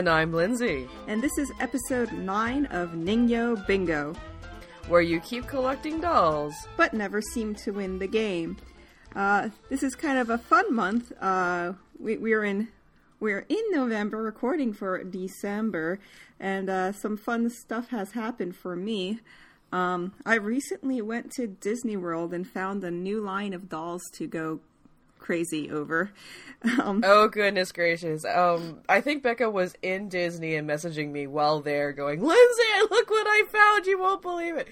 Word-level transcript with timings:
And 0.00 0.08
I'm 0.08 0.32
Lindsay. 0.32 0.88
And 1.08 1.22
this 1.22 1.36
is 1.36 1.52
episode 1.60 2.10
9 2.10 2.64
of 2.70 2.92
Ningyo 2.92 3.66
Bingo. 3.66 4.14
Where 4.88 5.02
you 5.02 5.20
keep 5.20 5.46
collecting 5.46 6.00
dolls. 6.00 6.54
But 6.78 6.94
never 6.94 7.20
seem 7.20 7.54
to 7.56 7.72
win 7.72 7.98
the 7.98 8.06
game. 8.06 8.56
Uh, 9.14 9.50
this 9.68 9.82
is 9.82 9.94
kind 9.94 10.18
of 10.18 10.30
a 10.30 10.38
fun 10.38 10.74
month. 10.74 11.12
Uh, 11.20 11.74
we, 11.98 12.16
we're 12.16 12.44
in 12.44 12.68
we're 13.20 13.44
in 13.50 13.62
November, 13.72 14.22
recording 14.22 14.72
for 14.72 15.04
December, 15.04 15.98
and 16.40 16.70
uh, 16.70 16.92
some 16.92 17.18
fun 17.18 17.50
stuff 17.50 17.90
has 17.90 18.12
happened 18.12 18.56
for 18.56 18.74
me. 18.74 19.20
Um, 19.70 20.14
I 20.24 20.36
recently 20.36 21.02
went 21.02 21.30
to 21.32 21.46
Disney 21.46 21.98
World 21.98 22.32
and 22.32 22.48
found 22.48 22.82
a 22.84 22.90
new 22.90 23.20
line 23.20 23.52
of 23.52 23.68
dolls 23.68 24.04
to 24.14 24.26
go 24.26 24.60
crazy 25.20 25.70
over. 25.70 26.10
Um, 26.62 27.02
oh 27.06 27.28
goodness 27.28 27.72
gracious! 27.72 28.22
Um, 28.26 28.80
I 28.86 29.00
think 29.00 29.22
Becca 29.22 29.48
was 29.48 29.74
in 29.80 30.10
Disney 30.10 30.56
and 30.56 30.68
messaging 30.68 31.10
me 31.10 31.26
while 31.26 31.62
there, 31.62 31.92
going, 31.92 32.20
"Lindsay, 32.22 32.62
look 32.90 33.08
what 33.08 33.26
I 33.26 33.44
found! 33.50 33.86
You 33.86 33.98
won't 33.98 34.20
believe 34.20 34.56
it." 34.56 34.68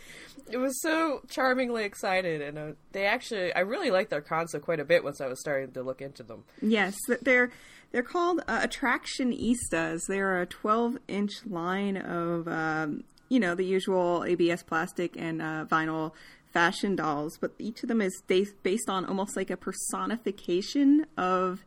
It 0.51 0.59
was 0.59 0.81
so 0.83 1.23
charmingly 1.31 1.85
excited, 1.85 2.43
and 2.43 2.59
uh, 2.59 2.73
they 2.93 3.07
actually, 3.07 3.55
I 3.55 3.61
really 3.61 3.91
liked 3.91 4.11
their 4.11 4.21
concept 4.21 4.67
quite 4.67 4.81
a 4.81 4.85
bit 4.85 5.03
once 5.03 5.23
I 5.23 5.29
was 5.29 5.41
starting 5.41 5.73
to 5.73 5.83
look 5.83 6.03
into 6.03 6.23
them. 6.23 6.45
Yes, 6.61 6.95
they're 7.23 7.51
they're 7.93 8.03
called 8.03 8.43
uh, 8.47 8.67
Attractionistas. 8.67 10.01
They're 10.07 10.43
a 10.43 10.47
12 10.47 10.99
inch 11.09 11.33
line 11.47 11.97
of, 11.97 12.47
um, 12.49 13.05
you 13.29 13.41
know, 13.41 13.55
the 13.55 13.65
usual 13.65 14.25
ABS 14.25 14.63
plastic 14.63 15.17
and 15.17 15.41
uh, 15.41 15.65
vinyl 15.71 16.13
fashion 16.59 16.97
dolls, 16.97 17.39
but 17.41 17.53
each 17.61 17.85
of 17.85 17.89
them 17.89 18.01
is 18.01 18.21
based 18.27 18.89
on 18.89 19.05
almost 19.05 19.37
like 19.37 19.49
a 19.49 19.57
personification 19.57 21.07
of 21.17 21.65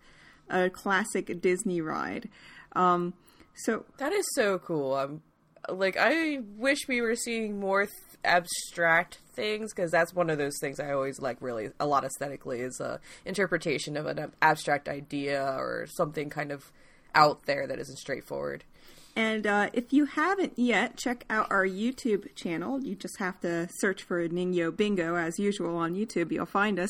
a 0.49 0.69
classic 0.69 1.39
Disney 1.39 1.79
ride. 1.79 2.27
Um, 2.75 3.13
so 3.55 3.85
that 3.99 4.11
is 4.11 4.25
so 4.35 4.59
cool. 4.59 4.95
I'm 4.95 5.21
like, 5.69 5.95
I 5.97 6.39
wish 6.57 6.89
we 6.89 6.99
were 6.99 7.15
seeing 7.15 7.57
more 7.57 7.85
th- 7.85 7.93
abstract 8.25 9.19
things 9.33 9.73
because 9.73 9.91
that's 9.91 10.13
one 10.13 10.29
of 10.29 10.37
those 10.37 10.57
things 10.59 10.77
I 10.77 10.91
always 10.91 11.21
like 11.21 11.37
really 11.39 11.69
a 11.79 11.85
lot 11.85 12.03
aesthetically 12.03 12.59
is 12.59 12.81
a 12.81 12.99
interpretation 13.23 13.95
of 13.95 14.07
an 14.07 14.33
abstract 14.41 14.89
idea 14.89 15.41
or 15.41 15.87
something 15.95 16.29
kind 16.29 16.51
of 16.51 16.69
out 17.15 17.45
there 17.45 17.65
that 17.65 17.79
isn't 17.79 17.97
straightforward. 17.97 18.65
And 19.15 19.45
uh, 19.45 19.69
if 19.73 19.91
you 19.91 20.05
haven't 20.05 20.53
yet, 20.55 20.95
check 20.95 21.25
out 21.29 21.47
our 21.51 21.65
YouTube 21.65 22.33
channel. 22.35 22.81
You 22.81 22.95
just 22.95 23.19
have 23.19 23.39
to 23.41 23.67
search 23.79 24.03
for 24.03 24.27
Ningyo 24.27 24.75
Bingo 24.75 25.15
as 25.15 25.37
usual 25.37 25.75
on 25.75 25.95
YouTube. 25.95 26.31
You'll 26.31 26.45
find 26.45 26.79
us. 26.79 26.89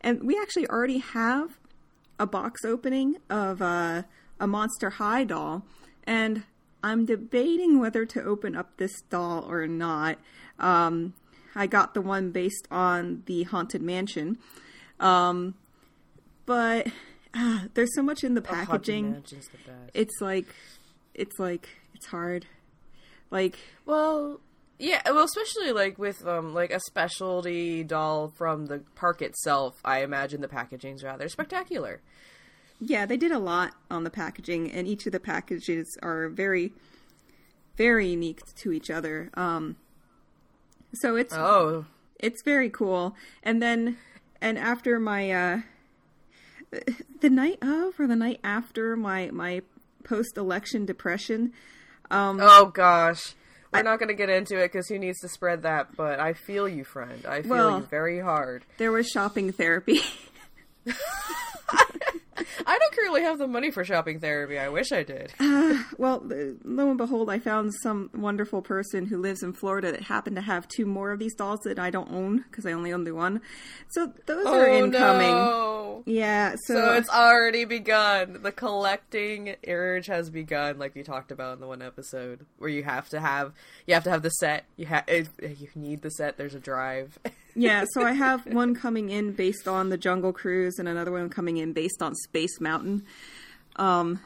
And 0.00 0.22
we 0.22 0.38
actually 0.40 0.68
already 0.68 0.98
have 0.98 1.58
a 2.18 2.26
box 2.26 2.64
opening 2.64 3.16
of 3.28 3.60
uh, 3.60 4.02
a 4.38 4.46
Monster 4.46 4.90
High 4.90 5.24
doll. 5.24 5.64
And 6.04 6.44
I'm 6.84 7.04
debating 7.04 7.80
whether 7.80 8.06
to 8.06 8.22
open 8.22 8.54
up 8.54 8.76
this 8.76 9.02
doll 9.10 9.44
or 9.48 9.66
not. 9.66 10.18
Um, 10.60 11.14
I 11.56 11.66
got 11.66 11.94
the 11.94 12.00
one 12.00 12.30
based 12.30 12.68
on 12.70 13.22
the 13.26 13.42
Haunted 13.44 13.82
Mansion. 13.82 14.38
Um, 15.00 15.54
but 16.44 16.86
uh, 17.34 17.62
there's 17.74 17.94
so 17.94 18.02
much 18.02 18.22
in 18.22 18.34
the 18.34 18.42
packaging. 18.42 19.12
The 19.12 19.44
it's 19.94 20.20
like, 20.20 20.46
it's 21.16 21.38
like, 21.38 21.68
it's 21.94 22.06
hard. 22.06 22.46
Like, 23.30 23.58
well, 23.84 24.40
yeah, 24.78 25.00
well, 25.06 25.24
especially 25.24 25.72
like 25.72 25.98
with 25.98 26.26
um 26.26 26.52
like 26.54 26.70
a 26.70 26.80
specialty 26.80 27.82
doll 27.82 28.32
from 28.36 28.66
the 28.66 28.82
park 28.94 29.22
itself, 29.22 29.80
I 29.84 30.02
imagine 30.02 30.40
the 30.40 30.48
packaging's 30.48 31.02
rather 31.02 31.28
spectacular. 31.28 32.00
Yeah, 32.78 33.06
they 33.06 33.16
did 33.16 33.32
a 33.32 33.38
lot 33.38 33.72
on 33.90 34.04
the 34.04 34.10
packaging, 34.10 34.70
and 34.70 34.86
each 34.86 35.06
of 35.06 35.12
the 35.12 35.20
packages 35.20 35.96
are 36.02 36.28
very, 36.28 36.72
very 37.76 38.08
unique 38.08 38.42
to 38.56 38.70
each 38.70 38.90
other. 38.90 39.30
Um, 39.32 39.76
so 40.92 41.16
it's 41.16 41.32
oh, 41.34 41.86
it's 42.20 42.42
very 42.42 42.68
cool. 42.68 43.16
And 43.42 43.62
then, 43.62 43.96
and 44.42 44.58
after 44.58 45.00
my 45.00 45.30
uh, 45.30 45.60
the 47.20 47.30
night 47.30 47.58
of 47.62 47.98
or 47.98 48.06
the 48.06 48.16
night 48.16 48.40
after 48.44 48.94
my 48.94 49.30
my 49.32 49.62
post 50.06 50.36
election 50.36 50.86
depression. 50.86 51.52
Um, 52.10 52.38
oh 52.40 52.66
gosh. 52.66 53.34
We're 53.72 53.80
I, 53.80 53.82
not 53.82 53.98
going 53.98 54.08
to 54.08 54.14
get 54.14 54.30
into 54.30 54.56
it 54.58 54.72
because 54.72 54.88
who 54.88 54.98
needs 54.98 55.18
to 55.20 55.28
spread 55.28 55.62
that? 55.62 55.96
But 55.96 56.20
I 56.20 56.32
feel 56.34 56.68
you, 56.68 56.84
friend. 56.84 57.26
I 57.26 57.42
feel 57.42 57.50
well, 57.50 57.78
you 57.80 57.86
very 57.86 58.20
hard. 58.20 58.64
There 58.78 58.92
was 58.92 59.08
shopping 59.08 59.52
therapy. 59.52 60.00
I 62.66 62.78
don't 62.78 62.92
currently 62.94 63.22
have 63.22 63.38
the 63.38 63.46
money 63.46 63.70
for 63.70 63.84
shopping 63.84 64.20
therapy. 64.20 64.58
I 64.58 64.68
wish 64.68 64.92
I 64.92 65.02
did. 65.02 65.32
Uh, 65.40 65.82
well, 65.98 66.22
lo 66.64 66.88
and 66.88 66.98
behold, 66.98 67.30
I 67.30 67.38
found 67.38 67.72
some 67.82 68.10
wonderful 68.14 68.62
person 68.62 69.06
who 69.06 69.18
lives 69.18 69.42
in 69.42 69.52
Florida 69.52 69.92
that 69.92 70.02
happened 70.02 70.36
to 70.36 70.42
have 70.42 70.68
two 70.68 70.86
more 70.86 71.12
of 71.12 71.18
these 71.18 71.34
dolls 71.34 71.60
that 71.64 71.78
I 71.78 71.90
don't 71.90 72.10
own 72.10 72.44
because 72.50 72.66
I 72.66 72.72
only 72.72 72.92
own 72.92 73.04
the 73.04 73.14
one. 73.14 73.40
So 73.88 74.12
those 74.26 74.46
oh, 74.46 74.58
are 74.58 74.66
incoming. 74.66 75.30
No. 75.30 76.02
Yeah, 76.06 76.56
so, 76.66 76.74
so 76.74 76.94
it's 76.94 77.08
already 77.08 77.64
begun. 77.64 78.42
The 78.42 78.52
collecting 78.52 79.56
urge 79.66 80.06
has 80.06 80.30
begun, 80.30 80.78
like 80.78 80.94
you 80.94 81.04
talked 81.04 81.32
about 81.32 81.54
in 81.54 81.60
the 81.60 81.66
one 81.66 81.82
episode, 81.82 82.44
where 82.58 82.70
you 82.70 82.82
have 82.84 83.08
to 83.10 83.20
have 83.20 83.52
you 83.86 83.94
have 83.94 84.04
to 84.04 84.10
have 84.10 84.22
the 84.22 84.30
set. 84.30 84.66
You 84.76 84.86
have 84.86 85.04
you 85.08 85.68
need 85.74 86.02
the 86.02 86.10
set. 86.10 86.36
There's 86.36 86.54
a 86.54 86.60
drive. 86.60 87.18
yeah, 87.56 87.84
so 87.92 88.02
I 88.02 88.12
have 88.12 88.46
one 88.46 88.74
coming 88.74 89.10
in 89.10 89.32
based 89.32 89.66
on 89.66 89.88
the 89.88 89.96
Jungle 89.96 90.32
Cruise, 90.32 90.78
and 90.78 90.88
another 90.88 91.10
one 91.10 91.28
coming 91.30 91.56
in 91.56 91.72
based 91.72 92.02
on 92.02 92.14
Space 92.14 92.60
Mountain. 92.60 93.04
Um, 93.76 94.20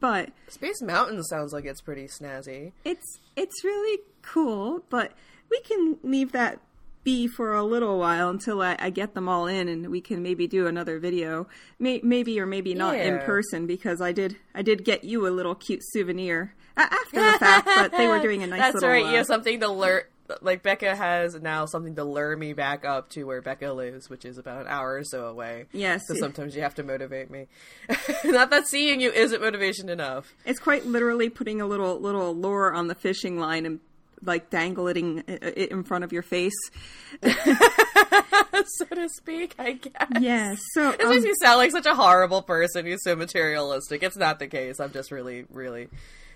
but 0.00 0.30
Space 0.48 0.82
Mountain 0.82 1.22
sounds 1.24 1.52
like 1.52 1.64
it's 1.64 1.80
pretty 1.80 2.06
snazzy. 2.06 2.72
It's 2.84 3.18
it's 3.36 3.64
really 3.64 4.02
cool, 4.22 4.84
but 4.90 5.12
we 5.50 5.60
can 5.60 5.98
leave 6.02 6.32
that 6.32 6.60
be 7.04 7.26
for 7.26 7.54
a 7.54 7.62
little 7.62 7.98
while 7.98 8.30
until 8.30 8.62
I, 8.62 8.76
I 8.78 8.90
get 8.90 9.14
them 9.14 9.28
all 9.28 9.46
in, 9.46 9.68
and 9.68 9.90
we 9.90 10.00
can 10.00 10.22
maybe 10.22 10.46
do 10.46 10.66
another 10.66 10.98
video, 10.98 11.46
May, 11.78 12.00
maybe 12.02 12.40
or 12.40 12.46
maybe 12.46 12.74
not 12.74 12.96
yeah. 12.96 13.04
in 13.04 13.18
person, 13.20 13.66
because 13.66 14.00
I 14.00 14.12
did 14.12 14.36
I 14.54 14.62
did 14.62 14.84
get 14.84 15.04
you 15.04 15.26
a 15.26 15.30
little 15.30 15.54
cute 15.54 15.80
souvenir 15.82 16.54
after 16.76 17.32
the 17.32 17.38
fact, 17.38 17.68
but 17.74 17.92
they 17.92 18.08
were 18.08 18.20
doing 18.20 18.42
a 18.42 18.46
nice. 18.48 18.60
That's 18.60 18.74
little, 18.74 18.90
right. 18.90 19.04
Uh, 19.04 19.10
you 19.10 19.16
have 19.16 19.26
something 19.26 19.60
to 19.60 19.68
learn 19.68 20.02
like 20.40 20.62
Becca 20.62 20.96
has 20.96 21.34
now 21.34 21.66
something 21.66 21.94
to 21.96 22.04
lure 22.04 22.36
me 22.36 22.52
back 22.52 22.84
up 22.84 23.10
to 23.10 23.24
where 23.24 23.42
Becca 23.42 23.72
lives, 23.72 24.08
which 24.08 24.24
is 24.24 24.38
about 24.38 24.62
an 24.62 24.66
hour 24.68 24.94
or 24.94 25.04
so 25.04 25.26
away. 25.26 25.66
Yes. 25.72 26.02
So 26.08 26.14
sometimes 26.14 26.56
you 26.56 26.62
have 26.62 26.74
to 26.76 26.82
motivate 26.82 27.30
me. 27.30 27.46
Not 28.24 28.50
that 28.50 28.66
seeing 28.66 29.00
you 29.00 29.10
isn't 29.10 29.40
motivation 29.40 29.88
enough. 29.88 30.32
It's 30.44 30.60
quite 30.60 30.86
literally 30.86 31.28
putting 31.28 31.60
a 31.60 31.66
little 31.66 32.00
little 32.00 32.34
lure 32.34 32.72
on 32.72 32.88
the 32.88 32.94
fishing 32.94 33.38
line 33.38 33.66
and 33.66 33.80
like 34.22 34.48
dangling 34.48 35.22
it 35.26 35.70
in 35.70 35.84
front 35.84 36.04
of 36.04 36.12
your 36.12 36.22
face. 36.22 36.54
so 37.22 38.84
to 38.86 39.08
speak, 39.10 39.54
I 39.58 39.72
guess. 39.72 40.08
Yes. 40.20 40.60
So 40.72 40.90
it 40.90 41.02
um, 41.02 41.10
makes 41.10 41.24
me 41.24 41.32
sound 41.42 41.58
like 41.58 41.70
such 41.70 41.86
a 41.86 41.94
horrible 41.94 42.42
person 42.42 42.86
You're 42.86 42.98
so 42.98 43.14
materialistic. 43.16 44.02
It's 44.02 44.16
not 44.16 44.38
the 44.38 44.46
case. 44.46 44.80
I'm 44.80 44.92
just 44.92 45.10
really, 45.10 45.44
really 45.50 45.88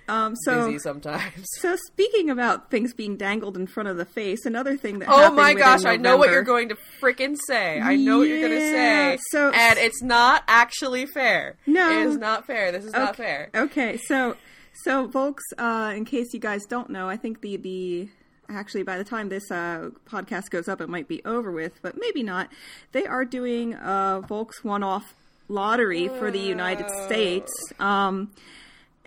um, 0.09 0.35
so, 0.37 0.67
busy 0.67 0.79
sometimes. 0.79 1.47
So 1.61 1.77
speaking 1.87 2.31
about 2.31 2.71
things 2.71 2.95
being 2.95 3.17
dangled 3.17 3.57
in 3.57 3.67
front 3.67 3.89
of 3.89 3.97
the 3.97 4.05
face, 4.05 4.47
another 4.47 4.77
thing 4.77 5.01
that 5.01 5.09
oh 5.11 5.33
my 5.33 5.55
gosh, 5.55 5.85
I 5.85 5.97
know 5.97 6.17
what 6.17 6.31
you're 6.31 6.43
going 6.43 6.71
to 6.71 6.77
freaking 7.01 7.37
say. 7.47 7.81
I 7.81 7.97
know 7.97 8.15
yeah, 8.15 8.19
what 8.19 8.29
you're 8.29 8.49
going 8.49 8.61
to 8.61 8.71
say. 8.71 9.19
So 9.31 9.51
and 9.51 9.79
it's 9.79 10.03
not 10.03 10.45
actually 10.49 11.07
fair. 11.07 11.57
No, 11.67 11.91
it 11.91 12.07
is 12.07 12.17
not 12.17 12.47
fair. 12.47 12.73
This 12.73 12.85
is 12.85 12.95
okay, 12.95 13.05
not 13.05 13.17
fair. 13.17 13.51
Okay, 13.55 13.97
so 13.99 14.37
so 14.85 15.11
folks, 15.11 15.45
uh, 15.59 15.93
in 15.95 16.05
case 16.05 16.33
you 16.33 16.41
guys 16.41 16.65
don't 16.67 16.91
know, 16.91 17.09
I 17.09 17.17
think 17.17 17.41
the 17.41 17.57
the 17.57 18.09
actually 18.49 18.83
by 18.83 18.97
the 18.97 19.05
time 19.05 19.29
this 19.29 19.51
uh, 19.51 19.91
podcast 20.09 20.51
goes 20.51 20.69
up, 20.69 20.81
it 20.81 20.89
might 20.89 21.09
be 21.09 21.23
over 21.25 21.53
with, 21.53 21.81
but 21.83 21.97
maybe 21.99 22.23
not. 22.23 22.51
They 22.93 23.07
are 23.07 23.25
doing 23.25 23.75
a 23.75 24.23
Volks 24.27 24.65
one-off 24.65 25.15
lottery 25.49 26.09
for 26.09 26.31
the 26.31 26.39
United 26.39 26.89
States. 27.07 27.53
Um, 27.79 28.31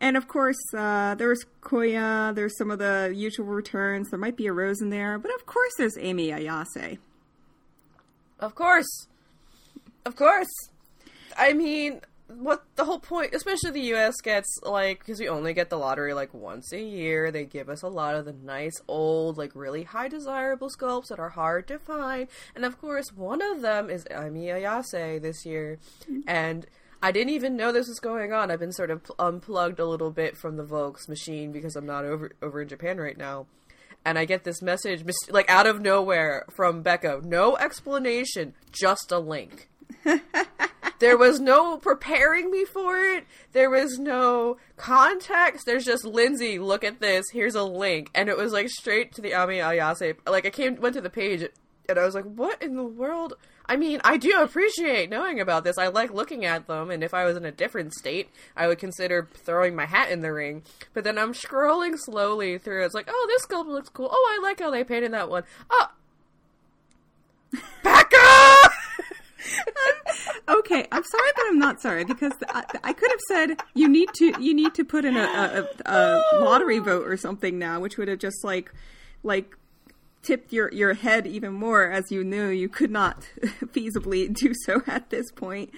and 0.02 0.18
of 0.18 0.28
course, 0.28 0.58
uh, 0.74 1.16
there's 1.16 1.46
Koya, 1.62 2.34
there's 2.34 2.58
some 2.58 2.72
of 2.72 2.80
the 2.80 3.14
usual 3.16 3.46
returns. 3.46 4.10
There 4.10 4.20
might 4.20 4.36
be 4.36 4.48
a 4.48 4.54
Rose 4.54 4.82
in 4.82 4.90
there, 4.90 5.20
but 5.20 5.34
of 5.34 5.46
course, 5.46 5.72
there's 5.78 5.98
Amy 5.98 6.30
Ayase. 6.30 6.98
Of 8.40 8.56
course. 8.56 9.08
Of 10.04 10.16
course. 10.16 10.52
I 11.38 11.54
mean, 11.54 12.02
what 12.28 12.64
the 12.76 12.86
whole 12.86 13.00
point, 13.00 13.36
especially 13.36 13.70
the 13.70 13.94
US 13.94 14.16
gets, 14.22 14.48
like, 14.64 15.00
because 15.00 15.20
we 15.20 15.30
only 15.30 15.54
get 15.54 15.70
the 15.70 15.78
lottery 15.78 16.16
like 16.16 16.34
once 16.34 16.74
a 16.74 16.82
year, 16.82 17.32
they 17.32 17.46
give 17.46 17.70
us 17.70 17.84
a 17.84 17.88
lot 17.88 18.16
of 18.16 18.26
the 18.26 18.34
nice, 18.34 18.82
old, 18.88 19.38
like, 19.38 19.52
really 19.54 19.84
high 19.84 20.08
desirable 20.08 20.70
sculpts 20.70 21.10
that 21.10 21.20
are 21.20 21.30
hard 21.30 21.68
to 21.68 21.78
find. 21.78 22.28
And 22.56 22.66
of 22.66 22.82
course, 22.82 23.14
one 23.14 23.42
of 23.42 23.62
them 23.62 23.92
is 23.92 24.08
Amy 24.10 24.46
Ayase 24.46 25.22
this 25.22 25.46
year. 25.46 25.78
Mm-hmm. 26.04 26.22
And 26.28 26.66
I 27.02 27.12
didn't 27.12 27.34
even 27.34 27.56
know 27.56 27.72
this 27.72 27.88
was 27.88 28.00
going 28.00 28.32
on. 28.32 28.52
I've 28.52 28.60
been 28.60 28.72
sort 28.72 28.92
of 28.92 29.12
unplugged 29.18 29.80
a 29.80 29.86
little 29.86 30.12
bit 30.12 30.38
from 30.38 30.58
the 30.58 30.64
Volks 30.64 31.08
machine 31.08 31.52
because 31.52 31.76
I'm 31.76 31.86
not 31.86 32.06
over 32.06 32.32
over 32.42 32.62
in 32.62 32.68
Japan 32.68 33.00
right 33.00 33.18
now. 33.18 33.48
And 34.04 34.18
I 34.18 34.26
get 34.26 34.44
this 34.44 34.62
message, 34.64 35.04
like 35.30 35.50
out 35.50 35.68
of 35.68 35.80
nowhere, 35.80 36.46
from 36.50 36.82
Becca. 36.82 37.22
No 37.24 37.56
explanation, 37.58 38.56
just 38.72 39.12
a 39.12 39.20
link. 39.20 39.70
There 41.02 41.18
was 41.18 41.40
no 41.40 41.78
preparing 41.78 42.52
me 42.52 42.64
for 42.64 42.96
it. 42.96 43.26
There 43.54 43.72
was 43.72 43.98
no 43.98 44.58
context. 44.78 45.66
There's 45.66 45.84
just 45.84 46.06
Lindsay, 46.06 46.60
look 46.60 46.84
at 46.84 47.00
this. 47.00 47.26
Here's 47.34 47.56
a 47.56 47.64
link, 47.64 48.12
and 48.14 48.30
it 48.30 48.38
was 48.38 48.54
like 48.54 48.70
straight 48.70 49.12
to 49.14 49.22
the 49.22 49.34
Ami 49.34 49.58
Ayase. 49.58 50.16
Like 50.28 50.46
I 50.46 50.52
came, 50.52 50.76
went 50.76 50.94
to 50.94 51.02
the 51.02 51.10
page, 51.10 51.44
and 51.90 51.98
I 51.98 52.06
was 52.06 52.14
like, 52.14 52.26
"What 52.26 52.62
in 52.62 52.76
the 52.76 52.84
world?" 52.84 53.34
I 53.66 53.78
mean, 53.78 54.02
I 54.04 54.18
do 54.18 54.42
appreciate 54.42 55.10
knowing 55.10 55.40
about 55.40 55.64
this. 55.64 55.78
I 55.78 55.88
like 55.88 56.14
looking 56.14 56.46
at 56.46 56.68
them, 56.68 56.92
and 56.92 57.04
if 57.04 57.14
I 57.14 57.26
was 57.26 57.38
in 57.38 57.46
a 57.46 57.52
different 57.52 57.94
state, 57.94 58.30
I 58.56 58.68
would 58.68 58.80
consider 58.80 59.28
throwing 59.34 59.76
my 59.76 59.86
hat 59.86 60.12
in 60.12 60.22
the 60.22 60.34
ring. 60.34 60.64
But 60.94 61.04
then 61.04 61.18
I'm 61.18 61.34
scrolling 61.34 61.98
slowly 61.98 62.58
through. 62.58 62.86
It's 62.86 62.96
like, 62.96 63.08
oh, 63.10 63.26
this 63.30 63.46
sculpt 63.46 63.68
looks 63.68 63.90
cool. 63.90 64.10
Oh, 64.12 64.38
I 64.38 64.42
like 64.42 64.60
how 64.60 64.72
they 64.72 64.84
painted 64.84 65.14
that 65.14 65.30
one. 65.30 65.44
Oh, 65.70 65.88
Becca! 67.84 68.70
okay, 70.50 70.88
I'm 70.92 71.04
sorry, 71.04 71.32
but 71.36 71.46
I'm 71.48 71.60
not 71.60 71.82
sorry 71.82 72.06
because 72.06 72.34
I, 72.50 72.64
I 72.84 72.94
could 72.94 73.12
have 73.12 73.20
said 73.28 73.62
you 73.74 73.88
need 73.90 74.10
to 74.16 74.34
you 74.40 74.54
need 74.54 74.74
to 74.76 74.86
put 74.86 75.06
in 75.06 75.18
a, 75.18 75.68
a, 75.86 75.92
a 75.92 76.22
lottery 76.40 76.80
vote 76.80 77.08
or 77.08 77.18
something 77.18 77.58
now, 77.58 77.80
which 77.80 77.98
would 77.98 78.08
have 78.08 78.20
just 78.20 78.44
like 78.44 78.72
like 79.24 79.58
tipped 80.24 80.54
your 80.54 80.72
your 80.72 80.94
head 80.94 81.28
even 81.28 81.54
more 81.54 81.90
as 81.90 82.12
you 82.12 82.24
knew 82.24 82.48
you 82.48 82.70
could 82.70 82.92
not 82.92 83.28
feasibly 83.66 84.34
do 84.34 84.54
so 84.66 84.82
at 84.88 85.10
this 85.10 85.32
point. 85.32 85.72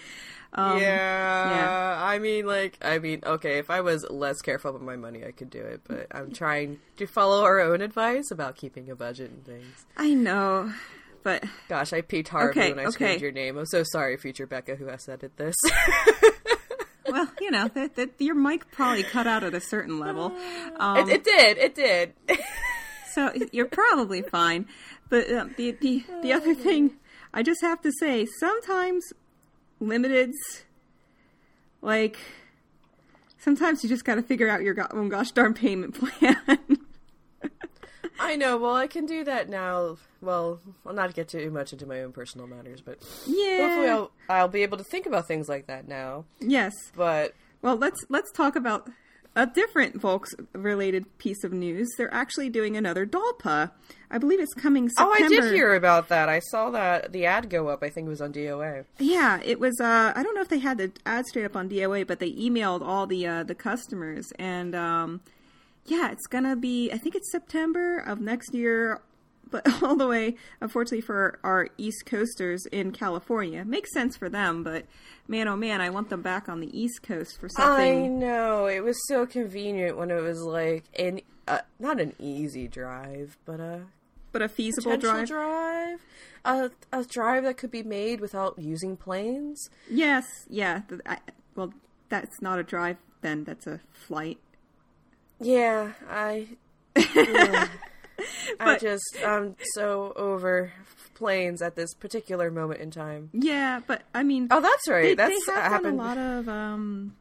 Um, 0.55 0.79
yeah, 0.79 1.49
yeah, 1.49 2.03
I 2.03 2.19
mean, 2.19 2.45
like, 2.45 2.77
I 2.79 2.99
mean, 2.99 3.21
okay, 3.25 3.57
if 3.57 3.71
I 3.71 3.81
was 3.81 4.05
less 4.07 4.39
careful 4.43 4.71
with 4.73 4.83
my 4.83 4.95
money, 4.95 5.25
I 5.25 5.31
could 5.31 5.49
do 5.49 5.59
it, 5.59 5.81
but 5.87 6.05
I'm 6.11 6.31
trying 6.31 6.79
to 6.97 7.07
follow 7.07 7.43
our 7.43 7.59
own 7.59 7.81
advice 7.81 8.29
about 8.29 8.55
keeping 8.55 8.87
a 8.91 8.95
budget 8.95 9.31
and 9.31 9.43
things. 9.43 9.85
I 9.97 10.13
know, 10.13 10.71
but 11.23 11.43
gosh, 11.69 11.91
I 11.91 12.01
peaked 12.01 12.29
hard 12.29 12.51
okay, 12.51 12.69
when 12.69 12.77
I 12.77 12.83
okay. 12.83 12.91
screamed 12.91 13.21
your 13.21 13.31
name. 13.31 13.57
I'm 13.57 13.65
so 13.65 13.83
sorry, 13.83 14.15
future 14.17 14.45
Becca, 14.45 14.75
who 14.75 14.85
has 14.85 15.09
edited 15.09 15.35
this. 15.37 15.55
well, 17.07 17.31
you 17.41 17.49
know, 17.49 17.67
that, 17.69 17.95
that 17.95 18.11
your 18.19 18.35
mic 18.35 18.69
probably 18.69 19.01
cut 19.01 19.25
out 19.25 19.43
at 19.43 19.55
a 19.55 19.61
certain 19.61 19.99
level. 19.99 20.37
Um, 20.77 21.09
it, 21.09 21.09
it 21.09 21.23
did. 21.23 21.57
It 21.57 21.73
did. 21.73 22.13
So 23.13 23.31
you're 23.51 23.65
probably 23.65 24.21
fine. 24.21 24.67
But 25.09 25.29
uh, 25.31 25.45
the 25.57 25.71
the 25.71 26.03
the 26.21 26.33
other 26.33 26.53
thing, 26.55 26.93
I 27.33 27.43
just 27.43 27.61
have 27.61 27.81
to 27.81 27.91
say, 27.99 28.25
sometimes 28.39 29.13
limiteds, 29.81 30.63
like 31.81 32.17
sometimes 33.37 33.83
you 33.83 33.89
just 33.89 34.05
got 34.05 34.15
to 34.15 34.23
figure 34.23 34.49
out 34.49 34.61
your 34.61 34.75
own 34.95 35.09
gosh 35.09 35.31
darn 35.31 35.53
payment 35.53 35.95
plan. 35.99 36.37
I 38.19 38.35
know. 38.35 38.57
Well, 38.57 38.75
I 38.75 38.87
can 38.87 39.05
do 39.05 39.23
that 39.25 39.49
now. 39.49 39.97
Well, 40.21 40.61
I'll 40.85 40.93
not 40.93 41.13
get 41.13 41.27
too 41.27 41.51
much 41.51 41.73
into 41.73 41.85
my 41.85 42.01
own 42.03 42.13
personal 42.13 42.47
matters, 42.47 42.79
but 42.79 42.99
yeah, 43.27 43.57
hopefully 43.67 43.89
I'll, 43.89 44.11
I'll 44.29 44.47
be 44.47 44.63
able 44.63 44.77
to 44.77 44.83
think 44.83 45.05
about 45.05 45.27
things 45.27 45.49
like 45.49 45.67
that 45.67 45.87
now. 45.87 46.25
Yes, 46.39 46.73
but 46.95 47.33
well, 47.61 47.75
let's 47.75 47.99
let's 48.09 48.31
talk 48.31 48.55
about 48.55 48.89
a 49.35 49.47
different 49.47 49.99
Volks 49.99 50.33
related 50.53 51.17
piece 51.17 51.43
of 51.43 51.51
news. 51.51 51.89
They're 51.97 52.13
actually 52.13 52.49
doing 52.49 52.77
another 52.77 53.05
Dolpa. 53.05 53.71
I 54.11 54.17
believe 54.19 54.39
it's 54.39 54.53
coming 54.53 54.89
September. 54.89 55.15
Oh, 55.19 55.25
I 55.25 55.27
did 55.27 55.53
hear 55.53 55.73
about 55.73 56.09
that. 56.09 56.29
I 56.29 56.39
saw 56.39 56.69
that 56.71 57.11
the 57.11 57.25
ad 57.25 57.49
go 57.49 57.67
up. 57.67 57.81
I 57.83 57.89
think 57.89 58.05
it 58.05 58.09
was 58.09 58.21
on 58.21 58.31
DOA. 58.31 58.85
Yeah, 58.99 59.39
it 59.43 59.59
was. 59.59 59.79
Uh, 59.79 60.13
I 60.15 60.21
don't 60.21 60.35
know 60.35 60.41
if 60.41 60.49
they 60.49 60.59
had 60.59 60.77
the 60.77 60.91
ad 61.05 61.25
straight 61.25 61.45
up 61.45 61.55
on 61.55 61.67
DOA, 61.67 62.05
but 62.05 62.19
they 62.19 62.31
emailed 62.31 62.81
all 62.81 63.07
the 63.07 63.25
uh, 63.25 63.43
the 63.43 63.55
customers, 63.55 64.31
and 64.37 64.75
um, 64.75 65.21
yeah, 65.85 66.11
it's 66.11 66.27
gonna 66.27 66.55
be. 66.55 66.91
I 66.91 66.97
think 66.97 67.15
it's 67.15 67.31
September 67.31 67.97
of 67.97 68.21
next 68.21 68.53
year 68.53 69.01
but 69.53 69.65
all 69.83 69.95
the 69.95 70.07
way, 70.07 70.35
unfortunately, 70.59 70.99
for 70.99 71.39
our 71.43 71.69
East 71.77 72.05
Coasters 72.07 72.65
in 72.71 72.91
California. 72.91 73.63
Makes 73.63 73.93
sense 73.93 74.17
for 74.17 74.27
them, 74.27 74.63
but 74.63 74.85
man, 75.27 75.47
oh 75.47 75.55
man, 75.55 75.79
I 75.79 75.91
want 75.91 76.09
them 76.09 76.23
back 76.23 76.49
on 76.49 76.59
the 76.59 76.77
East 76.77 77.03
Coast 77.03 77.39
for 77.39 77.47
something. 77.47 78.03
I 78.03 78.07
know 78.07 78.65
it 78.65 78.83
was 78.83 78.97
so 79.07 79.25
convenient 79.27 79.95
when 79.95 80.09
it 80.09 80.21
was 80.21 80.41
like 80.41 80.85
an 80.97 81.21
uh, 81.47 81.59
not 81.79 82.01
an 82.01 82.13
easy 82.19 82.67
drive, 82.67 83.37
but 83.45 83.59
a 83.59 83.83
but 84.31 84.41
a 84.41 84.49
feasible 84.49 84.97
drive. 84.97 85.27
drive. 85.27 85.99
A, 86.45 86.71
a 86.91 87.03
drive 87.05 87.43
that 87.43 87.57
could 87.57 87.71
be 87.71 87.83
made 87.83 88.19
without 88.19 88.57
using 88.57 88.97
planes. 88.97 89.69
Yes, 89.89 90.25
yeah. 90.49 90.81
I, 91.05 91.19
well, 91.55 91.71
that's 92.09 92.41
not 92.41 92.59
a 92.59 92.63
drive 92.63 92.97
then. 93.21 93.43
That's 93.43 93.67
a 93.67 93.79
flight. 93.91 94.39
Yeah, 95.39 95.93
I. 96.09 96.47
Yeah. 96.95 97.67
but, 98.59 98.67
I 98.67 98.77
just 98.77 99.17
I'm 99.25 99.55
so 99.73 100.13
over 100.15 100.71
planes 101.13 101.61
at 101.61 101.75
this 101.75 101.93
particular 101.93 102.51
moment 102.51 102.81
in 102.81 102.91
time. 102.91 103.29
Yeah, 103.33 103.81
but 103.85 104.03
I 104.13 104.23
mean, 104.23 104.47
oh, 104.51 104.61
that's 104.61 104.87
right. 104.89 105.03
They, 105.03 105.15
that's 105.15 105.45
they 105.45 105.53
have 105.53 105.71
happened. 105.71 105.99
a 105.99 106.03
lot 106.03 106.17
of 106.17 106.49
um, 106.49 107.15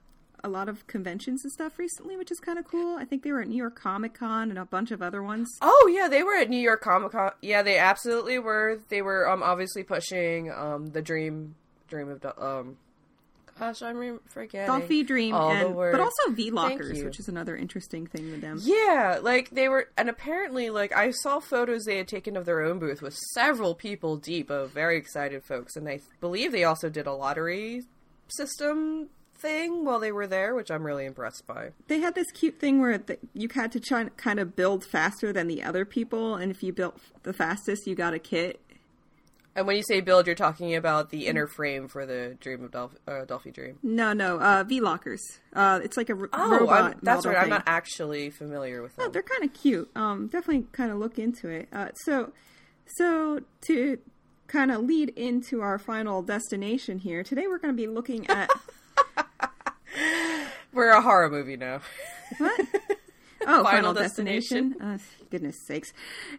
a 0.44 0.48
lot 0.48 0.68
of 0.68 0.86
conventions 0.86 1.44
and 1.44 1.52
stuff 1.52 1.78
recently, 1.78 2.16
which 2.16 2.30
is 2.30 2.40
kind 2.40 2.58
of 2.58 2.66
cool. 2.66 2.96
I 2.96 3.04
think 3.04 3.22
they 3.22 3.32
were 3.32 3.40
at 3.40 3.48
New 3.48 3.56
York 3.56 3.78
Comic 3.78 4.14
Con 4.14 4.50
and 4.50 4.58
a 4.58 4.64
bunch 4.64 4.90
of 4.90 5.02
other 5.02 5.22
ones. 5.22 5.48
Oh 5.60 5.90
yeah, 5.94 6.08
they 6.08 6.22
were 6.22 6.36
at 6.36 6.50
New 6.50 6.60
York 6.60 6.82
Comic 6.82 7.12
Con. 7.12 7.30
Yeah, 7.40 7.62
they 7.62 7.78
absolutely 7.78 8.38
were. 8.38 8.80
They 8.88 9.02
were 9.02 9.28
um 9.28 9.42
obviously 9.42 9.82
pushing 9.82 10.50
um 10.50 10.90
the 10.90 11.02
dream 11.02 11.54
dream 11.88 12.08
of 12.08 12.24
um 12.38 12.76
Gosh, 13.58 13.82
I'm 13.82 14.20
forgetting. 14.26 14.68
Dolphy 14.68 15.06
Dream, 15.06 15.34
and, 15.34 15.74
but 15.74 16.00
also 16.00 16.30
V 16.30 16.50
Lockers, 16.50 17.02
which 17.04 17.20
is 17.20 17.28
another 17.28 17.56
interesting 17.56 18.06
thing 18.06 18.30
with 18.30 18.40
them. 18.40 18.58
Yeah, 18.62 19.18
like 19.22 19.50
they 19.50 19.68
were, 19.68 19.88
and 19.96 20.08
apparently, 20.08 20.70
like 20.70 20.94
I 20.94 21.10
saw 21.10 21.38
photos 21.38 21.84
they 21.84 21.98
had 21.98 22.08
taken 22.08 22.36
of 22.36 22.44
their 22.44 22.62
own 22.62 22.78
booth 22.78 23.02
with 23.02 23.16
several 23.34 23.74
people 23.74 24.16
deep 24.16 24.50
of 24.50 24.70
very 24.70 24.96
excited 24.96 25.44
folks, 25.44 25.76
and 25.76 25.88
I 25.88 26.00
believe 26.20 26.52
they 26.52 26.64
also 26.64 26.88
did 26.88 27.06
a 27.06 27.12
lottery 27.12 27.82
system 28.28 29.10
thing 29.42 29.84
while 29.84 29.98
they 29.98 30.12
were 30.12 30.26
there, 30.26 30.54
which 30.54 30.70
I'm 30.70 30.84
really 30.84 31.04
impressed 31.04 31.46
by. 31.46 31.72
They 31.88 31.98
had 31.98 32.14
this 32.14 32.30
cute 32.30 32.58
thing 32.58 32.80
where 32.80 32.98
the, 32.98 33.18
you 33.34 33.48
had 33.52 33.72
to 33.72 33.80
try 33.80 34.04
kind 34.16 34.40
of 34.40 34.56
build 34.56 34.84
faster 34.84 35.32
than 35.32 35.48
the 35.48 35.62
other 35.62 35.84
people, 35.84 36.36
and 36.36 36.50
if 36.50 36.62
you 36.62 36.72
built 36.72 36.98
the 37.24 37.32
fastest, 37.32 37.86
you 37.86 37.94
got 37.94 38.14
a 38.14 38.18
kit. 38.18 38.60
And 39.54 39.66
when 39.66 39.76
you 39.76 39.82
say 39.82 40.00
build, 40.00 40.26
you're 40.26 40.34
talking 40.34 40.74
about 40.74 41.10
the 41.10 41.26
inner 41.26 41.46
frame 41.46 41.86
for 41.88 42.06
the 42.06 42.36
Dream 42.40 42.64
of 42.64 42.70
Dolph- 42.70 42.96
uh, 43.06 43.24
Dolphy 43.26 43.52
Dream. 43.52 43.78
No, 43.82 44.14
no, 44.14 44.40
uh, 44.40 44.64
V 44.64 44.80
lockers. 44.80 45.20
Uh, 45.52 45.80
it's 45.84 45.96
like 45.98 46.08
a 46.08 46.14
r- 46.14 46.28
oh, 46.32 46.60
robot. 46.60 46.92
I'm, 46.94 46.98
that's 47.02 47.26
right. 47.26 47.34
Thing. 47.34 47.44
I'm 47.44 47.50
not 47.50 47.64
actually 47.66 48.30
familiar 48.30 48.82
with 48.82 48.96
them. 48.96 49.06
Oh, 49.08 49.10
they're 49.10 49.22
kind 49.22 49.44
of 49.44 49.52
cute. 49.52 49.90
Um, 49.94 50.28
definitely 50.28 50.66
kind 50.72 50.90
of 50.90 50.96
look 50.98 51.18
into 51.18 51.48
it. 51.48 51.68
Uh, 51.70 51.88
so, 51.94 52.32
so 52.96 53.40
to 53.62 53.98
kind 54.46 54.70
of 54.70 54.84
lead 54.84 55.10
into 55.10 55.60
our 55.60 55.78
final 55.78 56.22
destination 56.22 56.98
here 56.98 57.22
today, 57.22 57.46
we're 57.46 57.58
going 57.58 57.74
to 57.74 57.80
be 57.80 57.88
looking 57.88 58.26
at. 58.28 58.50
we're 60.72 60.90
a 60.90 61.02
horror 61.02 61.28
movie 61.28 61.58
now. 61.58 61.80
What? 62.38 62.60
Oh, 63.46 63.62
Final, 63.62 63.64
Final 63.64 63.94
Destination. 63.94 64.70
Destination. 64.70 65.00
Uh, 65.00 65.26
goodness 65.30 65.56
sakes. 65.66 65.92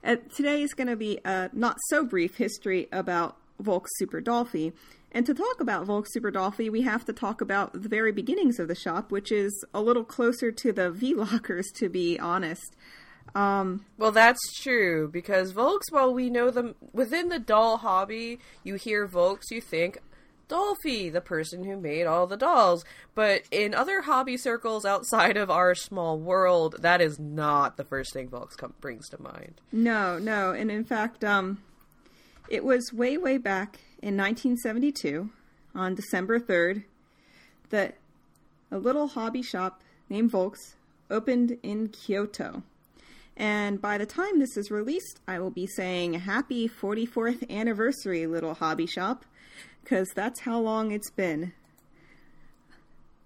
Uh, 0.03 0.17
today 0.35 0.61
is 0.61 0.73
going 0.73 0.87
to 0.87 0.95
be 0.95 1.19
a 1.25 1.49
not 1.53 1.77
so 1.89 2.05
brief 2.05 2.35
history 2.37 2.87
about 2.91 3.37
Volk 3.59 3.87
Super 3.97 4.21
Dolphy. 4.21 4.73
And 5.11 5.25
to 5.27 5.33
talk 5.33 5.61
about 5.61 5.85
Volk 5.85 6.07
Super 6.09 6.31
Dolphy, 6.31 6.71
we 6.71 6.81
have 6.81 7.05
to 7.05 7.13
talk 7.13 7.39
about 7.39 7.73
the 7.73 7.89
very 7.89 8.11
beginnings 8.11 8.59
of 8.59 8.67
the 8.67 8.75
shop, 8.75 9.11
which 9.11 9.31
is 9.31 9.63
a 9.73 9.81
little 9.81 10.03
closer 10.03 10.51
to 10.51 10.73
the 10.73 10.89
V 10.89 11.13
Lockers, 11.13 11.67
to 11.75 11.87
be 11.87 12.19
honest. 12.19 12.75
Um, 13.35 13.85
well, 13.97 14.11
that's 14.11 14.41
true 14.61 15.07
because 15.07 15.51
Volks, 15.51 15.91
while 15.91 16.13
we 16.13 16.29
know 16.29 16.51
them 16.51 16.75
within 16.91 17.29
the 17.29 17.39
doll 17.39 17.77
hobby, 17.77 18.39
you 18.63 18.75
hear 18.75 19.07
Volks, 19.07 19.49
you 19.49 19.61
think, 19.61 19.99
Dolphy, 20.53 21.11
the 21.11 21.19
person 21.19 21.63
who 21.63 21.75
made 21.77 22.05
all 22.05 22.27
the 22.27 22.37
dolls. 22.37 22.85
But 23.15 23.41
in 23.49 23.73
other 23.73 24.03
hobby 24.03 24.37
circles 24.37 24.85
outside 24.85 25.35
of 25.35 25.49
our 25.49 25.73
small 25.73 26.19
world, 26.19 26.75
that 26.79 27.01
is 27.01 27.17
not 27.17 27.75
the 27.75 27.83
first 27.83 28.13
thing 28.13 28.29
Volks 28.29 28.55
com- 28.55 28.75
brings 28.79 29.09
to 29.09 29.21
mind. 29.21 29.55
No, 29.71 30.19
no. 30.19 30.51
And 30.51 30.69
in 30.69 30.83
fact, 30.83 31.23
um, 31.23 31.63
it 32.49 32.63
was 32.63 32.93
way, 32.93 33.17
way 33.17 33.39
back 33.39 33.79
in 34.01 34.15
1972, 34.15 35.31
on 35.73 35.95
December 35.95 36.39
3rd, 36.39 36.83
that 37.71 37.95
a 38.71 38.77
little 38.77 39.07
hobby 39.07 39.41
shop 39.41 39.81
named 40.07 40.29
Volks 40.29 40.75
opened 41.09 41.57
in 41.63 41.87
Kyoto. 41.87 42.61
And 43.35 43.81
by 43.81 43.97
the 43.97 44.05
time 44.05 44.37
this 44.37 44.55
is 44.55 44.69
released, 44.69 45.19
I 45.27 45.39
will 45.39 45.49
be 45.49 45.65
saying 45.65 46.13
happy 46.13 46.69
44th 46.69 47.49
anniversary, 47.49 48.27
little 48.27 48.53
hobby 48.53 48.85
shop 48.85 49.25
because 49.83 50.09
that's 50.09 50.41
how 50.41 50.59
long 50.59 50.91
it's 50.91 51.11
been, 51.11 51.53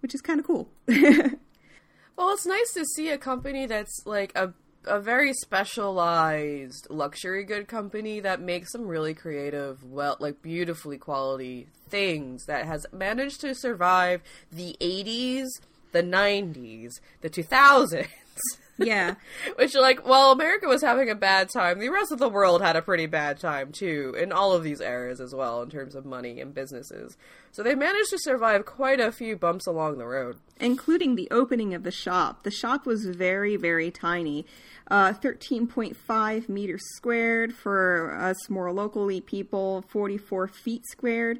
which 0.01 0.15
is 0.15 0.21
kind 0.21 0.39
of 0.39 0.47
cool. 0.47 0.69
well, 0.87 2.31
it's 2.31 2.45
nice 2.45 2.73
to 2.73 2.85
see 2.95 3.09
a 3.09 3.17
company 3.17 3.65
that's 3.65 4.01
like 4.05 4.31
a 4.35 4.53
a 4.87 4.99
very 4.99 5.33
specialized 5.33 6.87
luxury 6.89 7.43
good 7.43 7.67
company 7.67 8.19
that 8.21 8.39
makes 8.39 8.71
some 8.71 8.87
really 8.87 9.13
creative, 9.13 9.83
well, 9.83 10.15
like 10.19 10.41
beautifully 10.41 10.97
quality 10.97 11.67
things 11.89 12.45
that 12.45 12.65
has 12.65 12.85
managed 12.91 13.41
to 13.41 13.53
survive 13.53 14.21
the 14.51 14.75
80s, 14.79 15.47
the 15.91 16.03
90s, 16.03 16.93
the 17.21 17.29
2000s. 17.29 18.07
Yeah. 18.77 19.15
Which, 19.55 19.75
like, 19.75 20.07
while 20.07 20.31
America 20.31 20.67
was 20.67 20.81
having 20.81 21.09
a 21.09 21.15
bad 21.15 21.49
time, 21.49 21.79
the 21.79 21.89
rest 21.89 22.11
of 22.11 22.19
the 22.19 22.29
world 22.29 22.61
had 22.61 22.75
a 22.75 22.81
pretty 22.81 23.05
bad 23.05 23.39
time, 23.39 23.71
too, 23.71 24.15
in 24.17 24.31
all 24.31 24.53
of 24.53 24.63
these 24.63 24.81
eras 24.81 25.19
as 25.19 25.33
well, 25.33 25.61
in 25.61 25.69
terms 25.69 25.95
of 25.95 26.05
money 26.05 26.39
and 26.39 26.53
businesses. 26.53 27.17
So 27.51 27.63
they 27.63 27.75
managed 27.75 28.11
to 28.11 28.19
survive 28.19 28.65
quite 28.65 28.99
a 28.99 29.11
few 29.11 29.35
bumps 29.35 29.65
along 29.65 29.97
the 29.97 30.05
road. 30.05 30.37
Including 30.59 31.15
the 31.15 31.27
opening 31.31 31.73
of 31.73 31.83
the 31.83 31.91
shop. 31.91 32.43
The 32.43 32.51
shop 32.51 32.85
was 32.85 33.05
very, 33.05 33.55
very 33.55 33.89
tiny. 33.89 34.45
Uh, 34.89 35.13
13.5 35.13 36.47
meters 36.47 36.83
squared 36.95 37.53
for 37.53 38.15
us 38.15 38.49
more 38.49 38.71
locally 38.71 39.19
people, 39.19 39.83
44 39.89 40.47
feet 40.47 40.83
squared. 40.87 41.39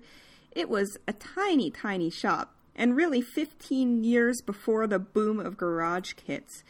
It 0.51 0.69
was 0.69 0.97
a 1.07 1.13
tiny, 1.13 1.69
tiny 1.69 2.09
shop. 2.09 2.55
And 2.75 2.95
really 2.95 3.21
15 3.21 4.03
years 4.03 4.41
before 4.45 4.85
the 4.85 4.99
boom 4.99 5.39
of 5.39 5.57
garage 5.57 6.13
kits. 6.13 6.63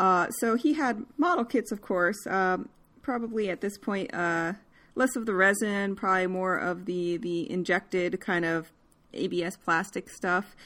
Uh, 0.00 0.30
so 0.30 0.56
he 0.56 0.72
had 0.72 1.04
model 1.18 1.44
kits, 1.44 1.70
of 1.70 1.82
course. 1.82 2.16
Um, 2.26 2.70
probably 3.02 3.50
at 3.50 3.60
this 3.60 3.76
point, 3.76 4.12
uh, 4.14 4.54
less 4.94 5.14
of 5.14 5.26
the 5.26 5.34
resin, 5.34 5.94
probably 5.94 6.26
more 6.26 6.56
of 6.56 6.86
the 6.86 7.18
the 7.18 7.50
injected 7.50 8.18
kind 8.20 8.46
of 8.46 8.72
ABS 9.12 9.56
plastic 9.58 10.08
stuff. 10.08 10.56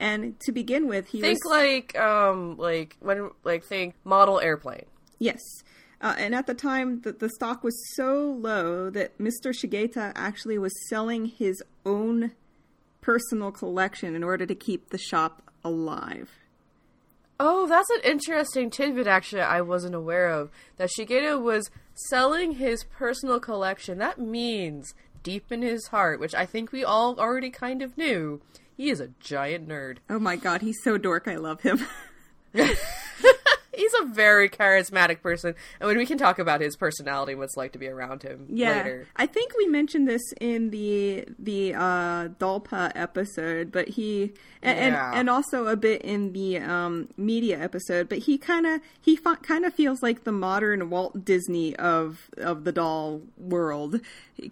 And 0.00 0.40
to 0.40 0.52
begin 0.52 0.88
with, 0.88 1.08
he 1.08 1.20
Think 1.20 1.44
was 1.44 1.52
like, 1.52 1.98
um, 1.98 2.56
like, 2.56 2.96
when, 3.00 3.30
like, 3.44 3.64
think 3.64 3.94
model 4.02 4.40
airplane. 4.40 4.86
yes. 5.18 5.38
Uh, 6.00 6.14
and 6.18 6.34
at 6.34 6.46
the 6.46 6.54
time, 6.54 7.02
the, 7.02 7.12
the 7.12 7.28
stock 7.28 7.62
was 7.62 7.74
so 7.94 8.24
low 8.40 8.88
that 8.88 9.18
Mr. 9.18 9.52
Shigeta 9.52 10.12
actually 10.16 10.56
was 10.56 10.72
selling 10.88 11.26
his 11.26 11.62
own 11.84 12.32
personal 13.02 13.52
collection 13.52 14.14
in 14.14 14.24
order 14.24 14.46
to 14.46 14.54
keep 14.54 14.88
the 14.88 14.96
shop 14.96 15.42
alive. 15.62 16.39
Oh, 17.42 17.66
that's 17.66 17.88
an 17.88 18.00
interesting 18.04 18.68
tidbit, 18.68 19.06
actually, 19.06 19.40
I 19.40 19.62
wasn't 19.62 19.94
aware 19.94 20.28
of. 20.28 20.50
That 20.76 20.90
Shigeru 20.90 21.40
was 21.40 21.70
selling 21.94 22.52
his 22.52 22.84
personal 22.84 23.40
collection. 23.40 23.96
That 23.96 24.18
means, 24.18 24.92
deep 25.22 25.50
in 25.50 25.62
his 25.62 25.86
heart, 25.86 26.20
which 26.20 26.34
I 26.34 26.44
think 26.44 26.70
we 26.70 26.84
all 26.84 27.18
already 27.18 27.48
kind 27.48 27.80
of 27.80 27.96
knew, 27.96 28.42
he 28.76 28.90
is 28.90 29.00
a 29.00 29.08
giant 29.20 29.66
nerd. 29.66 29.98
Oh 30.10 30.18
my 30.18 30.36
god, 30.36 30.60
he's 30.60 30.82
so 30.84 30.98
dork. 30.98 31.26
I 31.26 31.36
love 31.36 31.62
him. 31.62 31.86
He's 33.80 33.94
a 34.02 34.04
very 34.04 34.48
charismatic 34.50 35.22
person, 35.22 35.54
and 35.80 35.86
when 35.88 35.96
we 35.96 36.04
can 36.06 36.18
talk 36.18 36.38
about 36.38 36.60
his 36.60 36.76
personality, 36.76 37.32
and 37.32 37.38
what 37.38 37.46
it's 37.46 37.56
like 37.56 37.72
to 37.72 37.78
be 37.78 37.88
around 37.88 38.22
him 38.22 38.46
Yeah, 38.48 38.76
later. 38.76 39.06
I 39.16 39.26
think 39.26 39.52
we 39.56 39.66
mentioned 39.66 40.06
this 40.06 40.22
in 40.40 40.70
the 40.70 41.24
the 41.38 41.74
uh, 41.74 42.28
Dolpa 42.38 42.92
episode, 42.94 43.72
but 43.72 43.88
he 43.88 44.34
and, 44.62 44.78
Yeah. 44.78 45.08
and 45.10 45.16
and 45.20 45.30
also 45.30 45.66
a 45.66 45.76
bit 45.76 46.02
in 46.02 46.32
the 46.32 46.58
um, 46.58 47.08
media 47.16 47.58
episode. 47.58 48.08
But 48.08 48.18
he 48.18 48.36
kind 48.38 48.66
of 48.66 48.80
he 49.00 49.16
fa- 49.16 49.38
kind 49.42 49.64
of 49.64 49.72
feels 49.72 50.02
like 50.02 50.24
the 50.24 50.32
modern 50.32 50.90
Walt 50.90 51.24
Disney 51.24 51.74
of 51.76 52.28
of 52.36 52.64
the 52.64 52.72
doll 52.72 53.22
world. 53.38 54.00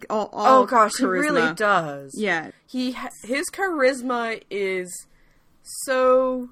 All, 0.09 0.29
all 0.33 0.63
Oh 0.63 0.65
gosh, 0.65 0.91
he 0.97 1.05
really 1.05 1.53
does. 1.53 2.13
Yeah, 2.17 2.51
he 2.65 2.95
his 3.23 3.45
charisma 3.51 4.41
is 4.49 5.05
so 5.63 6.49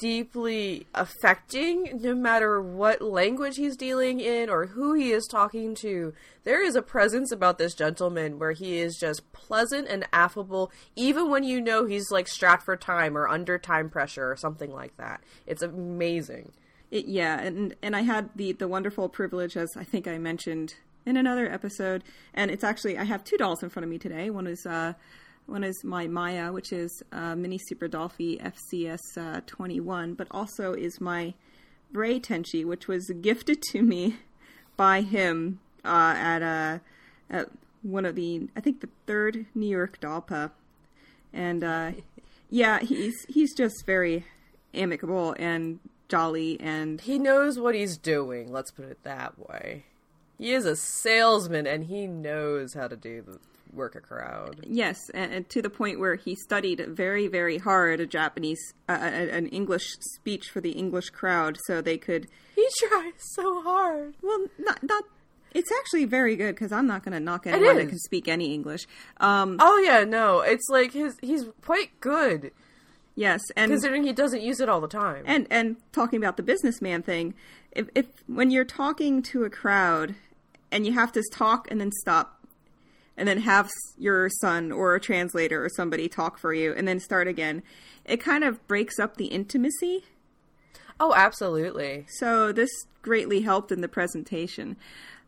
deeply 0.00 0.86
affecting 0.94 2.00
no 2.00 2.14
matter 2.14 2.60
what 2.60 3.00
language 3.02 3.56
he's 3.56 3.76
dealing 3.76 4.18
in 4.18 4.50
or 4.50 4.66
who 4.66 4.94
he 4.94 5.12
is 5.12 5.26
talking 5.26 5.74
to 5.74 6.12
there 6.44 6.64
is 6.64 6.74
a 6.74 6.82
presence 6.82 7.30
about 7.30 7.58
this 7.58 7.74
gentleman 7.74 8.38
where 8.38 8.52
he 8.52 8.78
is 8.78 8.96
just 8.98 9.30
pleasant 9.32 9.86
and 9.86 10.08
affable 10.12 10.72
even 10.96 11.30
when 11.30 11.44
you 11.44 11.60
know 11.60 11.84
he's 11.84 12.10
like 12.10 12.26
strapped 12.26 12.64
for 12.64 12.76
time 12.76 13.16
or 13.16 13.28
under 13.28 13.58
time 13.58 13.90
pressure 13.90 14.32
or 14.32 14.36
something 14.36 14.72
like 14.72 14.96
that 14.96 15.20
it's 15.46 15.62
amazing 15.62 16.50
It, 16.90 17.06
yeah, 17.06 17.38
and 17.38 17.76
and 17.82 17.94
I 17.94 18.00
had 18.02 18.30
the 18.34 18.52
the 18.52 18.66
wonderful 18.66 19.08
privilege, 19.08 19.56
as 19.56 19.70
I 19.76 19.84
think 19.84 20.08
I 20.08 20.18
mentioned 20.18 20.74
in 21.06 21.16
another 21.16 21.46
episode, 21.48 22.02
and 22.34 22.50
it's 22.50 22.64
actually 22.64 22.98
I 22.98 23.04
have 23.04 23.22
two 23.22 23.36
dolls 23.36 23.62
in 23.62 23.70
front 23.70 23.84
of 23.84 23.90
me 23.90 23.98
today. 23.98 24.28
One 24.30 24.48
is 24.48 24.66
uh, 24.66 24.94
one 25.50 25.64
is 25.64 25.82
my 25.84 26.06
Maya, 26.06 26.52
which 26.52 26.72
is 26.72 27.02
uh, 27.12 27.34
Mini 27.34 27.58
Super 27.58 27.88
Dolphy 27.88 28.40
FCS 28.40 29.00
uh, 29.16 29.40
21, 29.46 30.14
but 30.14 30.28
also 30.30 30.72
is 30.72 31.00
my 31.00 31.34
Ray 31.92 32.20
Tenchi, 32.20 32.64
which 32.64 32.86
was 32.86 33.10
gifted 33.20 33.60
to 33.72 33.82
me 33.82 34.16
by 34.76 35.02
him 35.02 35.60
uh, 35.84 36.14
at 36.16 36.42
a 36.42 36.80
at 37.28 37.48
one 37.82 38.04
of 38.04 38.14
the 38.14 38.48
I 38.56 38.60
think 38.60 38.80
the 38.80 38.88
third 39.06 39.46
New 39.54 39.66
York 39.68 40.00
Dolpa, 40.00 40.52
and 41.32 41.64
uh, 41.64 41.92
yeah, 42.50 42.78
he's 42.80 43.26
he's 43.28 43.54
just 43.54 43.84
very 43.84 44.24
amicable 44.72 45.34
and 45.38 45.80
jolly 46.08 46.60
and 46.60 47.00
he 47.02 47.18
knows 47.18 47.58
what 47.58 47.74
he's 47.74 47.96
doing 47.96 48.52
let's 48.52 48.70
put 48.70 48.84
it 48.84 49.02
that 49.04 49.38
way. 49.48 49.84
He 50.38 50.52
is 50.52 50.64
a 50.64 50.74
salesman 50.74 51.66
and 51.66 51.84
he 51.84 52.06
knows 52.06 52.74
how 52.74 52.88
to 52.88 52.96
do 52.96 53.22
the 53.22 53.38
work 53.72 53.94
a 53.94 54.00
crowd. 54.00 54.56
Yes 54.66 54.98
and, 55.14 55.32
and 55.32 55.48
to 55.50 55.62
the 55.62 55.70
point 55.70 56.00
where 56.00 56.16
he 56.16 56.34
studied 56.34 56.84
very 56.88 57.26
very 57.28 57.58
hard 57.58 58.00
a 58.00 58.06
japanese 58.06 58.74
uh, 58.88 58.92
an 58.92 59.46
english 59.48 59.86
speech 60.00 60.46
for 60.52 60.60
the 60.60 60.72
english 60.72 61.10
crowd 61.10 61.58
so 61.66 61.80
they 61.80 61.98
could 61.98 62.26
he 62.56 62.66
tries 62.78 63.12
so 63.34 63.62
hard. 63.62 64.14
Well 64.22 64.46
not 64.58 64.82
not 64.82 65.04
it's 65.52 65.72
actually 65.72 66.04
very 66.04 66.36
good 66.36 66.54
because 66.54 66.72
i'm 66.72 66.86
not 66.86 67.02
going 67.04 67.12
to 67.12 67.20
knock 67.20 67.46
anyone 67.46 67.76
that 67.76 67.88
can 67.88 67.98
speak 67.98 68.28
any 68.28 68.52
english. 68.54 68.86
Um 69.18 69.56
Oh 69.60 69.78
yeah, 69.78 70.04
no, 70.04 70.40
it's 70.40 70.68
like 70.68 70.92
his 70.92 71.16
he's 71.22 71.44
quite 71.62 72.00
good. 72.00 72.52
Yes 73.16 73.40
and 73.56 73.70
considering 73.70 74.04
he 74.04 74.12
doesn't 74.12 74.42
use 74.42 74.60
it 74.60 74.68
all 74.68 74.80
the 74.80 74.88
time. 74.88 75.24
and 75.26 75.46
and 75.50 75.76
talking 75.92 76.18
about 76.18 76.36
the 76.36 76.42
businessman 76.42 77.02
thing 77.02 77.34
if 77.72 77.88
if 77.94 78.06
when 78.26 78.50
you're 78.50 78.64
talking 78.64 79.22
to 79.22 79.44
a 79.44 79.50
crowd 79.50 80.14
and 80.72 80.86
you 80.86 80.92
have 80.92 81.12
to 81.12 81.22
talk 81.32 81.68
and 81.70 81.80
then 81.80 81.90
stop 81.92 82.39
and 83.20 83.28
then 83.28 83.38
have 83.38 83.70
your 83.98 84.28
son 84.40 84.72
or 84.72 84.94
a 84.96 85.00
translator 85.00 85.64
or 85.64 85.68
somebody 85.68 86.08
talk 86.08 86.38
for 86.38 86.52
you 86.52 86.72
and 86.72 86.88
then 86.88 86.98
start 86.98 87.28
again 87.28 87.62
it 88.04 88.16
kind 88.16 88.42
of 88.42 88.66
breaks 88.66 88.98
up 88.98 89.16
the 89.16 89.26
intimacy 89.26 90.04
oh, 90.98 91.14
absolutely. 91.14 92.06
so 92.08 92.50
this 92.50 92.70
greatly 93.02 93.42
helped 93.42 93.70
in 93.70 93.82
the 93.82 93.88
presentation 93.88 94.76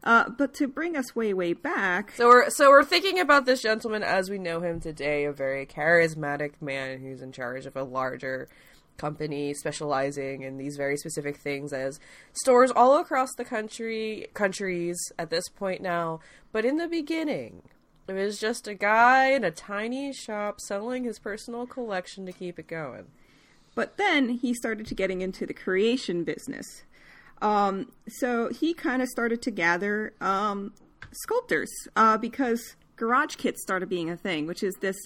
uh, 0.04 0.28
but 0.30 0.52
to 0.54 0.66
bring 0.66 0.96
us 0.96 1.14
way 1.14 1.32
way 1.32 1.52
back 1.52 2.12
So 2.16 2.26
we're 2.26 2.50
so 2.50 2.70
we're 2.70 2.84
thinking 2.84 3.20
about 3.20 3.46
this 3.46 3.62
gentleman 3.62 4.02
as 4.02 4.28
we 4.28 4.38
know 4.38 4.60
him 4.60 4.80
today, 4.80 5.24
a 5.26 5.32
very 5.32 5.64
charismatic 5.64 6.54
man 6.60 7.00
who's 7.00 7.22
in 7.22 7.30
charge 7.30 7.66
of 7.66 7.76
a 7.76 7.84
larger 7.84 8.48
company 8.96 9.54
specializing 9.54 10.42
in 10.42 10.58
these 10.58 10.76
very 10.76 10.96
specific 10.96 11.36
things 11.36 11.72
as 11.72 12.00
stores 12.32 12.72
all 12.74 12.98
across 12.98 13.32
the 13.36 13.44
country 13.44 14.26
countries 14.34 14.98
at 15.18 15.30
this 15.30 15.48
point 15.48 15.80
now. 15.80 16.20
But 16.50 16.64
in 16.64 16.76
the 16.76 16.88
beginning, 16.88 17.62
it 18.08 18.12
was 18.14 18.38
just 18.38 18.66
a 18.66 18.74
guy 18.74 19.28
in 19.30 19.44
a 19.44 19.50
tiny 19.50 20.12
shop 20.12 20.60
selling 20.60 21.04
his 21.04 21.18
personal 21.18 21.66
collection 21.66 22.26
to 22.26 22.32
keep 22.32 22.58
it 22.58 22.66
going. 22.66 23.06
But 23.74 23.96
then 23.96 24.28
he 24.28 24.52
started 24.54 24.86
to 24.88 24.94
getting 24.94 25.20
into 25.20 25.46
the 25.46 25.54
creation 25.54 26.24
business. 26.24 26.82
Um, 27.40 27.90
so 28.08 28.50
he 28.50 28.74
kind 28.74 29.02
of 29.02 29.08
started 29.08 29.42
to 29.42 29.50
gather 29.50 30.14
um, 30.20 30.74
sculptors 31.12 31.70
uh, 31.96 32.18
because 32.18 32.76
garage 32.96 33.36
kits 33.36 33.62
started 33.62 33.88
being 33.88 34.10
a 34.10 34.16
thing, 34.16 34.46
which 34.46 34.62
is 34.62 34.74
this 34.80 34.96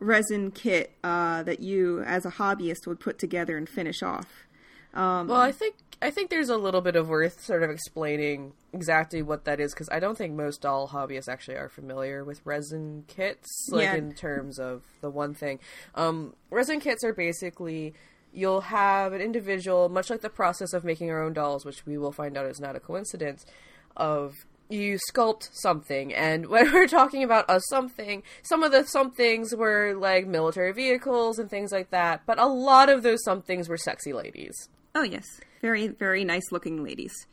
resin 0.00 0.50
kit 0.50 0.92
uh, 1.02 1.42
that 1.44 1.60
you, 1.60 2.02
as 2.02 2.24
a 2.24 2.30
hobbyist, 2.30 2.86
would 2.86 3.00
put 3.00 3.18
together 3.18 3.56
and 3.56 3.68
finish 3.68 4.02
off. 4.02 4.47
Well, 4.94 5.32
I 5.34 5.52
think 5.52 5.74
I 6.00 6.10
think 6.10 6.30
there's 6.30 6.48
a 6.48 6.56
little 6.56 6.80
bit 6.80 6.94
of 6.94 7.08
worth 7.08 7.40
sort 7.44 7.62
of 7.64 7.70
explaining 7.70 8.52
exactly 8.72 9.20
what 9.20 9.44
that 9.46 9.58
is 9.58 9.74
because 9.74 9.88
I 9.90 9.98
don't 9.98 10.16
think 10.16 10.34
most 10.34 10.62
doll 10.62 10.88
hobbyists 10.88 11.28
actually 11.28 11.56
are 11.56 11.68
familiar 11.68 12.24
with 12.24 12.40
resin 12.44 13.04
kits, 13.08 13.68
like 13.70 13.82
Yeah. 13.84 13.96
in 13.96 14.12
terms 14.14 14.60
of 14.60 14.82
the 15.00 15.10
one 15.10 15.34
thing. 15.34 15.58
Um, 15.96 16.34
resin 16.50 16.78
kits 16.80 17.02
are 17.02 17.12
basically 17.12 17.94
you'll 18.32 18.60
have 18.60 19.12
an 19.12 19.20
individual, 19.20 19.88
much 19.88 20.10
like 20.10 20.20
the 20.20 20.28
process 20.30 20.72
of 20.72 20.84
making 20.84 21.10
our 21.10 21.20
own 21.22 21.32
dolls, 21.32 21.64
which 21.64 21.84
we 21.86 21.98
will 21.98 22.12
find 22.12 22.36
out 22.36 22.46
is 22.46 22.60
not 22.60 22.76
a 22.76 22.80
coincidence, 22.80 23.44
of 23.96 24.34
you 24.68 24.98
sculpt 25.10 25.48
something, 25.52 26.14
and 26.14 26.46
when 26.46 26.70
we're 26.74 26.86
talking 26.86 27.24
about 27.24 27.46
a 27.48 27.58
something, 27.70 28.22
some 28.42 28.62
of 28.62 28.70
the 28.70 28.84
somethings 28.84 29.52
were 29.56 29.94
like 29.94 30.26
military 30.26 30.72
vehicles 30.72 31.38
and 31.40 31.48
things 31.50 31.72
like 31.72 31.90
that, 31.90 32.20
but 32.26 32.38
a 32.38 32.46
lot 32.46 32.88
of 32.88 33.02
those 33.02 33.24
somethings 33.24 33.68
were 33.68 33.78
sexy 33.78 34.12
ladies 34.12 34.68
Oh, 34.94 35.02
yes. 35.02 35.26
Very, 35.60 35.88
very 35.88 36.24
nice 36.24 36.50
looking 36.50 36.82
ladies. 36.82 37.26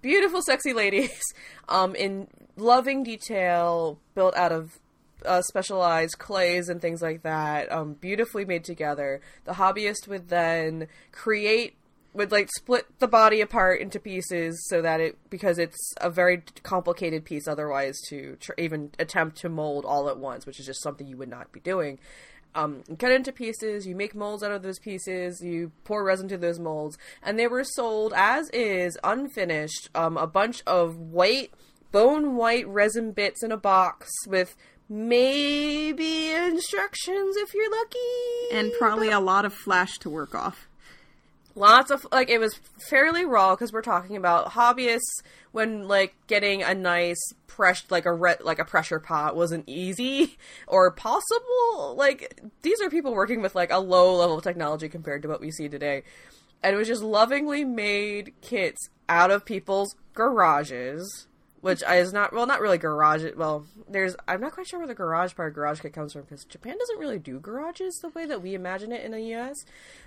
beautiful, 0.00 0.42
sexy 0.42 0.72
ladies, 0.72 1.22
um, 1.68 1.94
in 1.94 2.28
loving 2.56 3.02
detail, 3.04 3.98
built 4.14 4.34
out 4.36 4.52
of 4.52 4.78
uh, 5.24 5.42
specialized 5.42 6.18
clays 6.18 6.68
and 6.68 6.80
things 6.80 7.00
like 7.00 7.22
that, 7.22 7.70
um, 7.70 7.94
beautifully 7.94 8.44
made 8.44 8.64
together. 8.64 9.20
The 9.44 9.52
hobbyist 9.52 10.08
would 10.08 10.28
then 10.28 10.88
create, 11.12 11.76
would 12.12 12.32
like 12.32 12.48
split 12.56 12.86
the 12.98 13.06
body 13.08 13.40
apart 13.40 13.80
into 13.80 14.00
pieces 14.00 14.60
so 14.68 14.82
that 14.82 15.00
it, 15.00 15.16
because 15.30 15.58
it's 15.58 15.94
a 16.00 16.10
very 16.10 16.42
complicated 16.64 17.24
piece 17.24 17.46
otherwise 17.46 17.96
to 18.08 18.36
tr- 18.40 18.52
even 18.58 18.90
attempt 18.98 19.36
to 19.38 19.48
mold 19.48 19.84
all 19.84 20.08
at 20.08 20.18
once, 20.18 20.44
which 20.44 20.58
is 20.58 20.66
just 20.66 20.82
something 20.82 21.06
you 21.06 21.16
would 21.16 21.30
not 21.30 21.52
be 21.52 21.60
doing. 21.60 21.98
Um, 22.54 22.82
cut 22.98 23.12
into 23.12 23.32
pieces, 23.32 23.86
you 23.86 23.94
make 23.94 24.14
molds 24.14 24.42
out 24.42 24.52
of 24.52 24.62
those 24.62 24.78
pieces, 24.78 25.40
you 25.42 25.72
pour 25.84 26.04
resin 26.04 26.28
to 26.28 26.38
those 26.38 26.58
molds, 26.58 26.98
and 27.22 27.38
they 27.38 27.46
were 27.46 27.64
sold 27.64 28.12
as 28.14 28.50
is, 28.50 28.98
unfinished, 29.02 29.88
um, 29.94 30.16
a 30.16 30.26
bunch 30.26 30.62
of 30.66 30.96
white, 30.96 31.52
bone 31.90 32.36
white 32.36 32.66
resin 32.68 33.12
bits 33.12 33.42
in 33.42 33.52
a 33.52 33.56
box 33.56 34.10
with 34.26 34.56
maybe 34.88 36.30
instructions 36.32 37.36
if 37.36 37.54
you're 37.54 37.70
lucky. 37.70 38.56
And 38.58 38.72
probably 38.78 39.10
a 39.10 39.20
lot 39.20 39.44
of 39.44 39.54
flash 39.54 39.98
to 39.98 40.10
work 40.10 40.34
off. 40.34 40.68
Lots 41.54 41.90
of 41.90 42.06
like 42.10 42.30
it 42.30 42.38
was 42.38 42.58
fairly 42.88 43.24
raw 43.24 43.54
because 43.54 43.72
we're 43.72 43.82
talking 43.82 44.16
about 44.16 44.52
hobbyists 44.52 45.22
when 45.52 45.86
like 45.86 46.14
getting 46.26 46.62
a 46.62 46.74
nice 46.74 47.20
press 47.46 47.84
like 47.90 48.06
a 48.06 48.12
re- 48.12 48.36
like 48.40 48.58
a 48.58 48.64
pressure 48.64 48.98
pot 48.98 49.36
wasn't 49.36 49.68
easy 49.68 50.38
or 50.66 50.90
possible. 50.90 51.94
Like 51.96 52.40
these 52.62 52.80
are 52.80 52.88
people 52.88 53.14
working 53.14 53.42
with 53.42 53.54
like 53.54 53.70
a 53.70 53.78
low 53.78 54.16
level 54.16 54.38
of 54.38 54.44
technology 54.44 54.88
compared 54.88 55.22
to 55.22 55.28
what 55.28 55.40
we 55.40 55.50
see 55.50 55.68
today, 55.68 56.04
and 56.62 56.74
it 56.74 56.78
was 56.78 56.88
just 56.88 57.02
lovingly 57.02 57.64
made 57.64 58.32
kits 58.40 58.88
out 59.08 59.30
of 59.30 59.44
people's 59.44 59.94
garages 60.14 61.26
which 61.62 61.82
is 61.88 62.12
not 62.12 62.34
well, 62.34 62.46
not 62.46 62.60
really 62.60 62.76
garage. 62.76 63.24
Well, 63.36 63.64
there's 63.88 64.14
I'm 64.28 64.40
not 64.40 64.52
quite 64.52 64.66
sure 64.66 64.80
where 64.80 64.88
the 64.88 64.94
garage 64.94 65.34
part 65.34 65.54
garage 65.54 65.80
kit 65.80 65.94
comes 65.94 66.12
from 66.12 66.22
because 66.22 66.44
Japan 66.44 66.76
doesn't 66.78 66.98
really 66.98 67.18
do 67.18 67.38
garages 67.40 67.98
the 68.02 68.10
way 68.10 68.26
that 68.26 68.42
we 68.42 68.54
imagine 68.54 68.92
it 68.92 69.04
in 69.04 69.12
the 69.12 69.22
U.S. 69.22 69.56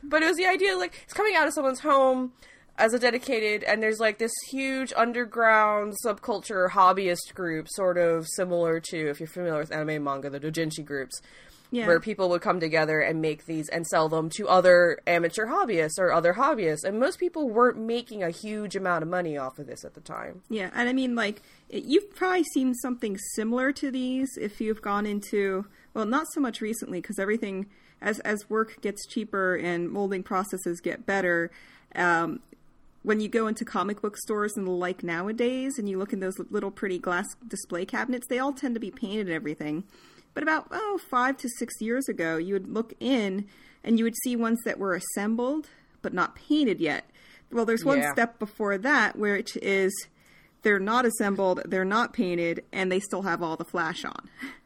But 0.03 0.21
it 0.21 0.27
was 0.27 0.37
the 0.37 0.45
idea 0.45 0.77
like 0.77 1.01
it's 1.03 1.13
coming 1.13 1.33
out 1.35 1.47
of 1.47 1.53
someone's 1.53 1.79
home 1.79 2.33
as 2.77 2.93
a 2.93 2.99
dedicated, 2.99 3.63
and 3.63 3.81
there's 3.81 4.01
like 4.01 4.17
this 4.17 4.33
huge 4.49 4.91
underground 4.97 5.93
subculture 6.05 6.69
hobbyist 6.69 7.33
group, 7.33 7.67
sort 7.69 7.97
of 7.97 8.27
similar 8.27 8.81
to 8.81 9.09
if 9.09 9.21
you're 9.21 9.27
familiar 9.27 9.59
with 9.59 9.71
anime 9.71 10.03
manga, 10.03 10.29
the 10.29 10.41
doujinshi 10.41 10.83
groups 10.83 11.21
Yeah. 11.75 11.87
where 11.87 11.99
people 11.99 12.29
would 12.29 12.41
come 12.41 12.61
together 12.61 13.01
and 13.01 13.21
make 13.21 13.45
these 13.45 13.67
and 13.67 13.85
sell 13.85 14.07
them 14.07 14.29
to 14.37 14.47
other 14.47 14.97
amateur 15.05 15.45
hobbyists 15.45 15.99
or 15.99 16.13
other 16.13 16.35
hobbyists. 16.35 16.85
And 16.85 16.99
most 16.99 17.19
people 17.19 17.49
weren't 17.49 17.77
making 17.77 18.23
a 18.23 18.29
huge 18.29 18.77
amount 18.77 19.03
of 19.03 19.09
money 19.09 19.37
off 19.37 19.59
of 19.59 19.67
this 19.67 19.83
at 19.83 19.93
the 19.93 19.99
time. 19.99 20.41
Yeah, 20.49 20.69
and 20.73 20.87
I 20.87 20.93
mean, 20.93 21.15
like, 21.15 21.41
it, 21.67 21.83
you've 21.83 22.15
probably 22.15 22.45
seen 22.45 22.73
something 22.75 23.17
similar 23.35 23.73
to 23.73 23.91
these 23.91 24.29
if 24.39 24.61
you've 24.61 24.81
gone 24.81 25.05
into, 25.05 25.65
well, 25.93 26.05
not 26.05 26.27
so 26.31 26.39
much 26.39 26.61
recently, 26.61 27.01
because 27.01 27.19
everything, 27.19 27.65
as, 28.01 28.19
as 28.21 28.49
work 28.49 28.79
gets 28.81 29.05
cheaper 29.05 29.55
and 29.55 29.89
molding 29.89 30.23
processes 30.23 30.79
get 30.79 31.05
better, 31.05 31.51
um, 31.95 32.39
when 33.03 33.19
you 33.19 33.27
go 33.27 33.47
into 33.47 33.65
comic 33.65 34.01
book 34.01 34.17
stores 34.17 34.53
and 34.55 34.65
the 34.65 34.71
like 34.71 35.03
nowadays, 35.03 35.77
and 35.77 35.89
you 35.89 35.99
look 35.99 36.13
in 36.13 36.21
those 36.21 36.39
little 36.49 36.71
pretty 36.71 36.99
glass 36.99 37.27
display 37.47 37.85
cabinets, 37.85 38.27
they 38.27 38.39
all 38.39 38.53
tend 38.53 38.73
to 38.75 38.79
be 38.79 38.91
painted 38.91 39.27
and 39.27 39.35
everything. 39.35 39.83
But 40.35 40.43
about, 40.43 40.67
oh, 40.69 40.99
five 41.09 41.37
to 41.37 41.49
six 41.57 41.73
years 41.81 42.07
ago, 42.07 42.37
you 42.37 42.53
would 42.53 42.67
look 42.67 42.93
in 42.99 43.47
and 43.83 43.97
you 43.97 44.03
would 44.05 44.15
see 44.23 44.35
ones 44.35 44.59
that 44.65 44.77
were 44.77 44.93
assembled 44.93 45.69
but 46.03 46.13
not 46.13 46.35
painted 46.35 46.79
yet. 46.79 47.09
Well, 47.51 47.65
there's 47.65 47.83
one 47.83 47.97
Yeah. 47.99 48.13
step 48.13 48.37
before 48.37 48.77
that, 48.77 49.15
which 49.17 49.57
is 49.57 49.91
they're 50.61 50.77
not 50.79 51.05
assembled, 51.05 51.61
they're 51.65 51.83
not 51.85 52.13
painted, 52.13 52.63
and 52.71 52.91
they 52.91 52.99
still 52.99 53.23
have 53.23 53.41
all 53.41 53.55
the 53.55 53.65
flash 53.65 54.05
on. 54.05 54.29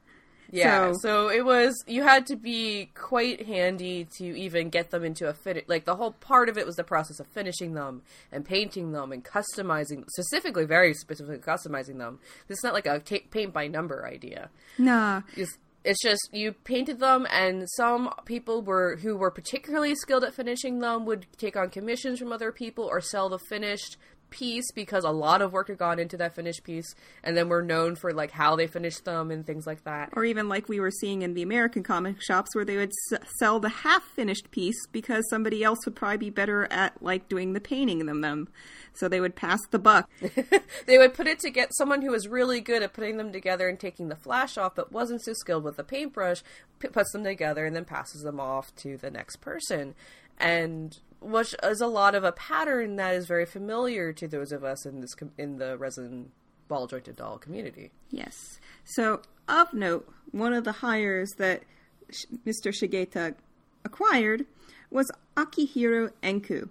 Yeah, 0.52 0.92
So- 0.94 0.98
so, 1.02 1.30
it 1.30 1.46
was 1.46 1.84
you 1.88 2.04
had 2.04 2.26
to 2.28 2.36
be 2.36 2.90
quite 2.96 3.46
handy 3.46 4.08
to 4.18 4.26
even 4.26 4.70
get 4.70 4.90
them 4.92 5.04
into 5.04 5.28
a 5.28 5.34
fit. 5.34 5.68
Like 5.70 5.86
the 5.86 5.96
whole 5.96 6.12
part 6.14 6.50
of 6.50 6.58
it 6.58 6.66
was 6.66 6.76
the 6.76 6.84
process 6.84 7.20
of 7.20 7.28
finishing 7.28 7.74
them 7.74 8.02
and 8.32 8.44
painting 8.46 8.92
them 8.92 9.12
and 9.12 9.24
customizing, 9.24 10.06
specifically, 10.10 10.66
very 10.66 10.94
specifically 10.94 11.38
customizing 11.38 11.98
them. 11.98 12.20
It's 12.48 12.64
not 12.64 12.74
like 12.74 12.86
a 12.86 13.00
paint 13.32 13.54
by 13.54 13.68
number 13.68 14.06
idea. 14.06 14.50
Nah. 14.78 15.22
It's, 15.36 15.58
it's 15.84 16.02
just 16.04 16.30
you 16.34 16.52
painted 16.52 17.00
them, 17.00 17.26
and 17.32 17.66
some 17.78 18.14
people 18.26 18.62
were 18.62 18.98
who 18.98 19.16
were 19.16 19.32
particularly 19.32 19.96
skilled 19.96 20.24
at 20.26 20.34
finishing 20.34 20.80
them 20.80 21.06
would 21.06 21.26
take 21.38 21.56
on 21.56 21.70
commissions 21.70 22.20
from 22.20 22.34
other 22.34 22.52
people 22.52 22.84
or 22.84 23.00
sell 23.00 23.30
the 23.30 23.40
finished 23.50 23.96
piece 24.30 24.72
because 24.72 25.04
a 25.04 25.12
lot 25.12 25.42
of 25.42 25.52
work 25.52 25.68
had 25.68 25.78
gone 25.78 26.00
into 26.00 26.18
that 26.18 26.36
finished 26.36 26.64
piece, 26.64 26.96
and 27.24 27.36
then 27.36 27.50
we're 27.50 27.62
known 27.62 27.96
for 27.96 28.14
like 28.14 28.32
how 28.32 28.56
they 28.56 28.68
finished 28.68 29.06
them 29.06 29.32
and 29.32 29.46
things 29.46 29.66
like 29.68 29.84
that. 29.84 30.10
Or 30.14 30.26
even 30.26 30.50
like 30.50 30.70
we 30.70 30.80
were 30.80 30.92
seeing 30.92 31.22
in 31.22 31.34
the 31.34 31.42
American 31.42 31.84
comic 31.84 32.22
shops 32.22 32.56
where 32.56 32.66
they 32.66 32.78
would 32.78 32.92
s- 33.12 33.20
sell 33.38 33.60
the 33.60 33.70
half 33.70 34.04
finished 34.04 34.52
piece 34.52 34.88
because 34.92 35.28
somebody 35.30 35.64
else 35.64 35.80
would 35.86 35.96
probably 35.96 36.18
be 36.18 36.30
better 36.30 36.68
at 36.72 37.02
like 37.02 37.30
doing 37.30 37.54
the 37.54 37.62
painting 37.62 38.06
than 38.06 38.22
them. 38.22 38.48
So 38.94 39.08
they 39.08 39.22
would 39.22 39.36
pass 39.36 39.60
the 39.72 39.80
buck. 39.80 40.10
they 40.86 40.98
would 40.98 41.14
put 41.14 41.28
it 41.28 41.40
to 41.40 41.50
get 41.50 41.76
someone 41.76 42.02
who 42.02 42.12
was 42.12 42.28
really 42.28 42.60
good 42.60 42.84
at 42.84 42.94
putting 42.94 43.18
them 43.18 43.32
together 43.32 43.68
and 43.68 43.80
taking 43.80 44.10
the 44.10 44.16
flash 44.16 44.58
off, 44.58 44.76
but 44.76 44.92
wasn't 44.92 45.24
so 45.24 45.34
skilled 45.34 45.64
with 45.64 45.78
the 45.78 45.84
paintbrush, 45.84 46.42
p- 46.80 46.88
puts 46.90 47.12
them 47.12 47.24
together 47.24 47.66
and 47.66 47.76
then 47.76 47.86
passes 47.86 48.24
them 48.24 48.40
off 48.40 48.76
to 48.78 48.98
the 48.98 49.12
next 49.12 49.38
person, 49.38 49.96
and 50.40 50.98
which 51.22 51.54
is 51.64 51.82
a 51.82 51.88
lot 51.88 52.16
of 52.16 52.24
a 52.24 52.32
pattern 52.32 52.96
that 52.96 53.14
is 53.14 53.28
very 53.28 53.46
familiar 53.46 54.14
to 54.14 54.28
those 54.28 54.52
of 54.52 54.64
us 54.64 54.86
in 54.86 55.02
this 55.02 55.14
com- 55.16 55.32
in 55.38 55.58
the 55.58 55.78
resin 55.78 56.32
ball 56.68 56.88
jointed 56.88 57.16
doll 57.18 57.38
community. 57.38 57.92
Yes. 58.10 58.60
So, 58.86 59.22
of 59.48 59.74
note, 59.74 60.08
one 60.32 60.54
of 60.54 60.64
the 60.64 60.72
hires 60.72 61.32
that 61.38 61.64
Sh- 62.10 62.26
Mr. 62.46 62.72
Shigeta 62.72 63.36
acquired 63.84 64.46
was 64.90 65.12
Akihiro 65.36 66.12
Enku, 66.24 66.70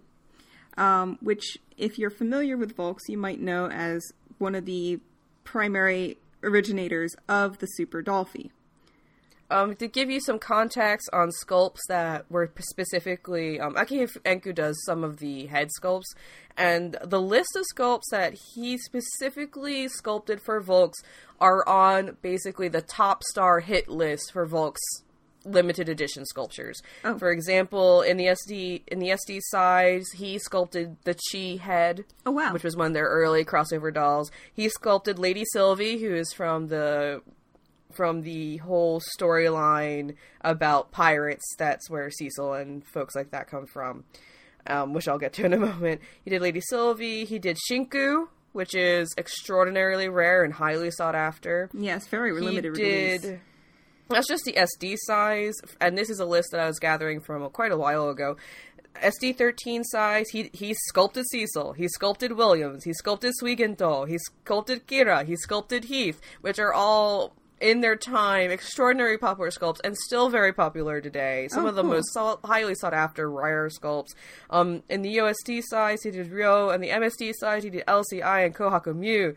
um, 0.76 1.18
which, 1.20 1.58
if 1.76 1.98
you're 1.98 2.10
familiar 2.10 2.56
with 2.56 2.74
Volks, 2.74 3.08
you 3.08 3.18
might 3.18 3.40
know 3.40 3.68
as 3.68 4.12
one 4.38 4.54
of 4.54 4.64
the 4.64 5.00
primary 5.44 6.18
originators 6.42 7.14
of 7.28 7.58
the 7.58 7.66
Super 7.66 8.02
Dolphy. 8.02 8.50
Um, 9.50 9.76
to 9.76 9.88
give 9.88 10.10
you 10.10 10.20
some 10.20 10.38
context 10.38 11.08
on 11.12 11.30
sculpts 11.30 11.80
that 11.88 12.30
were 12.30 12.50
specifically, 12.58 13.58
um, 13.58 13.76
Aki 13.76 14.06
Enku 14.06 14.54
does 14.54 14.76
some 14.84 15.02
of 15.02 15.18
the 15.18 15.46
head 15.46 15.68
sculpts, 15.80 16.14
and 16.56 16.98
the 17.02 17.20
list 17.20 17.56
of 17.56 17.64
sculpts 17.74 18.10
that 18.10 18.34
he 18.54 18.76
specifically 18.76 19.88
sculpted 19.88 20.42
for 20.42 20.60
Volks 20.60 20.98
are 21.40 21.66
on 21.66 22.16
basically 22.20 22.68
the 22.68 22.82
top 22.82 23.22
star 23.24 23.60
hit 23.60 23.88
list 23.88 24.32
for 24.32 24.44
Volks 24.44 24.82
limited 25.44 25.88
edition 25.88 26.24
sculptures. 26.26 26.80
Oh. 27.04 27.18
For 27.18 27.30
example, 27.30 28.02
in 28.02 28.16
the 28.16 28.26
SD 28.26 28.82
in 28.88 28.98
the 28.98 29.10
SD 29.10 29.40
size, 29.44 30.06
he 30.16 30.38
sculpted 30.38 30.96
the 31.04 31.16
Chi 31.30 31.62
head. 31.62 32.04
Oh, 32.26 32.32
wow. 32.32 32.52
Which 32.52 32.64
was 32.64 32.76
one 32.76 32.88
of 32.88 32.94
their 32.94 33.08
early 33.08 33.44
crossover 33.44 33.92
dolls. 33.92 34.30
He 34.52 34.68
sculpted 34.68 35.18
Lady 35.18 35.44
Sylvie, 35.52 35.98
who 35.98 36.14
is 36.14 36.32
from 36.32 36.68
the 36.68 37.22
from 37.98 38.22
the 38.22 38.58
whole 38.58 39.00
storyline 39.18 40.14
about 40.40 40.92
pirates. 40.92 41.44
That's 41.58 41.90
where 41.90 42.10
Cecil 42.10 42.54
and 42.54 42.86
folks 42.86 43.16
like 43.16 43.32
that 43.32 43.48
come 43.50 43.66
from, 43.66 44.04
um, 44.68 44.94
which 44.94 45.08
I'll 45.08 45.18
get 45.18 45.32
to 45.34 45.44
in 45.44 45.52
a 45.52 45.56
moment. 45.70 46.00
He 46.22 46.30
did 46.30 46.40
Lady 46.40 46.60
Sylvie. 46.60 47.24
He 47.24 47.40
did 47.40 47.58
Shinku, 47.68 48.28
which 48.52 48.74
is 48.76 49.12
extraordinarily 49.18 50.08
rare 50.08 50.44
and 50.44 50.54
highly 50.54 50.92
sought 50.92 51.16
after. 51.16 51.68
Yes, 51.74 52.06
very 52.06 52.32
He 52.32 52.40
limited 52.40 52.74
did. 52.74 53.22
release. 53.24 53.40
That's 54.08 54.28
just 54.28 54.44
the 54.44 54.52
SD 54.54 54.94
size, 55.00 55.54
and 55.82 55.98
this 55.98 56.08
is 56.08 56.20
a 56.20 56.24
list 56.24 56.52
that 56.52 56.60
I 56.60 56.66
was 56.66 56.78
gathering 56.78 57.20
from 57.20 57.46
quite 57.50 57.72
a 57.72 57.76
while 57.76 58.08
ago. 58.08 58.36
SD 59.02 59.36
thirteen 59.36 59.84
size. 59.84 60.30
He 60.30 60.50
he 60.54 60.72
sculpted 60.74 61.26
Cecil. 61.30 61.74
He 61.74 61.88
sculpted 61.88 62.32
Williams. 62.32 62.84
He 62.84 62.92
sculpted 62.94 63.34
Sweegenthal. 63.40 64.08
He 64.08 64.16
sculpted 64.18 64.86
Kira. 64.88 65.24
He 65.26 65.36
sculpted 65.36 65.84
Heath, 65.84 66.20
which 66.40 66.58
are 66.58 66.72
all 66.72 67.34
in 67.60 67.80
their 67.80 67.96
time 67.96 68.50
extraordinary 68.50 69.18
popular 69.18 69.50
sculpts 69.50 69.80
and 69.84 69.96
still 69.96 70.28
very 70.30 70.52
popular 70.52 71.00
today. 71.00 71.48
Some 71.50 71.64
Oh, 71.64 71.68
of 71.68 71.74
the 71.74 71.82
cool. 71.82 71.92
most 71.92 72.12
sought, 72.12 72.40
highly 72.44 72.74
sought 72.74 72.94
after 72.94 73.30
rare 73.30 73.68
sculpts. 73.68 74.14
Um, 74.50 74.82
in 74.88 75.02
the 75.02 75.16
USD 75.18 75.62
size, 75.64 76.02
he 76.02 76.10
did 76.10 76.30
Ryo, 76.30 76.70
and 76.70 76.82
the 76.82 76.90
MSD 76.90 77.32
size, 77.38 77.62
he 77.64 77.70
did 77.70 77.84
LCI 77.86 78.44
and 78.46 78.54
Kohaku 78.54 78.94
Mew. 78.94 79.34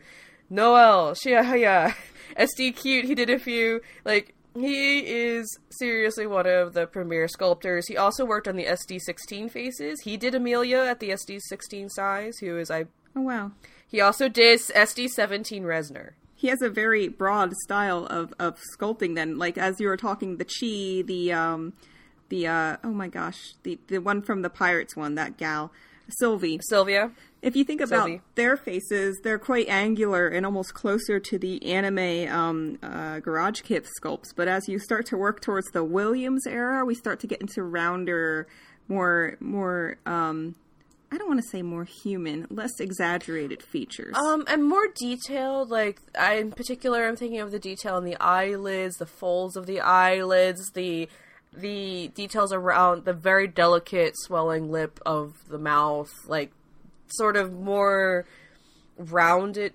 Noel, 0.50 1.12
Shiahaya, 1.14 1.94
SD 2.36 2.76
Cute, 2.76 3.06
he 3.06 3.14
did 3.14 3.30
a 3.30 3.38
few. 3.38 3.80
Like, 4.04 4.34
he 4.54 4.98
is 5.00 5.58
seriously 5.70 6.26
one 6.26 6.46
of 6.46 6.74
the 6.74 6.86
premier 6.86 7.26
sculptors. 7.26 7.88
He 7.88 7.96
also 7.96 8.24
worked 8.26 8.46
on 8.46 8.56
the 8.56 8.66
SD16 8.66 9.50
faces. 9.50 10.00
He 10.02 10.18
did 10.18 10.34
Amelia 10.34 10.78
at 10.80 11.00
the 11.00 11.08
SD16 11.10 11.88
size, 11.90 12.36
who 12.38 12.58
is 12.58 12.70
I. 12.70 12.84
Oh, 13.16 13.22
wow. 13.22 13.52
He 13.88 14.00
also 14.00 14.28
did 14.28 14.60
SD17 14.60 15.62
Resner. 15.62 16.10
He 16.42 16.48
has 16.48 16.60
a 16.60 16.68
very 16.68 17.06
broad 17.06 17.52
style 17.62 18.04
of, 18.06 18.34
of 18.40 18.58
sculpting 18.76 19.14
then. 19.14 19.38
Like, 19.38 19.56
as 19.56 19.78
you 19.78 19.86
were 19.86 19.96
talking, 19.96 20.38
the 20.38 20.44
Chi, 20.44 21.06
the, 21.06 21.32
um, 21.32 21.72
the, 22.30 22.48
uh, 22.48 22.76
oh 22.82 22.90
my 22.90 23.06
gosh, 23.06 23.54
the, 23.62 23.78
the 23.86 23.98
one 23.98 24.22
from 24.22 24.42
the 24.42 24.50
Pirates 24.50 24.96
one, 24.96 25.14
that 25.14 25.36
gal, 25.36 25.70
Sylvie. 26.18 26.58
Sylvia. 26.68 27.12
If 27.42 27.54
you 27.54 27.62
think 27.62 27.80
about 27.80 28.06
Sylvie. 28.06 28.22
their 28.34 28.56
faces, 28.56 29.20
they're 29.22 29.38
quite 29.38 29.68
angular 29.68 30.26
and 30.26 30.44
almost 30.44 30.74
closer 30.74 31.20
to 31.20 31.38
the 31.38 31.64
anime 31.64 32.28
um, 32.34 32.78
uh, 32.82 33.20
Garage 33.20 33.60
Kit 33.60 33.86
sculpts. 34.00 34.34
But 34.34 34.48
as 34.48 34.66
you 34.66 34.80
start 34.80 35.06
to 35.06 35.16
work 35.16 35.42
towards 35.42 35.68
the 35.68 35.84
Williams 35.84 36.44
era, 36.48 36.84
we 36.84 36.96
start 36.96 37.20
to 37.20 37.28
get 37.28 37.40
into 37.40 37.62
rounder, 37.62 38.48
more 38.88 39.36
more. 39.38 39.98
Um, 40.06 40.56
I 41.12 41.18
don't 41.18 41.28
want 41.28 41.42
to 41.42 41.48
say 41.48 41.60
more 41.62 41.84
human, 41.84 42.46
less 42.50 42.80
exaggerated 42.80 43.62
features. 43.62 44.16
Um, 44.16 44.44
and 44.48 44.64
more 44.64 44.86
detailed, 44.94 45.68
like 45.70 46.00
I 46.18 46.36
in 46.36 46.50
particular, 46.52 47.06
I'm 47.06 47.16
thinking 47.16 47.40
of 47.40 47.50
the 47.50 47.58
detail 47.58 47.98
in 47.98 48.04
the 48.04 48.16
eyelids, 48.18 48.96
the 48.96 49.06
folds 49.06 49.54
of 49.56 49.66
the 49.66 49.80
eyelids, 49.80 50.70
the 50.72 51.08
the 51.54 52.08
details 52.14 52.50
around 52.50 53.04
the 53.04 53.12
very 53.12 53.46
delicate 53.46 54.14
swelling 54.16 54.70
lip 54.70 54.98
of 55.04 55.34
the 55.48 55.58
mouth, 55.58 56.10
like 56.26 56.50
sort 57.08 57.36
of 57.36 57.52
more 57.52 58.24
rounded, 58.96 59.72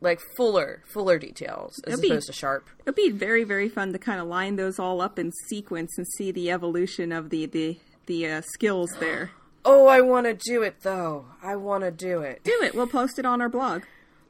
like 0.00 0.20
fuller, 0.36 0.82
fuller 0.92 1.18
details 1.18 1.74
as 1.86 1.94
It'd 1.94 2.02
be- 2.02 2.08
opposed 2.08 2.28
to 2.28 2.32
sharp. 2.32 2.68
It'd 2.86 2.94
be 2.94 3.10
very, 3.10 3.44
very 3.44 3.68
fun 3.68 3.92
to 3.92 3.98
kind 3.98 4.20
of 4.20 4.26
line 4.26 4.56
those 4.56 4.78
all 4.78 5.00
up 5.02 5.18
in 5.18 5.32
sequence 5.48 5.92
and 5.98 6.06
see 6.16 6.30
the 6.30 6.50
evolution 6.50 7.12
of 7.12 7.28
the 7.30 7.44
the 7.46 7.78
the 8.06 8.26
uh, 8.26 8.40
skills 8.54 8.90
there. 9.00 9.30
Oh, 9.70 9.86
I 9.86 10.00
want 10.00 10.26
to 10.26 10.34
do 10.34 10.62
it 10.62 10.80
though. 10.82 11.26
I 11.42 11.56
want 11.56 11.84
to 11.84 11.90
do 11.90 12.20
it. 12.22 12.42
Do 12.44 12.58
it. 12.62 12.74
We'll 12.74 12.86
post 12.86 13.18
it 13.18 13.26
on 13.26 13.40
our 13.42 13.48
blog 13.48 13.82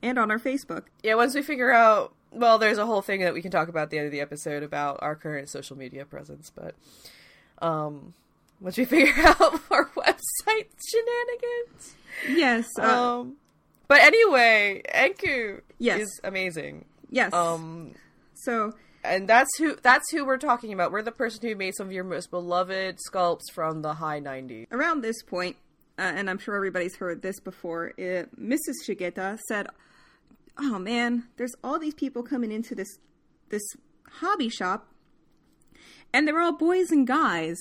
and 0.02 0.18
on 0.18 0.30
our 0.30 0.38
Facebook. 0.38 0.84
Yeah, 1.02 1.14
once 1.14 1.34
we 1.34 1.42
figure 1.42 1.70
out, 1.72 2.12
well, 2.32 2.58
there's 2.58 2.78
a 2.78 2.86
whole 2.86 3.02
thing 3.02 3.20
that 3.20 3.34
we 3.34 3.40
can 3.42 3.50
talk 3.50 3.68
about 3.68 3.84
at 3.84 3.90
the 3.90 3.98
end 3.98 4.06
of 4.06 4.12
the 4.12 4.20
episode 4.20 4.62
about 4.62 4.98
our 5.00 5.14
current 5.14 5.48
social 5.48 5.76
media 5.76 6.04
presence, 6.04 6.50
but 6.54 6.74
um, 7.62 8.14
once 8.60 8.76
we 8.76 8.84
figure 8.96 9.12
out 9.26 9.40
our 9.70 9.86
website 9.96 10.66
shenanigans. 10.90 11.94
Yes. 12.28 12.66
Uh, 12.78 13.18
Um, 13.20 13.36
but 13.86 14.00
anyway, 14.00 14.82
Enku 14.94 15.60
Yes. 15.78 16.00
is 16.00 16.20
amazing. 16.24 16.84
yes. 17.10 17.32
Um, 17.32 17.94
so 18.34 18.74
and 19.04 19.28
that's 19.28 19.56
who 19.58 19.76
that's 19.82 20.10
who 20.10 20.24
we're 20.24 20.38
talking 20.38 20.72
about. 20.72 20.92
We're 20.92 21.02
the 21.02 21.12
person 21.12 21.46
who 21.46 21.54
made 21.54 21.74
some 21.74 21.86
of 21.86 21.92
your 21.92 22.04
most 22.04 22.30
beloved 22.30 22.98
sculpts 23.08 23.50
from 23.52 23.82
the 23.82 23.94
high 23.94 24.20
90s. 24.20 24.66
around 24.70 25.02
this 25.02 25.22
point, 25.22 25.56
uh, 25.98 26.02
and 26.02 26.28
I'm 26.28 26.38
sure 26.38 26.56
everybody's 26.56 26.96
heard 26.96 27.22
this 27.22 27.40
before, 27.40 27.92
uh, 27.98 28.24
Mrs. 28.38 28.84
Shigeta 28.86 29.38
said, 29.48 29.68
"Oh 30.58 30.78
man, 30.78 31.28
there's 31.36 31.54
all 31.62 31.78
these 31.78 31.94
people 31.94 32.22
coming 32.22 32.52
into 32.52 32.74
this 32.74 32.98
this 33.48 33.62
hobby 34.20 34.48
shop, 34.48 34.88
and 36.12 36.26
they're 36.26 36.40
all 36.40 36.56
boys 36.56 36.90
and 36.90 37.06
guys. 37.06 37.58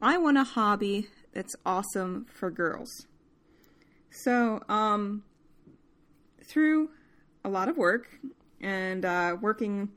I 0.00 0.18
want 0.18 0.38
a 0.38 0.44
hobby 0.44 1.08
that's 1.32 1.56
awesome 1.64 2.26
for 2.32 2.50
girls." 2.50 3.06
So, 4.10 4.62
um, 4.68 5.24
through 6.42 6.90
a 7.44 7.48
lot 7.48 7.68
of 7.68 7.76
work 7.76 8.08
and 8.60 9.04
uh, 9.04 9.36
working, 9.40 9.90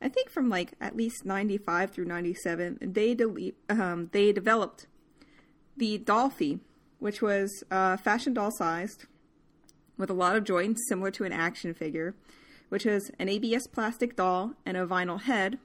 I 0.00 0.08
think 0.08 0.30
from 0.30 0.48
like 0.48 0.72
at 0.80 0.96
least 0.96 1.24
95 1.24 1.90
through 1.90 2.04
97, 2.04 2.78
they, 2.80 3.14
dele- 3.14 3.54
um, 3.68 4.10
they 4.12 4.32
developed 4.32 4.86
the 5.76 5.98
Dolphy, 5.98 6.60
which 6.98 7.20
was 7.22 7.64
uh, 7.70 7.96
fashion 7.96 8.34
doll 8.34 8.50
sized 8.50 9.06
with 9.96 10.10
a 10.10 10.14
lot 10.14 10.36
of 10.36 10.44
joints 10.44 10.86
similar 10.88 11.10
to 11.10 11.24
an 11.24 11.32
action 11.32 11.74
figure, 11.74 12.14
which 12.68 12.86
is 12.86 13.10
an 13.18 13.28
ABS 13.28 13.66
plastic 13.66 14.16
doll 14.16 14.54
and 14.64 14.76
a 14.76 14.86
vinyl 14.86 15.20
head. 15.22 15.58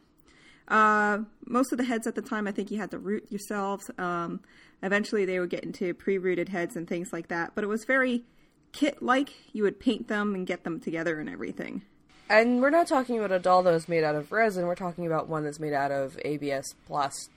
Uh, 0.68 1.20
most 1.46 1.72
of 1.72 1.78
the 1.78 1.84
heads 1.84 2.08
at 2.08 2.16
the 2.16 2.22
time, 2.22 2.48
I 2.48 2.52
think 2.52 2.72
you 2.72 2.80
had 2.80 2.92
to 2.92 2.98
root 2.98 3.28
yourselves. 3.30 3.92
Um, 3.98 4.40
eventually, 4.82 5.26
they 5.26 5.40
would 5.40 5.50
get 5.50 5.64
into 5.64 5.94
pre 5.94 6.18
rooted 6.18 6.50
heads 6.50 6.76
and 6.76 6.88
things 6.88 7.12
like 7.12 7.28
that, 7.28 7.54
but 7.54 7.64
it 7.64 7.68
was 7.68 7.86
very 7.86 8.24
kit 8.72 9.04
like. 9.04 9.34
You 9.52 9.64
would 9.64 9.80
paint 9.80 10.08
them 10.08 10.34
and 10.34 10.48
get 10.48 10.64
them 10.64 10.80
together 10.80 11.20
and 11.20 11.30
everything. 11.30 11.84
And 12.30 12.62
we're 12.62 12.70
not 12.70 12.88
talking 12.88 13.18
about 13.18 13.32
a 13.32 13.40
doll 13.40 13.64
that 13.64 13.72
was 13.72 13.90
made 13.90 14.04
out 14.04 14.16
of 14.16 14.32
resin. 14.32 14.66
We're 14.66 14.76
talking 14.76 15.06
about 15.06 15.28
one 15.28 15.44
that's 15.44 15.60
made 15.60 15.74
out 15.74 15.92
of 15.92 16.18
ABS 16.24 16.74
plastic 16.88 17.30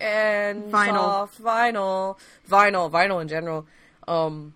and 0.00 0.64
Vinyl. 0.72 0.94
soft 0.94 1.42
vinyl, 1.42 2.18
vinyl, 2.48 2.90
vinyl 2.90 3.20
in 3.20 3.28
general. 3.28 3.66
Um, 4.08 4.54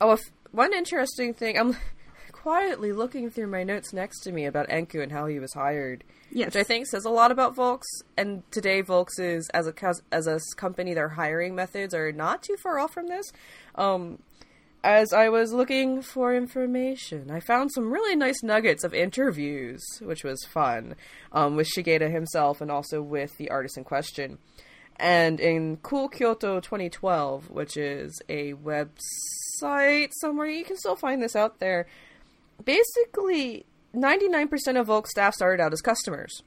oh, 0.00 0.12
if, 0.12 0.20
one 0.52 0.72
interesting 0.72 1.34
thing. 1.34 1.58
I'm 1.58 1.76
quietly 2.32 2.92
looking 2.92 3.30
through 3.30 3.48
my 3.48 3.62
notes 3.62 3.92
next 3.92 4.20
to 4.20 4.32
me 4.32 4.46
about 4.46 4.68
Enku 4.68 5.02
and 5.02 5.12
how 5.12 5.26
he 5.26 5.38
was 5.38 5.52
hired. 5.52 6.04
Yes. 6.32 6.46
which 6.46 6.56
I 6.56 6.62
think 6.62 6.86
says 6.86 7.04
a 7.04 7.10
lot 7.10 7.32
about 7.32 7.56
Volks. 7.56 7.88
And 8.16 8.42
today, 8.50 8.82
Volks 8.82 9.18
is 9.18 9.48
as 9.50 9.66
a 9.66 9.74
as 10.12 10.26
a 10.26 10.38
company, 10.56 10.94
their 10.94 11.10
hiring 11.10 11.54
methods 11.54 11.92
are 11.92 12.12
not 12.12 12.42
too 12.42 12.56
far 12.62 12.78
off 12.78 12.92
from 12.92 13.08
this. 13.08 13.32
Um, 13.74 14.20
as 14.82 15.12
I 15.12 15.28
was 15.28 15.52
looking 15.52 16.00
for 16.02 16.34
information, 16.34 17.30
I 17.30 17.40
found 17.40 17.70
some 17.72 17.92
really 17.92 18.16
nice 18.16 18.42
nuggets 18.42 18.84
of 18.84 18.94
interviews, 18.94 19.82
which 20.00 20.24
was 20.24 20.44
fun, 20.44 20.94
um, 21.32 21.56
with 21.56 21.68
Shigeta 21.68 22.10
himself 22.10 22.60
and 22.60 22.70
also 22.70 23.02
with 23.02 23.36
the 23.36 23.50
artist 23.50 23.76
in 23.76 23.84
question. 23.84 24.38
And 24.96 25.40
in 25.40 25.78
Cool 25.78 26.08
Kyoto 26.08 26.60
2012, 26.60 27.50
which 27.50 27.76
is 27.76 28.20
a 28.28 28.54
website 28.54 30.10
somewhere, 30.20 30.46
you 30.46 30.64
can 30.64 30.76
still 30.76 30.96
find 30.96 31.22
this 31.22 31.36
out 31.36 31.58
there. 31.58 31.86
Basically, 32.64 33.64
99% 33.94 34.78
of 34.78 34.86
Volk 34.86 35.06
staff 35.08 35.34
started 35.34 35.62
out 35.62 35.72
as 35.72 35.80
customers 35.80 36.42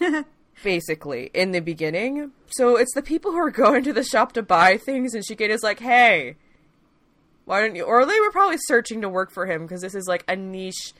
basically 0.62 1.30
in 1.34 1.50
the 1.52 1.60
beginning. 1.60 2.32
So 2.50 2.76
it's 2.76 2.94
the 2.94 3.02
people 3.02 3.32
who 3.32 3.38
are 3.38 3.50
going 3.52 3.84
to 3.84 3.92
the 3.92 4.04
shop 4.04 4.32
to 4.32 4.42
buy 4.42 4.76
things, 4.76 5.14
and 5.14 5.24
Shigeta's 5.24 5.62
like, 5.62 5.80
"Hey, 5.80 6.36
why 7.48 7.60
don't 7.60 7.74
you?" 7.74 7.84
Or 7.84 8.04
they 8.04 8.20
were 8.20 8.30
probably 8.30 8.58
searching 8.66 9.00
to 9.00 9.08
work 9.08 9.30
for 9.30 9.46
him 9.46 9.62
because 9.62 9.80
this 9.80 9.94
is 9.94 10.06
like 10.06 10.24
a 10.28 10.36
niche 10.36 10.92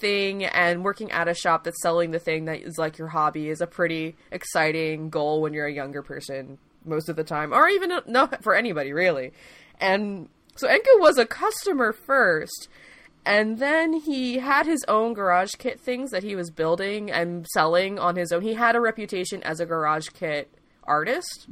thing, 0.00 0.44
and 0.44 0.84
working 0.84 1.10
at 1.12 1.28
a 1.28 1.34
shop 1.34 1.64
that's 1.64 1.82
selling 1.82 2.10
the 2.10 2.18
thing 2.18 2.44
that 2.44 2.60
is 2.60 2.78
like 2.78 2.98
your 2.98 3.08
hobby 3.08 3.48
is 3.48 3.60
a 3.60 3.66
pretty 3.66 4.16
exciting 4.30 5.10
goal 5.10 5.40
when 5.42 5.52
you're 5.52 5.66
a 5.66 5.72
younger 5.72 6.02
person 6.02 6.58
most 6.84 7.08
of 7.08 7.16
the 7.16 7.24
time, 7.24 7.52
or 7.52 7.68
even 7.68 7.90
uh, 7.90 8.02
no 8.06 8.28
for 8.42 8.54
anybody 8.54 8.92
really. 8.92 9.32
And 9.80 10.28
so 10.56 10.68
Enku 10.68 11.00
was 11.00 11.18
a 11.18 11.26
customer 11.26 11.92
first. 11.92 12.68
And 13.26 13.58
then 13.58 13.94
he 13.94 14.38
had 14.38 14.66
his 14.66 14.84
own 14.86 15.14
garage 15.14 15.52
kit 15.56 15.80
things 15.80 16.10
that 16.10 16.22
he 16.22 16.36
was 16.36 16.50
building 16.50 17.10
and 17.10 17.46
selling 17.54 17.98
on 17.98 18.16
his 18.16 18.32
own. 18.32 18.42
He 18.42 18.52
had 18.52 18.76
a 18.76 18.80
reputation 18.82 19.42
as 19.42 19.60
a 19.60 19.66
garage 19.66 20.08
kit 20.08 20.52
artist 20.82 21.48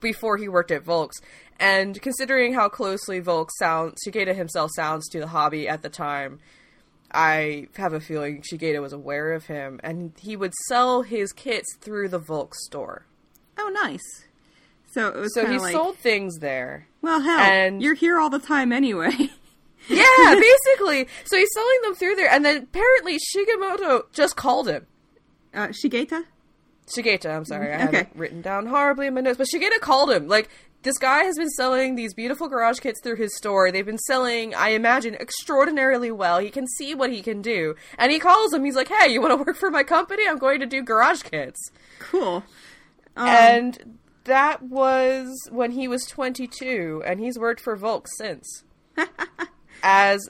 before 0.00 0.36
he 0.36 0.48
worked 0.48 0.70
at 0.70 0.84
Volks. 0.84 1.16
And 1.58 2.00
considering 2.02 2.54
how 2.54 2.68
closely 2.68 3.20
Volks 3.20 3.54
sounds, 3.58 3.94
Shigeta 4.06 4.34
himself 4.34 4.70
sounds 4.74 5.08
to 5.10 5.20
the 5.20 5.28
hobby 5.28 5.68
at 5.68 5.82
the 5.82 5.88
time, 5.88 6.38
I 7.12 7.68
have 7.76 7.92
a 7.92 8.00
feeling 8.00 8.42
Shigeta 8.42 8.80
was 8.82 8.92
aware 8.92 9.32
of 9.32 9.46
him. 9.46 9.80
And 9.82 10.12
he 10.20 10.36
would 10.36 10.52
sell 10.68 11.02
his 11.02 11.32
kits 11.32 11.76
through 11.80 12.08
the 12.08 12.18
Volks 12.18 12.64
store. 12.66 13.06
oh, 13.58 13.70
nice. 13.82 14.24
So 14.92 15.08
it 15.08 15.16
was 15.16 15.34
So 15.34 15.44
he 15.46 15.58
like, 15.58 15.72
sold 15.72 15.98
things 15.98 16.38
there. 16.38 16.88
well, 17.02 17.20
hell, 17.20 17.38
and- 17.38 17.82
you're 17.82 17.94
here 17.94 18.18
all 18.18 18.30
the 18.30 18.38
time 18.38 18.72
anyway. 18.72 19.12
Yeah, 19.88 20.04
basically. 20.40 21.06
So 21.26 21.36
he's 21.36 21.48
selling 21.54 21.78
them 21.84 21.94
through 21.94 22.16
there. 22.16 22.28
And 22.28 22.44
then 22.44 22.64
apparently 22.64 23.18
Shigemoto 23.18 24.10
just 24.12 24.34
called 24.34 24.66
him. 24.68 24.84
uh, 25.54 25.68
Shigeta? 25.68 26.24
Shigeta, 26.94 27.34
I'm 27.34 27.44
sorry, 27.44 27.72
I 27.72 27.78
have 27.78 27.88
Okay. 27.88 28.00
it 28.00 28.08
written 28.14 28.42
down 28.42 28.66
horribly 28.66 29.06
in 29.08 29.14
my 29.14 29.20
notes, 29.20 29.38
but 29.38 29.48
Shigeta 29.52 29.80
called 29.80 30.10
him. 30.10 30.28
Like, 30.28 30.48
this 30.82 30.98
guy 30.98 31.24
has 31.24 31.36
been 31.36 31.48
selling 31.50 31.96
these 31.96 32.14
beautiful 32.14 32.48
garage 32.48 32.78
kits 32.78 33.00
through 33.02 33.16
his 33.16 33.36
store. 33.36 33.72
They've 33.72 33.84
been 33.84 33.98
selling, 33.98 34.54
I 34.54 34.68
imagine, 34.68 35.16
extraordinarily 35.16 36.12
well. 36.12 36.38
He 36.38 36.50
can 36.50 36.66
see 36.68 36.94
what 36.94 37.10
he 37.12 37.22
can 37.22 37.42
do. 37.42 37.74
And 37.98 38.12
he 38.12 38.20
calls 38.20 38.52
him, 38.52 38.64
he's 38.64 38.76
like, 38.76 38.88
hey, 38.88 39.12
you 39.12 39.20
want 39.20 39.32
to 39.32 39.44
work 39.44 39.56
for 39.56 39.70
my 39.70 39.82
company? 39.82 40.22
I'm 40.28 40.38
going 40.38 40.60
to 40.60 40.66
do 40.66 40.82
garage 40.82 41.22
kits. 41.22 41.58
Cool. 41.98 42.44
Um, 43.16 43.28
and 43.28 43.98
that 44.24 44.62
was 44.62 45.34
when 45.50 45.72
he 45.72 45.88
was 45.88 46.04
22, 46.04 47.02
and 47.04 47.18
he's 47.18 47.36
worked 47.38 47.60
for 47.60 47.74
Volk 47.74 48.06
since. 48.18 48.62
As 49.82 50.28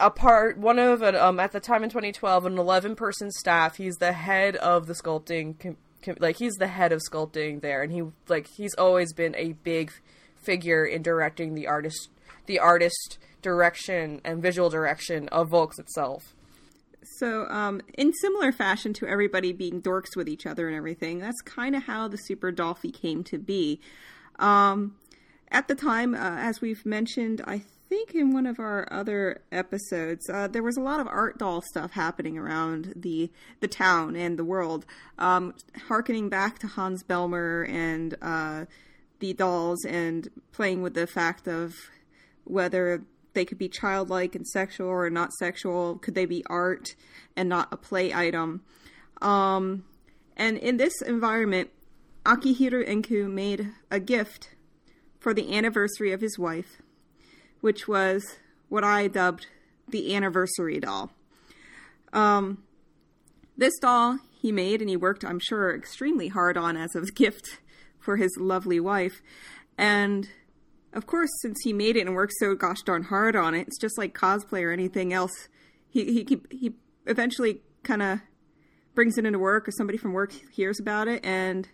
a 0.00 0.10
part, 0.10 0.58
one 0.58 0.78
of, 0.78 1.02
an, 1.02 1.14
um, 1.16 1.38
at 1.40 1.52
the 1.52 1.60
time 1.60 1.82
in 1.84 1.90
2012, 1.90 2.46
an 2.46 2.58
11 2.58 2.96
person 2.96 3.30
staff. 3.30 3.76
He's 3.76 3.96
the 3.96 4.12
head 4.12 4.56
of 4.56 4.86
the 4.86 4.92
sculpting, 4.94 5.76
like, 6.18 6.36
he's 6.36 6.54
the 6.54 6.66
head 6.66 6.92
of 6.92 7.00
sculpting 7.00 7.60
there, 7.60 7.82
and 7.82 7.92
he, 7.92 8.02
like, 8.28 8.48
he's 8.56 8.74
always 8.74 9.12
been 9.12 9.34
a 9.36 9.52
big 9.52 9.92
figure 10.36 10.84
in 10.84 11.02
directing 11.02 11.54
the 11.54 11.66
artist, 11.66 12.10
the 12.46 12.58
artist 12.58 13.18
direction 13.42 14.20
and 14.24 14.42
visual 14.42 14.70
direction 14.70 15.28
of 15.28 15.48
Volks 15.48 15.78
itself. 15.78 16.34
So, 17.18 17.46
um, 17.48 17.82
in 17.98 18.12
similar 18.14 18.50
fashion 18.50 18.94
to 18.94 19.06
everybody 19.06 19.52
being 19.52 19.82
dorks 19.82 20.16
with 20.16 20.28
each 20.28 20.46
other 20.46 20.68
and 20.68 20.76
everything, 20.76 21.18
that's 21.18 21.40
kind 21.42 21.76
of 21.76 21.84
how 21.84 22.08
the 22.08 22.16
Super 22.16 22.50
Dolphy 22.50 22.92
came 22.92 23.22
to 23.24 23.38
be. 23.38 23.80
Um, 24.38 24.96
at 25.50 25.68
the 25.68 25.74
time, 25.74 26.14
uh, 26.14 26.36
as 26.38 26.60
we've 26.60 26.84
mentioned, 26.86 27.42
I 27.46 27.62
think 27.94 28.14
in 28.14 28.32
one 28.32 28.44
of 28.44 28.58
our 28.58 28.88
other 28.90 29.40
episodes, 29.52 30.28
uh, 30.28 30.48
there 30.48 30.64
was 30.64 30.76
a 30.76 30.80
lot 30.80 30.98
of 30.98 31.06
art 31.06 31.38
doll 31.38 31.62
stuff 31.62 31.92
happening 31.92 32.36
around 32.36 32.92
the 32.96 33.30
the 33.60 33.68
town 33.68 34.16
and 34.16 34.36
the 34.36 34.44
world, 34.44 34.84
um, 35.16 35.54
harkening 35.86 36.28
back 36.28 36.58
to 36.58 36.66
Hans 36.66 37.04
Bellmer 37.04 37.68
and 37.68 38.16
uh, 38.20 38.64
the 39.20 39.32
dolls, 39.32 39.84
and 39.84 40.28
playing 40.50 40.82
with 40.82 40.94
the 40.94 41.06
fact 41.06 41.46
of 41.46 41.76
whether 42.42 43.04
they 43.34 43.44
could 43.44 43.58
be 43.58 43.68
childlike 43.68 44.34
and 44.34 44.46
sexual 44.46 44.88
or 44.88 45.08
not 45.08 45.32
sexual. 45.34 45.96
Could 45.98 46.16
they 46.16 46.26
be 46.26 46.44
art 46.46 46.96
and 47.36 47.48
not 47.48 47.68
a 47.70 47.76
play 47.76 48.12
item? 48.12 48.62
Um, 49.22 49.84
and 50.36 50.58
in 50.58 50.78
this 50.78 51.00
environment, 51.00 51.70
Akihiro 52.24 52.84
Enku 52.88 53.30
made 53.30 53.70
a 53.88 54.00
gift 54.00 54.50
for 55.20 55.32
the 55.32 55.56
anniversary 55.56 56.10
of 56.10 56.20
his 56.20 56.38
wife, 56.38 56.82
which 57.64 57.88
was 57.88 58.36
what 58.68 58.84
I 58.84 59.08
dubbed 59.08 59.46
the 59.88 60.14
anniversary 60.14 60.78
doll. 60.78 61.12
Um, 62.12 62.62
this 63.56 63.72
doll 63.80 64.18
he 64.38 64.52
made 64.52 64.82
and 64.82 64.90
he 64.90 64.98
worked, 64.98 65.24
I'm 65.24 65.38
sure, 65.38 65.74
extremely 65.74 66.28
hard 66.28 66.58
on 66.58 66.76
as 66.76 66.94
a 66.94 67.00
gift 67.14 67.60
for 67.98 68.18
his 68.18 68.36
lovely 68.38 68.78
wife. 68.80 69.22
And 69.78 70.28
of 70.92 71.06
course, 71.06 71.30
since 71.40 71.56
he 71.64 71.72
made 71.72 71.96
it 71.96 72.06
and 72.06 72.14
worked 72.14 72.34
so 72.38 72.54
gosh 72.54 72.82
darn 72.82 73.04
hard 73.04 73.34
on 73.34 73.54
it, 73.54 73.66
it's 73.66 73.80
just 73.80 73.96
like 73.96 74.12
cosplay 74.12 74.62
or 74.62 74.70
anything 74.70 75.14
else. 75.14 75.48
He 75.88 76.22
he 76.28 76.40
he 76.50 76.74
eventually 77.06 77.62
kind 77.82 78.02
of 78.02 78.20
brings 78.94 79.16
it 79.16 79.24
into 79.24 79.38
work, 79.38 79.66
or 79.66 79.70
somebody 79.70 79.96
from 79.96 80.12
work 80.12 80.34
hears 80.52 80.78
about 80.78 81.08
it, 81.08 81.24
and 81.24 81.66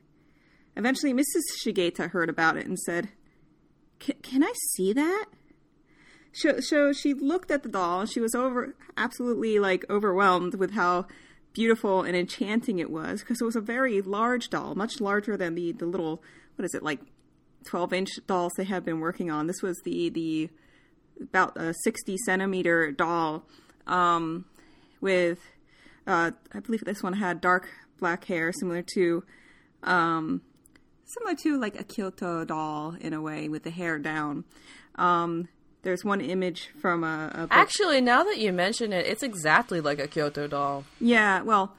eventually 0.76 1.12
Mrs. 1.12 1.42
Shigeta 1.61 2.11
heard 2.11 2.29
about 2.31 2.57
it 2.57 2.66
and 2.66 2.79
said, 2.79 3.09
"Can 3.98 4.44
I 4.44 4.53
see 4.76 4.92
that?" 4.92 5.26
So, 6.32 6.60
so 6.60 6.92
she 6.92 7.14
looked 7.14 7.50
at 7.50 7.62
the 7.62 7.68
doll. 7.68 8.00
And 8.00 8.10
she 8.10 8.20
was 8.20 8.34
over 8.34 8.74
absolutely 8.96 9.58
like 9.58 9.84
overwhelmed 9.90 10.54
with 10.54 10.72
how 10.72 11.06
beautiful 11.52 12.02
and 12.02 12.16
enchanting 12.16 12.78
it 12.78 12.90
was 12.90 13.20
because 13.20 13.40
it 13.40 13.44
was 13.44 13.56
a 13.56 13.60
very 13.60 14.00
large 14.00 14.50
doll, 14.50 14.74
much 14.74 15.00
larger 15.00 15.36
than 15.36 15.54
the 15.54 15.72
the 15.72 15.86
little 15.86 16.22
what 16.56 16.64
is 16.64 16.74
it 16.74 16.82
like 16.82 17.00
12 17.66 17.92
inch 17.92 18.10
dolls 18.26 18.52
they 18.56 18.64
have 18.64 18.84
been 18.84 19.00
working 19.00 19.30
on. 19.30 19.46
This 19.46 19.62
was 19.62 19.80
the 19.84 20.08
the 20.10 20.50
about 21.20 21.56
a 21.56 21.74
60 21.84 22.16
centimeter 22.24 22.90
doll 22.92 23.44
um, 23.86 24.46
with 25.00 25.38
uh, 26.06 26.30
I 26.52 26.60
believe 26.60 26.84
this 26.84 27.02
one 27.02 27.14
had 27.14 27.40
dark 27.40 27.68
black 27.98 28.24
hair, 28.24 28.52
similar 28.52 28.82
to 28.94 29.24
um, 29.82 30.42
similar 31.04 31.34
to 31.42 31.58
like 31.58 31.78
a 31.78 31.84
Kyoto 31.84 32.44
doll 32.44 32.96
in 33.00 33.12
a 33.12 33.20
way, 33.20 33.48
with 33.48 33.64
the 33.64 33.70
hair 33.70 33.98
down. 33.98 34.44
Um, 34.96 35.48
there's 35.82 36.04
one 36.04 36.20
image 36.20 36.70
from 36.80 37.04
a, 37.04 37.48
a. 37.50 37.52
Actually, 37.52 38.00
now 38.00 38.22
that 38.24 38.38
you 38.38 38.52
mention 38.52 38.92
it, 38.92 39.06
it's 39.06 39.22
exactly 39.22 39.80
like 39.80 39.98
a 39.98 40.06
Kyoto 40.06 40.46
doll. 40.46 40.84
Yeah, 41.00 41.42
well, 41.42 41.74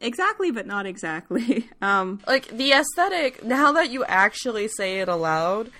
exactly, 0.00 0.50
but 0.50 0.66
not 0.66 0.86
exactly. 0.86 1.68
Um, 1.82 2.20
like 2.26 2.48
the 2.48 2.72
aesthetic. 2.72 3.44
Now 3.44 3.72
that 3.72 3.90
you 3.90 4.04
actually 4.04 4.68
say 4.68 5.00
it 5.00 5.08
aloud, 5.08 5.70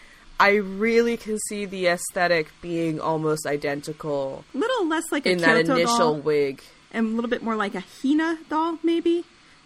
I 0.41 0.55
really 0.55 1.17
can 1.17 1.39
see 1.49 1.65
the 1.65 1.87
aesthetic 1.89 2.49
being 2.63 3.01
almost 3.01 3.47
identical. 3.47 4.45
A 4.55 4.59
little 4.59 4.87
less 4.89 5.05
like 5.11 5.27
a 5.27 5.31
in 5.33 5.39
Kyoto 5.39 5.55
that 5.65 5.69
initial 5.77 5.99
doll, 5.99 6.15
wig. 6.17 6.63
and 6.93 7.07
a 7.07 7.11
little 7.11 7.29
bit 7.31 7.43
more 7.43 7.57
like 7.57 7.75
a 7.75 7.83
Hina 8.03 8.39
doll, 8.49 8.79
maybe. 8.83 9.25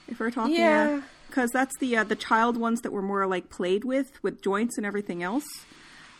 If 0.08 0.18
we're 0.20 0.30
talking, 0.30 0.54
Yeah. 0.56 1.02
because 1.28 1.50
that's 1.52 1.76
the 1.78 1.98
uh, 1.98 2.04
the 2.04 2.16
child 2.16 2.56
ones 2.56 2.80
that 2.80 2.92
were 2.92 3.02
more 3.02 3.26
like 3.26 3.48
played 3.50 3.84
with 3.84 4.22
with 4.22 4.42
joints 4.42 4.76
and 4.78 4.84
everything 4.86 5.22
else. 5.22 5.44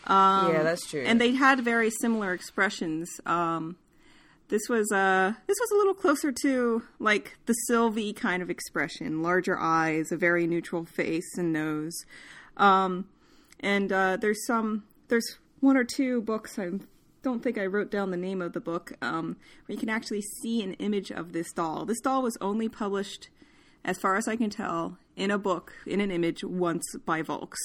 Um, 0.06 0.52
yeah, 0.52 0.62
that's 0.62 0.86
true. 0.88 1.04
and 1.06 1.20
they 1.20 1.32
had 1.32 1.60
very 1.60 1.90
similar 1.90 2.32
expressions. 2.32 3.08
Um, 3.24 3.76
this 4.48 4.68
was 4.68 4.90
uh, 4.92 5.32
this 5.46 5.56
was 5.58 5.70
a 5.70 5.76
little 5.76 5.94
closer 5.94 6.32
to 6.42 6.82
like 6.98 7.38
the 7.46 7.54
Sylvie 7.68 8.12
kind 8.12 8.42
of 8.42 8.50
expression, 8.50 9.22
larger 9.22 9.58
eyes, 9.58 10.12
a 10.12 10.16
very 10.16 10.46
neutral 10.46 10.84
face 10.84 11.38
and 11.38 11.52
nose. 11.52 11.94
Um, 12.56 13.06
and 13.60 13.90
uh, 13.92 14.16
there's 14.18 14.46
some 14.46 14.84
there's 15.08 15.38
one 15.60 15.76
or 15.76 15.84
two 15.84 16.20
books 16.22 16.58
I 16.58 16.70
don't 17.22 17.42
think 17.42 17.56
I 17.56 17.66
wrote 17.66 17.90
down 17.90 18.10
the 18.10 18.16
name 18.16 18.42
of 18.42 18.52
the 18.52 18.60
book 18.60 18.92
um, 19.00 19.36
where 19.66 19.74
you 19.74 19.78
can 19.78 19.88
actually 19.88 20.22
see 20.42 20.62
an 20.62 20.74
image 20.74 21.10
of 21.10 21.32
this 21.32 21.52
doll. 21.52 21.84
This 21.84 22.00
doll 22.00 22.22
was 22.22 22.36
only 22.40 22.68
published, 22.68 23.28
as 23.84 23.98
far 23.98 24.16
as 24.16 24.26
I 24.26 24.36
can 24.36 24.50
tell, 24.50 24.98
in 25.16 25.30
a 25.30 25.38
book 25.38 25.72
in 25.86 26.00
an 26.00 26.10
image 26.10 26.42
once 26.42 26.84
by 27.04 27.22
Volks, 27.22 27.60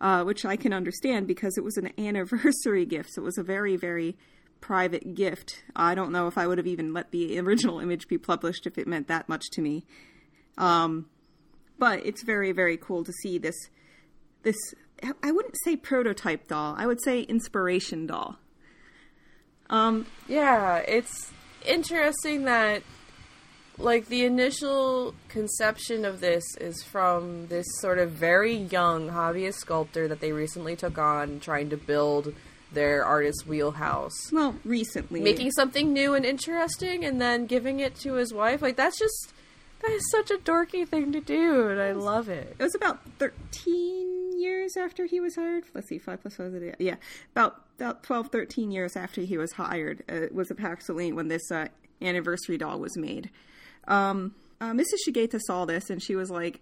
uh, 0.00 0.24
which 0.24 0.44
I 0.44 0.56
can 0.56 0.72
understand 0.72 1.26
because 1.26 1.56
it 1.58 1.64
was 1.64 1.76
an 1.76 1.92
anniversary 1.98 2.86
gift. 2.86 3.10
So 3.12 3.22
it 3.22 3.24
was 3.24 3.38
a 3.38 3.42
very 3.42 3.76
very 3.76 4.16
private 4.60 5.14
gift. 5.14 5.62
I 5.76 5.94
don't 5.94 6.10
know 6.10 6.26
if 6.26 6.36
I 6.36 6.46
would 6.46 6.58
have 6.58 6.66
even 6.66 6.92
let 6.92 7.10
the 7.10 7.38
original 7.38 7.80
image 7.84 8.08
be 8.08 8.18
published 8.18 8.66
if 8.66 8.78
it 8.78 8.86
meant 8.86 9.08
that 9.08 9.28
much 9.28 9.50
to 9.52 9.60
me. 9.60 9.84
Um, 10.56 11.06
but 11.78 12.04
it's 12.04 12.22
very 12.22 12.52
very 12.52 12.76
cool 12.76 13.04
to 13.04 13.12
see 13.22 13.38
this 13.38 13.70
this 14.42 14.56
I 15.22 15.30
wouldn't 15.30 15.56
say 15.64 15.76
prototype 15.76 16.48
doll. 16.48 16.74
I 16.76 16.86
would 16.86 17.02
say 17.02 17.20
inspiration 17.22 18.06
doll. 18.06 18.36
Um, 19.70 20.06
Yeah, 20.26 20.78
it's 20.78 21.30
interesting 21.64 22.44
that 22.44 22.82
like 23.78 24.06
the 24.06 24.24
initial 24.24 25.14
conception 25.28 26.04
of 26.04 26.20
this 26.20 26.44
is 26.60 26.82
from 26.82 27.46
this 27.48 27.66
sort 27.80 27.98
of 27.98 28.10
very 28.10 28.54
young 28.54 29.08
hobbyist 29.10 29.54
sculptor 29.54 30.08
that 30.08 30.20
they 30.20 30.32
recently 30.32 30.76
took 30.76 30.98
on 30.98 31.40
trying 31.40 31.70
to 31.70 31.76
build 31.76 32.34
their 32.72 33.04
artist 33.04 33.46
wheelhouse. 33.46 34.30
well, 34.32 34.54
recently 34.64 35.20
Making 35.20 35.50
something 35.52 35.92
new 35.92 36.14
and 36.14 36.24
interesting 36.26 37.04
and 37.04 37.20
then 37.20 37.46
giving 37.46 37.80
it 37.80 37.94
to 38.00 38.14
his 38.14 38.32
wife. 38.32 38.60
Like 38.60 38.76
that's 38.76 38.98
just 38.98 39.32
that 39.80 39.90
is 39.90 40.10
such 40.10 40.30
a 40.30 40.38
dorky 40.38 40.86
thing 40.86 41.12
to 41.12 41.20
do 41.20 41.68
and 41.68 41.80
I 41.80 41.92
love 41.92 42.28
it. 42.28 42.56
it 42.58 42.62
was 42.62 42.74
about 42.74 43.00
thirteen 43.18 44.38
years 44.38 44.76
after 44.76 45.06
he 45.06 45.20
was 45.20 45.34
hired. 45.36 45.64
Let's 45.74 45.88
see, 45.88 45.98
five 45.98 46.20
plus 46.20 46.36
five. 46.36 46.54
is 46.54 46.62
it? 46.62 46.76
Yeah, 46.78 46.96
about 47.32 47.62
about 47.78 48.02
12, 48.02 48.28
13 48.28 48.72
years 48.72 48.96
after 48.96 49.20
he 49.20 49.38
was 49.38 49.52
hired. 49.52 50.02
Uh, 50.10 50.16
it 50.16 50.34
was 50.34 50.50
approximately 50.50 51.12
when 51.12 51.28
this 51.28 51.48
uh, 51.52 51.68
anniversary 52.02 52.58
doll 52.58 52.80
was 52.80 52.96
made. 52.96 53.30
Um, 53.88 54.34
uh, 54.60 54.70
Mrs. 54.72 54.98
Shigeta 55.06 55.40
saw 55.46 55.64
this 55.64 55.90
and 55.90 56.02
she 56.02 56.14
was 56.14 56.30
like, 56.30 56.60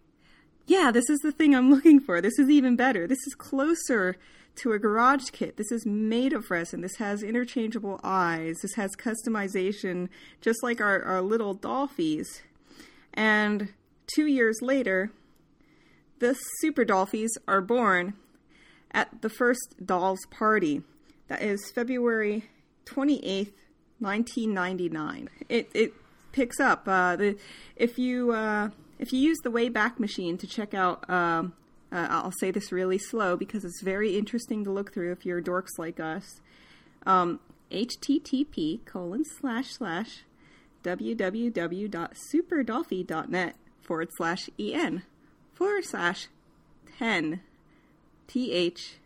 yeah, 0.67 0.91
this 0.91 1.09
is 1.11 1.21
the 1.21 1.33
thing 1.33 1.55
I'm 1.55 1.71
looking 1.71 2.01
for. 2.01 2.21
This 2.21 2.39
is 2.39 2.49
even 2.49 2.77
better. 2.77 3.07
This 3.07 3.25
is 3.27 3.35
closer 3.35 4.17
to 4.57 4.73
a 4.73 4.79
garage 4.79 5.31
kit. 5.31 5.57
This 5.57 5.71
is 5.71 5.85
made 5.87 6.33
of 6.33 6.51
resin. 6.51 6.81
This 6.81 6.97
has 6.97 7.23
interchangeable 7.23 8.01
eyes. 8.03 8.57
This 8.63 8.75
has 8.75 8.97
customization, 8.97 10.09
just 10.41 10.63
like 10.63 10.81
our, 10.81 11.03
our 11.03 11.21
little 11.21 11.55
Dolphies. 11.55 12.27
And 13.13 13.75
two 14.07 14.27
years 14.27 14.59
later, 14.63 15.11
the 16.19 16.35
Super 16.61 16.85
Dolphies 16.85 17.31
are 17.47 17.61
born 17.61 18.15
at 18.91 19.21
the 19.21 19.29
first 19.29 19.75
Dolls 19.85 20.25
Party. 20.31 20.83
That 21.29 21.43
is 21.43 21.71
February 21.75 22.45
28th, 22.87 23.53
1999. 23.99 25.29
It, 25.49 25.71
it 25.75 25.93
picks 26.37 26.61
up. 26.61 26.87
Uh, 26.87 27.17
the, 27.17 27.37
if 27.75 27.99
you 27.99 28.31
uh, 28.31 28.69
if 28.99 29.13
you 29.13 29.19
use 29.19 29.39
the 29.43 29.51
Wayback 29.51 29.99
Machine 29.99 30.39
to 30.39 30.47
check 30.47 30.73
out, 30.75 31.11
um, 31.11 31.55
uh, 31.91 32.07
I'll 32.11 32.31
say 32.39 32.53
this 32.53 32.71
really 32.71 32.99
slow 32.99 33.37
because 33.37 33.65
it's 33.65 33.83
very 33.83 34.17
interesting 34.17 34.63
to 34.65 34.71
look 34.71 34.93
through 34.93 35.11
if 35.13 35.27
you're 35.27 35.43
dorks 35.43 35.79
like 35.79 35.99
us. 35.99 36.41
Um, 37.05 37.41
http 37.71 38.85
colon 38.85 39.25
slash 39.41 39.73
slash 39.73 40.23
www.superdolphy.net 40.85 43.57
forward 43.83 44.09
slash 44.17 44.49
en 44.57 45.03
forward 45.53 45.85
slash 45.85 46.29
10 46.99 47.41
th 48.29 49.01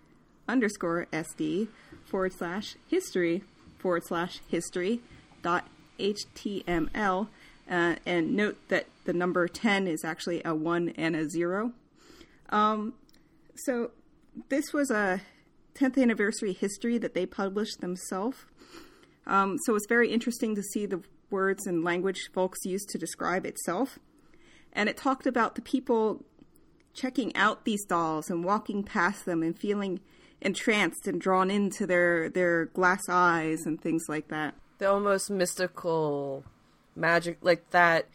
underscore 0.46 1.06
sd 1.10 1.68
forward 2.04 2.34
slash 2.34 2.76
history 2.86 3.42
forward 3.78 4.04
slash 4.04 4.40
history 4.48 5.00
dot 5.42 5.66
html 6.00 7.28
uh, 7.70 7.94
and 8.04 8.34
note 8.34 8.56
that 8.68 8.86
the 9.04 9.12
number 9.12 9.46
10 9.46 9.86
is 9.86 10.04
actually 10.04 10.42
a 10.44 10.54
1 10.54 10.94
and 10.96 11.14
a 11.14 11.28
0 11.28 11.72
um, 12.50 12.94
so 13.54 13.90
this 14.48 14.72
was 14.72 14.90
a 14.90 15.20
10th 15.74 16.00
anniversary 16.00 16.52
history 16.52 16.98
that 16.98 17.14
they 17.14 17.26
published 17.26 17.80
themselves. 17.80 18.38
Um, 19.26 19.56
so 19.64 19.74
it's 19.74 19.86
very 19.88 20.12
interesting 20.12 20.54
to 20.56 20.62
see 20.62 20.86
the 20.86 21.02
words 21.30 21.66
and 21.66 21.84
language 21.84 22.30
folks 22.34 22.64
used 22.64 22.88
to 22.90 22.98
describe 22.98 23.46
itself. 23.46 23.98
And 24.72 24.88
it 24.88 24.96
talked 24.96 25.26
about 25.26 25.54
the 25.54 25.62
people 25.62 26.24
checking 26.92 27.34
out 27.36 27.64
these 27.64 27.84
dolls 27.84 28.30
and 28.30 28.44
walking 28.44 28.82
past 28.82 29.24
them 29.24 29.42
and 29.42 29.56
feeling 29.58 30.00
entranced 30.40 31.06
and 31.06 31.20
drawn 31.20 31.50
into 31.50 31.86
their 31.86 32.30
their 32.30 32.66
glass 32.66 33.02
eyes 33.08 33.66
and 33.66 33.80
things 33.80 34.04
like 34.08 34.28
that. 34.28 34.54
The 34.80 34.90
almost 34.90 35.28
mystical 35.30 36.42
magic 36.96 37.36
like 37.42 37.68
that 37.70 38.06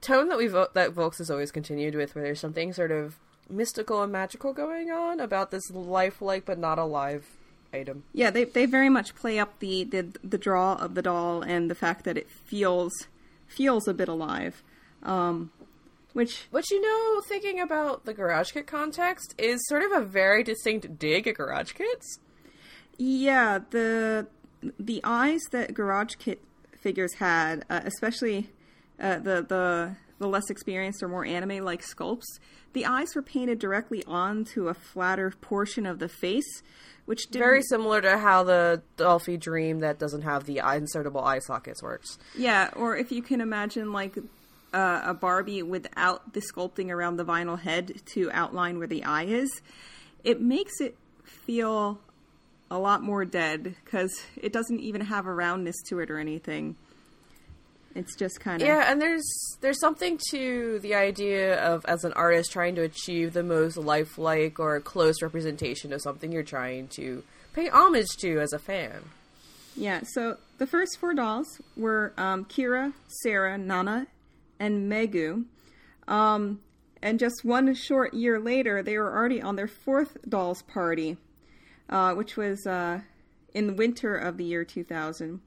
tone 0.00 0.28
that 0.28 0.38
we 0.38 0.46
vo- 0.46 0.68
that 0.72 0.92
Volks 0.92 1.18
has 1.18 1.28
always 1.28 1.50
continued 1.50 1.96
with 1.96 2.14
where 2.14 2.22
there's 2.22 2.38
something 2.38 2.72
sort 2.72 2.92
of 2.92 3.16
mystical 3.50 4.00
and 4.00 4.12
magical 4.12 4.52
going 4.52 4.92
on 4.92 5.18
about 5.18 5.50
this 5.50 5.70
lifelike 5.72 6.44
but 6.44 6.56
not 6.56 6.78
alive 6.78 7.26
item. 7.72 8.04
Yeah, 8.12 8.30
they 8.30 8.44
they 8.44 8.64
very 8.64 8.88
much 8.88 9.16
play 9.16 9.40
up 9.40 9.58
the 9.58 9.82
the, 9.82 10.12
the 10.22 10.38
draw 10.38 10.74
of 10.74 10.94
the 10.94 11.02
doll 11.02 11.42
and 11.42 11.68
the 11.68 11.74
fact 11.74 12.04
that 12.04 12.16
it 12.16 12.30
feels 12.30 12.92
feels 13.48 13.88
a 13.88 13.92
bit 13.92 14.08
alive. 14.08 14.62
Um, 15.02 15.50
which 16.12 16.46
But 16.52 16.70
you 16.70 16.80
know, 16.80 17.22
thinking 17.22 17.58
about 17.58 18.04
the 18.04 18.14
Garage 18.14 18.52
Kit 18.52 18.68
context 18.68 19.34
is 19.36 19.66
sort 19.66 19.82
of 19.82 19.90
a 19.90 20.04
very 20.04 20.44
distinct 20.44 20.96
dig 20.96 21.26
at 21.26 21.34
Garage 21.34 21.72
Kits. 21.72 22.20
Yeah, 22.96 23.58
the 23.70 24.28
the 24.78 25.00
eyes 25.04 25.40
that 25.52 25.74
Garage 25.74 26.14
Kit 26.18 26.40
figures 26.80 27.14
had, 27.14 27.64
uh, 27.70 27.80
especially 27.84 28.50
uh, 29.00 29.18
the 29.18 29.44
the 29.48 29.96
the 30.18 30.28
less 30.28 30.48
experienced 30.48 31.02
or 31.02 31.08
more 31.08 31.24
anime 31.24 31.64
like 31.64 31.82
sculpts, 31.82 32.38
the 32.72 32.86
eyes 32.86 33.14
were 33.16 33.22
painted 33.22 33.58
directly 33.58 34.04
onto 34.06 34.68
a 34.68 34.74
flatter 34.74 35.30
portion 35.40 35.86
of 35.86 35.98
the 35.98 36.08
face, 36.08 36.62
which 37.04 37.26
didn't, 37.26 37.40
Very 37.40 37.62
similar 37.62 38.00
to 38.00 38.18
how 38.18 38.44
the 38.44 38.82
Dolphy 38.96 39.38
Dream 39.38 39.80
that 39.80 39.98
doesn't 39.98 40.22
have 40.22 40.44
the 40.44 40.58
insertable 40.58 41.24
eye 41.24 41.40
sockets 41.40 41.82
works. 41.82 42.16
yeah. 42.36 42.70
Or 42.76 42.96
if 42.96 43.10
you 43.10 43.22
can 43.22 43.40
imagine 43.40 43.92
like 43.92 44.16
uh, 44.72 45.02
a 45.04 45.14
Barbie 45.14 45.62
without 45.64 46.32
the 46.32 46.40
sculpting 46.40 46.90
around 46.90 47.16
the 47.16 47.24
vinyl 47.24 47.58
head 47.58 48.00
to 48.14 48.30
outline 48.32 48.78
where 48.78 48.86
the 48.86 49.02
eye 49.04 49.24
is, 49.24 49.50
it 50.22 50.40
makes 50.40 50.80
it 50.80 50.96
feel 51.24 51.98
a 52.74 52.78
lot 52.78 53.04
more 53.04 53.24
dead 53.24 53.76
because 53.84 54.20
it 54.36 54.52
doesn't 54.52 54.80
even 54.80 55.00
have 55.00 55.26
a 55.26 55.32
roundness 55.32 55.76
to 55.86 56.00
it 56.00 56.10
or 56.10 56.18
anything. 56.18 56.74
It's 57.94 58.16
just 58.16 58.40
kind 58.40 58.60
of 58.60 58.66
Yeah, 58.66 58.90
and 58.90 59.00
there's 59.00 59.24
there's 59.60 59.78
something 59.78 60.18
to 60.30 60.80
the 60.80 60.96
idea 60.96 61.64
of 61.64 61.84
as 61.84 62.02
an 62.02 62.12
artist 62.14 62.50
trying 62.50 62.74
to 62.74 62.82
achieve 62.82 63.32
the 63.32 63.44
most 63.44 63.76
lifelike 63.76 64.58
or 64.58 64.80
close 64.80 65.22
representation 65.22 65.92
of 65.92 66.02
something 66.02 66.32
you're 66.32 66.42
trying 66.42 66.88
to 66.96 67.22
pay 67.52 67.68
homage 67.68 68.08
to 68.18 68.40
as 68.40 68.52
a 68.52 68.58
fan. 68.58 69.04
Yeah, 69.76 70.00
so 70.02 70.38
the 70.58 70.66
first 70.66 70.98
four 70.98 71.14
dolls 71.14 71.46
were 71.76 72.12
um, 72.16 72.44
Kira, 72.44 72.92
Sarah, 73.22 73.56
Nana, 73.56 74.08
and 74.58 74.90
Megu. 74.90 75.44
Um, 76.08 76.60
and 77.00 77.20
just 77.20 77.44
one 77.44 77.72
short 77.74 78.14
year 78.14 78.40
later, 78.40 78.82
they 78.82 78.98
were 78.98 79.16
already 79.16 79.40
on 79.40 79.54
their 79.54 79.68
fourth 79.68 80.16
dolls 80.28 80.62
party, 80.62 81.16
uh, 81.88 82.14
which 82.14 82.36
was 82.36 82.66
uh, 82.66 83.00
in 83.52 83.66
the 83.66 83.72
winter 83.72 84.16
of 84.16 84.36
the 84.36 84.44
year 84.44 84.64
2000. 84.64 85.40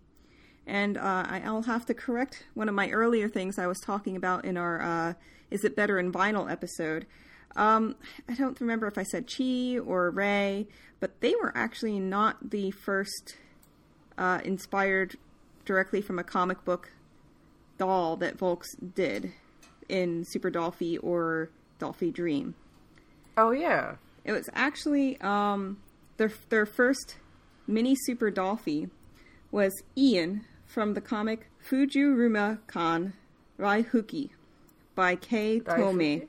And 0.66 0.98
uh, 0.98 1.26
I'll 1.28 1.62
have 1.64 1.86
to 1.86 1.94
correct 1.94 2.46
one 2.54 2.68
of 2.68 2.76
my 2.76 2.90
earlier 2.90 3.30
things 3.30 3.58
I 3.58 3.68
was 3.68 3.80
talking 3.80 4.18
about 4.18 4.44
in 4.44 4.58
our 4.58 4.82
uh, 4.82 5.14
Is 5.50 5.64
It 5.64 5.76
Better 5.76 5.98
in 5.98 6.12
Vinyl 6.12 6.52
episode. 6.52 7.06
Um, 7.56 7.96
I 8.30 8.36
don't 8.36 8.60
remember 8.60 8.88
if 8.88 8.98
I 8.98 9.04
said 9.04 9.32
Chi 9.32 9.78
or 9.80 10.12
Ray, 10.12 10.68
but 11.00 11.22
they 11.22 11.36
were 11.42 11.54
actually 11.56 12.00
not 12.00 12.52
the 12.52 12.72
first 12.72 13.38
uh, 14.18 14.42
inspired 14.44 15.16
directly 15.66 16.02
from 16.02 16.20
a 16.20 16.24
comic 16.24 16.64
book 16.66 16.92
doll 17.78 18.18
that 18.18 18.38
Volks 18.38 18.76
did 18.76 19.32
in 19.88 20.26
Super 20.26 20.52
Dolphy 20.52 21.00
or 21.02 21.50
Dolphy 21.80 22.12
Dream. 22.14 22.56
Oh 23.38 23.52
yeah. 23.52 23.96
It 24.26 24.34
was 24.34 24.50
actually 24.54 25.20
um, 25.22 25.78
their 26.18 26.32
their 26.50 26.66
first 26.66 27.18
mini 27.68 27.96
Super 27.96 28.32
Dolphy 28.32 28.90
was 29.52 29.74
Ian 29.98 30.46
from 30.66 30.94
the 30.94 31.02
comic 31.02 31.50
Fujiruma 31.70 32.60
Kan 32.68 33.14
Raihuki 33.60 34.32
by 34.96 35.16
Kei 35.16 35.60
Tome. 35.60 36.28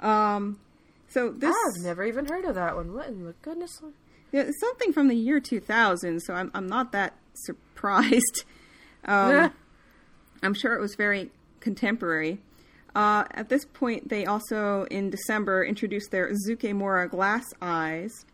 Um, 0.00 0.60
so 1.08 1.30
this 1.30 1.54
I've 1.54 1.84
never 1.84 2.04
even 2.04 2.26
heard 2.26 2.44
of 2.44 2.54
that 2.54 2.76
one. 2.76 2.92
What 2.94 3.08
in 3.08 3.24
the 3.24 3.34
goodness? 3.42 3.80
yeah, 4.32 4.42
it's 4.42 4.60
something 4.60 4.92
from 4.92 5.08
the 5.08 5.16
year 5.16 5.40
2000, 5.40 6.20
so 6.20 6.34
I'm 6.34 6.50
I'm 6.54 6.66
not 6.66 6.92
that 6.92 7.14
surprised. 7.34 8.44
Um, 9.04 9.52
I'm 10.42 10.54
sure 10.54 10.74
it 10.74 10.80
was 10.80 10.96
very 10.96 11.30
contemporary. 11.60 12.40
Uh, 12.94 13.24
at 13.30 13.48
this 13.48 13.64
point, 13.64 14.08
they 14.08 14.26
also 14.26 14.86
in 14.90 15.08
December 15.08 15.64
introduced 15.64 16.10
their 16.10 16.30
Zukemura 16.46 17.08
glass 17.08 17.44
eyes, 17.62 18.26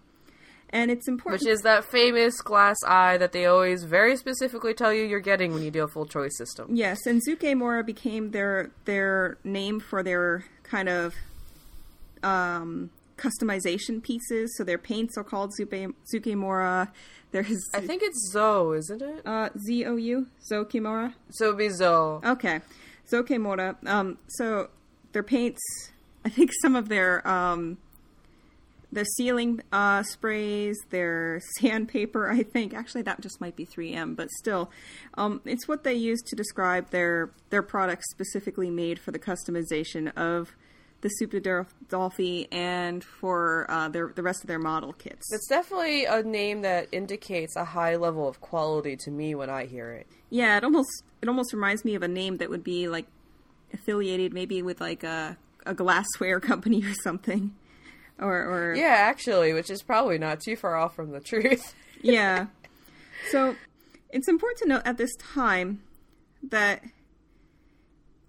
and 0.74 0.90
it's 0.90 1.06
important. 1.08 1.40
Which 1.40 1.48
is 1.48 1.60
that 1.62 1.84
famous 1.84 2.34
glass 2.42 2.76
eye 2.84 3.16
that 3.18 3.30
they 3.32 3.46
always 3.46 3.84
very 3.84 4.16
specifically 4.16 4.74
tell 4.74 4.92
you 4.92 5.04
you're 5.04 5.20
getting 5.20 5.54
when 5.54 5.62
you 5.62 5.70
do 5.70 5.84
a 5.84 5.88
full 5.88 6.04
choice 6.04 6.36
system. 6.36 6.66
Yes, 6.74 7.06
and 7.06 7.22
Zukemura 7.26 7.86
became 7.86 8.32
their 8.32 8.70
their 8.84 9.38
name 9.44 9.78
for 9.80 10.02
their 10.02 10.44
kind 10.64 10.88
of 10.88 11.14
um, 12.24 12.90
customization 13.16 14.02
pieces. 14.02 14.54
So 14.58 14.64
their 14.64 14.76
paints 14.78 15.16
are 15.16 15.24
called 15.24 15.52
Zuke, 15.58 15.94
Zukemura. 16.12 16.88
There's 17.30 17.62
I 17.72 17.80
think 17.80 18.02
it's 18.02 18.30
Zo, 18.32 18.72
isn't 18.72 19.00
it? 19.00 19.26
uh, 19.26 19.50
Z 19.66 19.86
O 19.86 19.96
U 19.96 20.26
Zokimura. 20.52 21.14
So 21.30 21.46
it'd 21.46 21.58
be 21.58 21.68
Zoe. 21.68 22.20
Okay, 22.24 22.60
Zokemura. 23.10 23.76
Um, 23.86 24.18
so 24.28 24.70
their 25.12 25.22
paints. 25.22 25.60
I 26.24 26.30
think 26.30 26.50
some 26.62 26.74
of 26.74 26.88
their 26.88 27.26
um, 27.28 27.76
their 28.94 29.04
sealing 29.04 29.60
uh, 29.72 30.02
sprays, 30.02 30.76
their 30.90 31.40
sandpaper. 31.58 32.30
I 32.30 32.42
think 32.42 32.74
actually 32.74 33.02
that 33.02 33.20
just 33.20 33.40
might 33.40 33.56
be 33.56 33.66
3M, 33.66 34.16
but 34.16 34.30
still, 34.30 34.70
um, 35.14 35.40
it's 35.44 35.68
what 35.68 35.84
they 35.84 35.94
use 35.94 36.22
to 36.22 36.36
describe 36.36 36.90
their 36.90 37.30
their 37.50 37.62
products 37.62 38.10
specifically 38.10 38.70
made 38.70 38.98
for 38.98 39.10
the 39.10 39.18
customization 39.18 40.16
of 40.16 40.54
the 41.04 41.10
Super 41.10 41.38
Dolphy 41.88 42.48
and 42.50 43.04
for 43.04 43.66
uh, 43.68 43.88
their 43.90 44.08
the 44.14 44.22
rest 44.22 44.42
of 44.42 44.48
their 44.48 44.58
model 44.58 44.94
kits. 44.94 45.32
It's 45.32 45.48
definitely 45.48 46.06
a 46.06 46.22
name 46.22 46.62
that 46.62 46.88
indicates 46.92 47.56
a 47.56 47.64
high 47.64 47.96
level 47.96 48.26
of 48.26 48.40
quality 48.40 48.96
to 48.96 49.10
me 49.10 49.34
when 49.34 49.50
I 49.50 49.66
hear 49.66 49.92
it. 49.92 50.06
Yeah, 50.30 50.56
it 50.56 50.64
almost 50.64 50.88
it 51.20 51.28
almost 51.28 51.52
reminds 51.52 51.84
me 51.84 51.94
of 51.94 52.02
a 52.02 52.08
name 52.08 52.38
that 52.38 52.48
would 52.48 52.64
be 52.64 52.88
like 52.88 53.06
affiliated 53.72 54.32
maybe 54.32 54.62
with 54.62 54.80
like 54.80 55.04
a 55.04 55.36
a 55.66 55.74
glassware 55.74 56.40
company 56.50 56.82
or 56.82 56.94
something. 57.02 57.54
Or 58.20 58.32
or 58.32 58.74
Yeah, 58.74 58.94
actually, 58.96 59.52
which 59.52 59.70
is 59.70 59.82
probably 59.82 60.18
not 60.18 60.40
too 60.40 60.56
far 60.56 60.76
off 60.76 60.94
from 60.94 61.10
the 61.10 61.20
truth. 61.20 61.74
yeah. 62.02 62.46
So 63.30 63.56
it's 64.10 64.28
important 64.28 64.58
to 64.60 64.68
note 64.68 64.82
at 64.84 64.96
this 64.98 65.14
time 65.16 65.82
that 66.50 66.82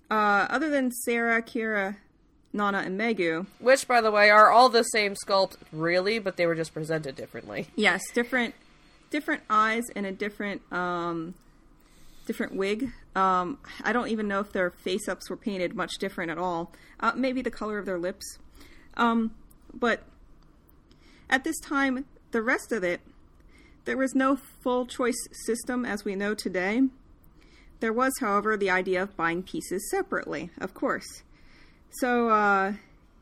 uh, 0.10 0.48
other 0.50 0.70
than 0.70 0.92
Sarah, 0.92 1.42
Kira, 1.42 1.98
Nana, 2.54 2.80
and 2.80 3.00
Megu, 3.00 3.46
Which, 3.60 3.88
by 3.88 4.02
the 4.02 4.12
way, 4.12 4.30
are 4.30 4.50
all 4.50 4.70
the 4.70 4.84
same 4.84 5.16
sculpt, 5.16 5.58
really, 5.72 6.20
but 6.20 6.38
they 6.38 6.46
were 6.46 6.56
just 6.56 6.74
presented 6.74 7.16
differently. 7.16 7.68
yes, 7.76 8.02
different 8.14 8.56
different 9.12 9.44
eyes 9.50 9.84
and 9.96 10.06
a 10.06 10.12
different 10.12 10.62
um, 10.72 11.36
different 12.26 12.56
wig. 12.56 12.92
Um, 13.16 13.60
I 13.84 13.94
don't 13.94 14.10
even 14.10 14.28
know 14.28 14.40
if 14.40 14.52
their 14.52 14.72
face 14.72 15.08
ups 15.08 15.30
were 15.30 15.38
painted 15.38 15.76
much 15.76 15.94
different 16.00 16.32
at 16.32 16.38
all. 16.38 16.72
Uh, 17.00 17.12
maybe 17.16 17.42
the 17.42 17.52
color 17.52 17.78
of 17.78 17.86
their 17.86 18.00
lips. 18.00 18.38
Um, 18.98 19.32
but 19.76 20.04
at 21.30 21.44
this 21.44 21.60
time, 21.60 22.06
the 22.32 22.42
rest 22.42 22.72
of 22.72 22.84
it, 22.84 23.02
there 23.86 23.98
was 23.98 24.16
no 24.16 24.38
full 24.64 24.86
choice 24.86 25.28
system 25.46 25.86
as 25.86 26.04
we 26.04 26.16
know 26.16 26.34
today. 26.34 26.84
There 27.80 27.94
was, 27.94 28.14
however, 28.20 28.58
the 28.58 28.70
idea 28.70 29.04
of 29.04 29.16
buying 29.16 29.44
pieces 29.44 29.90
separately, 29.92 30.50
of 30.60 30.74
course. 30.74 31.24
So 32.00 32.30
uh, 32.30 32.74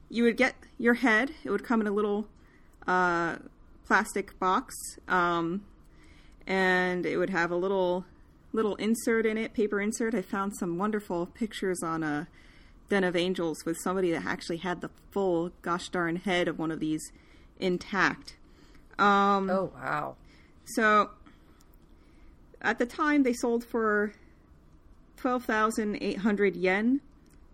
you 0.10 0.24
would 0.24 0.38
get 0.38 0.56
your 0.78 0.96
head, 0.96 1.32
it 1.44 1.50
would 1.50 1.64
come 1.64 1.82
in 1.82 1.88
a 1.88 1.92
little 1.92 2.28
uh, 2.88 3.38
plastic 3.86 4.38
box, 4.40 4.76
um, 5.08 5.66
and 6.48 7.06
it 7.06 7.18
would 7.18 7.30
have 7.30 7.52
a 7.52 7.56
little 7.56 8.06
little 8.56 8.76
insert 8.76 9.26
in 9.26 9.38
it, 9.38 9.54
paper 9.54 9.82
insert. 9.82 10.14
I 10.14 10.22
found 10.22 10.56
some 10.56 10.78
wonderful 10.78 11.26
pictures 11.26 11.82
on 11.82 12.04
a 12.04 12.28
Den 12.90 13.04
of 13.04 13.16
Angels 13.16 13.66
with 13.66 13.78
somebody 13.84 14.12
that 14.12 14.26
actually 14.26 14.58
had 14.58 14.82
the 14.82 14.90
full 15.12 15.52
gosh 15.62 15.90
darn 15.90 16.18
head 16.18 16.48
of 16.48 16.60
one 16.60 16.72
of 16.72 16.80
these 16.80 17.12
intact. 17.60 18.36
Um, 19.00 19.50
Oh, 19.50 19.72
wow. 19.76 20.16
so 20.66 21.10
at 22.62 22.78
the 22.80 22.86
time 22.86 23.24
they 23.24 23.34
sold 23.34 23.64
for 23.66 24.14
12,800 25.18 26.56
yen 26.56 27.02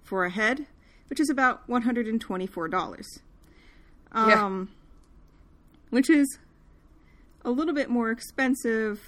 for 0.03 0.25
a 0.25 0.29
head, 0.29 0.65
which 1.07 1.19
is 1.19 1.29
about 1.29 1.67
$124. 1.67 3.05
Yeah. 4.15 4.43
Um, 4.45 4.69
which 5.91 6.09
is 6.09 6.39
a 7.45 7.51
little 7.51 7.73
bit 7.73 7.89
more 7.89 8.11
expensive 8.11 9.01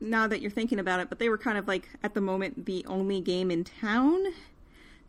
now 0.00 0.26
that 0.26 0.40
you're 0.42 0.50
thinking 0.50 0.78
about 0.78 1.00
it, 1.00 1.08
but 1.08 1.18
they 1.18 1.28
were 1.28 1.38
kind 1.38 1.56
of 1.58 1.66
like 1.66 1.88
at 2.02 2.14
the 2.14 2.20
moment 2.20 2.66
the 2.66 2.84
only 2.86 3.20
game 3.20 3.50
in 3.50 3.64
town. 3.64 4.22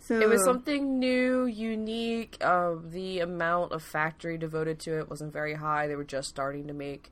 So 0.05 0.19
It 0.19 0.29
was 0.29 0.45
something 0.45 0.99
new, 0.99 1.45
unique. 1.45 2.37
Uh, 2.39 2.75
the 2.91 3.21
amount 3.21 3.71
of 3.71 3.81
factory 3.81 4.37
devoted 4.37 4.77
to 4.81 4.99
it 4.99 5.09
wasn't 5.09 5.33
very 5.33 5.55
high. 5.55 5.87
They 5.87 5.95
were 5.95 6.03
just 6.03 6.29
starting 6.29 6.67
to 6.67 6.73
make 6.73 7.11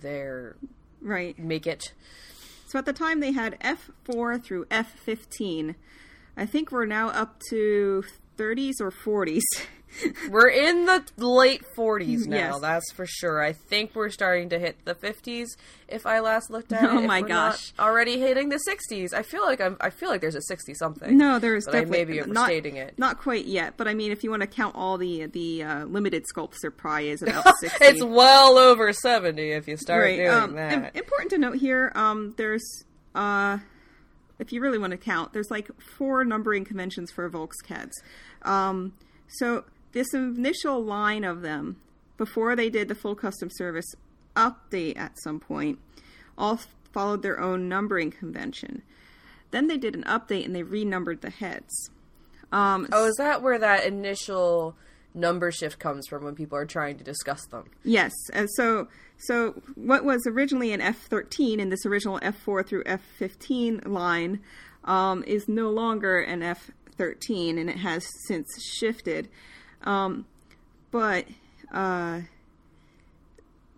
their 0.00 0.56
right. 1.02 1.38
make 1.38 1.66
it. 1.66 1.92
So 2.66 2.78
at 2.78 2.86
the 2.86 2.94
time 2.94 3.20
they 3.20 3.32
had 3.32 3.60
F4 3.60 4.42
through 4.42 4.64
F15. 4.66 5.74
I 6.34 6.46
think 6.46 6.72
we're 6.72 6.86
now 6.86 7.08
up 7.10 7.40
to 7.50 8.04
30s 8.38 8.80
or 8.80 8.90
40s. 8.90 9.42
We're 10.30 10.48
in 10.48 10.86
the 10.86 11.02
late 11.16 11.62
40s 11.76 12.26
now, 12.26 12.36
Yes. 12.36 12.60
that's 12.60 12.92
for 12.92 13.06
sure. 13.06 13.42
I 13.42 13.52
think 13.52 13.94
we're 13.94 14.08
starting 14.10 14.48
to 14.50 14.58
hit 14.58 14.84
the 14.84 14.94
50s 14.94 15.48
if 15.88 16.06
I 16.06 16.20
last 16.20 16.48
looked 16.50 16.72
at 16.72 16.82
it. 16.84 16.88
Oh 16.90 17.00
my 17.00 17.20
not 17.20 17.28
gosh. 17.28 17.72
already 17.78 18.18
hitting 18.20 18.48
the 18.50 18.60
60s. 18.68 19.12
I 19.12 19.22
feel 19.22 19.42
like 19.44 19.60
I'm 19.60 19.76
I 19.80 19.90
feel 19.90 20.08
like 20.08 20.20
there's 20.20 20.36
a 20.36 20.42
60 20.42 20.74
something. 20.74 21.16
no, 21.18 21.38
there's 21.38 21.66
but 21.66 21.74
I 21.74 21.80
definitely 21.80 22.04
may 22.04 22.12
be 22.12 22.18
not, 22.32 22.44
overstating 22.50 22.76
it. 22.76 22.98
Not 22.98 23.18
quite 23.18 23.46
yet, 23.46 23.74
but 23.76 23.88
I 23.88 23.94
mean, 23.94 24.12
if 24.12 24.22
you 24.22 24.30
want 24.30 24.42
to 24.42 24.46
count 24.46 24.76
all 24.76 24.96
the 24.96 25.26
the 25.26 25.62
uh, 25.64 25.84
limited 25.86 26.24
sculpts, 26.34 26.56
there 26.62 26.70
probably 26.70 27.10
is 27.10 27.22
about 27.22 27.44
60. 27.58 27.84
It's 27.84 28.02
well 28.04 28.58
over 28.58 28.92
70 28.92 29.50
if 29.52 29.66
you 29.66 29.76
start 29.76 30.04
right. 30.04 30.16
doing 30.16 30.28
Um, 30.30 30.54
that. 30.54 30.94
important 30.96 31.30
to 31.30 31.38
note 31.38 31.56
here, 31.56 31.90
um, 31.94 32.34
there's 32.36 32.84
uh, 33.14 33.58
if 34.38 34.52
you 34.52 34.60
really 34.60 34.78
want 34.78 34.92
to 34.92 34.96
count, 34.96 35.32
there's 35.32 35.50
like 35.50 35.68
four 35.80 36.24
numbering 36.24 36.64
conventions 36.64 37.10
for 37.10 37.28
Volkscats. 37.28 37.92
Um, 38.42 38.94
so 39.28 39.64
this 39.92 40.12
initial 40.14 40.82
line 40.84 41.24
of 41.24 41.42
them, 41.42 41.76
before 42.16 42.54
they 42.56 42.70
did 42.70 42.88
the 42.88 42.94
full 42.94 43.14
custom 43.14 43.48
service 43.50 43.86
update 44.36 44.98
at 44.98 45.18
some 45.22 45.40
point, 45.40 45.78
all 46.38 46.60
followed 46.92 47.22
their 47.22 47.40
own 47.40 47.68
numbering 47.68 48.10
convention. 48.10 48.82
then 49.52 49.66
they 49.66 49.76
did 49.76 49.94
an 49.96 50.04
update 50.04 50.44
and 50.44 50.54
they 50.54 50.62
renumbered 50.62 51.20
the 51.22 51.30
heads. 51.30 51.90
Um, 52.52 52.88
Oh, 52.92 53.06
is 53.06 53.16
that 53.16 53.42
where 53.42 53.58
that 53.58 53.84
initial 53.84 54.76
number 55.14 55.50
shift 55.50 55.78
comes 55.80 56.06
from 56.06 56.24
when 56.24 56.34
people 56.36 56.56
are 56.56 56.66
trying 56.66 56.96
to 56.98 57.04
discuss 57.04 57.44
them? 57.46 57.64
Yes, 57.84 58.12
and 58.32 58.48
so 58.56 58.86
so 59.18 59.60
what 59.74 60.04
was 60.04 60.24
originally 60.26 60.72
an 60.72 60.80
F13 60.80 61.58
in 61.58 61.68
this 61.68 61.84
original 61.84 62.18
F4 62.20 62.64
through 62.66 62.84
F15 62.84 63.86
line 63.88 64.40
um, 64.84 65.22
is 65.24 65.46
no 65.48 65.68
longer 65.70 66.20
an 66.20 66.40
F13, 66.40 67.58
and 67.60 67.68
it 67.68 67.76
has 67.78 68.06
since 68.26 68.46
shifted. 68.62 69.28
Um, 69.82 70.26
but 70.90 71.26
uh, 71.72 72.20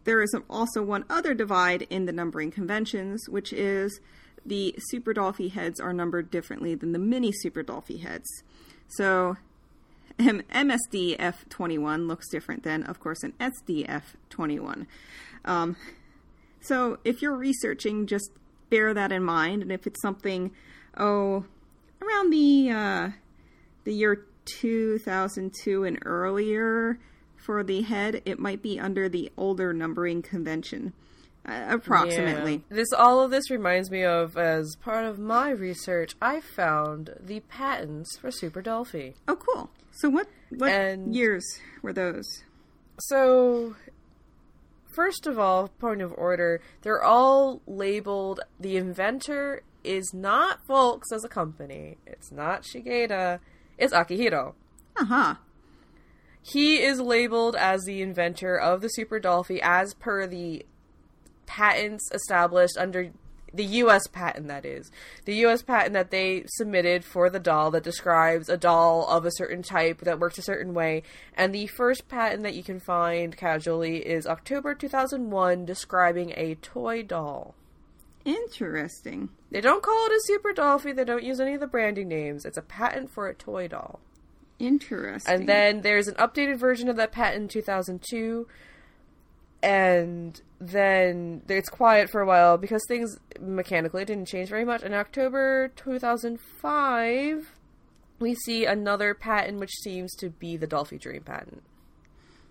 there 0.05 0.23
is 0.23 0.35
also 0.49 0.83
one 0.83 1.05
other 1.09 1.35
divide 1.35 1.83
in 1.83 2.07
the 2.07 2.13
numbering 2.13 2.51
conventions, 2.51 3.29
which 3.29 3.53
is 3.53 4.01
the 4.45 4.75
Super 4.79 5.15
Dolphy 5.15 5.53
heads 5.53 5.81
are 5.81 5.93
numbered 5.93 6.31
differently 6.31 6.75
than 6.75 6.93
the 6.93 6.99
mini 6.99 7.33
Super 7.33 7.63
Dolphy 7.63 8.01
heads. 8.01 8.29
So 8.89 9.37
M- 10.19 10.43
MSD 10.53 11.17
F21 11.19 12.07
looks 12.07 12.29
different 12.29 12.63
than, 12.63 12.83
of 12.83 13.01
course, 13.01 13.23
an 13.23 13.35
SD 13.41 13.87
F21. 13.89 14.87
Um, 15.45 15.77
so 16.61 16.99
if 17.05 17.23
you're 17.23 17.37
researching, 17.37 18.07
just 18.07 18.31
bear 18.71 18.95
that 18.95 19.13
in 19.13 19.23
mind. 19.23 19.63
And 19.63 19.73
if 19.73 19.87
it's 19.87 20.01
something, 20.01 20.53
oh, 20.97 21.45
around 22.01 22.31
the 22.31 22.71
uh, 22.71 23.11
the 23.85 23.93
year 23.93 24.25
2002 24.47 25.85
and 25.85 25.99
earlier 26.05 26.99
for 27.37 27.63
the 27.65 27.83
head, 27.83 28.23
it 28.25 28.39
might 28.39 28.63
be 28.63 28.79
under 28.79 29.09
the 29.09 29.31
older 29.37 29.73
numbering 29.73 30.23
convention, 30.23 30.93
uh, 31.47 31.65
approximately. 31.69 32.65
Yeah. 32.71 32.77
This 32.77 32.93
all 32.93 33.21
of 33.21 33.31
this 33.31 33.51
reminds 33.51 33.91
me 33.91 34.05
of 34.05 34.37
as 34.37 34.77
part 34.77 35.05
of 35.05 35.19
my 35.19 35.51
research, 35.51 36.15
I 36.23 36.41
found 36.41 37.15
the 37.21 37.41
patents 37.41 38.17
for 38.19 38.31
Super 38.31 38.63
Dolphy. 38.63 39.15
Oh, 39.27 39.37
cool. 39.37 39.71
So 39.91 40.09
what 40.09 40.29
what 40.51 40.71
And- 40.71 41.15
years 41.15 41.45
were 41.83 41.93
those? 41.93 42.27
So, 43.01 43.75
first 44.95 45.27
of 45.27 45.39
all, 45.39 45.69
point 45.69 46.03
of 46.03 46.13
order, 46.17 46.61
they're 46.83 47.03
all 47.03 47.61
labeled. 47.67 48.41
The 48.61 48.77
inventor 48.77 49.63
is 49.83 50.13
not 50.15 50.65
Volks 50.69 51.11
as 51.11 51.25
a 51.25 51.29
company. 51.29 51.97
It's 52.07 52.31
not 52.31 52.63
Shigeta. 52.63 53.41
It's 53.83 53.93
Akihiro. 53.93 54.55
Uh 54.97 55.05
huh. 55.07 55.35
He 56.41 56.81
is 56.81 57.01
labeled 57.01 57.57
as 57.57 57.83
the 57.83 58.01
inventor 58.01 58.57
of 58.57 58.81
the 58.81 58.87
Super 58.87 59.19
Dolphy 59.19 59.59
as 59.61 59.95
per 59.95 60.25
the 60.29 60.65
patents 61.47 62.09
established 62.13 62.79
under 62.79 63.11
the 63.53 63.65
US 63.65 64.07
patent 64.07 64.47
that 64.47 64.65
is. 64.65 64.93
The 65.25 65.35
US 65.47 65.63
patent 65.63 65.95
that 65.95 66.13
they 66.13 66.45
submitted 66.47 67.05
for 67.05 67.29
the 67.29 67.41
doll 67.41 67.73
that 67.73 67.83
describes 67.83 68.49
a 68.49 68.57
doll 68.57 69.05
of 69.09 69.27
a 69.27 69.33
certain 69.33 69.65
type 69.65 70.03
that 70.03 70.21
works 70.21 70.39
a 70.39 70.43
certain 70.43 70.75
way. 70.75 71.03
And 71.37 71.53
the 71.53 71.67
first 71.67 72.07
patent 72.07 72.45
that 72.45 72.55
you 72.55 72.63
can 72.63 72.79
find 72.79 73.37
casually 73.37 74.07
is 74.07 74.29
October 74.29 74.77
2001 74.77 75.65
describing 75.65 76.33
a 76.37 76.55
toy 76.55 77.03
doll. 77.03 77.57
Interesting. 78.25 79.31
They 79.51 79.61
don't 79.61 79.83
call 79.83 80.07
it 80.07 80.13
a 80.13 80.21
Super 80.25 80.53
Dolphy, 80.53 80.95
they 80.95 81.05
don't 81.05 81.25
use 81.25 81.41
any 81.41 81.55
of 81.55 81.61
the 81.61 81.67
branding 81.67 82.09
names. 82.09 82.45
It's 82.45 82.57
a 82.57 82.63
patent 82.63 83.11
for 83.11 83.29
a 83.29 83.35
toy 83.35 83.69
doll. 83.69 84.01
Interesting. 84.59 85.35
And 85.35 85.49
then 85.49 85.81
there's 85.81 86.09
an 86.09 86.15
updated 86.15 86.59
version 86.59 86.89
of 86.89 86.97
that 86.97 87.13
patent 87.13 87.43
in 87.43 87.49
2002. 87.49 88.47
And 89.63 90.41
then 90.61 91.43
it's 91.49 91.69
quiet 91.69 92.11
for 92.11 92.21
a 92.21 92.27
while 92.27 92.59
because 92.59 92.83
things 92.87 93.19
mechanically 93.41 94.05
didn't 94.05 94.27
change 94.27 94.49
very 94.49 94.65
much. 94.65 94.83
In 94.83 94.95
October 94.95 95.73
2005, 95.77 97.53
we 98.19 98.35
see 98.35 98.65
another 98.65 99.15
patent 99.15 99.59
which 99.59 99.73
seems 99.83 100.15
to 100.17 100.31
be 100.31 100.57
the 100.57 100.67
Dolphy 100.67 100.99
Dream 101.01 101.23
patent. 101.23 101.63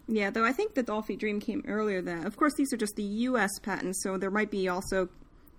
Yeah, 0.08 0.30
though 0.30 0.44
I 0.44 0.52
think 0.52 0.74
the 0.74 0.84
Dolphy 0.84 1.18
Dream 1.18 1.40
came 1.40 1.64
earlier 1.68 2.02
than. 2.02 2.26
Of 2.26 2.36
course, 2.36 2.54
these 2.56 2.74
are 2.74 2.78
just 2.78 2.96
the 2.98 3.04
U.S. 3.04 3.52
patents, 3.62 4.04
so 4.04 4.18
there 4.18 4.32
might 4.32 4.52
be 4.52 4.68
also 4.68 5.08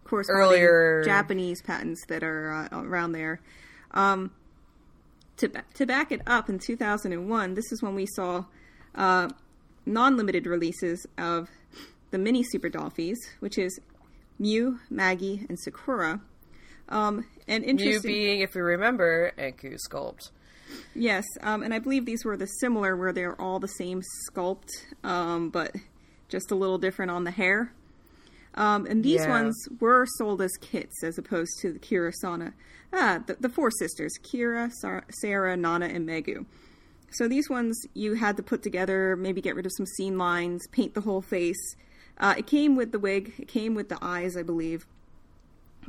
corresponding 0.04 0.62
Earlier- 0.62 1.02
Japanese 1.04 1.62
patents 1.62 2.04
that 2.08 2.22
are 2.22 2.68
uh, 2.72 2.80
around 2.82 3.12
there. 3.12 3.40
Um, 3.92 4.30
to 5.38 5.48
to 5.74 5.86
back 5.86 6.12
it 6.12 6.20
up, 6.26 6.48
in 6.48 6.58
2001, 6.58 7.54
this 7.54 7.72
is 7.72 7.82
when 7.82 7.94
we 7.94 8.06
saw 8.06 8.44
uh, 8.94 9.28
non-limited 9.86 10.46
releases 10.46 11.06
of 11.18 11.48
the 12.10 12.18
mini 12.18 12.42
Super 12.42 12.68
Dolphys, 12.68 13.18
which 13.40 13.58
is 13.58 13.78
Mew, 14.38 14.78
Maggie, 14.90 15.46
and 15.48 15.58
Sakura. 15.58 16.20
Um, 16.88 17.24
and 17.48 17.64
interesting, 17.64 18.12
being, 18.12 18.40
if 18.40 18.54
you 18.54 18.62
remember, 18.62 19.32
Enku 19.38 19.76
Sculpt. 19.88 20.30
Yes, 20.94 21.24
um, 21.40 21.62
and 21.62 21.72
I 21.74 21.78
believe 21.78 22.06
these 22.06 22.24
were 22.24 22.36
the 22.36 22.46
similar 22.46 22.96
where 22.96 23.12
they're 23.12 23.40
all 23.40 23.58
the 23.58 23.68
same 23.68 24.02
sculpt, 24.28 24.68
um, 25.04 25.50
but 25.50 25.74
just 26.28 26.50
a 26.50 26.54
little 26.54 26.78
different 26.78 27.10
on 27.10 27.24
the 27.24 27.30
hair. 27.30 27.72
Um, 28.54 28.86
and 28.86 29.02
these 29.02 29.22
Yeah. 29.22 29.30
ones 29.30 29.68
were 29.80 30.06
sold 30.18 30.42
as 30.42 30.52
kits 30.60 31.02
as 31.02 31.16
opposed 31.18 31.58
to 31.60 31.72
the 31.72 31.78
Kira 31.78 32.12
Sana. 32.12 32.52
Ah, 32.92 33.22
the, 33.26 33.36
the 33.40 33.48
four 33.48 33.70
sisters 33.70 34.12
Kira, 34.22 34.70
Sa- 34.72 35.00
Sarah, 35.20 35.56
Nana, 35.56 35.86
and 35.86 36.06
Megu. 36.06 36.44
So 37.10 37.28
these 37.28 37.48
ones 37.48 37.78
you 37.94 38.14
had 38.14 38.36
to 38.36 38.42
put 38.42 38.62
together, 38.62 39.16
maybe 39.16 39.40
get 39.40 39.54
rid 39.54 39.66
of 39.66 39.72
some 39.76 39.86
seam 39.86 40.18
lines, 40.18 40.66
paint 40.72 40.94
the 40.94 41.00
whole 41.02 41.22
face. 41.22 41.76
Uh, 42.18 42.34
it 42.36 42.46
came 42.46 42.76
with 42.76 42.92
the 42.92 42.98
wig, 42.98 43.32
it 43.38 43.48
came 43.48 43.74
with 43.74 43.88
the 43.88 43.98
eyes, 44.02 44.36
I 44.36 44.42
believe, 44.42 44.86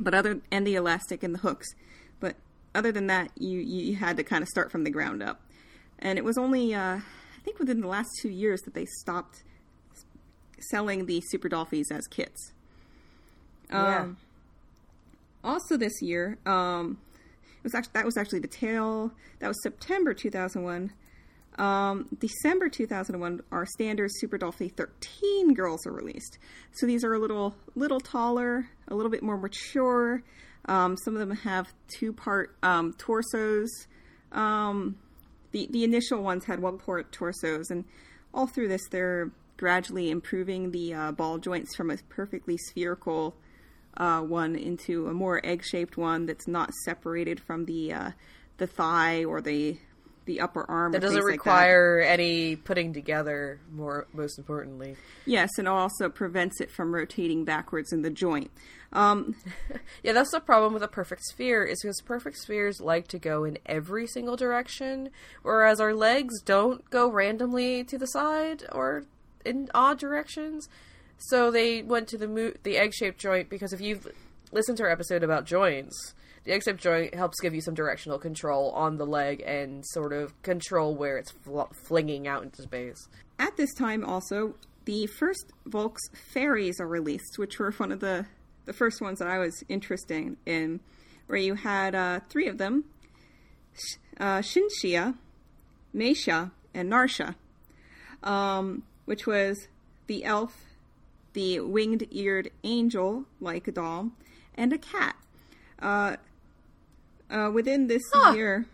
but 0.00 0.14
other 0.14 0.40
and 0.50 0.66
the 0.66 0.74
elastic 0.74 1.22
and 1.22 1.34
the 1.34 1.38
hooks. 1.38 1.68
But 2.20 2.36
other 2.74 2.92
than 2.92 3.06
that, 3.08 3.30
you 3.38 3.58
you 3.60 3.96
had 3.96 4.16
to 4.16 4.24
kind 4.24 4.42
of 4.42 4.48
start 4.48 4.70
from 4.72 4.84
the 4.84 4.90
ground 4.90 5.22
up. 5.22 5.40
And 5.98 6.18
it 6.18 6.24
was 6.24 6.36
only 6.38 6.74
uh, 6.74 6.96
I 6.96 7.40
think 7.44 7.58
within 7.58 7.80
the 7.80 7.88
last 7.88 8.08
two 8.20 8.30
years 8.30 8.60
that 8.62 8.74
they 8.74 8.86
stopped 8.86 9.42
selling 10.70 11.06
the 11.06 11.20
Super 11.28 11.48
Dolphys 11.48 11.90
as 11.90 12.06
kits. 12.06 12.52
Yeah. 13.70 14.00
Um, 14.00 14.16
also 15.42 15.76
this 15.76 16.00
year, 16.00 16.38
um, 16.46 16.98
it 17.58 17.64
was 17.64 17.74
actually 17.74 17.92
that 17.94 18.04
was 18.04 18.16
actually 18.16 18.40
the 18.40 18.48
tail. 18.48 19.12
That 19.40 19.48
was 19.48 19.62
September 19.62 20.14
2001. 20.14 20.92
Um, 21.56 22.08
December 22.18 22.68
2001, 22.68 23.42
our 23.52 23.64
standard 23.64 24.10
Super 24.14 24.38
Dolphy 24.38 24.74
13 24.74 25.54
girls 25.54 25.86
are 25.86 25.92
released. 25.92 26.38
So 26.72 26.86
these 26.86 27.04
are 27.04 27.14
a 27.14 27.18
little 27.18 27.54
little 27.74 28.00
taller, 28.00 28.68
a 28.88 28.94
little 28.94 29.10
bit 29.10 29.22
more 29.22 29.36
mature. 29.36 30.22
Um, 30.66 30.96
some 30.96 31.14
of 31.14 31.20
them 31.20 31.36
have 31.38 31.68
two 31.88 32.12
part 32.12 32.56
um, 32.62 32.94
torsos. 32.94 33.70
Um, 34.32 34.96
the 35.52 35.68
the 35.70 35.84
initial 35.84 36.22
ones 36.22 36.44
had 36.44 36.60
one 36.60 36.78
part 36.78 37.12
torsos, 37.12 37.70
and 37.70 37.84
all 38.32 38.46
through 38.46 38.68
this, 38.68 38.82
they're 38.90 39.30
gradually 39.56 40.10
improving 40.10 40.70
the 40.70 40.94
uh, 40.94 41.12
ball 41.12 41.38
joints 41.38 41.74
from 41.76 41.90
a 41.90 41.96
perfectly 42.08 42.56
spherical 42.56 43.34
uh, 43.96 44.20
one 44.20 44.56
into 44.56 45.06
a 45.06 45.12
more 45.12 45.40
egg 45.44 45.62
shaped 45.64 45.96
one 45.96 46.26
that's 46.26 46.48
not 46.48 46.72
separated 46.84 47.40
from 47.40 47.64
the 47.66 47.92
uh, 47.92 48.10
the 48.56 48.66
thigh 48.66 49.24
or 49.24 49.40
the 49.40 49.78
the 50.26 50.40
upper 50.40 50.68
arm. 50.68 50.92
That 50.92 51.02
doesn't 51.02 51.16
things 51.16 51.24
like 51.24 51.38
require 51.38 52.00
any 52.00 52.56
putting 52.56 52.92
together, 52.92 53.60
more 53.70 54.06
most 54.12 54.38
importantly. 54.38 54.96
Yes, 55.26 55.50
and 55.58 55.68
also 55.68 56.08
prevents 56.08 56.60
it 56.60 56.70
from 56.70 56.94
rotating 56.94 57.44
backwards 57.44 57.92
in 57.92 58.02
the 58.02 58.10
joint. 58.10 58.50
Um, 58.92 59.36
Yeah, 60.02 60.12
that's 60.12 60.30
the 60.30 60.40
problem 60.40 60.72
with 60.72 60.82
a 60.82 60.88
perfect 60.88 61.22
sphere, 61.24 61.64
is 61.64 61.80
because 61.82 62.00
perfect 62.02 62.36
spheres 62.36 62.80
like 62.80 63.08
to 63.08 63.18
go 63.18 63.44
in 63.44 63.58
every 63.66 64.06
single 64.06 64.36
direction, 64.36 65.10
whereas 65.42 65.80
our 65.80 65.94
legs 65.94 66.40
don't 66.42 66.88
go 66.90 67.10
randomly 67.10 67.84
to 67.84 67.98
the 67.98 68.06
side 68.06 68.64
or 68.72 69.04
in 69.44 69.68
odd 69.74 69.98
directions. 69.98 70.68
So 71.18 71.50
they 71.50 71.82
went 71.82 72.08
to 72.08 72.18
the 72.18 72.28
mo- 72.28 72.54
the 72.62 72.76
egg 72.76 72.92
shaped 72.94 73.18
joint 73.18 73.48
because 73.48 73.72
if 73.72 73.80
you've 73.80 74.06
listened 74.52 74.78
to 74.78 74.84
our 74.84 74.90
episode 74.90 75.22
about 75.22 75.44
joints, 75.44 76.14
the 76.44 76.52
egg 76.52 76.62
shaped 76.62 76.80
joint 76.80 77.14
helps 77.14 77.40
give 77.40 77.54
you 77.54 77.60
some 77.60 77.74
directional 77.74 78.18
control 78.18 78.70
on 78.72 78.96
the 78.96 79.06
leg 79.06 79.42
and 79.46 79.84
sort 79.86 80.12
of 80.12 80.40
control 80.42 80.94
where 80.94 81.16
it's 81.16 81.30
fl- 81.30 81.72
flinging 81.86 82.28
out 82.28 82.42
into 82.42 82.62
space. 82.62 83.08
at 83.38 83.56
this 83.56 83.72
time, 83.74 84.04
also, 84.04 84.54
the 84.84 85.06
first 85.06 85.52
Volks 85.66 86.02
fairies 86.32 86.78
are 86.80 86.86
released, 86.86 87.38
which 87.38 87.58
were 87.58 87.72
one 87.72 87.90
of 87.90 88.00
the, 88.00 88.26
the 88.66 88.72
first 88.72 89.00
ones 89.00 89.18
that 89.18 89.28
I 89.28 89.38
was 89.38 89.64
interested 89.68 90.36
in, 90.44 90.80
where 91.26 91.38
you 91.38 91.54
had 91.54 91.94
uh, 91.94 92.20
three 92.28 92.48
of 92.48 92.58
them 92.58 92.84
uh, 94.20 94.38
Shinshia, 94.38 95.16
Meisha, 95.94 96.50
and 96.72 96.90
Narsha, 96.92 97.34
um, 98.22 98.82
which 99.04 99.26
was 99.26 99.68
the 100.06 100.24
elf, 100.24 100.54
the 101.32 101.60
winged 101.60 102.06
eared 102.10 102.50
angel, 102.62 103.24
like 103.40 103.66
a 103.68 103.72
doll, 103.72 104.10
and 104.54 104.72
a 104.72 104.78
cat. 104.78 105.16
Uh, 105.80 106.16
uh, 107.30 107.50
within 107.52 107.86
this 107.86 108.02
Huh. 108.12 108.32
year, 108.34 108.66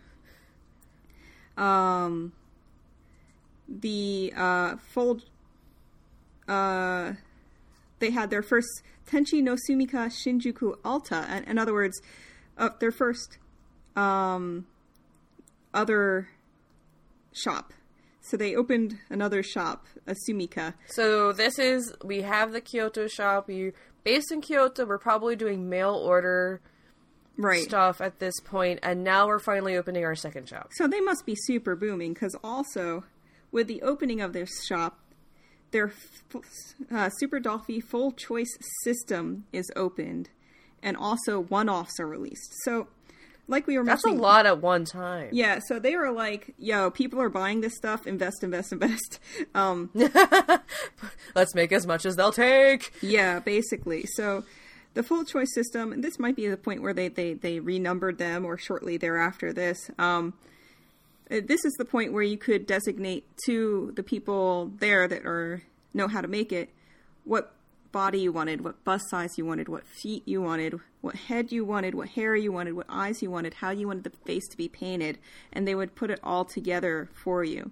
um, 1.57 2.33
the 3.67 4.33
uh, 4.35 4.75
fold, 4.77 5.23
uh, 6.47 7.13
they 7.99 8.11
had 8.11 8.29
their 8.29 8.43
first 8.43 8.83
Tenshi 9.09 9.41
no 9.41 9.55
Sumika 9.55 10.07
Shinjuku 10.09 10.77
Alta. 10.85 11.25
In, 11.37 11.43
in 11.51 11.57
other 11.57 11.73
words, 11.73 12.01
uh, 12.57 12.69
their 12.79 12.91
first 12.91 13.37
um, 13.95 14.65
other 15.73 16.29
shop. 17.33 17.73
So 18.21 18.37
they 18.37 18.55
opened 18.55 18.99
another 19.09 19.41
shop, 19.43 19.85
a 20.07 20.13
Sumika. 20.27 20.75
So 20.89 21.33
this 21.33 21.57
is 21.59 21.93
we 22.03 22.21
have 22.21 22.51
the 22.53 22.61
Kyoto 22.61 23.07
shop. 23.07 23.47
We 23.47 23.71
based 24.03 24.31
in 24.31 24.41
Kyoto. 24.41 24.85
We're 24.85 24.97
probably 24.99 25.35
doing 25.35 25.69
mail 25.69 25.93
order 25.95 26.61
Right. 27.37 27.63
stuff 27.63 28.01
at 28.01 28.19
this 28.19 28.39
point, 28.41 28.79
and 28.83 29.03
now 29.03 29.25
we're 29.25 29.39
finally 29.39 29.75
opening 29.75 30.03
our 30.05 30.15
second 30.15 30.47
shop. 30.47 30.69
So 30.73 30.87
they 30.87 30.99
must 30.99 31.25
be 31.25 31.35
super 31.35 31.75
booming 31.75 32.13
because 32.13 32.35
also 32.43 33.05
with 33.51 33.67
the 33.67 33.81
opening 33.81 34.21
of 34.21 34.33
this 34.33 34.49
shop, 34.67 34.99
their 35.71 35.87
f- 35.87 36.35
uh, 36.91 37.09
Super 37.17 37.39
Dolphy 37.39 37.81
full 37.83 38.11
choice 38.11 38.55
system 38.83 39.45
is 39.51 39.71
opened, 39.75 40.29
and 40.83 40.95
also 40.97 41.39
one 41.39 41.69
offs 41.69 41.99
are 41.99 42.07
released. 42.07 42.53
So, 42.65 42.87
like 43.47 43.67
we 43.67 43.77
were 43.77 43.83
That's 43.83 44.05
a 44.05 44.09
lot 44.09 44.45
at 44.45 44.61
one 44.61 44.85
time. 44.85 45.29
Yeah, 45.31 45.59
so 45.67 45.79
they 45.79 45.95
were 45.95 46.11
like, 46.11 46.53
"Yo, 46.57 46.89
people 46.89 47.21
are 47.21 47.29
buying 47.29 47.61
this 47.61 47.75
stuff. 47.75 48.07
Invest, 48.07 48.43
invest, 48.43 48.71
invest." 48.71 49.19
Um, 49.55 49.89
Let's 51.35 51.53
make 51.55 51.71
as 51.71 51.85
much 51.85 52.05
as 52.05 52.15
they'll 52.15 52.31
take. 52.31 52.93
yeah, 53.01 53.39
basically. 53.39 54.05
So 54.15 54.43
the 54.93 55.03
full 55.03 55.25
choice 55.25 55.53
system, 55.53 55.91
and 55.91 56.03
this 56.03 56.19
might 56.19 56.35
be 56.35 56.47
the 56.47 56.57
point 56.57 56.81
where 56.81 56.93
they 56.93 57.07
they 57.07 57.33
they 57.33 57.59
renumbered 57.59 58.17
them, 58.17 58.45
or 58.45 58.57
shortly 58.57 58.97
thereafter. 58.97 59.51
This, 59.51 59.89
um, 59.97 60.33
uh, 61.29 61.41
this 61.43 61.65
is 61.65 61.73
the 61.73 61.85
point 61.85 62.13
where 62.13 62.23
you 62.23 62.37
could 62.37 62.65
designate 62.65 63.25
to 63.45 63.91
the 63.95 64.03
people 64.03 64.71
there 64.79 65.07
that 65.07 65.25
are 65.25 65.61
know 65.93 66.07
how 66.07 66.21
to 66.21 66.27
make 66.27 66.51
it 66.51 66.69
what 67.25 67.53
body 67.91 68.19
you 68.19 68.31
wanted, 68.31 68.63
what 68.63 68.83
bust 68.83 69.09
size 69.09 69.37
you 69.37 69.45
wanted, 69.45 69.67
what 69.67 69.85
feet 70.01 70.23
you 70.25 70.41
wanted, 70.41 70.79
what 71.01 71.15
head 71.15 71.51
you 71.51 71.65
wanted, 71.65 71.95
what 71.95 72.09
hair 72.09 72.35
you 72.35 72.51
wanted, 72.51 72.73
what 72.73 72.85
eyes 72.89 73.21
you 73.21 73.29
wanted, 73.29 73.55
how 73.55 73.71
you 73.71 73.87
wanted 73.87 74.03
the 74.03 74.11
face 74.25 74.47
to 74.49 74.57
be 74.57 74.67
painted, 74.67 75.17
and 75.51 75.67
they 75.67 75.75
would 75.75 75.95
put 75.95 76.09
it 76.09 76.19
all 76.23 76.45
together 76.45 77.09
for 77.13 77.43
you. 77.43 77.71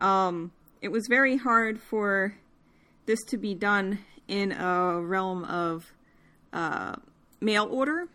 Um, 0.00 0.52
it 0.80 0.88
was 0.88 1.06
very 1.08 1.36
hard 1.36 1.80
for 1.80 2.34
this 3.06 3.22
to 3.28 3.36
be 3.36 3.54
done 3.54 3.98
in 4.28 4.52
a 4.52 5.00
realm 5.00 5.44
of 5.44 5.92
uh, 6.52 6.96
mail 7.40 7.66
order 7.70 8.08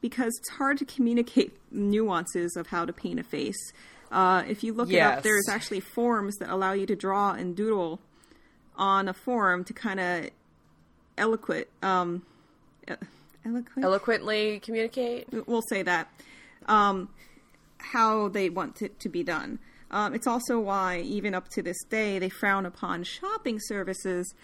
because 0.00 0.32
it's 0.38 0.50
hard 0.50 0.78
to 0.78 0.84
communicate 0.84 1.56
nuances 1.70 2.56
of 2.56 2.68
how 2.68 2.84
to 2.84 2.92
paint 2.92 3.20
a 3.20 3.22
face. 3.22 3.72
Uh, 4.10 4.42
if 4.48 4.64
you 4.64 4.72
look 4.72 4.92
it 4.92 4.98
up, 4.98 5.22
there's 5.22 5.48
actually 5.48 5.80
forms 5.80 6.36
that 6.38 6.48
allow 6.48 6.72
you 6.72 6.86
to 6.86 6.96
draw 6.96 7.32
and 7.32 7.54
doodle 7.54 8.00
on 8.76 9.08
a 9.08 9.12
form 9.12 9.62
to 9.64 9.72
kind 9.72 10.00
of 10.00 10.30
eloquent, 11.20 11.68
um, 11.82 12.22
eloquent. 13.44 13.84
Eloquently 13.84 14.60
communicate. 14.60 15.28
we'll 15.46 15.62
say 15.62 15.82
that 15.82 16.08
um, 16.66 17.08
how 17.78 18.28
they 18.28 18.50
want 18.50 18.82
it 18.82 18.98
to 19.00 19.08
be 19.08 19.22
done. 19.22 19.58
Um, 19.90 20.14
it's 20.14 20.26
also 20.26 20.58
why, 20.58 21.00
even 21.00 21.34
up 21.34 21.48
to 21.50 21.62
this 21.62 21.82
day, 21.88 22.18
they 22.18 22.28
frown 22.28 22.64
upon 22.64 23.04
shopping 23.04 23.58
services. 23.60 24.34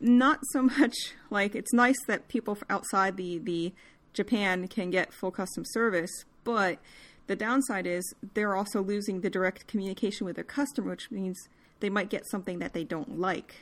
Not 0.00 0.40
so 0.50 0.62
much 0.62 0.94
like 1.30 1.54
it's 1.54 1.72
nice 1.72 2.02
that 2.06 2.28
people 2.28 2.58
outside 2.68 3.16
the 3.16 3.38
the 3.38 3.72
Japan 4.12 4.68
can 4.68 4.90
get 4.90 5.12
full 5.12 5.30
custom 5.30 5.64
service, 5.66 6.24
but 6.44 6.78
the 7.26 7.36
downside 7.36 7.86
is 7.86 8.14
they're 8.34 8.54
also 8.54 8.82
losing 8.82 9.20
the 9.20 9.30
direct 9.30 9.66
communication 9.66 10.24
with 10.26 10.36
their 10.36 10.44
customer, 10.44 10.90
which 10.90 11.10
means 11.10 11.48
they 11.80 11.90
might 11.90 12.10
get 12.10 12.26
something 12.28 12.58
that 12.60 12.72
they 12.74 12.84
don't 12.84 13.18
like. 13.18 13.56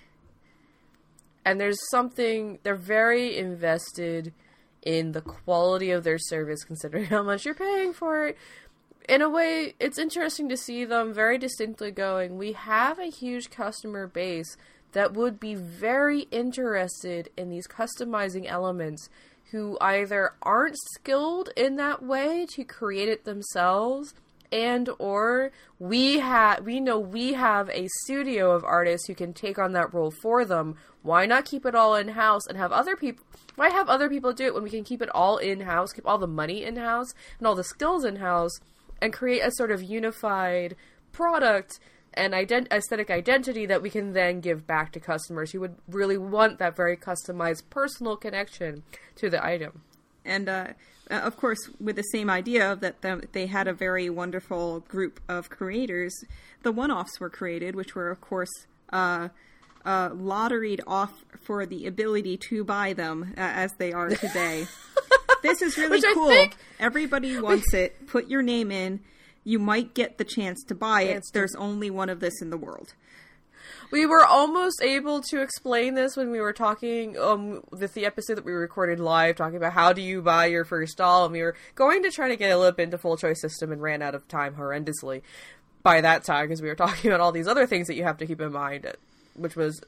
And 1.45 1.61
there's 1.61 1.79
something 1.91 2.59
they're 2.63 2.75
very 2.75 3.37
invested 3.37 4.33
in 4.83 5.13
the 5.13 5.21
quality 5.21 5.91
of 5.91 6.05
their 6.05 6.19
service 6.19 6.65
considering 6.65 7.07
how 7.07 7.23
much 7.23 7.45
you're 7.45 7.55
paying 7.55 7.93
for 7.93 8.29
it. 8.29 8.39
In 9.09 9.23
a 9.23 9.29
way 9.29 9.75
it's 9.81 9.99
interesting 9.99 10.49
to 10.49 10.57
see 10.57 10.85
them 10.85 11.13
very 11.13 11.39
distinctly 11.39 11.91
going 11.91 12.39
we 12.39 12.53
have 12.53 12.99
a 12.99 13.11
huge 13.11 13.51
customer 13.51 14.07
base 14.07 14.57
that 14.93 15.15
would 15.15 15.41
be 15.41 15.55
very 15.55 16.23
interested 16.31 17.31
in 17.37 17.49
these 17.49 17.67
customizing 17.67 18.47
elements 18.47 19.09
who 19.51 19.77
either 19.81 20.33
aren't 20.43 20.77
skilled 20.95 21.51
in 21.57 21.77
that 21.77 22.03
way 22.03 22.47
to 22.55 22.65
create 22.65 23.09
it 23.09 23.25
themselves 23.25 24.15
and 24.53 24.89
or 24.99 25.51
we 25.79 26.19
have 26.19 26.65
we 26.65 26.79
know 26.79 26.99
we 26.99 27.33
have 27.33 27.69
a 27.71 27.89
studio 28.05 28.53
of 28.53 28.65
artists 28.65 29.07
who 29.07 29.15
can 29.15 29.33
take 29.33 29.59
on 29.59 29.73
that 29.73 29.93
role 29.93 30.13
for 30.23 30.45
them. 30.45 30.77
Why 31.03 31.27
not 31.27 31.47
keep 31.47 31.67
it 31.67 31.75
all 31.75 31.97
in 31.97 32.09
house 32.09 32.47
and 32.47 32.59
have 32.59 32.71
other 32.71 32.95
people 32.95 33.25
why 33.57 33.71
have 33.71 33.89
other 33.89 34.09
people 34.09 34.33
do 34.33 34.47
it 34.47 34.55
when 34.55 34.63
we 34.63 34.71
can 34.71 34.85
keep 34.85 35.03
it 35.03 35.11
all 35.11 35.39
in 35.39 35.61
house 35.61 35.93
keep 35.93 36.07
all 36.07 36.19
the 36.19 36.27
money 36.27 36.63
in 36.63 36.77
house 36.77 37.13
and 37.39 37.47
all 37.47 37.55
the 37.55 37.65
skills 37.65 38.05
in 38.05 38.17
house 38.17 38.53
and 39.01 39.13
create 39.13 39.41
a 39.41 39.51
sort 39.51 39.71
of 39.71 39.83
unified 39.83 40.77
product 41.11 41.81
and 42.15 42.35
ident- 42.35 42.71
aesthetic 42.71 43.11
identity 43.11 43.67
that 43.67 43.83
we 43.83 43.91
can 43.91 44.13
then 44.13 44.41
give 44.41 44.67
back 44.67 44.93
to 44.93 45.01
customers 45.01 45.53
who 45.53 45.61
would 45.61 45.77
really 45.89 46.19
want 46.19 46.59
that 46.59 46.77
very 46.77 46.97
customized 46.97 47.63
personal 47.71 48.17
connection 48.17 48.83
to 49.17 49.31
the 49.31 49.45
item? 49.45 49.83
And 50.25 50.49
uh, 50.49 50.69
uh, 51.11 51.15
of 51.15 51.37
course, 51.37 51.59
with 51.81 51.97
the 51.97 52.03
same 52.03 52.31
idea 52.31 52.77
that 52.77 53.03
the, 53.03 53.27
they 53.33 53.47
had 53.47 53.69
a 53.69 53.73
very 53.75 54.09
wonderful 54.11 54.81
group 54.81 55.21
of 55.29 55.51
creators, 55.51 56.15
the 56.63 56.73
one-offs 56.73 57.19
were 57.21 57.31
created, 57.31 57.75
which 57.75 57.95
were, 57.95 58.11
of 58.11 58.21
course, 58.21 58.51
uh, 58.93 59.29
uh, 59.85 60.11
lotteried 60.11 60.81
off 60.87 61.13
for 61.43 61.67
the 61.67 61.87
ability 61.87 62.37
to 62.37 62.63
buy 62.65 62.93
them 62.93 63.35
uh, 63.37 63.41
as 63.41 63.73
they 63.79 63.93
are 63.93 64.11
today. 64.11 64.67
this 65.43 65.61
is 65.61 65.77
really 65.77 65.97
Which 65.99 66.05
cool. 66.15 66.29
think- 66.29 66.57
Everybody 66.79 67.39
wants 67.41 67.75
it. 67.75 68.07
Put 68.07 68.29
your 68.29 68.43
name 68.43 68.71
in. 68.71 69.01
You 69.45 69.59
might 69.59 69.93
get 69.95 70.19
the 70.19 70.25
chance 70.25 70.63
to 70.69 70.75
buy 70.77 71.03
it. 71.03 71.25
There's 71.33 71.55
only 71.57 71.91
one 71.91 72.09
of 72.09 72.21
this 72.21 72.41
in 72.41 72.51
the 72.51 72.57
world. 72.57 72.95
We 73.91 74.07
were 74.07 74.25
almost 74.25 74.83
able 74.83 75.21
to 75.23 75.43
explain 75.43 75.95
this 75.95 76.17
when 76.17 76.31
we 76.31 76.41
were 76.41 76.53
talking 76.53 77.19
um 77.19 77.63
with 77.71 77.95
the 77.95 78.07
episode 78.07 78.35
that 78.35 78.45
we 78.45 78.53
recorded 78.53 79.01
live, 79.01 79.37
talking 79.37 79.57
about 79.57 79.73
how 79.73 79.93
do 79.93 80.03
you 80.03 80.23
buy 80.23 80.47
your 80.47 80.65
first 80.65 80.99
doll, 80.99 81.25
and 81.25 81.33
we 81.33 81.43
were 81.43 81.57
going 81.75 82.03
to 82.03 82.11
try 82.11 82.29
to 82.29 82.37
get 82.37 82.51
a 82.51 82.57
little 82.57 82.73
bit 82.73 82.85
into 82.85 82.99
full 82.99 83.17
choice 83.17 83.41
system 83.41 83.73
and 83.73 83.83
ran 83.83 84.03
out 84.03 84.15
of 84.15 84.27
time 84.29 84.55
horrendously 84.55 85.23
by 85.83 86.01
that 86.01 86.25
time 86.25 86.47
because 86.47 86.63
we 86.63 86.69
were 86.69 86.75
talking 86.75 87.11
about 87.11 87.21
all 87.21 87.33
these 87.33 87.49
other 87.49 87.67
things 87.67 87.87
that 87.87 87.97
you 87.97 88.05
have 88.05 88.19
to 88.19 88.27
keep 88.27 88.41
in 88.41 88.53
mind, 88.53 88.91
which 89.35 89.57
was 89.57 89.83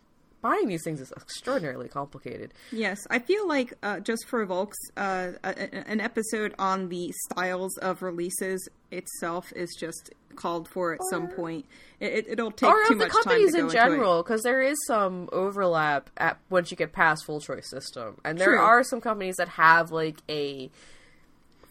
buying 0.44 0.68
these 0.68 0.84
things 0.84 1.00
is 1.00 1.10
extraordinarily 1.16 1.88
complicated. 1.88 2.52
Yes, 2.70 3.06
I 3.08 3.18
feel 3.18 3.48
like 3.48 3.72
uh, 3.82 4.00
just 4.00 4.26
for 4.26 4.44
Volks, 4.44 4.76
uh, 4.94 5.32
an 5.42 6.02
episode 6.02 6.54
on 6.58 6.90
the 6.90 7.10
styles 7.30 7.78
of 7.78 8.02
releases 8.02 8.68
itself 8.90 9.50
is 9.56 9.74
just 9.74 10.12
called 10.36 10.68
for 10.68 10.92
at 10.92 11.00
some 11.08 11.28
point. 11.28 11.64
It, 11.98 12.38
will 12.38 12.50
take 12.50 12.68
or 12.68 12.76
too 12.86 12.92
of 12.92 12.98
the 12.98 13.06
much 13.06 13.12
time 13.12 13.22
companies 13.22 13.54
in 13.54 13.70
general, 13.70 14.22
because 14.22 14.42
there 14.42 14.60
is 14.60 14.76
some 14.86 15.30
overlap 15.32 16.10
at 16.18 16.38
once 16.50 16.70
you 16.70 16.76
get 16.76 16.92
past 16.92 17.24
full 17.24 17.40
choice 17.40 17.70
system, 17.70 18.20
and 18.22 18.36
there 18.36 18.48
True. 18.48 18.60
are 18.60 18.84
some 18.84 19.00
companies 19.00 19.36
that 19.36 19.48
have 19.48 19.92
like 19.92 20.18
a 20.28 20.70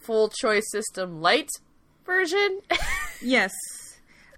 full 0.02 0.30
choice 0.30 0.66
system 0.72 1.22
light 1.22 1.50
version. 2.06 2.60
Yes, 3.26 3.54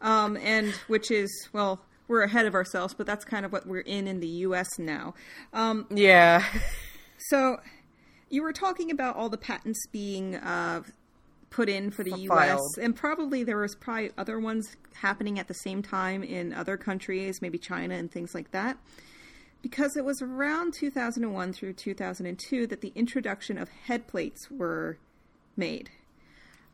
um, 0.02 0.38
and 0.38 0.72
which 0.88 1.10
is 1.10 1.50
well, 1.52 1.82
we're 2.08 2.24
ahead 2.24 2.46
of 2.46 2.54
ourselves, 2.54 2.94
but 2.94 3.06
that's 3.06 3.26
kind 3.26 3.46
of 3.46 3.52
what 3.52 3.66
we're 3.66 3.80
in 3.80 4.08
in 4.08 4.20
the 4.20 4.28
U.S. 4.28 4.78
now. 4.78 5.14
Um, 5.54 5.88
yeah, 5.90 6.44
So, 7.18 7.58
you 8.30 8.44
were 8.44 8.54
talking 8.54 8.92
about 8.92 9.16
all 9.16 9.30
the 9.30 9.38
patents 9.38 9.86
being 9.92 10.36
uh, 10.36 10.84
put 11.50 11.70
in 11.70 11.90
for 11.92 12.04
the 12.04 12.18
U.S., 12.18 12.38
filed. 12.50 12.78
and 12.82 12.96
probably 12.96 13.44
there 13.44 13.58
was 13.58 13.76
probably 13.76 14.12
other 14.18 14.40
ones 14.40 14.76
happening 14.94 15.40
at 15.40 15.48
the 15.48 15.54
same 15.54 15.82
time 15.82 16.24
in 16.24 16.54
other 16.54 16.78
countries, 16.78 17.42
maybe 17.42 17.58
China 17.58 17.96
and 17.96 18.12
things 18.12 18.36
like 18.36 18.52
that. 18.52 18.78
Because 19.62 19.96
it 19.98 20.06
was 20.06 20.22
around 20.22 20.74
2001 20.80 21.54
through 21.54 21.74
2002 21.74 22.68
that 22.68 22.82
the 22.82 22.92
introduction 22.94 23.58
of 23.58 23.70
head 23.70 24.06
plates 24.06 24.52
were 24.52 24.98
made. 25.58 25.90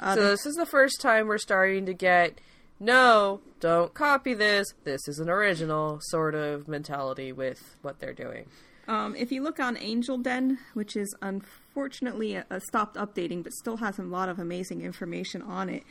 so 0.03 0.15
this 0.15 0.45
is 0.45 0.55
the 0.55 0.65
first 0.65 0.99
time 0.99 1.27
we're 1.27 1.37
starting 1.37 1.85
to 1.85 1.93
get 1.93 2.41
no, 2.81 3.41
don't 3.59 3.93
copy 3.93 4.33
this. 4.33 4.73
This 4.83 5.07
is 5.07 5.19
an 5.19 5.29
original 5.29 5.99
sort 6.01 6.33
of 6.33 6.67
mentality 6.67 7.31
with 7.31 7.77
what 7.83 7.99
they're 7.99 8.11
doing. 8.11 8.47
Um, 8.87 9.15
if 9.15 9.31
you 9.31 9.43
look 9.43 9.59
on 9.59 9.77
Angel 9.77 10.17
Den, 10.17 10.57
which 10.73 10.95
is 10.95 11.15
unfortunately 11.21 12.37
uh, 12.37 12.43
stopped 12.59 12.97
updating, 12.97 13.43
but 13.43 13.53
still 13.53 13.77
has 13.77 13.99
a 13.99 14.03
lot 14.03 14.29
of 14.29 14.39
amazing 14.39 14.81
information 14.81 15.43
on 15.43 15.69
it, 15.69 15.83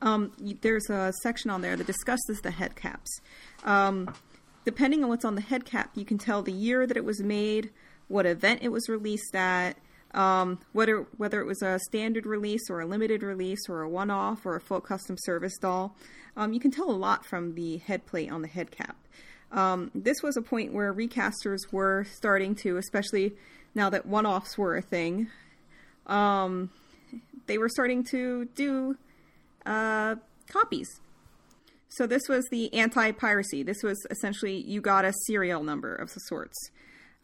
um, 0.00 0.32
there's 0.62 0.88
a 0.88 1.12
section 1.22 1.50
on 1.50 1.60
there 1.60 1.76
that 1.76 1.86
discusses 1.86 2.40
the 2.42 2.50
head 2.50 2.76
caps. 2.76 3.20
Um, 3.64 4.14
depending 4.64 5.02
on 5.02 5.10
what's 5.10 5.26
on 5.26 5.34
the 5.34 5.42
head 5.42 5.66
cap, 5.66 5.90
you 5.94 6.06
can 6.06 6.16
tell 6.16 6.40
the 6.40 6.50
year 6.50 6.86
that 6.86 6.96
it 6.96 7.04
was 7.04 7.20
made, 7.20 7.70
what 8.08 8.24
event 8.24 8.60
it 8.62 8.70
was 8.70 8.88
released 8.88 9.36
at, 9.36 9.76
um, 10.14 10.58
whether 10.72 11.06
whether 11.16 11.40
it 11.40 11.46
was 11.46 11.62
a 11.62 11.78
standard 11.78 12.26
release 12.26 12.70
or 12.70 12.80
a 12.80 12.86
limited 12.86 13.22
release 13.22 13.68
or 13.68 13.82
a 13.82 13.88
one-off 13.88 14.44
or 14.46 14.56
a 14.56 14.60
full 14.60 14.80
custom 14.80 15.16
service 15.18 15.56
doll. 15.58 15.96
Um, 16.36 16.52
you 16.52 16.60
can 16.60 16.70
tell 16.70 16.90
a 16.90 16.92
lot 16.92 17.26
from 17.26 17.54
the 17.54 17.78
head 17.78 18.06
plate 18.06 18.30
on 18.30 18.42
the 18.42 18.48
head 18.48 18.70
cap. 18.70 18.96
Um, 19.50 19.90
this 19.94 20.22
was 20.22 20.36
a 20.36 20.42
point 20.42 20.72
where 20.72 20.92
recasters 20.92 21.72
were 21.72 22.06
starting 22.12 22.54
to, 22.56 22.76
especially 22.76 23.32
now 23.74 23.90
that 23.90 24.06
one-offs 24.06 24.56
were 24.58 24.76
a 24.76 24.82
thing, 24.82 25.28
um, 26.06 26.70
they 27.46 27.58
were 27.58 27.68
starting 27.68 28.04
to 28.10 28.44
do 28.54 28.96
uh, 29.66 30.16
copies. 30.48 30.88
So 31.88 32.06
this 32.06 32.22
was 32.28 32.46
the 32.50 32.72
anti-piracy. 32.74 33.62
This 33.62 33.82
was 33.82 33.98
essentially 34.10 34.60
you 34.60 34.80
got 34.80 35.04
a 35.04 35.12
serial 35.26 35.62
number 35.62 35.94
of 35.94 36.10
sorts. 36.10 36.56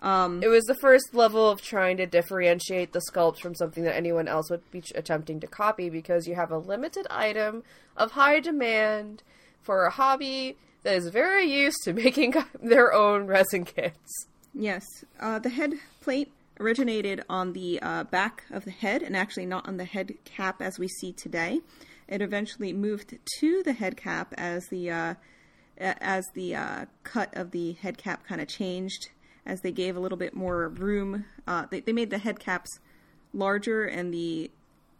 Um, 0.01 0.43
It 0.43 0.49
was 0.49 0.65
the 0.65 0.75
first 0.75 1.15
level 1.15 1.49
of 1.49 1.63
trying 1.63 1.97
to 1.99 2.07
differentiate 2.07 2.93
the 2.93 3.01
sculpt 3.11 3.39
from 3.39 3.55
something 3.55 3.85
that 3.85 3.97
anyone 3.97 4.29
else 4.29 4.51
would 4.51 4.69
be 4.71 4.83
attempting 4.95 5.41
to 5.41 5.47
copy 5.47 5.89
because 5.89 6.27
you 6.27 6.35
have 6.35 6.51
a 6.51 6.59
limited 6.59 7.07
item 7.11 7.63
of 7.97 8.13
high 8.13 8.41
demand 8.41 9.23
for 9.63 9.85
a 9.87 9.91
hobby 9.91 10.57
that 10.83 10.95
is 10.97 11.09
very 11.09 11.45
used 11.51 11.79
to 11.85 11.93
making 12.05 12.35
their 12.63 12.93
own 12.93 13.27
resin 13.27 13.65
kits. 13.65 14.27
Yes, 14.53 14.85
uh, 15.19 15.39
the 15.39 15.49
head 15.49 15.75
plate 16.01 16.31
originated 16.61 17.23
on 17.29 17.53
the 17.53 17.81
uh, 17.83 18.05
back 18.05 18.45
of 18.51 18.65
the 18.65 18.71
head 18.71 19.03
and 19.03 19.17
actually 19.17 19.47
not 19.47 19.67
on 19.67 19.77
the 19.77 19.85
head 19.85 20.15
cap 20.25 20.63
as 20.63 20.79
we 20.79 20.87
see 20.87 21.13
today. 21.13 21.61
It 22.07 22.21
eventually 22.21 22.73
moved 22.73 23.19
to 23.41 23.63
the 23.65 23.73
head 23.73 23.97
cap 23.97 24.35
as 24.37 24.69
the 24.69 24.91
uh, 24.91 25.15
as 25.79 26.25
the 26.35 26.55
uh, 26.55 26.85
cut 27.03 27.35
of 27.35 27.51
the 27.51 27.73
head 27.73 27.99
cap 27.99 28.25
kind 28.27 28.41
of 28.41 28.47
changed 28.47 29.09
as 29.47 29.61
they 29.61 29.73
gave 29.73 29.97
a 29.97 30.01
little 30.01 30.19
bit 30.19 30.35
more 30.35 30.69
room. 30.69 31.25
Uh, 31.47 31.67
they, 31.71 31.81
they 31.81 31.93
made 31.93 32.11
the 32.11 32.19
head 32.19 32.39
caps 32.39 32.79
larger 33.33 33.85
and 33.85 34.13
the 34.13 34.51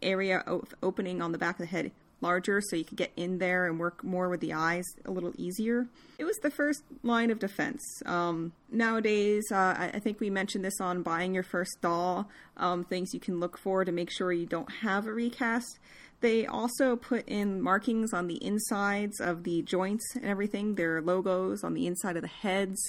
area 0.03 0.39
of 0.47 0.75
opening 0.83 1.23
on 1.23 1.33
the 1.33 1.39
back 1.39 1.55
of 1.57 1.61
the 1.61 1.67
head 1.67 1.91
larger 2.21 2.61
so 2.61 2.75
you 2.75 2.85
could 2.85 2.97
get 2.97 3.13
in 3.17 3.39
there 3.39 3.67
and 3.67 3.79
work 3.79 4.03
more 4.03 4.29
with 4.29 4.41
the 4.41 4.53
eyes 4.53 4.85
a 5.05 5.11
little 5.11 5.33
easier. 5.37 5.87
It 6.19 6.25
was 6.25 6.37
the 6.39 6.51
first 6.51 6.83
line 7.03 7.31
of 7.31 7.39
defense. 7.39 7.83
Um, 8.07 8.53
nowadays, 8.71 9.45
uh, 9.53 9.75
I, 9.77 9.91
I 9.95 9.99
think 9.99 10.21
we 10.21 10.31
mentioned 10.31 10.65
this 10.65 10.81
on 10.81 11.03
buying 11.03 11.35
your 11.35 11.43
first 11.43 11.77
doll, 11.83 12.29
um, 12.57 12.85
things 12.85 13.13
you 13.13 13.21
can 13.21 13.41
look 13.41 13.59
for 13.59 13.85
to 13.85 13.93
make 13.93 14.11
sure 14.11 14.33
you 14.33 14.47
don't 14.47 14.71
have 14.73 15.07
a 15.07 15.13
recast. 15.13 15.79
They 16.21 16.47
also 16.47 16.97
put 16.97 17.29
in 17.29 17.61
markings 17.61 18.15
on 18.15 18.29
the 18.29 18.43
insides 18.43 19.21
of 19.21 19.45
the 19.45 19.61
joints 19.61 20.05
and 20.17 20.25
everything, 20.25 20.75
their 20.75 21.03
logos 21.03 21.63
on 21.63 21.75
the 21.75 21.87
inside 21.87 22.17
of 22.17 22.23
the 22.23 22.29
heads. 22.29 22.81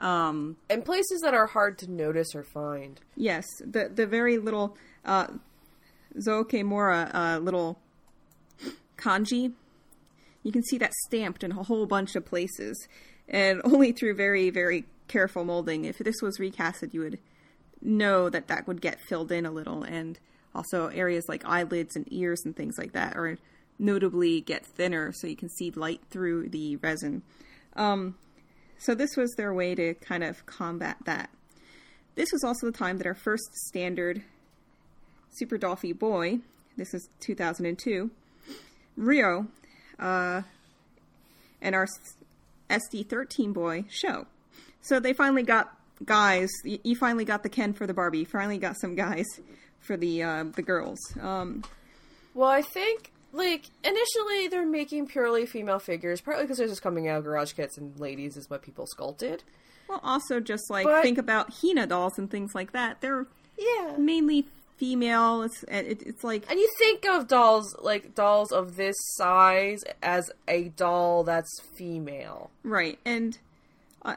Um, 0.00 0.56
And 0.70 0.84
places 0.84 1.20
that 1.20 1.34
are 1.34 1.46
hard 1.46 1.78
to 1.78 1.90
notice 1.90 2.34
or 2.34 2.42
find. 2.42 2.98
Yes, 3.16 3.46
the 3.60 3.90
the 3.94 4.06
very 4.06 4.38
little 4.38 4.76
uh, 5.04 5.28
Zokemura 6.16 7.14
uh, 7.14 7.38
little 7.38 7.78
kanji. 8.96 9.52
You 10.42 10.52
can 10.52 10.62
see 10.62 10.78
that 10.78 10.92
stamped 11.06 11.44
in 11.44 11.52
a 11.52 11.62
whole 11.62 11.84
bunch 11.84 12.16
of 12.16 12.24
places, 12.24 12.88
and 13.28 13.60
only 13.64 13.92
through 13.92 14.14
very 14.14 14.48
very 14.48 14.86
careful 15.06 15.44
molding. 15.44 15.84
If 15.84 15.98
this 15.98 16.22
was 16.22 16.38
recasted, 16.38 16.94
you 16.94 17.00
would 17.00 17.18
know 17.82 18.30
that 18.30 18.48
that 18.48 18.66
would 18.66 18.80
get 18.80 19.00
filled 19.00 19.30
in 19.30 19.44
a 19.44 19.50
little, 19.50 19.82
and 19.82 20.18
also 20.54 20.88
areas 20.88 21.28
like 21.28 21.44
eyelids 21.44 21.94
and 21.94 22.06
ears 22.10 22.40
and 22.44 22.56
things 22.56 22.78
like 22.78 22.92
that 22.92 23.16
are 23.16 23.36
notably 23.78 24.40
get 24.40 24.64
thinner, 24.64 25.12
so 25.12 25.26
you 25.26 25.36
can 25.36 25.48
see 25.50 25.70
light 25.70 26.00
through 26.10 26.48
the 26.48 26.76
resin. 26.76 27.22
Um, 27.76 28.16
so 28.80 28.94
this 28.94 29.16
was 29.16 29.30
their 29.36 29.52
way 29.54 29.74
to 29.74 29.94
kind 29.94 30.24
of 30.24 30.44
combat 30.46 30.96
that. 31.04 31.30
This 32.14 32.32
was 32.32 32.42
also 32.42 32.66
the 32.66 32.76
time 32.76 32.98
that 32.98 33.06
our 33.06 33.14
first 33.14 33.54
standard 33.68 34.22
Super 35.32 35.58
Dolphy 35.58 35.96
boy, 35.96 36.40
this 36.76 36.92
is 36.92 37.08
2002, 37.20 38.10
Rio, 38.96 39.46
uh, 39.98 40.42
and 41.62 41.74
our 41.74 41.86
SD13 42.68 43.52
boy 43.52 43.84
show. 43.88 44.26
So 44.80 44.98
they 44.98 45.12
finally 45.12 45.42
got 45.42 45.76
guys. 46.04 46.50
You 46.64 46.96
finally 46.96 47.24
got 47.24 47.42
the 47.42 47.48
Ken 47.48 47.74
for 47.74 47.86
the 47.86 47.94
Barbie. 47.94 48.20
You 48.20 48.26
finally 48.26 48.58
got 48.58 48.80
some 48.80 48.94
guys 48.94 49.26
for 49.78 49.96
the 49.96 50.22
uh, 50.22 50.44
the 50.54 50.62
girls. 50.62 50.98
Um, 51.20 51.64
Well, 52.34 52.48
I 52.48 52.62
think 52.62 53.12
like 53.32 53.66
initially 53.84 54.48
they're 54.48 54.66
making 54.66 55.06
purely 55.06 55.46
female 55.46 55.78
figures, 55.78 56.20
partly 56.20 56.44
because 56.44 56.58
they're 56.58 56.66
just 56.68 56.82
coming 56.82 57.08
out 57.08 57.18
of 57.18 57.24
garage 57.24 57.52
kits 57.52 57.78
and 57.78 57.98
ladies 57.98 58.36
is 58.36 58.48
what 58.50 58.62
people 58.62 58.86
sculpted. 58.86 59.42
well, 59.88 60.00
also 60.04 60.38
just 60.40 60.70
like 60.70 60.86
But- 60.86 61.02
think 61.02 61.18
about 61.18 61.52
Hina 61.62 61.86
dolls 61.86 62.18
and 62.18 62.30
things 62.30 62.54
like 62.54 62.72
that. 62.72 63.00
They're 63.00 63.26
Yeah. 63.58 63.96
mainly 63.98 64.46
female. 64.76 65.42
It's 65.42 65.62
it, 65.64 66.02
it's 66.06 66.24
like 66.24 66.48
And 66.50 66.58
you 66.58 66.68
think 66.78 67.04
of 67.06 67.28
dolls 67.28 67.76
like 67.80 68.14
dolls 68.14 68.50
of 68.52 68.76
this 68.76 68.96
size 69.16 69.82
as 70.02 70.30
a 70.48 70.68
doll 70.70 71.22
that's 71.24 71.60
female. 71.76 72.50
Right, 72.62 72.98
and 73.04 73.36
uh, 74.02 74.14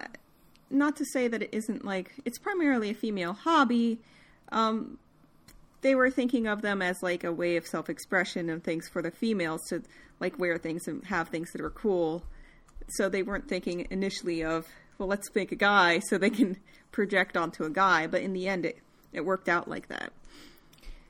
not 0.70 0.96
to 0.98 1.06
say 1.06 1.28
that 1.28 1.42
it 1.42 1.50
isn't 1.52 1.84
like 1.84 2.14
it's 2.24 2.38
primarily 2.40 2.90
a 2.92 2.94
female 2.94 3.34
hobby. 3.34 4.00
Um, 4.52 5.00
they 5.84 5.94
were 5.94 6.10
thinking 6.10 6.48
of 6.48 6.62
them 6.62 6.82
as 6.82 7.04
like 7.04 7.24
a 7.24 7.32
way 7.32 7.58
of 7.58 7.68
self-expression 7.68 8.50
and 8.50 8.64
things 8.64 8.88
for 8.88 9.02
the 9.02 9.12
females 9.12 9.62
to 9.70 9.84
like 10.20 10.40
wear 10.40 10.58
things 10.58 10.88
and 10.88 11.04
have 11.06 11.30
things 11.30 11.52
that 11.52 11.62
are 11.62 11.70
cool. 11.70 12.24
So 12.90 13.10
they 13.10 13.22
weren't 13.22 13.48
thinking 13.48 13.88
initially 13.92 14.44
of 14.44 14.68
well, 14.98 15.10
let's 15.10 15.34
make 15.36 15.52
a 15.52 15.56
guy 15.56 16.00
so 16.00 16.18
they 16.18 16.30
can 16.30 16.58
project 16.92 17.36
onto 17.36 17.64
a 17.64 17.70
guy. 17.70 18.08
But 18.08 18.22
in 18.22 18.34
the 18.34 18.48
end, 18.48 18.66
it 18.66 18.80
it 19.12 19.26
worked 19.26 19.48
out 19.48 19.68
like 19.68 19.90
that. 19.90 20.12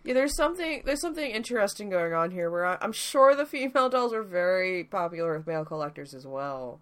Yeah, 0.03 0.13
there's 0.13 0.35
something 0.35 0.81
there's 0.85 1.01
something 1.01 1.31
interesting 1.31 1.89
going 1.89 2.13
on 2.13 2.31
here 2.31 2.49
where 2.49 2.83
I'm 2.83 2.91
sure 2.91 3.35
the 3.35 3.45
female 3.45 3.89
dolls 3.89 4.13
are 4.13 4.23
very 4.23 4.83
popular 4.83 5.37
with 5.37 5.47
male 5.47 5.63
collectors 5.63 6.13
as 6.13 6.27
well. 6.27 6.79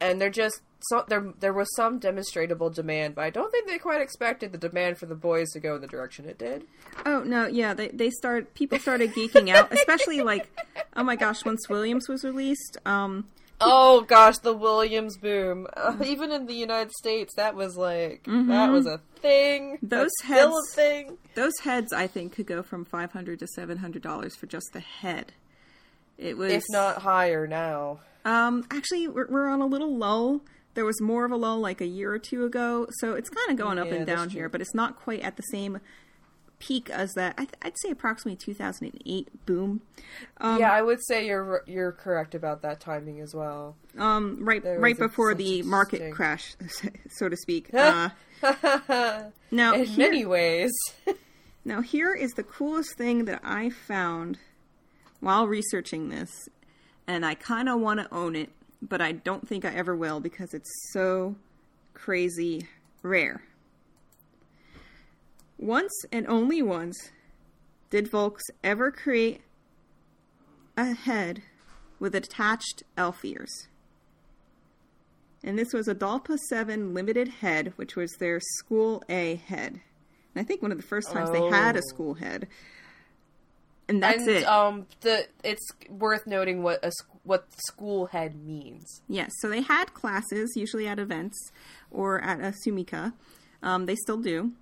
And 0.00 0.20
they're 0.20 0.30
just 0.30 0.60
so 0.88 1.04
there 1.08 1.32
there 1.40 1.52
was 1.52 1.68
some 1.76 1.98
demonstrable 1.98 2.70
demand, 2.70 3.14
but 3.14 3.22
I 3.24 3.30
don't 3.30 3.50
think 3.50 3.66
they 3.68 3.78
quite 3.78 4.00
expected 4.00 4.52
the 4.52 4.58
demand 4.58 4.98
for 4.98 5.06
the 5.06 5.14
boys 5.14 5.50
to 5.52 5.60
go 5.60 5.74
in 5.76 5.80
the 5.80 5.86
direction 5.86 6.26
it 6.28 6.38
did. 6.38 6.64
Oh 7.06 7.22
no, 7.22 7.46
yeah, 7.46 7.74
they 7.74 7.88
they 7.88 8.10
start 8.10 8.54
people 8.54 8.78
started 8.78 9.12
geeking 9.12 9.48
out, 9.54 9.72
especially 9.72 10.22
like 10.22 10.48
oh 10.96 11.02
my 11.04 11.16
gosh, 11.16 11.44
once 11.44 11.68
Williams 11.68 12.08
was 12.08 12.24
released. 12.24 12.76
Um, 12.86 13.28
Oh 13.64 14.00
gosh, 14.00 14.38
the 14.38 14.52
Williams 14.54 15.16
boom. 15.18 15.68
Uh, 15.76 15.94
even 16.04 16.32
in 16.32 16.46
the 16.46 16.54
United 16.54 16.90
States, 16.90 17.32
that 17.36 17.54
was 17.54 17.76
like 17.76 18.24
that 18.26 18.72
was 18.72 18.86
a 18.86 18.98
thing. 19.20 19.76
Mm-hmm. 19.76 19.86
Those 19.86 20.10
That's 20.20 20.28
heads- 20.28 20.52
a 20.72 20.74
thing. 20.74 21.18
Those 21.36 21.52
heads, 21.62 21.92
I 21.92 22.08
think, 22.08 22.32
could 22.34 22.46
go 22.48 22.64
from 22.64 22.84
five 22.84 23.12
hundred 23.12 23.38
to 23.38 23.46
seven 23.46 23.78
hundred 23.78 24.02
dollars 24.02 24.34
for 24.34 24.46
just 24.46 24.66
the 24.72 24.80
head. 24.80 25.32
It 26.18 26.36
was, 26.36 26.52
If 26.52 26.64
not 26.70 27.02
higher 27.02 27.46
now. 27.46 28.00
um, 28.24 28.64
actually, 28.70 29.06
we're, 29.08 29.28
we're 29.28 29.48
on 29.48 29.60
a 29.60 29.66
little 29.66 29.96
lull. 29.96 30.40
There 30.74 30.84
was 30.84 31.00
more 31.00 31.24
of 31.24 31.30
a 31.32 31.36
lull 31.36 31.58
like 31.60 31.80
a 31.80 31.86
year 31.86 32.12
or 32.12 32.18
two 32.18 32.44
ago, 32.44 32.86
so 33.00 33.12
it's 33.14 33.28
kind 33.28 33.50
of 33.50 33.56
going 33.56 33.78
up 33.78 33.88
Yeah, 33.88 33.94
and 33.94 34.06
down 34.06 34.30
here, 34.30 34.48
but 34.48 34.60
it's 34.60 34.74
not 34.74 34.96
quite 34.96 35.20
at 35.20 35.36
the 35.36 35.42
same 35.44 35.80
peak 36.58 36.88
as 36.90 37.12
that. 37.14 37.34
I 37.36 37.44
th- 37.44 37.54
I'd 37.60 37.78
say 37.80 37.90
approximately 37.90 38.36
two 38.36 38.54
thousand 38.54 38.86
and 38.92 39.02
eight 39.04 39.28
boom. 39.46 39.82
Um, 40.38 40.58
yeah, 40.60 40.72
I 40.72 40.80
would 40.80 41.00
say 41.06 41.26
you're 41.26 41.62
you're 41.66 41.92
correct 41.92 42.34
about 42.34 42.62
that 42.62 42.80
timing 42.80 43.20
as 43.20 43.34
well. 43.34 43.76
um, 43.98 44.38
right, 44.40 44.62
There 44.62 44.78
right 44.80 44.96
before 44.98 45.34
the 45.34 45.62
market 45.62 45.96
stink. 45.98 46.14
crash, 46.14 46.54
so 47.10 47.28
to 47.28 47.36
speak. 47.36 47.70
Uh, 48.44 49.24
now, 49.52 49.72
in 49.74 49.84
here- 49.84 49.98
many 50.08 50.24
ways. 50.26 50.72
Now, 51.64 51.80
here 51.80 52.12
is 52.12 52.32
the 52.32 52.42
coolest 52.42 52.96
thing 52.98 53.26
that 53.26 53.40
I 53.44 53.70
found 53.70 54.36
while 55.20 55.46
researching 55.46 56.08
this, 56.08 56.48
and 57.06 57.24
I 57.24 57.34
kind 57.36 57.68
of 57.68 57.78
want 57.78 58.00
to 58.00 58.12
own 58.12 58.34
it, 58.34 58.50
but 58.82 59.00
I 59.00 59.12
don't 59.12 59.48
think 59.48 59.64
I 59.64 59.72
ever 59.74 59.96
will 59.96 60.20
because 60.20 60.52
it's 60.52 60.70
so 60.92 61.36
crazy 61.94 62.66
rare. 63.02 63.42
Once 65.58 65.92
and 66.10 66.26
only 66.26 66.60
once 66.62 67.10
did 67.90 68.10
Volks 68.10 68.42
ever 68.64 68.90
create 68.90 69.42
a 70.76 70.94
head 70.94 71.42
with 72.00 72.14
attached 72.14 72.82
elf 72.96 73.24
ears. 73.24 73.68
And 75.44 75.58
this 75.58 75.72
was 75.72 75.88
a 75.88 75.94
Dolpa 75.94 76.36
7 76.48 76.94
limited 76.94 77.28
head, 77.28 77.72
which 77.76 77.96
was 77.96 78.10
their 78.18 78.40
School 78.58 79.02
A 79.08 79.36
head. 79.36 79.80
And 80.34 80.40
I 80.40 80.44
think 80.44 80.62
one 80.62 80.72
of 80.72 80.78
the 80.78 80.86
first 80.86 81.10
times 81.12 81.30
they 81.30 81.42
had 81.48 81.76
a 81.76 81.80
Oh. 81.80 81.88
school 81.88 82.14
head. 82.14 82.48
And 83.88 84.02
that's 84.02 84.22
and 84.22 84.30
it. 84.30 84.44
um, 84.44 84.86
the 85.00 85.26
it's 85.44 85.68
worth 85.90 86.26
noting 86.26 86.62
what 86.62 86.82
a 86.84 86.92
what 87.24 87.46
school 87.66 88.06
head 88.06 88.34
means. 88.44 89.00
Yes, 89.08 89.30
so 89.40 89.48
they 89.48 89.62
had 89.62 89.94
classes, 89.94 90.52
usually 90.56 90.88
at 90.88 90.98
events 90.98 91.52
or 91.90 92.20
at 92.20 92.40
a 92.40 92.54
Sumika. 92.66 93.12
Um, 93.62 93.86
they 93.86 93.94
still 93.94 94.18
do. 94.18 94.52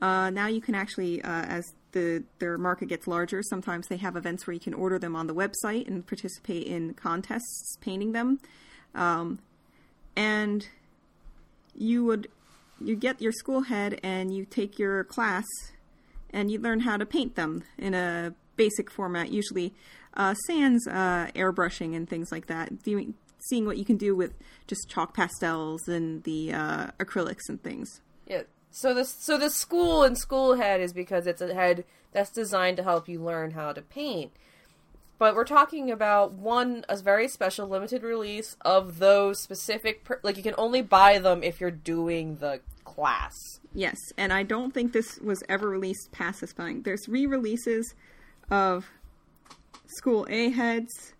Uh, 0.00 0.30
now 0.30 0.46
you 0.46 0.60
can 0.60 0.74
actually, 0.74 1.22
uh, 1.22 1.42
as 1.42 1.64
the 1.92 2.24
their 2.38 2.58
market 2.58 2.88
gets 2.88 3.06
larger, 3.06 3.42
sometimes 3.42 3.88
they 3.88 3.96
have 3.96 4.16
events 4.16 4.46
where 4.46 4.54
you 4.54 4.60
can 4.60 4.74
order 4.74 4.98
them 4.98 5.16
on 5.16 5.26
the 5.26 5.34
website 5.34 5.86
and 5.86 6.06
participate 6.06 6.66
in 6.66 6.94
contests 6.94 7.76
painting 7.80 8.12
them. 8.12 8.40
Um, 8.94 9.38
and 10.14 10.66
you 11.74 12.04
would 12.04 12.28
you 12.80 12.96
get 12.96 13.20
your 13.22 13.32
school 13.32 13.62
head 13.62 13.98
and 14.02 14.34
you 14.34 14.44
take 14.44 14.78
your 14.78 15.04
class 15.04 15.44
and 16.30 16.50
you 16.50 16.58
learn 16.58 16.80
how 16.80 16.96
to 16.96 17.06
paint 17.06 17.34
them 17.34 17.64
in 17.78 17.94
a 17.94 18.34
basic 18.56 18.90
format, 18.90 19.30
usually 19.30 19.74
uh, 20.16 20.34
sans 20.46 20.86
uh, 20.86 21.28
airbrushing 21.34 21.94
and 21.94 22.08
things 22.08 22.32
like 22.32 22.46
that. 22.46 22.82
Doing, 22.82 23.14
seeing 23.48 23.66
what 23.66 23.76
you 23.76 23.84
can 23.84 23.96
do 23.96 24.14
with 24.14 24.32
just 24.66 24.88
chalk 24.88 25.14
pastels 25.14 25.86
and 25.88 26.22
the 26.24 26.52
uh, 26.52 26.86
acrylics 26.98 27.48
and 27.48 27.62
things. 27.62 28.00
Yeah. 28.26 28.42
So 28.70 28.92
the 28.92 29.04
so 29.04 29.38
the 29.38 29.50
school 29.50 30.02
and 30.02 30.18
school 30.18 30.54
head 30.56 30.80
is 30.80 30.92
because 30.92 31.26
it's 31.26 31.40
a 31.40 31.54
head 31.54 31.84
that's 32.12 32.30
designed 32.30 32.76
to 32.78 32.82
help 32.82 33.08
you 33.08 33.22
learn 33.22 33.52
how 33.52 33.72
to 33.72 33.82
paint. 33.82 34.32
But 35.18 35.34
we're 35.34 35.44
talking 35.44 35.90
about 35.90 36.32
one 36.32 36.84
a 36.88 36.96
very 36.96 37.28
special 37.28 37.66
limited 37.68 38.02
release 38.02 38.56
of 38.60 38.98
those 38.98 39.42
specific 39.42 40.04
per- 40.04 40.20
like 40.22 40.36
you 40.36 40.42
can 40.42 40.54
only 40.58 40.82
buy 40.82 41.18
them 41.18 41.42
if 41.42 41.60
you're 41.60 41.70
doing 41.70 42.36
the 42.36 42.60
class. 42.84 43.60
Yes, 43.72 43.96
and 44.18 44.32
I 44.32 44.42
don't 44.42 44.72
think 44.72 44.92
this 44.92 45.18
was 45.18 45.42
ever 45.48 45.68
released 45.68 46.12
past 46.12 46.40
this 46.40 46.52
point. 46.52 46.84
There's 46.84 47.08
re-releases 47.08 47.94
of 48.50 48.90
School 49.88 50.26
A 50.30 50.50
heads. 50.50 51.14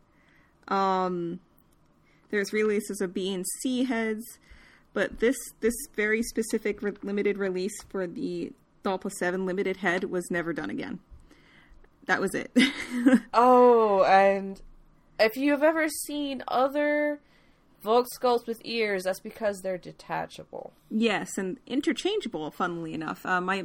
Um, 0.69 1.41
there's 2.31 2.53
releases 2.53 3.01
of 3.01 3.14
B 3.14 3.33
and 3.33 3.45
C 3.61 3.85
heads, 3.85 4.25
but 4.93 5.21
this 5.21 5.37
this 5.61 5.75
very 5.95 6.23
specific 6.23 6.83
re- 6.83 6.93
limited 7.03 7.39
release 7.39 7.77
for 7.89 8.07
the 8.07 8.53
Dolpa 8.85 9.11
Seven 9.12 9.47
limited 9.47 9.79
head 9.79 10.05
was 10.05 10.31
never 10.31 10.53
done 10.53 10.71
again. 10.71 11.01
That 12.07 12.21
was 12.21 12.35
it. 12.35 12.51
Oh, 13.35 14.05
and 14.05 14.61
if 15.19 15.37
you've 15.37 15.62
ever 15.62 15.89
seen 15.89 16.43
other 16.49 17.21
Volk 17.83 18.07
sculpts 18.19 18.47
with 18.47 18.61
ears, 18.64 19.05
that's 19.05 19.21
because 19.21 19.61
they're 19.62 19.79
detachable. 19.79 20.73
yes, 20.91 21.37
and 21.37 21.59
interchangeable. 21.67 22.51
Funnily 22.51 22.95
enough, 22.95 23.25
uh, 23.27 23.41
my 23.41 23.64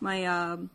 my 0.00 0.24
um, 0.24 0.70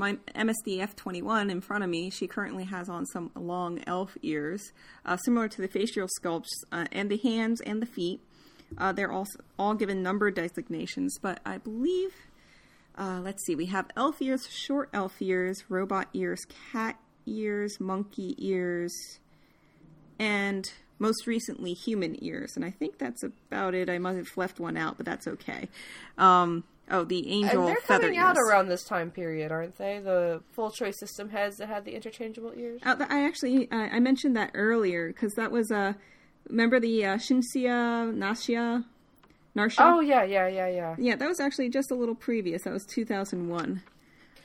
my 0.00 0.14
MSD 0.34 0.78
F21 0.78 1.50
in 1.50 1.60
front 1.60 1.84
of 1.84 1.90
me, 1.90 2.08
she 2.08 2.26
currently 2.26 2.64
has 2.64 2.88
on 2.88 3.04
some 3.04 3.30
long 3.36 3.84
elf 3.86 4.16
ears, 4.22 4.72
uh, 5.04 5.18
similar 5.18 5.46
to 5.46 5.60
the 5.60 5.68
facial 5.68 6.08
sculpts, 6.18 6.48
uh, 6.72 6.86
and 6.90 7.10
the 7.10 7.18
hands 7.18 7.60
and 7.60 7.82
the 7.82 7.86
feet. 7.86 8.20
Uh, 8.78 8.92
they're 8.92 9.12
all 9.12 9.26
all 9.58 9.74
given 9.74 10.02
number 10.02 10.30
designations, 10.30 11.18
but 11.20 11.40
I 11.44 11.58
believe, 11.58 12.14
uh, 12.96 13.20
let's 13.22 13.44
see, 13.44 13.54
we 13.54 13.66
have 13.66 13.88
elf 13.94 14.22
ears, 14.22 14.48
short 14.48 14.88
elf 14.94 15.20
ears, 15.20 15.64
robot 15.68 16.08
ears, 16.14 16.40
cat 16.72 16.98
ears, 17.26 17.78
monkey 17.78 18.34
ears, 18.38 18.92
and 20.18 20.72
most 20.98 21.26
recently 21.26 21.74
human 21.74 22.16
ears. 22.24 22.52
And 22.56 22.64
I 22.64 22.70
think 22.70 22.96
that's 22.96 23.22
about 23.22 23.74
it. 23.74 23.90
I 23.90 23.98
might 23.98 24.16
have 24.16 24.34
left 24.36 24.60
one 24.60 24.78
out, 24.78 24.96
but 24.96 25.04
that's 25.04 25.26
okay. 25.26 25.68
Um, 26.16 26.64
oh, 26.90 27.04
the 27.04 27.28
angel 27.30 27.60
And 27.60 27.68
they're 27.68 27.76
coming 27.86 28.16
out 28.18 28.36
ears. 28.36 28.48
around 28.48 28.68
this 28.68 28.84
time 28.84 29.10
period, 29.10 29.50
aren't 29.52 29.76
they? 29.78 29.98
The 30.00 30.42
full 30.52 30.70
choice 30.70 30.98
system 30.98 31.28
heads 31.30 31.56
that 31.58 31.68
had 31.68 31.84
the 31.84 31.94
interchangeable 31.94 32.52
ears. 32.56 32.80
Uh, 32.84 32.96
I 33.08 33.24
actually 33.24 33.68
I 33.70 33.96
I 33.96 34.00
mentioned 34.00 34.36
that 34.36 34.50
earlier 34.54 35.08
because 35.08 35.32
that 35.34 35.50
was 35.50 35.70
uh, 35.70 35.94
remember 36.48 36.80
the 36.80 37.04
uh, 37.06 37.16
Shinsia 37.16 38.12
Nasia 38.14 38.84
Narsha. 39.56 39.76
Oh 39.80 40.00
yeah, 40.00 40.22
yeah, 40.24 40.46
yeah, 40.46 40.68
yeah. 40.68 40.94
yeah, 40.98 41.16
that 41.16 41.28
was 41.28 41.40
actually 41.40 41.68
just 41.70 41.90
a 41.90 41.94
little 41.94 42.14
previous. 42.14 42.62
That 42.62 42.72
was 42.72 42.84
2001. 42.86 43.82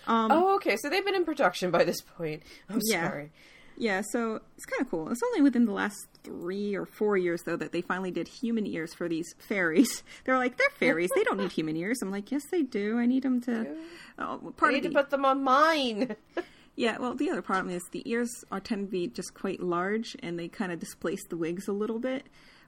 Um, 0.07 0.31
Oh, 0.31 0.55
okay. 0.55 0.77
So 0.77 0.89
they've 0.89 1.03
been 1.05 1.15
in 1.15 1.25
production 1.25 1.71
by 1.71 1.83
this 1.83 2.01
point. 2.01 2.43
I'm 2.69 2.79
Yeah. 2.83 3.07
sorry. 3.09 3.31
Yeah, 3.77 4.01
so 4.11 4.39
it's 4.55 4.65
kind 4.65 4.81
of 4.81 4.89
cool. 4.89 5.09
It's 5.09 5.21
only 5.23 5.41
within 5.41 5.65
the 5.65 5.73
last 5.73 5.97
three 6.23 6.75
or 6.75 6.85
four 6.85 7.17
years, 7.17 7.41
though, 7.45 7.57
that 7.57 7.71
they 7.71 7.81
finally 7.81 8.11
did 8.11 8.27
human 8.27 8.65
ears 8.65 8.93
for 8.93 9.09
these 9.09 9.33
fairies. 9.39 10.03
They're 10.23 10.37
like, 10.37 10.57
they're 10.57 10.69
fairies. 10.71 11.09
they 11.15 11.23
don't 11.23 11.37
need 11.37 11.51
human 11.53 11.75
ears. 11.75 11.99
I'm 12.01 12.11
like, 12.11 12.31
yes, 12.31 12.43
they 12.51 12.61
do. 12.63 12.97
I 12.97 13.05
need 13.05 13.23
them 13.23 13.41
to. 13.41 13.75
Oh, 14.17 14.53
I 14.61 14.71
need 14.71 14.83
to 14.83 14.89
put 14.91 15.09
them 15.09 15.25
on 15.25 15.43
mine. 15.43 16.15
yeah, 16.75 16.97
well, 16.97 17.15
the 17.15 17.29
other 17.29 17.41
problem 17.41 17.73
is 17.75 17.83
the 17.91 18.09
ears 18.09 18.29
are 18.51 18.59
tend 18.59 18.87
to 18.87 18.91
be 18.91 19.07
just 19.07 19.33
quite 19.33 19.59
large, 19.61 20.15
and 20.23 20.39
they 20.39 20.47
kind 20.47 20.71
of 20.71 20.79
displace 20.79 21.25
the 21.29 21.37
wigs 21.37 21.67
a 21.67 21.73
little 21.73 21.99
bit. 21.99 22.25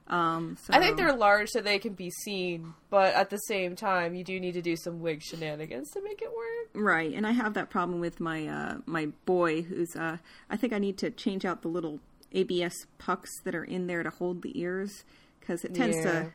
Um, 0.08 0.56
so, 0.62 0.72
I 0.72 0.80
think 0.80 0.96
they're 0.96 1.14
large 1.14 1.50
so 1.50 1.60
they 1.60 1.78
can 1.78 1.92
be 1.92 2.08
seen, 2.10 2.72
but 2.88 3.14
at 3.14 3.28
the 3.28 3.36
same 3.36 3.76
time, 3.76 4.14
you 4.14 4.24
do 4.24 4.40
need 4.40 4.52
to 4.54 4.62
do 4.62 4.74
some 4.74 5.00
wig 5.00 5.22
shenanigans 5.22 5.90
to 5.90 6.02
make 6.02 6.22
it 6.22 6.30
work. 6.34 6.70
right, 6.74 7.12
and 7.12 7.26
I 7.26 7.32
have 7.32 7.52
that 7.54 7.68
problem 7.68 8.00
with 8.00 8.18
my 8.18 8.46
uh, 8.46 8.78
my 8.86 9.06
boy, 9.26 9.60
who's. 9.62 9.94
Uh, 9.94 10.16
I 10.48 10.56
think 10.56 10.72
I 10.72 10.78
need 10.78 10.96
to 10.98 11.10
change 11.10 11.44
out 11.44 11.60
the 11.60 11.68
little 11.68 12.00
ABS 12.32 12.74
pucks 12.98 13.30
that 13.44 13.54
are 13.54 13.64
in 13.64 13.86
there 13.86 14.02
to 14.02 14.08
hold 14.10 14.40
the 14.42 14.58
ears 14.58 15.04
because 15.40 15.62
it 15.64 15.74
tends 15.74 15.96
Yeah. 15.98 16.02
to 16.04 16.32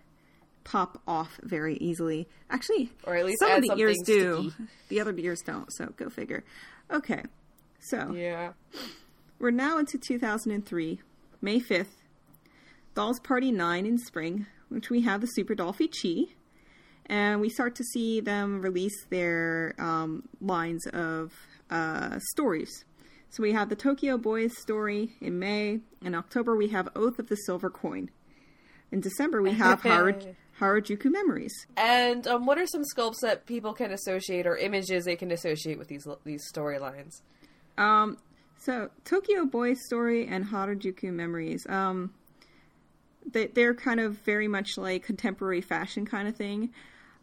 pop 0.63 1.01
off 1.07 1.39
very 1.41 1.75
easily. 1.77 2.27
Actually, 2.51 2.91
Or 3.05 3.15
at 3.15 3.25
least 3.25 3.39
some 3.39 3.51
of 3.53 3.61
the 3.63 3.75
ears 3.77 3.97
do. 4.05 4.51
sticky. 4.51 4.69
The 4.89 4.99
other 5.01 5.15
ears 5.17 5.41
don't. 5.41 5.71
So 5.73 5.93
go 5.97 6.09
figure. 6.09 6.43
Okay, 6.91 7.23
so 7.79 8.11
Yeah. 8.13 8.53
we're 9.39 9.49
now 9.51 9.77
into 9.79 9.97
2003, 9.97 10.99
May 11.41 11.59
5th. 11.59 12.02
Dolls 12.93 13.19
Party 13.19 13.51
9 13.51 13.85
in 13.85 13.97
spring, 13.97 14.45
which 14.69 14.89
we 14.89 15.01
have 15.01 15.21
the 15.21 15.27
Super 15.27 15.55
Dolphy 15.55 15.87
Chi. 15.87 16.33
And 17.05 17.41
we 17.41 17.49
start 17.49 17.75
to 17.75 17.83
see 17.83 18.21
them 18.21 18.61
release 18.61 19.05
their 19.09 19.75
um, 19.77 20.29
lines 20.39 20.85
of 20.87 21.33
uh, 21.69 22.19
stories. 22.31 22.85
So 23.29 23.41
we 23.41 23.51
have 23.53 23.69
the 23.69 23.75
Tokyo 23.75 24.17
Boys 24.17 24.51
story 24.59 25.15
in 25.19 25.39
May. 25.39 25.79
In 26.01 26.13
October, 26.13 26.55
we 26.55 26.69
have 26.69 26.87
Oath 26.95 27.17
of 27.17 27.29
the 27.29 27.35
Silver 27.35 27.69
Coin. 27.69 28.11
In 28.91 29.01
December, 29.01 29.41
we 29.41 29.53
have 29.53 29.81
Haraj- 29.83 30.35
Harajuku 30.59 31.11
Memories. 31.11 31.65
And 31.75 32.27
um, 32.27 32.45
what 32.45 32.59
are 32.59 32.67
some 32.67 32.83
sculpts 32.95 33.21
that 33.23 33.47
people 33.47 33.73
can 33.73 33.91
associate 33.91 34.45
or 34.45 34.55
images 34.55 35.05
they 35.05 35.15
can 35.15 35.31
associate 35.31 35.79
with 35.79 35.87
these 35.87 36.07
these 36.23 36.43
storylines? 36.53 37.21
Um, 37.75 38.19
so 38.59 38.91
Tokyo 39.03 39.45
Boys 39.45 39.79
Story 39.87 40.27
and 40.27 40.45
Harajuku 40.45 41.11
Memories. 41.11 41.65
Um, 41.67 42.13
they 43.29 43.47
they're 43.47 43.73
kind 43.73 43.99
of 43.99 44.13
very 44.19 44.47
much 44.47 44.77
like 44.77 45.03
contemporary 45.03 45.61
fashion 45.61 46.05
kind 46.05 46.27
of 46.27 46.35
thing. 46.35 46.71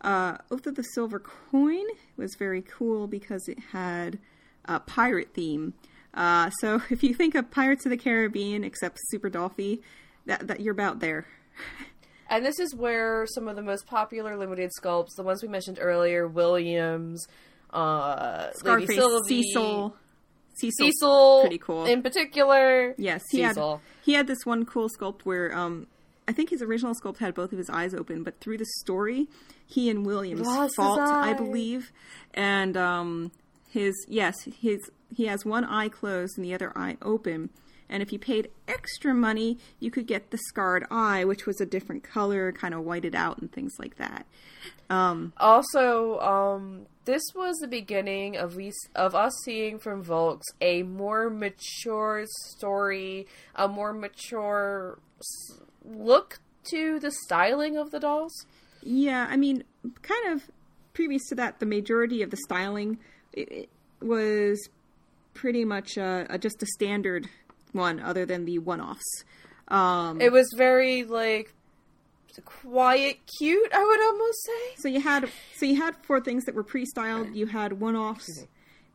Uh, 0.01 0.39
Oath 0.51 0.67
of 0.67 0.77
the 0.77 0.83
Silver 0.83 1.19
Coin 1.19 1.85
was 2.17 2.35
very 2.39 2.63
cool 2.63 3.07
because 3.07 3.49
it 3.49 3.59
had 3.73 4.19
a 4.65 4.81
pirate 4.81 5.35
theme. 5.35 5.75
Uh, 6.15 6.51
so 6.61 6.81
if 6.91 7.03
you 7.03 7.15
think 7.15 7.35
of 7.35 7.51
Pirates 7.51 7.85
of 7.87 7.91
the 7.91 7.97
Caribbean 7.97 8.65
except 8.65 8.99
Super 9.09 9.31
Dolphy, 9.31 9.81
that 10.27 10.47
that 10.47 10.61
you're 10.61 10.73
about 10.73 11.01
there. 11.01 11.27
And 12.29 12.47
this 12.47 12.61
is 12.61 12.75
where 12.77 13.27
some 13.27 13.49
of 13.49 13.57
the 13.57 13.63
most 13.63 13.87
popular 13.87 14.37
limited 14.37 14.71
sculpts, 14.81 15.17
the 15.17 15.25
ones 15.25 15.43
we 15.43 15.49
mentioned 15.49 15.79
earlier, 15.81 16.29
Williams, 16.29 17.27
uh, 17.73 18.51
Lady 18.63 18.87
Scarface, 18.87 18.97
Sylvie, 18.97 19.43
Cecil, 19.43 19.97
Cecil, 20.61 20.87
Cecil, 20.87 21.41
pretty 21.43 21.59
cool. 21.59 21.85
in 21.87 22.03
particular. 22.03 22.95
Yes, 22.99 23.23
he 23.31 23.41
had 23.41 23.59
he 24.03 24.13
had 24.15 24.27
this 24.27 24.45
one 24.45 24.65
cool 24.65 24.89
sculpt 24.89 25.23
where 25.23 25.55
um 25.57 25.87
I 26.29 26.33
think 26.33 26.51
his 26.51 26.63
original 26.63 26.95
sculpt 26.95 27.19
had 27.19 27.35
both 27.35 27.53
of 27.53 27.59
his 27.59 27.69
eyes 27.71 27.95
open, 27.95 28.23
but 28.23 28.39
through 28.41 28.59
the 28.59 28.67
story, 28.81 29.29
he 29.67 29.91
and 29.91 30.07
Williams 30.07 30.43
Lost 30.47 30.77
fought, 30.77 30.99
I 31.01 31.33
believe, 31.33 31.93
and 32.35 32.77
um 32.77 33.33
his 33.69 33.95
yes 34.09 34.35
his 34.61 34.79
he 35.15 35.27
has 35.27 35.45
one 35.45 35.65
eye 35.65 35.89
closed 35.89 36.37
and 36.37 36.45
the 36.45 36.55
other 36.55 36.73
eye 36.77 36.97
open. 37.03 37.51
And 37.93 38.05
if 38.05 38.13
you 38.13 38.21
paid 38.21 38.51
extra 38.69 39.13
money, 39.13 39.59
you 39.81 39.91
could 39.91 40.07
get 40.07 40.31
the 40.31 40.39
scarred 40.39 40.87
eye, 40.93 41.25
which 41.25 41.45
was 41.45 41.61
a 41.61 41.67
different 41.67 42.05
color, 42.05 42.53
kind 42.53 42.73
of 42.73 42.85
whited 42.85 43.17
out 43.17 43.39
and 43.39 43.51
things 43.51 43.73
like 43.81 43.97
that. 43.97 44.27
Also, 45.37 46.21
um, 46.21 46.87
this 47.05 47.23
was 47.35 47.57
the 47.57 47.69
beginning 47.69 48.37
of 48.37 48.57
we 48.57 48.73
of 48.95 49.15
us 49.15 49.33
seeing 49.45 49.79
from 49.79 50.03
Volks 50.03 50.47
a 50.61 50.83
more 50.83 51.31
mature 51.31 52.25
story, 52.49 53.27
a 53.55 53.69
more 53.69 53.93
mature 53.93 54.99
look 55.85 56.39
to 56.71 57.01
the 57.01 57.11
styling 57.11 57.77
of 57.77 57.91
the 57.91 58.01
dolls. 58.01 58.47
Yeah, 58.83 59.27
I 59.29 59.37
mean, 59.37 59.65
kind 60.03 60.33
of 60.33 60.51
previous 60.93 61.27
to 61.29 61.35
that, 61.37 61.61
the 61.61 61.67
majority 61.67 62.23
of 62.23 62.31
the 62.31 62.37
styling 62.37 62.99
was 64.01 64.69
pretty 65.35 65.65
much 65.65 65.97
uh, 65.97 66.37
just 66.39 66.63
a 66.63 66.67
standard 66.67 67.29
one, 67.73 68.01
other 68.01 68.27
than 68.27 68.45
the 68.45 68.59
one-offs. 68.59 69.25
Um, 69.69 70.21
It 70.21 70.33
was 70.33 70.53
very 70.57 71.05
like 71.05 71.55
quiet, 72.45 73.19
cute. 73.39 73.73
I 73.73 73.85
would 73.85 74.01
almost 74.01 74.45
say. 74.45 74.75
so 74.83 74.89
you 74.89 75.01
had 75.01 75.29
so 75.57 75.67
you 75.67 75.77
had 75.77 75.97
four 76.03 76.21
things 76.21 76.45
that 76.45 76.55
were 76.55 76.63
pre-styled. 76.65 77.35
You 77.35 77.47
had 77.47 77.81
one-offs, 77.81 78.47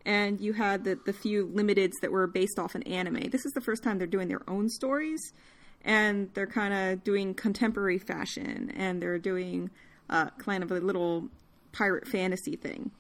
and 0.06 0.40
you 0.40 0.54
had 0.54 0.84
the 0.84 0.98
the 1.06 1.14
few 1.14 1.48
limiteds 1.48 1.94
that 2.02 2.12
were 2.12 2.28
based 2.28 2.60
off 2.60 2.76
an 2.76 2.84
anime. 2.84 3.30
This 3.32 3.46
is 3.46 3.52
the 3.54 3.62
first 3.62 3.84
time 3.84 3.98
they're 3.98 4.08
doing 4.08 4.28
their 4.28 4.48
own 4.48 4.70
stories, 4.70 5.22
and 5.84 6.30
they're 6.34 6.48
kind 6.48 6.74
of 6.74 7.04
doing 7.04 7.34
contemporary 7.34 8.00
fashion, 8.00 8.72
and 8.76 9.02
they're 9.02 9.20
doing 9.20 9.70
uh, 10.10 10.30
kind 10.38 10.64
of 10.64 10.72
a 10.72 10.80
little 10.80 11.30
pirate 11.72 12.08
fantasy 12.08 12.56
thing. 12.56 12.92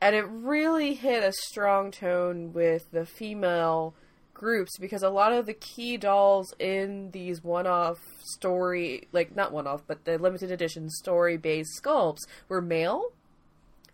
and 0.00 0.14
it 0.14 0.24
really 0.28 0.94
hit 0.94 1.24
a 1.24 1.32
strong 1.32 1.90
tone 1.90 2.52
with 2.52 2.90
the 2.92 3.06
female 3.06 3.94
groups 4.36 4.78
because 4.78 5.02
a 5.02 5.10
lot 5.10 5.32
of 5.32 5.46
the 5.46 5.54
key 5.54 5.96
dolls 5.96 6.54
in 6.58 7.10
these 7.12 7.42
one-off 7.42 7.98
story 8.22 9.08
like 9.12 9.34
not 9.34 9.52
one-off 9.52 9.82
but 9.86 10.04
the 10.04 10.18
limited 10.18 10.50
edition 10.50 10.90
story-based 10.90 11.80
sculpts 11.82 12.20
were 12.48 12.60
male. 12.60 13.12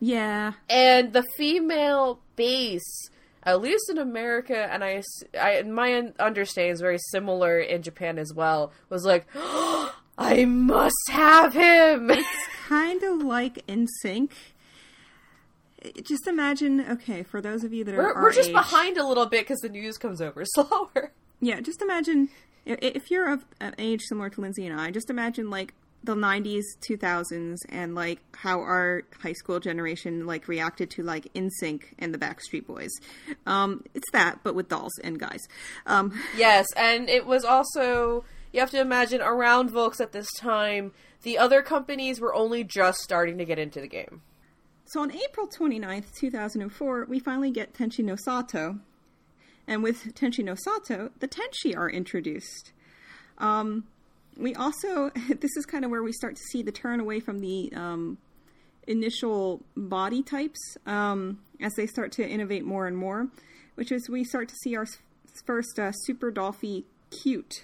Yeah, 0.01 0.55
and 0.69 1.13
the 1.13 1.23
female 1.37 2.19
base 2.35 3.09
at 3.45 3.61
least 3.61 3.89
in 3.89 3.99
America 3.99 4.69
and 4.71 4.83
I, 4.83 5.03
I 5.41 5.63
my 5.63 6.13
understanding 6.19 6.73
is 6.73 6.81
very 6.81 6.99
similar 7.11 7.61
in 7.61 7.83
Japan 7.83 8.19
as 8.19 8.33
well 8.35 8.73
was 8.89 9.05
like 9.05 9.27
I 10.19 10.45
must 10.45 11.09
have 11.11 11.55
him! 11.55 12.11
It's 12.11 12.29
kind 12.69 13.03
of 13.03 13.23
like 13.23 13.67
NSYNC. 13.67 14.31
Just 16.03 16.27
imagine, 16.27 16.81
okay, 16.93 17.23
for 17.23 17.41
those 17.41 17.65
of 17.65 17.73
you 17.73 17.85
that 17.85 17.95
are 17.95 17.99
We're, 17.99 18.23
we're 18.23 18.33
just 18.33 18.49
age- 18.51 18.55
behind 18.55 18.99
a 18.99 19.07
little 19.07 19.27
bit 19.27 19.43
because 19.43 19.61
the 19.61 19.69
news 19.69 19.99
comes 19.99 20.21
over 20.21 20.45
slower. 20.55 21.13
Yeah, 21.41 21.61
just 21.61 21.83
imagine 21.83 22.29
if 22.65 23.11
you're 23.11 23.33
of 23.33 23.45
an 23.61 23.75
age 23.79 24.03
similar 24.03 24.31
to 24.31 24.41
Lindsay 24.41 24.67
and 24.67 24.81
I. 24.81 24.91
Just 24.91 25.11
imagine 25.11 25.51
like 25.51 25.75
the 26.05 26.15
'90s, 26.15 26.63
2000s, 26.89 27.57
and 27.69 27.95
like 27.95 28.21
how 28.37 28.61
our 28.61 29.03
high 29.21 29.33
school 29.33 29.59
generation 29.61 30.27
like 30.27 30.47
reacted 30.49 30.91
to 30.91 31.03
like 31.03 31.33
NSYNC 31.35 31.83
and 31.99 32.13
the 32.15 32.19
Backstreet 32.19 32.67
Boys. 32.67 32.91
Um, 33.47 33.85
it's 33.95 34.11
that, 34.13 34.41
but 34.43 34.55
with 34.55 34.69
dolls 34.69 34.93
and 35.03 35.19
guys. 35.19 35.41
Um, 35.87 36.13
Yes, 36.37 36.67
and 36.77 37.09
it 37.09 37.27
was 37.27 37.45
also 37.45 38.25
you 38.53 38.61
have 38.61 38.71
to 38.71 38.81
imagine 38.81 39.21
around 39.21 39.71
Volks 39.71 40.01
at 40.01 40.13
this 40.13 40.29
time, 40.39 40.93
the 41.23 41.39
other 41.39 41.63
companies 41.63 42.21
were 42.21 42.35
only 42.35 42.63
just 42.65 42.99
starting 43.01 43.39
to 43.39 43.45
get 43.45 43.59
into 43.59 43.81
the 43.81 43.89
game. 43.89 44.23
So 44.93 45.01
on 45.01 45.11
April 45.11 45.49
29th, 45.49 46.15
2004, 46.17 47.07
we 47.09 47.19
finally 47.19 47.51
get 47.51 47.73
Tenshi 47.73 48.05
no 48.05 48.15
Sato. 48.15 48.79
And 49.67 49.83
with 49.83 50.15
Tenshi 50.15 50.45
no 50.45 50.55
Sato, 50.55 51.11
the 51.19 51.27
Tenchi 51.27 51.75
are 51.75 51.89
introduced. 51.89 52.73
Um, 53.39 53.85
we 54.37 54.55
also, 54.55 55.11
this 55.41 55.57
is 55.57 55.65
kind 55.65 55.87
of 55.87 55.91
where 55.91 56.03
we 56.03 56.13
start 56.13 56.37
to 56.37 56.43
see 56.43 56.63
the 56.63 56.73
turn 56.73 57.01
away 57.01 57.21
from 57.21 57.39
the 57.39 57.73
um, 57.75 58.19
initial 58.87 59.63
body 59.75 60.23
types 60.23 60.61
um, 60.85 61.41
as 61.59 61.73
they 61.73 61.87
start 61.87 62.13
to 62.13 62.29
innovate 62.29 62.67
more 62.67 62.87
and 62.87 62.99
more, 62.99 63.29
which 63.77 63.91
is 63.93 64.11
we 64.11 64.25
start 64.25 64.51
to 64.51 64.57
see 64.57 64.77
our 64.77 64.87
first 65.47 65.79
uh, 65.79 65.91
Super 66.05 66.31
Dolphy 66.31 66.85
Cute, 67.23 67.63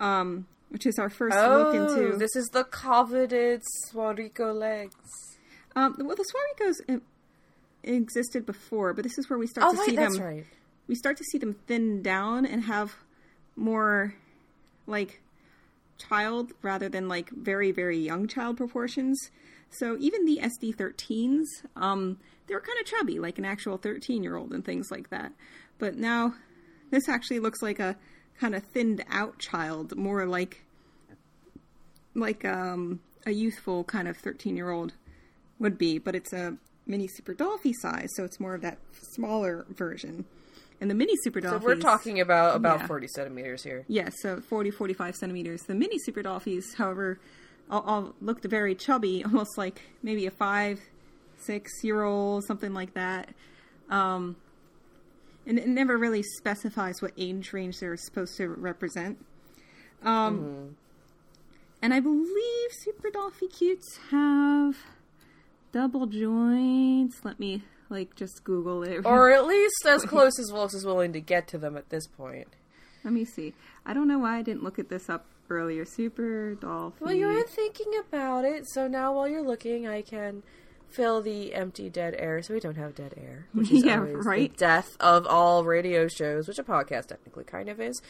um, 0.00 0.46
which 0.70 0.86
is 0.86 0.98
our 0.98 1.10
first 1.10 1.36
look 1.36 1.74
into. 1.74 2.14
Oh, 2.14 2.16
this 2.16 2.34
is 2.34 2.48
the 2.54 2.64
coveted 2.64 3.60
Suwariko 3.92 4.58
legs. 4.58 5.33
Um, 5.76 5.96
well, 5.98 6.16
the 6.16 6.24
Suwarikos 6.24 6.96
uh, 6.96 7.00
existed 7.82 8.46
before, 8.46 8.94
but 8.94 9.02
this 9.02 9.18
is 9.18 9.28
where 9.28 9.38
we 9.38 9.46
start 9.46 9.66
Oh, 9.68 9.72
to 9.72 9.78
right, 9.78 9.88
see 9.88 9.96
them. 9.96 10.16
right. 10.18 10.44
We 10.86 10.94
start 10.94 11.16
to 11.16 11.24
see 11.24 11.38
them 11.38 11.54
thin 11.66 12.02
down 12.02 12.44
and 12.46 12.64
have 12.64 12.94
more 13.56 14.14
like 14.86 15.20
child 15.98 16.52
rather 16.62 16.88
than 16.88 17.08
like 17.08 17.30
very 17.30 17.70
very 17.72 17.98
young 17.98 18.26
child 18.28 18.56
proportions. 18.56 19.18
So 19.70 19.96
even 19.98 20.24
the 20.24 20.38
SD13s, 20.42 21.44
um, 21.76 22.18
they 22.46 22.54
were 22.54 22.60
kind 22.60 22.78
of 22.80 22.86
chubby, 22.86 23.18
like 23.18 23.38
an 23.38 23.44
actual 23.44 23.76
13 23.78 24.22
year 24.22 24.36
old 24.36 24.52
and 24.52 24.64
things 24.64 24.90
like 24.90 25.10
that. 25.10 25.32
But 25.78 25.96
now 25.96 26.34
this 26.90 27.08
actually 27.08 27.40
looks 27.40 27.62
like 27.62 27.80
a 27.80 27.96
kind 28.38 28.54
of 28.54 28.62
thinned 28.62 29.04
out 29.10 29.38
child, 29.38 29.96
more 29.96 30.26
like 30.26 30.62
like 32.14 32.44
um, 32.44 33.00
a 33.26 33.30
youthful 33.32 33.84
kind 33.84 34.06
of 34.06 34.16
13 34.18 34.56
year 34.56 34.70
old 34.70 34.92
would 35.58 35.78
be, 35.78 35.98
but 35.98 36.14
it's 36.14 36.32
a 36.32 36.56
mini 36.86 37.06
Super 37.08 37.34
Dolphy 37.34 37.72
size, 37.80 38.08
so 38.16 38.24
it's 38.24 38.38
more 38.40 38.54
of 38.54 38.60
that 38.62 38.78
smaller 39.12 39.64
version. 39.70 40.24
And 40.80 40.90
the 40.90 40.94
mini 40.94 41.14
Super 41.22 41.40
Dolphy. 41.40 41.60
So 41.60 41.66
we're 41.66 41.76
talking 41.76 42.20
about 42.20 42.56
about 42.56 42.80
Yeah. 42.80 42.86
40 42.88 43.06
centimeters 43.08 43.62
here. 43.62 43.84
Yes, 43.88 44.12
so 44.20 44.40
40, 44.40 44.70
45 44.70 45.14
centimeters. 45.16 45.62
The 45.62 45.74
mini 45.74 45.98
Super 45.98 46.22
Dolphies, 46.22 46.64
however, 46.76 47.18
all, 47.70 47.82
all 47.82 48.14
looked 48.20 48.44
very 48.44 48.74
chubby, 48.74 49.24
almost 49.24 49.56
like 49.56 49.80
maybe 50.02 50.26
a 50.26 50.30
five, 50.30 50.80
six 51.38 51.72
year 51.82 52.02
old, 52.02 52.44
something 52.44 52.74
like 52.74 52.94
that. 52.94 53.30
Um, 53.88 54.36
and 55.46 55.58
it 55.58 55.68
never 55.68 55.96
really 55.96 56.22
specifies 56.22 57.00
what 57.00 57.12
age 57.16 57.52
range 57.52 57.78
they're 57.78 57.96
supposed 57.96 58.36
to 58.38 58.48
represent. 58.48 59.24
Um, 60.02 60.76
And 61.82 61.92
I 61.94 62.00
believe 62.00 62.70
Super 62.82 63.10
Dolphy 63.10 63.46
Cutes 63.56 63.98
have 64.10 64.76
double 65.74 66.06
joints. 66.06 67.16
Let 67.24 67.38
me, 67.40 67.62
like, 67.90 68.14
just 68.14 68.44
Google 68.44 68.82
it. 68.84 69.04
Or 69.04 69.30
at 69.34 69.44
least 69.46 69.84
as 69.86 70.04
close 70.04 70.38
as 70.38 70.50
Volks 70.50 70.72
is 70.74 70.86
willing 70.86 71.12
to 71.12 71.20
get 71.20 71.48
to 71.48 71.58
them 71.58 71.76
at 71.76 71.90
this 71.90 72.06
point. 72.06 72.48
Let 73.02 73.12
me 73.12 73.24
see. 73.24 73.54
I 73.84 73.92
don't 73.92 74.08
know 74.08 74.18
why 74.20 74.38
I 74.38 74.42
didn't 74.42 74.62
look 74.62 74.78
at 74.78 74.88
this 74.88 75.10
up 75.10 75.26
earlier. 75.50 75.84
Super 75.84 76.56
Dolphy. 76.58 77.00
Well, 77.00 77.12
you 77.12 77.26
weren't 77.26 77.50
thinking 77.50 77.92
about 78.08 78.44
it, 78.44 78.64
so 78.72 78.86
now 78.88 79.12
while 79.14 79.28
you're 79.28 79.42
looking, 79.46 79.86
I 79.86 80.00
can 80.00 80.42
fill 80.88 81.20
the 81.20 81.52
empty 81.54 81.90
dead 81.90 82.14
air 82.18 82.40
so 82.40 82.54
we 82.54 82.60
don't 82.60 82.76
have 82.76 82.94
dead 82.94 83.14
air. 83.16 83.46
Which 83.52 83.70
is 83.72 83.84
Yeah, 83.84 83.96
right? 83.98 84.50
the 84.52 84.56
death 84.56 84.96
of 85.00 85.26
all 85.26 85.64
radio 85.64 86.06
shows, 86.08 86.46
which 86.48 86.58
a 86.58 86.64
podcast 86.64 87.08
technically 87.08 87.44
kind 87.44 87.68
of 87.68 87.80
is. 87.80 88.00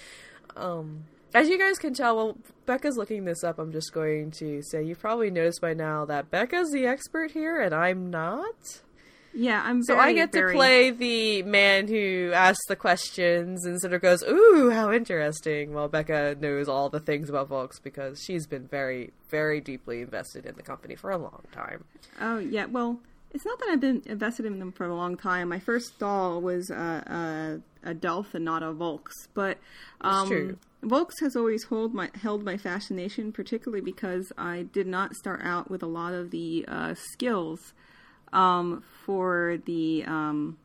Um, 0.54 1.04
as 1.34 1.48
you 1.48 1.58
guys 1.58 1.78
can 1.78 1.92
tell, 1.94 2.16
while 2.16 2.38
Becca's 2.64 2.96
looking 2.96 3.24
this 3.24 3.42
up, 3.44 3.58
I'm 3.58 3.72
just 3.72 3.92
going 3.92 4.30
to 4.38 4.62
say 4.62 4.82
you've 4.82 5.00
probably 5.00 5.30
noticed 5.30 5.60
by 5.60 5.74
now 5.74 6.04
that 6.06 6.30
Becca's 6.30 6.70
the 6.70 6.86
expert 6.86 7.32
here 7.32 7.60
and 7.60 7.74
I'm 7.74 8.10
not. 8.10 8.80
Yeah, 9.36 9.60
I'm 9.64 9.82
So 9.82 9.96
very, 9.96 10.10
I 10.10 10.12
get 10.12 10.32
to 10.32 10.52
play 10.52 10.92
the 10.92 11.42
man 11.42 11.88
who 11.88 12.30
asks 12.32 12.64
the 12.68 12.76
questions 12.76 13.66
and 13.66 13.80
sort 13.80 13.92
of 13.92 14.00
goes, 14.00 14.22
"Ooh, 14.22 14.70
how 14.70 14.92
interesting." 14.92 15.72
While 15.74 15.88
Becca 15.88 16.36
knows 16.40 16.68
all 16.68 16.88
the 16.88 17.00
things 17.00 17.28
about 17.28 17.48
Volks 17.48 17.80
because 17.80 18.22
she's 18.22 18.46
been 18.46 18.68
very, 18.68 19.12
very 19.30 19.60
deeply 19.60 20.02
invested 20.02 20.46
in 20.46 20.54
the 20.54 20.62
company 20.62 20.94
for 20.94 21.10
a 21.10 21.18
long 21.18 21.42
time. 21.50 21.84
Oh 22.20 22.38
yeah, 22.38 22.66
well, 22.66 23.00
it's 23.32 23.44
not 23.44 23.58
that 23.58 23.70
I've 23.70 23.80
been 23.80 24.02
invested 24.06 24.46
in 24.46 24.60
them 24.60 24.70
for 24.70 24.86
a 24.86 24.94
long 24.94 25.16
time. 25.16 25.48
My 25.48 25.58
first 25.58 25.98
doll 25.98 26.40
was 26.40 26.70
uh, 26.70 27.60
a, 27.84 27.90
a 27.90 27.92
Delf 27.92 28.34
and 28.34 28.44
not 28.44 28.62
a 28.62 28.72
Volks, 28.72 29.26
but 29.34 29.58
um, 30.00 30.28
true. 30.28 30.58
Volks 30.84 31.20
has 31.20 31.36
always 31.36 31.64
hold 31.64 31.94
my 31.94 32.10
held 32.20 32.44
my 32.44 32.56
fascination, 32.56 33.32
particularly 33.32 33.82
because 33.82 34.32
I 34.36 34.66
did 34.72 34.86
not 34.86 35.14
start 35.14 35.40
out 35.42 35.70
with 35.70 35.82
a 35.82 35.86
lot 35.86 36.14
of 36.14 36.30
the 36.30 36.64
uh, 36.68 36.94
skills 36.94 37.72
um, 38.32 38.82
for 39.04 39.58
the 39.64 40.04
um, 40.06 40.58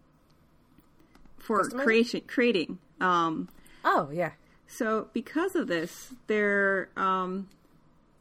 for 1.37 1.63
creation 1.69 2.21
creating. 2.27 2.79
Um, 2.99 3.49
Oh 3.85 4.09
yeah, 4.11 4.31
so 4.67 5.07
because 5.13 5.55
of 5.55 5.67
this, 5.67 6.13
their 6.27 6.89
um, 6.97 7.49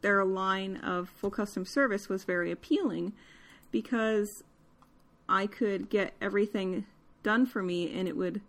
their 0.01 0.25
line 0.25 0.77
of 0.77 1.09
full 1.09 1.31
custom 1.31 1.65
service 1.65 2.09
was 2.09 2.25
very 2.25 2.51
appealing 2.51 3.13
because 3.71 4.45
I 5.29 5.47
could 5.47 5.91
get 5.91 6.15
everything 6.21 6.87
done 7.23 7.45
for 7.45 7.63
me 7.63 7.93
and 7.99 8.09
it 8.09 8.17
would 8.17 8.41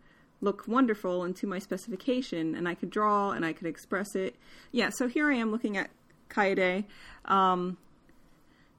look 0.42 0.68
wonderful 0.68 1.24
and 1.24 1.36
to 1.36 1.48
my 1.48 1.60
specification 1.60 2.56
and 2.56 2.68
I 2.68 2.76
could 2.76 2.90
draw 2.90 3.32
and 3.32 3.46
I 3.46 3.54
could 3.54 3.68
express 3.68 4.16
it. 4.16 4.36
Yeah, 4.72 4.90
so 4.90 5.08
here 5.08 5.32
I 5.32 5.36
am 5.36 5.52
looking 5.52 5.78
at 5.78 5.90
Kaede 6.30 6.86
um, 7.26 7.78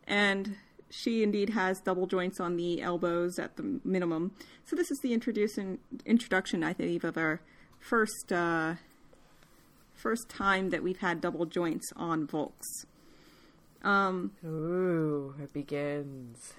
and 0.07 0.57
she 0.91 1.23
indeed 1.23 1.51
has 1.51 1.81
double 1.81 2.07
joints 2.07 2.41
on 2.41 2.57
the 2.57 2.83
elbows 2.83 3.39
at 3.39 3.57
the 3.57 3.81
minimum. 3.85 4.33
So 4.65 4.75
this 4.75 4.91
is 4.91 4.99
the 5.03 5.13
introducing 5.13 5.79
introduction 6.05 6.65
I 6.65 6.73
believe 6.73 7.05
of 7.05 7.17
our 7.17 7.41
first 7.79 8.33
uh, 8.33 8.75
first 9.95 10.29
time 10.29 10.71
that 10.71 10.83
we've 10.83 10.99
had 10.99 11.21
double 11.21 11.47
joints 11.47 11.93
on 11.95 12.27
Volks. 12.27 12.87
Um, 13.83 14.33
ooh, 14.45 15.35
it 15.43 15.53
begins. 15.53 16.55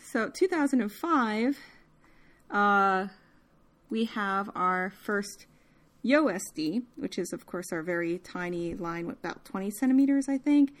so 0.00 0.28
2005, 0.28 1.58
uh, 2.50 3.06
we 3.92 4.06
have 4.06 4.50
our 4.56 4.90
first 5.04 5.44
YoSD, 6.02 6.82
which 6.96 7.18
is 7.18 7.30
of 7.34 7.44
course 7.44 7.66
our 7.72 7.82
very 7.82 8.18
tiny 8.18 8.74
line 8.74 9.06
with 9.06 9.18
about 9.18 9.44
20 9.44 9.70
centimeters, 9.70 10.30
I 10.30 10.38
think. 10.38 10.72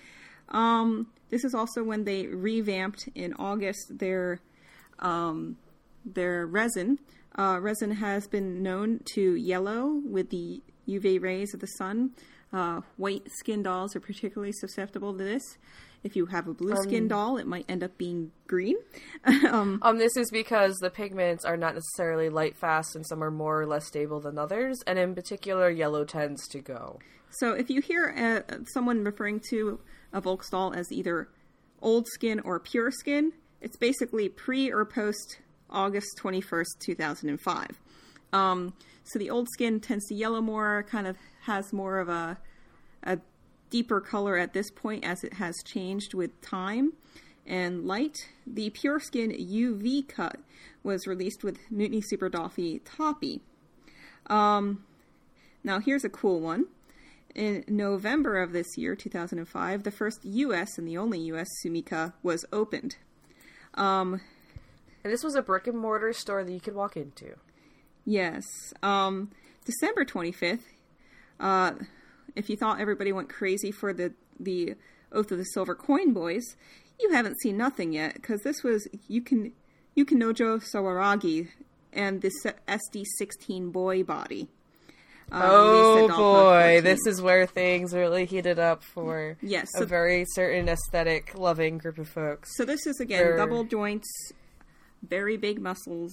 Um, 0.48 1.08
this 1.28 1.44
is 1.44 1.54
also 1.54 1.84
when 1.84 2.04
they 2.04 2.26
revamped 2.26 3.10
in 3.14 3.34
August 3.34 3.98
their 3.98 4.40
um, 4.98 5.58
their 6.06 6.46
resin. 6.46 6.98
Uh, 7.38 7.58
resin 7.60 7.92
has 7.92 8.26
been 8.28 8.62
known 8.62 9.00
to 9.14 9.34
yellow 9.34 10.00
with 10.04 10.30
the 10.30 10.62
UV 10.88 11.22
rays 11.22 11.52
of 11.52 11.60
the 11.60 11.66
sun. 11.66 12.12
Uh, 12.50 12.80
white 12.96 13.28
skin 13.38 13.62
dolls 13.62 13.94
are 13.94 14.00
particularly 14.00 14.52
susceptible 14.52 15.12
to 15.12 15.22
this. 15.22 15.42
If 16.04 16.16
you 16.16 16.26
have 16.26 16.48
a 16.48 16.54
blue 16.54 16.74
skin 16.82 17.06
doll, 17.06 17.36
it 17.36 17.46
might 17.46 17.64
end 17.68 17.84
up 17.84 17.96
being 17.96 18.32
green. 18.48 18.76
um, 19.24 19.78
Um, 19.82 19.98
this 19.98 20.16
is 20.16 20.30
because 20.30 20.76
the 20.76 20.90
pigments 20.90 21.44
are 21.44 21.56
not 21.56 21.74
necessarily 21.74 22.28
light 22.28 22.56
fast, 22.56 22.96
and 22.96 23.06
some 23.06 23.22
are 23.22 23.30
more 23.30 23.60
or 23.60 23.66
less 23.66 23.86
stable 23.86 24.20
than 24.20 24.38
others, 24.38 24.78
and 24.86 24.98
in 24.98 25.14
particular, 25.14 25.70
yellow 25.70 26.04
tends 26.04 26.48
to 26.48 26.60
go. 26.60 26.98
So 27.30 27.52
if 27.52 27.70
you 27.70 27.80
hear 27.80 28.44
uh, 28.50 28.56
someone 28.72 29.04
referring 29.04 29.40
to 29.50 29.80
a 30.12 30.20
Volksdoll 30.20 30.76
as 30.76 30.90
either 30.92 31.28
old 31.80 32.06
skin 32.08 32.40
or 32.40 32.58
pure 32.58 32.90
skin, 32.90 33.32
it's 33.60 33.76
basically 33.76 34.28
pre 34.28 34.70
or 34.70 34.84
post 34.84 35.38
August 35.70 36.18
21st, 36.22 36.78
2005. 36.80 37.80
Um, 38.32 38.74
so 39.04 39.18
the 39.18 39.30
old 39.30 39.48
skin 39.52 39.80
tends 39.80 40.06
to 40.08 40.14
yellow 40.14 40.40
more, 40.40 40.84
kind 40.88 41.06
of 41.06 41.16
has 41.42 41.72
more 41.72 41.98
of 41.98 42.08
a, 42.08 42.38
a 43.02 43.18
deeper 43.72 44.00
color 44.00 44.36
at 44.36 44.52
this 44.52 44.70
point 44.70 45.02
as 45.04 45.24
it 45.24 45.34
has 45.34 45.56
changed 45.64 46.14
with 46.14 46.40
time 46.42 46.92
and 47.46 47.84
light. 47.86 48.16
The 48.46 48.70
pure 48.70 49.00
skin 49.00 49.30
UV 49.32 50.06
cut 50.06 50.36
was 50.84 51.06
released 51.06 51.42
with 51.42 51.58
Mutiny 51.70 52.02
Super 52.02 52.28
Dolphy 52.28 52.80
Toppy. 52.84 53.40
Um, 54.28 54.84
now 55.64 55.80
here's 55.80 56.04
a 56.04 56.08
cool 56.08 56.40
one. 56.40 56.66
In 57.34 57.64
November 57.66 58.42
of 58.42 58.52
this 58.52 58.76
year, 58.76 58.94
2005, 58.94 59.84
the 59.84 59.90
first 59.90 60.20
U.S. 60.22 60.76
and 60.76 60.86
the 60.86 60.98
only 60.98 61.18
U.S. 61.32 61.48
Sumika 61.64 62.12
was 62.22 62.44
opened. 62.52 62.96
Um, 63.74 64.20
And 65.02 65.12
this 65.12 65.24
was 65.24 65.34
a 65.34 65.42
brick 65.42 65.66
and 65.66 65.78
mortar 65.78 66.12
store 66.12 66.44
that 66.44 66.52
you 66.52 66.60
could 66.60 66.74
walk 66.74 66.96
into. 66.96 67.36
Yes. 68.04 68.44
Um, 68.82 69.30
December 69.64 70.04
25th, 70.04 70.60
uh, 71.40 71.72
if 72.36 72.48
you 72.48 72.56
thought 72.56 72.80
everybody 72.80 73.12
went 73.12 73.28
crazy 73.28 73.70
for 73.70 73.92
the, 73.92 74.12
the 74.38 74.74
Oath 75.12 75.30
of 75.30 75.38
the 75.38 75.44
Silver 75.44 75.74
Coin 75.74 76.12
Boys, 76.12 76.44
you 77.00 77.12
haven't 77.12 77.40
seen 77.40 77.56
nothing 77.56 77.92
yet, 77.92 78.14
because 78.14 78.42
this 78.42 78.62
was 78.62 78.88
Yukin, 79.10 79.52
Yukinojo 79.96 80.62
Sawaragi 80.62 81.48
and 81.92 82.22
this 82.22 82.34
SD16 82.68 83.72
boy 83.72 84.02
body. 84.02 84.48
Um, 85.30 85.42
oh 85.44 85.94
released 85.94 86.10
at 86.10 86.16
Doll 86.16 86.34
Pop 86.34 86.44
boy, 86.44 86.80
this 86.82 87.06
is 87.06 87.22
where 87.22 87.46
things 87.46 87.94
really 87.94 88.26
heated 88.26 88.58
up 88.58 88.82
for 88.82 89.38
Yes, 89.40 89.68
a 89.76 89.86
very 89.86 90.26
certain 90.34 90.68
aesthetic 90.68 91.38
loving 91.38 91.78
group 91.78 91.98
of 91.98 92.08
folks. 92.08 92.54
So 92.56 92.64
this 92.64 92.86
is 92.86 93.00
again 93.00 93.36
double 93.36 93.64
joints, 93.64 94.08
very 95.02 95.36
big 95.36 95.60
muscles. 95.60 96.12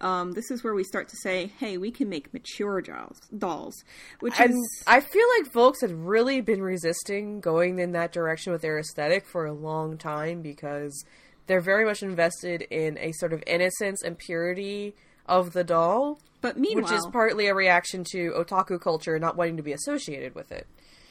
Um, 0.00 0.32
this 0.32 0.50
is 0.50 0.62
where 0.62 0.74
we 0.74 0.84
start 0.84 1.08
to 1.08 1.16
say, 1.16 1.52
"Hey, 1.58 1.78
we 1.78 1.90
can 1.90 2.08
make 2.08 2.32
mature 2.32 2.80
dolls." 2.80 3.20
Dolls, 3.36 3.84
which 4.20 4.38
And 4.38 4.52
is 4.52 4.84
I 4.86 5.00
feel 5.00 5.26
like 5.38 5.52
folks 5.52 5.80
had 5.80 5.92
really 5.92 6.40
been 6.40 6.62
resisting 6.62 7.40
going 7.40 7.78
in 7.78 7.92
that 7.92 8.12
direction 8.12 8.52
with 8.52 8.62
their 8.62 8.78
aesthetic 8.78 9.26
for 9.26 9.46
a 9.46 9.52
long 9.52 9.96
time 9.96 10.42
because 10.42 11.04
they're 11.46 11.60
very 11.60 11.84
much 11.84 12.02
invested 12.02 12.62
in 12.70 12.98
a 12.98 13.12
sort 13.12 13.32
of 13.32 13.42
innocence 13.46 14.02
and 14.02 14.18
purity 14.18 14.94
of 15.26 15.52
the 15.52 15.64
doll, 15.64 16.18
but 16.40 16.58
meanwhile, 16.58 16.82
which 16.82 16.92
is 16.92 17.06
partly 17.12 17.46
a 17.46 17.54
reaction 17.54 18.04
to 18.12 18.32
otaku 18.32 18.80
culture 18.80 19.18
not 19.18 19.36
wanting 19.36 19.56
to 19.56 19.62
be 19.62 19.72
associated 19.72 20.34
with 20.34 20.52
it. 20.52 20.66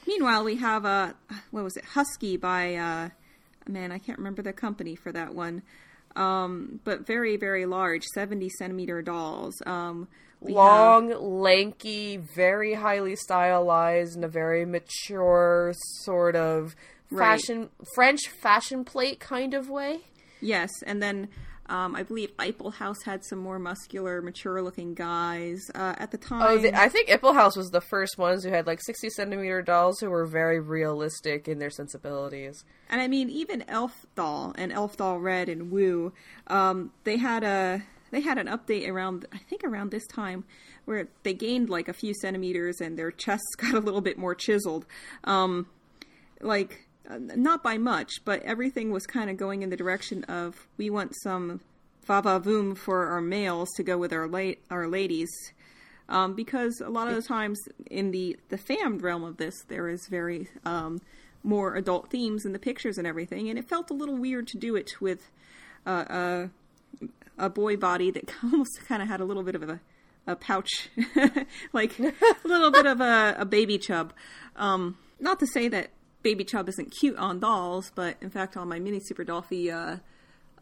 Meanwhile, 0.06 0.44
we 0.44 0.56
have 0.56 0.84
a 0.84 1.14
what 1.50 1.64
was 1.64 1.76
it, 1.76 1.84
Husky 1.84 2.36
by 2.36 2.74
uh, 2.74 3.08
man, 3.68 3.92
I 3.92 3.98
can't 3.98 4.18
remember 4.18 4.42
the 4.42 4.52
company 4.52 4.94
for 4.94 5.10
that 5.12 5.34
one, 5.34 5.62
um, 6.16 6.80
but 6.84 7.06
very 7.06 7.36
very 7.36 7.66
large, 7.66 8.04
seventy 8.14 8.48
centimeter 8.58 9.02
dolls. 9.02 9.54
Um, 9.66 10.08
we 10.40 10.52
have- 10.52 10.56
Long, 10.56 11.40
lanky, 11.40 12.18
very 12.18 12.74
highly 12.74 13.16
stylized, 13.16 14.16
in 14.16 14.24
a 14.24 14.28
very 14.28 14.64
mature 14.64 15.72
sort 16.02 16.36
of 16.36 16.74
Right. 17.10 17.38
fashion 17.40 17.70
French 17.94 18.28
fashion 18.28 18.84
plate 18.84 19.20
kind 19.20 19.54
of 19.54 19.68
way. 19.70 20.00
yes, 20.40 20.70
and 20.86 21.02
then. 21.02 21.28
Um, 21.66 21.96
I 21.96 22.02
believe 22.02 22.30
Iplehouse 22.38 23.02
had 23.04 23.24
some 23.24 23.38
more 23.38 23.58
muscular, 23.58 24.20
mature-looking 24.20 24.94
guys 24.94 25.70
uh, 25.74 25.94
at 25.96 26.10
the 26.10 26.18
time. 26.18 26.42
Oh, 26.42 26.58
the, 26.58 26.78
I 26.78 26.88
think 26.88 27.08
Iplehouse 27.08 27.56
was 27.56 27.70
the 27.70 27.80
first 27.80 28.18
ones 28.18 28.44
who 28.44 28.50
had 28.50 28.66
like 28.66 28.82
60 28.82 29.08
centimeter 29.10 29.62
dolls 29.62 29.98
who 30.00 30.10
were 30.10 30.26
very 30.26 30.60
realistic 30.60 31.48
in 31.48 31.58
their 31.58 31.70
sensibilities. 31.70 32.64
And 32.90 33.00
I 33.00 33.08
mean, 33.08 33.30
even 33.30 33.64
Elf 33.68 34.04
Doll 34.14 34.54
and 34.58 34.72
Elf 34.72 34.98
Doll 34.98 35.18
Red 35.18 35.48
and 35.48 35.70
Woo, 35.70 36.12
um, 36.48 36.92
they 37.04 37.16
had 37.16 37.42
a 37.42 37.82
they 38.10 38.20
had 38.20 38.38
an 38.38 38.46
update 38.46 38.88
around 38.88 39.26
I 39.32 39.38
think 39.38 39.64
around 39.64 39.90
this 39.90 40.06
time 40.06 40.44
where 40.84 41.08
they 41.22 41.32
gained 41.32 41.70
like 41.70 41.88
a 41.88 41.94
few 41.94 42.12
centimeters 42.14 42.80
and 42.80 42.98
their 42.98 43.10
chests 43.10 43.54
got 43.56 43.74
a 43.74 43.80
little 43.80 44.02
bit 44.02 44.18
more 44.18 44.34
chiseled. 44.34 44.84
Um, 45.24 45.66
like 46.40 46.83
uh, 47.08 47.18
not 47.18 47.62
by 47.62 47.78
much, 47.78 48.10
but 48.24 48.42
everything 48.42 48.90
was 48.90 49.06
kind 49.06 49.30
of 49.30 49.36
going 49.36 49.62
in 49.62 49.70
the 49.70 49.76
direction 49.76 50.24
of 50.24 50.66
we 50.76 50.90
want 50.90 51.14
some 51.22 51.60
vava 52.04 52.40
voom 52.40 52.76
for 52.76 53.06
our 53.06 53.20
males 53.20 53.70
to 53.76 53.82
go 53.82 53.96
with 53.98 54.12
our 54.12 54.28
la- 54.28 54.54
our 54.70 54.86
ladies. 54.88 55.30
Um, 56.06 56.34
because 56.34 56.82
a 56.84 56.90
lot 56.90 57.08
of 57.08 57.14
the 57.14 57.22
times 57.22 57.58
in 57.90 58.10
the 58.10 58.36
the 58.48 58.58
fammed 58.58 59.02
realm 59.02 59.24
of 59.24 59.36
this, 59.36 59.54
there 59.68 59.88
is 59.88 60.06
very 60.08 60.48
um, 60.64 61.00
more 61.42 61.76
adult 61.76 62.10
themes 62.10 62.44
in 62.44 62.52
the 62.52 62.58
pictures 62.58 62.98
and 62.98 63.06
everything, 63.06 63.48
and 63.48 63.58
it 63.58 63.68
felt 63.68 63.90
a 63.90 63.94
little 63.94 64.16
weird 64.16 64.46
to 64.48 64.58
do 64.58 64.76
it 64.76 64.90
with 65.00 65.30
uh, 65.86 66.04
a 66.08 66.50
a 67.38 67.50
boy 67.50 67.76
body 67.76 68.10
that 68.10 68.30
almost 68.42 68.80
kind 68.86 69.02
of 69.02 69.08
had 69.08 69.20
a 69.20 69.24
little 69.24 69.42
bit 69.42 69.54
of 69.54 69.62
a 69.62 69.80
a 70.26 70.36
pouch, 70.36 70.88
like 71.72 71.98
a 71.98 72.12
little 72.44 72.70
bit 72.70 72.86
of 72.86 73.00
a, 73.00 73.36
a 73.38 73.44
baby 73.44 73.78
chub. 73.78 74.12
Um, 74.56 74.96
not 75.20 75.38
to 75.40 75.46
say 75.46 75.68
that 75.68 75.90
baby 76.24 76.42
chub 76.42 76.68
isn't 76.68 76.92
cute 76.98 77.16
on 77.16 77.38
dolls, 77.38 77.92
but 77.94 78.16
in 78.20 78.30
fact, 78.30 78.56
on 78.56 78.68
my 78.68 78.80
mini 78.80 78.98
super 79.00 79.24
dolphy 79.24 79.70
uh, 79.72 79.98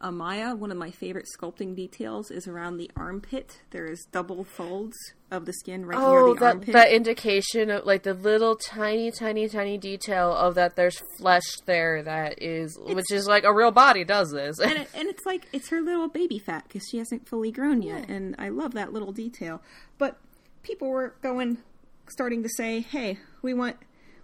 Amaya, 0.01 0.57
one 0.57 0.69
of 0.69 0.77
my 0.77 0.91
favorite 0.91 1.25
sculpting 1.39 1.75
details 1.77 2.29
is 2.29 2.45
around 2.45 2.75
the 2.75 2.91
armpit. 2.97 3.61
There 3.71 3.85
is 3.85 4.05
double 4.11 4.43
folds 4.43 4.97
of 5.31 5.45
the 5.45 5.53
skin 5.53 5.85
right 5.85 5.97
near 5.97 6.05
Oh, 6.07 6.33
the 6.33 6.39
that 6.41 6.45
armpit. 6.55 6.73
that 6.73 6.91
indication 6.91 7.69
of 7.69 7.85
like 7.85 8.03
the 8.03 8.13
little 8.13 8.57
tiny, 8.57 9.11
tiny, 9.11 9.47
tiny 9.47 9.77
detail 9.77 10.33
of 10.33 10.55
that 10.55 10.75
there's 10.75 11.01
flesh 11.17 11.55
there 11.65 12.03
that 12.03 12.41
is, 12.43 12.77
which 12.81 13.11
is 13.13 13.27
like 13.27 13.45
a 13.45 13.53
real 13.53 13.71
body 13.71 14.03
does 14.03 14.29
this. 14.31 14.59
and, 14.59 14.73
it, 14.73 14.89
and 14.93 15.07
it's 15.07 15.25
like 15.25 15.47
it's 15.53 15.69
her 15.69 15.79
little 15.81 16.09
baby 16.09 16.37
fat 16.37 16.65
because 16.67 16.85
she 16.91 16.97
hasn't 16.97 17.25
fully 17.29 17.51
grown 17.51 17.81
yet, 17.81 18.09
and 18.09 18.35
I 18.37 18.49
love 18.49 18.73
that 18.73 18.91
little 18.91 19.13
detail. 19.13 19.61
But 19.97 20.17
people 20.63 20.89
were 20.89 21.15
going, 21.21 21.59
starting 22.09 22.43
to 22.43 22.49
say, 22.57 22.81
"Hey, 22.81 23.19
we 23.41 23.53
want, 23.53 23.77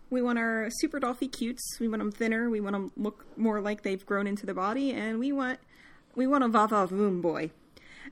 we 0.10 0.22
want 0.22 0.40
our 0.40 0.70
super 0.70 1.00
dolphy 1.00 1.32
cutes. 1.32 1.78
We 1.80 1.88
want 1.88 2.00
them 2.02 2.12
thinner. 2.12 2.50
We 2.50 2.60
want 2.60 2.74
them 2.74 2.92
look 2.98 3.26
more 3.38 3.62
like 3.62 3.84
they've 3.84 4.06
grown 4.06 4.28
into 4.28 4.46
the 4.46 4.54
body, 4.54 4.92
and 4.92 5.20
we 5.20 5.32
want, 5.32 5.60
we 6.16 6.28
want 6.28 6.44
a 6.44 6.48
Vava 6.48 6.88
Voom 6.88 7.22
boy." 7.22 7.52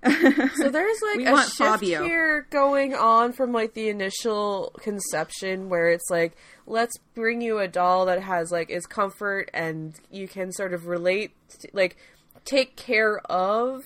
So 0.04 0.70
there's 0.70 0.98
like 1.02 1.18
We 1.18 1.26
a 1.26 1.38
shift 1.38 1.58
Fabio. 1.58 2.04
here 2.04 2.48
going 2.50 2.94
on 2.94 3.34
from 3.34 3.52
like 3.52 3.74
the 3.74 3.90
initial 3.90 4.74
conception 4.80 5.70
where 5.70 5.90
it's 5.90 6.10
like 6.10 6.36
let's 6.66 6.98
bring 7.16 7.42
you 7.42 7.60
a 7.60 7.68
doll 7.68 8.06
that 8.06 8.22
has 8.22 8.52
like 8.52 8.70
is 8.70 8.86
comfort 8.86 9.50
and 9.54 9.96
you 10.12 10.28
can 10.28 10.52
sort 10.52 10.74
of 10.74 10.88
relate 10.88 11.32
to, 11.60 11.70
like 11.74 11.98
take 12.46 12.76
care 12.76 13.20
of 13.26 13.82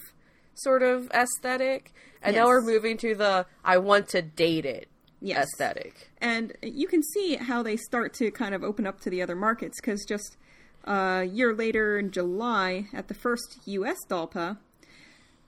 sort 0.53 0.83
of 0.83 1.09
aesthetic 1.11 1.93
and 2.21 2.35
now 2.35 2.45
we're 2.45 2.61
moving 2.61 2.97
to 2.97 3.15
the 3.15 3.45
I 3.63 3.77
want 3.77 4.09
to 4.09 4.21
date 4.21 4.65
it 4.65 4.89
Yes. 5.21 5.47
aesthetic. 5.53 6.09
And 6.19 6.53
you 6.61 6.87
can 6.87 7.03
see 7.03 7.35
how 7.35 7.61
they 7.63 7.77
start 7.77 8.13
to 8.15 8.31
kind 8.31 8.55
of 8.55 8.63
open 8.63 8.87
up 8.87 8.99
to 9.01 9.09
the 9.09 9.21
other 9.21 9.35
markets 9.35 9.79
because 9.79 10.03
just 10.07 10.35
a 10.83 11.23
year 11.23 11.53
later 11.53 11.99
in 11.99 12.11
July, 12.11 12.87
at 12.93 13.07
the 13.07 13.13
first 13.13 13.59
U.S. 13.65 13.97
Dolpa, 14.09 14.57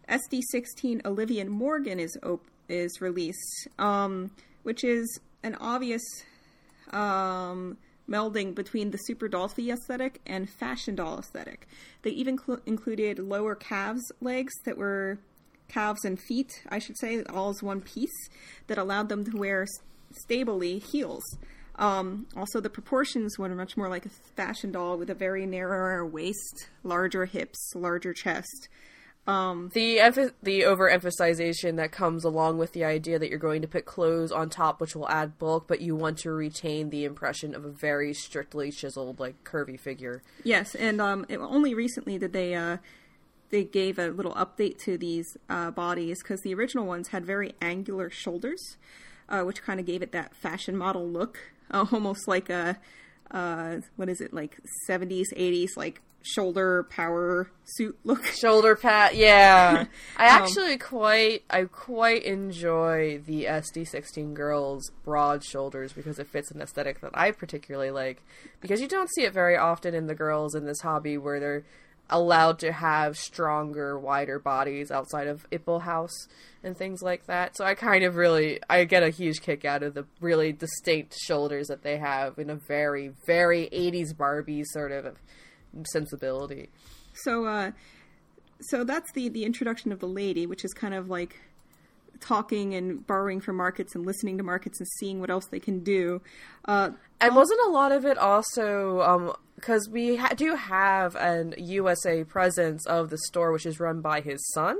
SD16 0.08 1.06
Olivia 1.06 1.46
Morgan 1.46 2.00
is 2.00 2.18
op- 2.24 2.46
is 2.70 3.02
released, 3.02 3.68
um, 3.80 4.32
which 4.64 4.84
is 4.84 5.20
an 5.42 5.56
obvious 5.56 6.04
um, 6.92 7.78
melding 8.10 8.54
between 8.54 8.92
the 8.92 8.98
super 8.98 9.28
dolphy 9.28 9.72
aesthetic 9.74 10.22
and 10.26 10.50
fashion 10.50 10.96
doll 10.96 11.20
aesthetic. 11.20 11.68
They 12.04 12.12
even 12.12 12.38
cl- 12.38 12.62
included 12.66 13.20
lower 13.20 13.56
calves 13.56 14.12
legs 14.22 14.54
that 14.66 14.78
were 14.78 15.20
calves 15.68 16.06
and 16.06 16.20
feet, 16.20 16.64
I 16.70 16.80
should 16.80 16.98
say, 16.98 17.24
all 17.24 17.50
as 17.50 17.64
one 17.64 17.82
piece 17.82 18.30
that 18.68 18.78
allowed 18.78 19.10
them 19.10 19.26
to 19.26 19.38
wear 19.38 19.66
stably 20.12 20.80
heels. 20.80 21.24
Um, 21.76 22.28
also, 22.36 22.60
the 22.60 22.70
proportions 22.70 23.40
were 23.40 23.50
much 23.50 23.76
more 23.76 23.90
like 23.90 24.06
a 24.06 24.10
fashion 24.10 24.72
doll 24.72 24.98
with 24.98 25.10
a 25.10 25.16
very 25.16 25.46
narrower 25.46 26.06
waist, 26.06 26.70
larger 26.84 27.26
hips, 27.26 27.74
larger 27.76 28.14
chest. 28.14 28.70
The 29.74 29.98
emph- 29.98 30.34
the 30.44 30.62
overemphasization 30.62 31.78
that 31.78 31.92
comes 31.92 32.26
along 32.26 32.58
with 32.58 32.74
the 32.74 32.84
idea 32.84 33.18
that 33.18 33.30
you're 33.30 33.40
going 33.40 33.62
to 33.62 33.68
put 33.68 33.86
clothes 33.86 34.34
on 34.34 34.50
top, 34.50 34.82
which 34.82 34.96
will 34.96 35.08
add 35.10 35.40
bulk, 35.40 35.66
but 35.68 35.80
you 35.80 35.96
want 35.96 36.18
to 36.20 36.32
retain 36.32 36.90
the 36.90 37.06
impression 37.06 37.56
of 37.56 37.64
a 37.64 37.70
very 37.70 38.14
strictly 38.14 38.70
chiseled, 38.70 39.20
like 39.20 39.44
curvy 39.46 39.80
figure. 39.80 40.22
Yes, 40.44 40.76
and 40.76 41.00
um, 41.00 41.26
it, 41.30 41.38
only 41.38 41.74
recently 41.74 42.18
did 42.18 42.34
they 42.34 42.54
uh, 42.54 42.78
they 43.54 43.64
gave 43.64 44.00
a 44.00 44.08
little 44.08 44.34
update 44.34 44.80
to 44.80 44.98
these 44.98 45.38
uh, 45.48 45.70
bodies 45.70 46.24
because 46.24 46.42
the 46.42 46.56
original 46.56 46.88
ones 46.88 47.10
had 47.10 47.24
very 47.24 47.54
angular 47.62 48.10
shoulders, 48.10 48.78
uh, 49.30 49.44
which 49.44 49.62
kind 49.62 49.80
of 49.80 49.86
gave 49.86 50.02
it 50.02 50.12
that 50.12 50.36
fashion 50.36 50.76
model 50.76 51.08
look, 51.08 51.38
uh, 51.70 51.86
almost 51.92 52.28
like 52.28 52.50
a 52.50 52.80
uh, 53.30 53.78
what 53.96 54.10
is 54.10 54.22
it 54.22 54.34
like 54.34 54.58
seventies, 54.88 55.32
eighties 55.36 55.78
like 55.78 56.02
shoulder 56.24 56.88
power 56.90 57.52
suit 57.66 57.96
look. 58.04 58.26
Shoulder 58.42 58.76
pad, 58.76 59.16
yeah. 59.16 59.86
I 60.18 60.26
actually 60.26 60.78
quite, 60.78 61.44
I 61.50 61.66
quite 61.66 62.24
enjoy 62.24 63.22
the 63.26 63.44
SD16 63.46 64.34
girls' 64.34 64.90
broad 65.04 65.44
shoulders 65.44 65.94
because 65.94 66.20
it 66.20 66.28
fits 66.28 66.50
an 66.50 66.62
aesthetic 66.62 67.02
that 67.02 67.12
I 67.14 67.32
particularly 67.32 67.92
like. 67.92 68.24
Because 68.62 68.82
you 68.82 68.88
don't 68.88 69.10
see 69.14 69.24
it 69.24 69.34
very 69.34 69.58
often 69.58 69.94
in 69.94 70.08
the 70.08 70.16
girls 70.16 70.56
in 70.56 70.66
this 70.66 70.80
hobby 70.80 71.18
where 71.18 71.40
they're 71.40 71.64
allowed 72.14 72.60
to 72.60 72.72
have 72.72 73.18
stronger, 73.18 74.00
wider 74.00 74.40
bodies 74.40 74.92
outside 74.92 75.28
of 75.28 75.46
Iplehouse 75.50 76.28
and 76.64 76.78
things 76.78 77.02
like 77.02 77.26
that. 77.26 77.58
So 77.58 77.66
I 77.66 77.74
kind 77.74 78.06
of 78.06 78.16
really, 78.16 78.60
I 78.70 78.86
get 78.86 79.04
a 79.04 79.10
huge 79.10 79.42
kick 79.42 79.66
out 79.66 79.84
of 79.84 79.96
the 79.96 80.06
really 80.22 80.54
distinct 80.54 81.16
shoulders 81.18 81.68
that 81.68 81.82
they 81.82 81.98
have 81.98 82.38
in 82.38 82.50
a 82.50 82.56
very, 82.56 83.12
very 83.26 83.68
80s 83.74 84.16
Barbie 84.16 84.64
sort 84.64 84.92
of 84.92 85.18
sensibility. 85.92 86.70
So, 87.14 87.46
uh, 87.46 87.72
so 88.62 88.84
that's 88.84 89.12
the 89.12 89.28
the 89.28 89.44
introduction 89.44 89.92
of 89.92 90.00
the 90.00 90.08
lady, 90.08 90.46
which 90.46 90.64
is 90.64 90.74
kind 90.74 90.94
of 90.94 91.10
like 91.10 91.42
talking 92.20 92.74
and 92.74 93.06
borrowing 93.06 93.42
from 93.42 93.58
markets 93.58 93.96
and 93.96 94.06
listening 94.06 94.38
to 94.38 94.44
markets 94.44 94.80
and 94.80 94.88
seeing 95.00 95.20
what 95.20 95.30
else 95.30 95.48
they 95.48 95.60
can 95.60 95.84
do. 95.84 96.22
Uh, 96.64 96.92
And 97.20 97.36
wasn't 97.36 97.60
a 97.68 97.70
lot 97.70 97.92
of 97.92 98.06
it 98.06 98.18
also 98.18 99.36
because 99.64 99.88
we 99.88 100.18
ha- 100.18 100.34
do 100.36 100.56
have 100.56 101.16
an 101.16 101.54
USA 101.58 102.26
presence 102.26 102.86
of 102.86 103.10
the 103.10 103.18
store, 103.18 103.54
which 103.54 103.66
is 103.66 103.80
run 103.80 104.02
by 104.02 104.20
his 104.20 104.46
son, 104.52 104.78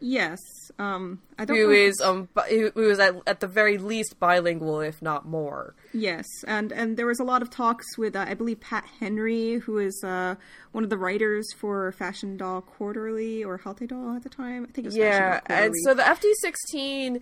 yes, 0.00 0.40
um, 0.78 1.20
I 1.38 1.44
don't 1.44 1.56
who 1.56 1.66
know- 1.68 1.72
is 1.72 2.00
um 2.00 2.28
who 2.48 2.90
is 2.90 2.98
at, 2.98 3.14
at 3.28 3.38
the 3.40 3.46
very 3.46 3.78
least 3.78 4.18
bilingual, 4.18 4.80
if 4.80 5.00
not 5.00 5.24
more. 5.26 5.74
Yes, 5.92 6.26
and 6.46 6.72
and 6.72 6.96
there 6.96 7.06
was 7.06 7.20
a 7.20 7.24
lot 7.24 7.42
of 7.42 7.50
talks 7.50 7.86
with 7.96 8.16
uh, 8.16 8.24
I 8.28 8.34
believe 8.34 8.60
Pat 8.60 8.84
Henry, 8.98 9.58
who 9.58 9.78
is 9.78 10.02
uh, 10.04 10.34
one 10.72 10.82
of 10.82 10.90
the 10.90 10.98
writers 10.98 11.46
for 11.56 11.92
Fashion 11.92 12.36
Doll 12.36 12.60
Quarterly 12.62 13.44
or 13.44 13.58
Haute 13.58 13.86
Doll 13.86 14.16
at 14.16 14.24
the 14.24 14.28
time. 14.28 14.66
I 14.68 14.72
think 14.72 14.86
it 14.86 14.88
was 14.88 14.96
Fashion 14.96 15.22
Yeah, 15.22 15.40
and 15.48 15.72
so 15.84 15.94
the 15.94 16.02
FD 16.02 16.32
sixteen 16.40 17.20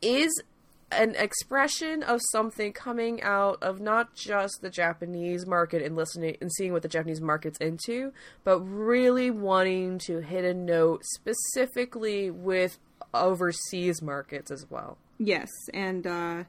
is 0.00 0.42
an 0.90 1.14
expression 1.16 2.02
of 2.02 2.20
something 2.32 2.72
coming 2.72 3.22
out 3.22 3.62
of 3.62 3.80
not 3.80 4.14
just 4.14 4.60
the 4.62 4.70
Japanese 4.70 5.46
market 5.46 5.82
and 5.82 5.96
listening 5.96 6.36
and 6.40 6.50
seeing 6.52 6.72
what 6.72 6.82
the 6.82 6.88
Japanese 6.88 7.20
market's 7.20 7.58
into, 7.58 8.12
but 8.44 8.60
really 8.60 9.30
wanting 9.30 9.98
to 9.98 10.20
hit 10.20 10.44
a 10.44 10.54
note 10.54 11.02
specifically 11.04 12.30
with 12.30 12.78
overseas 13.12 14.00
markets 14.00 14.50
as 14.50 14.66
well. 14.70 14.98
Yes, 15.18 15.48
and 15.74 16.06
uh, 16.06 16.44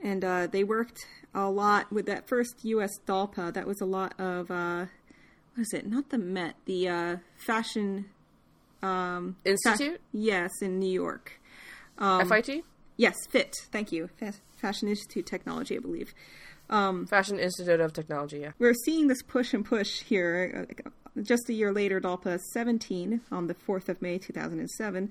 and 0.00 0.24
uh, 0.24 0.46
they 0.48 0.64
worked 0.64 1.06
a 1.34 1.48
lot 1.48 1.90
with 1.92 2.06
that 2.06 2.28
first 2.28 2.64
U.S. 2.64 2.90
Dolpa. 3.06 3.52
That 3.52 3.66
was 3.66 3.80
a 3.80 3.86
lot 3.86 4.18
of 4.18 4.50
uh, 4.50 4.86
what 5.54 5.62
is 5.62 5.72
it? 5.72 5.86
Not 5.86 6.10
the 6.10 6.18
Met, 6.18 6.56
the 6.66 6.88
uh, 6.88 7.16
fashion 7.36 8.06
fa- 8.80 9.34
Institute, 9.44 10.00
yes, 10.12 10.50
in 10.60 10.78
New 10.78 10.92
York. 10.92 11.40
FIT, 11.98 12.64
Yes, 12.96 13.16
FIT. 13.28 13.54
Thank 13.70 13.92
you, 13.92 14.08
Fa- 14.18 14.34
Fashion 14.56 14.88
Institute 14.88 15.26
Technology, 15.26 15.76
I 15.76 15.80
believe. 15.80 16.14
Fashion 17.08 17.38
Institute 17.38 17.80
of 17.80 17.92
Technology. 17.92 18.38
Yeah. 18.40 18.52
We're 18.58 18.74
seeing 18.74 19.08
this 19.08 19.22
push 19.22 19.52
and 19.52 19.64
push 19.64 20.00
here. 20.02 20.66
Uh, 20.86 21.20
Just 21.22 21.50
a 21.50 21.52
year 21.52 21.72
later, 21.72 22.00
Dolpa 22.00 22.38
17, 22.54 23.20
on 23.30 23.46
the 23.46 23.54
4th 23.54 23.90
of 23.90 24.00
May 24.00 24.16
2007, 24.16 25.10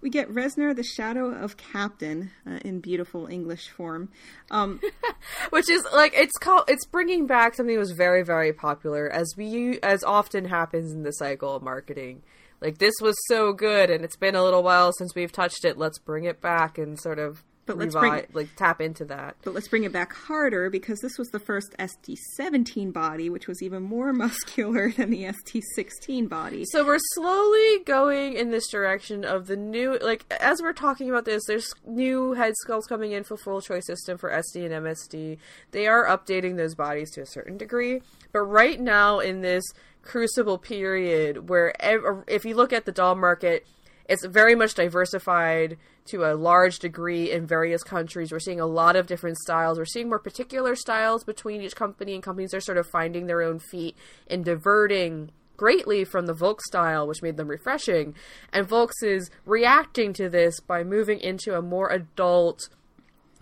we 0.00 0.08
get 0.08 0.32
Resner, 0.32 0.74
the 0.74 0.84
Shadow 0.84 1.30
of 1.30 1.56
Captain, 1.56 2.30
uh, 2.46 2.60
in 2.64 2.80
beautiful 2.80 3.26
English 3.26 3.68
form. 3.68 4.08
Um, 4.50 4.80
which 5.50 5.68
is 5.68 5.84
like 5.92 6.12
it's 6.14 6.38
called 6.38 6.64
it's 6.68 6.86
bringing 6.86 7.26
back 7.26 7.54
something 7.54 7.74
that 7.74 7.80
was 7.80 7.90
very 7.90 8.22
very 8.22 8.52
popular 8.52 9.10
as 9.10 9.34
we 9.36 9.78
as 9.82 10.02
often 10.04 10.46
happens 10.46 10.92
in 10.92 11.02
the 11.02 11.12
cycle 11.12 11.56
of 11.56 11.62
marketing 11.62 12.22
like 12.60 12.78
this 12.78 12.94
was 13.00 13.16
so 13.26 13.52
good 13.52 13.90
and 13.90 14.04
it's 14.04 14.16
been 14.16 14.34
a 14.34 14.42
little 14.42 14.62
while 14.62 14.92
since 14.92 15.14
we've 15.14 15.32
touched 15.32 15.64
it. 15.64 15.78
Let's 15.78 15.98
bring 15.98 16.24
it 16.24 16.40
back 16.40 16.78
and 16.78 16.98
sort 17.00 17.18
of 17.18 17.42
But 17.66 17.78
let's 17.78 17.94
revi- 17.94 18.00
bring 18.00 18.14
it- 18.14 18.34
like 18.34 18.56
tap 18.56 18.80
into 18.80 19.04
that. 19.04 19.36
But 19.44 19.54
let's 19.54 19.68
bring 19.68 19.84
it 19.84 19.92
back 19.92 20.12
harder 20.12 20.70
because 20.70 20.98
this 21.00 21.16
was 21.18 21.28
the 21.28 21.38
first 21.38 21.72
SD17 21.78 22.92
body, 22.92 23.30
which 23.30 23.46
was 23.46 23.62
even 23.62 23.82
more 23.82 24.12
muscular 24.24 24.90
than 24.90 25.10
the 25.10 25.24
SD16 25.24 26.28
body. 26.28 26.64
so 26.64 26.84
we're 26.84 26.98
slowly 27.14 27.78
going 27.84 28.32
in 28.34 28.50
this 28.50 28.68
direction 28.68 29.24
of 29.24 29.46
the 29.46 29.56
new 29.56 29.98
like 30.00 30.24
as 30.40 30.60
we're 30.62 30.72
talking 30.72 31.08
about 31.08 31.24
this 31.24 31.42
there's 31.46 31.72
new 31.86 32.32
head 32.32 32.54
sculpts 32.66 32.88
coming 32.88 33.12
in 33.12 33.22
for 33.24 33.36
full 33.36 33.60
choice 33.60 33.86
system 33.86 34.16
for 34.18 34.30
sd 34.30 34.64
and 34.64 34.86
msd 34.86 35.38
they 35.70 35.86
are 35.86 36.06
updating 36.06 36.56
those 36.56 36.74
bodies 36.74 37.10
to 37.12 37.20
a 37.20 37.26
certain 37.26 37.56
degree. 37.56 38.02
But 38.32 38.40
right 38.42 38.80
now 38.80 39.18
in 39.20 39.40
this 39.42 39.64
crucible 40.02 40.56
period 40.58 41.48
where 41.48 41.74
ev- 41.82 42.24
if 42.26 42.44
you 42.44 42.54
look 42.54 42.72
at 42.72 42.84
the 42.86 42.92
doll 42.92 43.14
market 43.14 43.66
it's 44.10 44.26
very 44.26 44.56
much 44.56 44.74
diversified 44.74 45.78
to 46.06 46.24
a 46.24 46.34
large 46.34 46.80
degree 46.80 47.30
in 47.30 47.46
various 47.46 47.84
countries. 47.84 48.32
We're 48.32 48.40
seeing 48.40 48.60
a 48.60 48.66
lot 48.66 48.96
of 48.96 49.06
different 49.06 49.38
styles. 49.38 49.78
We're 49.78 49.84
seeing 49.84 50.08
more 50.08 50.18
particular 50.18 50.74
styles 50.74 51.22
between 51.22 51.62
each 51.62 51.76
company, 51.76 52.14
and 52.14 52.22
companies 52.22 52.52
are 52.52 52.60
sort 52.60 52.76
of 52.76 52.88
finding 52.88 53.26
their 53.26 53.40
own 53.40 53.60
feet 53.60 53.96
and 54.28 54.44
diverting 54.44 55.30
greatly 55.56 56.04
from 56.04 56.26
the 56.26 56.34
Volks 56.34 56.66
style, 56.66 57.06
which 57.06 57.22
made 57.22 57.36
them 57.36 57.46
refreshing. 57.46 58.16
And 58.52 58.66
Volks 58.66 59.00
is 59.00 59.30
reacting 59.46 60.12
to 60.14 60.28
this 60.28 60.58
by 60.58 60.82
moving 60.82 61.20
into 61.20 61.56
a 61.56 61.62
more 61.62 61.88
adult, 61.92 62.68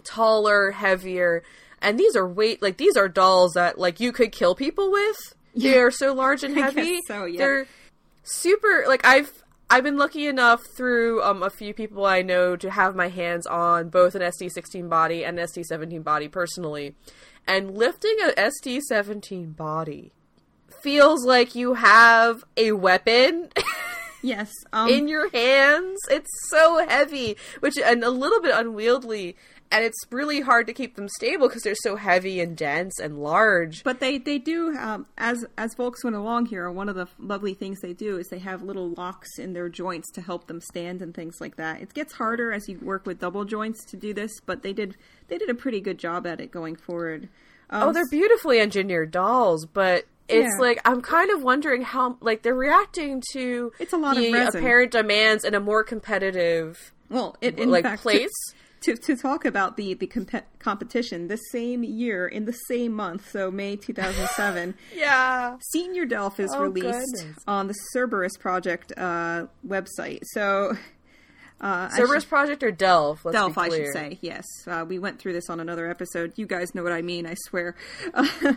taller, 0.05 0.73
heavier. 0.73 1.43
And 1.81 1.99
these 1.99 2.15
are 2.15 2.29
weight 2.29 2.61
like 2.61 2.77
these 2.77 2.97
are 2.99 3.09
dolls 3.09 3.55
that 3.55 3.79
like 3.79 4.01
you 4.01 4.13
could 4.13 4.33
kill 4.33 4.55
people 4.55 4.93
with. 4.93 5.17
They 5.55 5.79
are 5.79 5.91
so 5.91 6.13
large 6.13 6.45
and 6.45 6.55
heavy. 6.59 7.01
so, 7.07 7.25
yeah. 7.25 7.39
They're 7.39 7.67
super 8.23 8.85
like 8.87 9.07
I've 9.07 9.33
I've 9.71 9.85
been 9.85 9.99
lucky 9.99 10.27
enough 10.27 10.65
through 10.77 11.23
um, 11.23 11.43
a 11.43 11.51
few 11.51 11.75
people 11.75 12.07
I 12.07 12.23
know 12.23 12.57
to 12.57 12.71
have 12.71 12.97
my 12.97 13.09
hands 13.09 13.47
on 13.47 13.91
both 13.91 14.15
an 14.15 14.23
SD16 14.23 14.89
body 14.89 15.25
and 15.25 15.39
an 15.39 15.47
SD17 15.47 16.03
body 16.03 16.27
personally. 16.27 16.95
And 17.47 17.77
lifting 17.77 18.17
an 18.23 18.31
SD17 18.31 19.55
body 19.55 20.13
feels 20.83 21.25
like 21.25 21.55
you 21.55 21.75
have 21.75 22.45
a 22.57 22.73
weapon 22.73 23.51
Yes. 24.23 24.51
Um, 24.73 24.89
in 24.89 25.09
your 25.09 25.31
hands. 25.31 26.01
It's 26.11 26.31
so 26.49 26.85
heavy, 26.87 27.37
which 27.61 27.79
and 27.79 28.03
a 28.03 28.11
little 28.11 28.41
bit 28.41 28.55
unwieldy, 28.55 29.37
and 29.71 29.85
it's 29.85 29.99
really 30.11 30.41
hard 30.41 30.67
to 30.67 30.73
keep 30.73 30.97
them 30.97 31.09
stable 31.09 31.49
because 31.49 31.63
they're 31.63 31.75
so 31.75 31.97
heavy 31.97 32.41
and 32.41 32.57
dense 32.57 32.99
and 32.99 33.19
large. 33.23 33.85
But 33.85 34.01
they 34.01 34.19
they 34.19 34.39
do 34.39 34.77
um, 34.77 35.07
as 35.19 35.45
as 35.57 35.75
Volks 35.77 36.03
went 36.05 36.17
along 36.17 36.47
here. 36.47 36.71
One 36.71 36.89
of 36.89 36.95
the 36.97 37.07
lovely 37.19 37.55
things 37.55 37.81
they 37.81 37.93
do 37.93 38.19
is 38.19 38.29
they 38.29 38.39
have 38.39 38.63
little 38.63 38.91
locks 38.91 39.39
in 39.39 39.53
their 39.53 39.69
joints 39.69 40.11
to 40.13 40.21
help 40.21 40.47
them 40.47 40.61
stand 40.61 41.03
and 41.03 41.15
things 41.15 41.41
like 41.41 41.57
that. 41.57 41.81
It 41.83 41.93
gets 41.95 42.13
harder 42.15 42.53
as 42.53 42.69
you 42.69 42.79
work 42.81 43.07
with 43.07 43.21
double 43.21 43.45
joints 43.45 43.85
to 43.87 43.97
do 43.97 44.15
this, 44.15 44.33
but 44.47 44.63
they 44.63 44.73
did 44.73 44.97
they 45.29 45.39
did 45.39 45.51
a 45.51 45.55
pretty 45.55 45.81
good 45.81 45.99
job 45.99 46.27
at 46.27 46.41
it 46.41 46.51
going 46.51 46.77
forward. 46.77 47.29
Um, 47.71 47.89
Oh, 47.89 47.93
they're 47.93 48.09
beautifully 48.11 48.61
engineered 48.61 49.11
dolls, 49.11 49.67
but 49.67 50.07
it's 50.29 50.55
Yeah. 50.55 50.61
like 50.61 50.81
I'm 50.87 51.03
kind 51.03 51.31
of 51.31 51.43
wondering 51.43 51.83
how 51.83 52.17
like 52.23 52.43
they're 52.43 52.55
reacting 52.55 53.23
to 53.33 53.73
It's 53.79 53.93
a 53.93 53.99
lot 53.99 54.17
of 54.17 54.23
the 54.23 54.33
resin. 54.33 54.61
apparent 54.61 54.93
demands 54.93 55.45
in 55.45 55.55
a 55.55 55.61
more 55.61 55.85
competitive 55.85 56.93
well, 57.11 57.37
it, 57.41 57.59
in 57.59 57.71
like 57.71 57.85
fact, 57.85 58.03
place. 58.03 58.31
To, 58.83 58.95
to 58.97 59.17
talk 59.17 59.45
about 59.45 59.77
the 59.77 59.95
the 59.95 60.07
compe- 60.07 60.45
competition, 60.61 61.27
the 61.29 61.37
same 61.37 61.83
year 61.83 62.29
in 62.29 62.45
the 62.45 62.53
same 62.53 62.93
month, 62.93 63.29
so 63.31 63.51
May 63.51 63.75
2007, 63.77 64.75
Yeah. 64.95 65.57
Senior 65.73 66.05
Delf 66.07 66.39
is 66.39 66.53
Oh, 66.55 66.63
released 66.63 66.87
goodness. 67.17 67.37
on 67.49 67.67
the 67.67 67.75
Cerberus 67.93 68.37
Project 68.39 68.93
uh, 68.97 69.47
website. 69.67 70.21
So, 70.33 70.77
uh, 71.61 71.89
Cerberus 71.91 72.25
Project 72.25 72.63
or 72.63 72.71
Delf? 72.71 73.25
Let's 73.25 73.35
Delf, 73.37 73.55
be 73.55 73.61
I 73.61 73.69
should 73.71 73.93
say. 73.93 74.19
Yes, 74.21 74.45
uh, 74.67 74.85
we 74.89 74.99
went 74.99 75.19
through 75.19 75.33
this 75.33 75.49
on 75.51 75.61
another 75.61 75.89
episode. 75.91 76.33
You 76.37 76.47
guys 76.47 76.75
know 76.75 76.83
what 76.83 76.93
I 76.93 77.03
mean. 77.03 77.27
I 77.27 77.35
swear. 77.49 77.75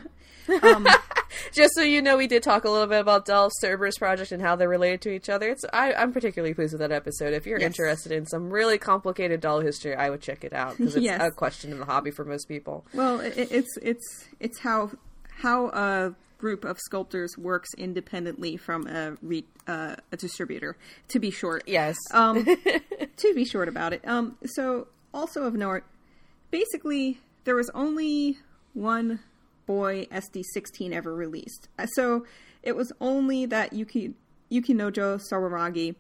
Just 1.54 1.74
so 1.76 1.82
you 1.82 2.02
know, 2.02 2.18
we 2.18 2.28
did 2.28 2.44
talk 2.44 2.66
a 2.66 2.70
little 2.70 2.88
bit 2.88 3.00
about 3.00 3.26
Delf, 3.26 3.52
Cerberus 3.62 3.98
Project, 3.98 4.32
and 4.32 4.42
how 4.42 4.56
they're 4.56 4.68
related 4.70 5.02
to 5.02 5.10
each 5.12 5.30
other. 5.30 5.50
It's 5.50 5.64
I, 5.72 5.94
I'm 5.94 6.12
particularly 6.14 6.54
pleased 6.54 6.74
with 6.74 6.80
that 6.82 6.92
episode. 6.92 7.34
If 7.34 7.46
you're 7.46 7.60
Yes. 7.60 7.68
interested 7.68 8.12
in 8.12 8.26
some 8.26 8.50
really 8.50 8.78
complicated 8.78 9.40
doll 9.42 9.60
history, 9.62 9.96
I 9.96 10.10
would 10.10 10.22
check 10.22 10.44
it 10.44 10.52
out 10.54 10.78
because 10.78 10.96
it's 10.96 11.04
Yes. 11.06 11.22
a 11.22 11.32
question 11.32 11.72
in 11.72 11.80
the 11.80 11.86
hobby 11.86 12.12
for 12.12 12.26
most 12.26 12.48
people. 12.48 12.86
well, 12.94 13.20
it, 13.22 13.34
it's 13.52 13.78
it's 13.82 14.26
it's 14.40 14.60
how 14.60 14.92
how 15.38 15.68
a 15.70 16.16
group 16.42 16.66
of 16.66 16.80
sculptors 16.80 17.38
works 17.38 17.70
independently 17.78 18.58
from 18.58 18.88
a 18.88 19.16
re, 19.22 19.46
uh, 19.68 19.96
a 20.12 20.18
distributor. 20.18 20.76
To 21.10 21.20
be 21.20 21.32
short, 21.32 21.64
Yes. 21.68 21.96
Um, 22.12 22.44
to 23.18 23.34
be 23.34 23.46
short 23.46 23.70
about 23.70 23.94
it. 23.94 24.06
Um, 24.06 24.38
so, 24.44 24.88
also 25.14 25.44
of 25.44 25.54
note, 25.54 25.84
basically, 26.50 27.20
there 27.46 27.56
was 27.56 27.70
only 27.74 28.40
one 28.74 29.20
boy 29.68 30.08
SD16 30.12 30.92
ever 30.92 31.14
released. 31.14 31.70
So, 31.94 32.26
it 32.64 32.76
was 32.76 32.92
only 33.00 33.46
that 33.46 33.74
Yuki, 33.74 34.16
Yukinojo 34.52 35.22
Sawaragi. 35.32 35.96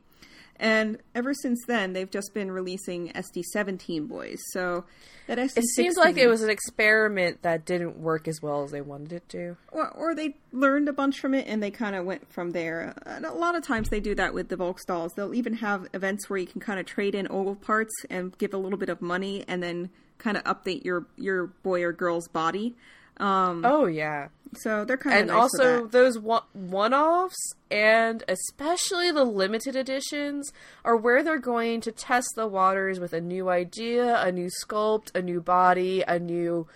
And 0.62 1.00
ever 1.16 1.34
since 1.34 1.60
then, 1.66 1.94
they've 1.94 2.10
just 2.10 2.36
been 2.36 2.52
releasing 2.52 3.12
SD17 3.14 4.08
boys. 4.08 4.38
So, 4.52 4.86
that 5.26 5.40
SD16. 5.40 5.58
it 5.58 5.64
seems 5.76 5.98
like 5.98 6.18
it 6.18 6.28
was 6.28 6.44
an 6.44 6.52
experiment 6.52 7.42
that 7.42 7.66
didn't 7.66 7.98
work 7.98 8.28
as 8.28 8.44
well 8.44 8.64
as 8.64 8.70
they 8.70 8.82
wanted 8.82 9.12
it 9.12 9.30
to. 9.30 9.58
or, 9.72 9.90
or 9.90 10.14
they 10.14 10.36
learned 10.52 10.88
a 10.88 10.94
bunch 10.94 11.20
from 11.20 11.34
it 11.34 11.48
and 11.48 11.64
they 11.64 11.72
kind 11.72 11.96
of 11.96 12.06
went 12.06 12.32
from 12.32 12.52
there. 12.52 12.94
And 13.08 13.26
a 13.26 13.34
lot 13.34 13.56
of 13.56 13.64
times 13.64 13.90
they 13.90 14.00
do 14.00 14.14
that 14.16 14.36
with 14.36 14.50
the 14.50 14.56
Volks 14.56 14.86
dolls. 14.86 15.14
They'll 15.16 15.34
even 15.34 15.54
have 15.54 15.88
events 15.96 16.30
where 16.30 16.38
you 16.38 16.46
can 16.46 16.62
kind 16.62 16.80
of 16.80 16.86
trade 16.86 17.16
in 17.16 17.28
old 17.28 17.62
parts 17.62 17.94
and 18.12 18.38
give 18.38 18.54
a 18.54 18.58
little 18.58 18.78
bit 18.78 18.90
of 18.90 19.02
money 19.02 19.44
and 19.48 19.64
then 19.64 19.90
kind 20.20 20.38
of 20.38 20.44
update 20.44 20.86
your 20.86 21.08
your 21.18 21.48
boy 21.48 21.82
or 21.82 21.92
girl's 21.92 22.28
body. 22.28 22.76
Um, 23.22 23.64
Oh 23.66 23.86
yeah. 23.86 24.28
so 24.56 24.84
they're 24.84 24.98
kind 24.98 25.14
of 25.16 25.20
and 25.22 25.28
nice 25.30 25.38
also 25.38 25.86
those 25.88 26.18
one- 26.20 26.44
one-offs 26.54 27.54
and 27.70 28.24
especially 28.28 29.12
the 29.12 29.24
limited 29.24 29.76
editions 29.78 30.52
are 30.84 30.98
where 30.98 31.24
they're 31.24 31.40
going 31.40 31.80
to 31.82 31.92
test 31.92 32.28
the 32.36 32.48
waters 32.48 33.00
with 33.00 33.14
a 33.14 33.22
new 33.22 33.48
idea 33.50 34.20
a 34.22 34.32
new 34.32 34.50
sculpt 34.62 35.16
a 35.16 35.22
new 35.22 35.40
body 35.40 36.04
a 36.08 36.20
new 36.20 36.68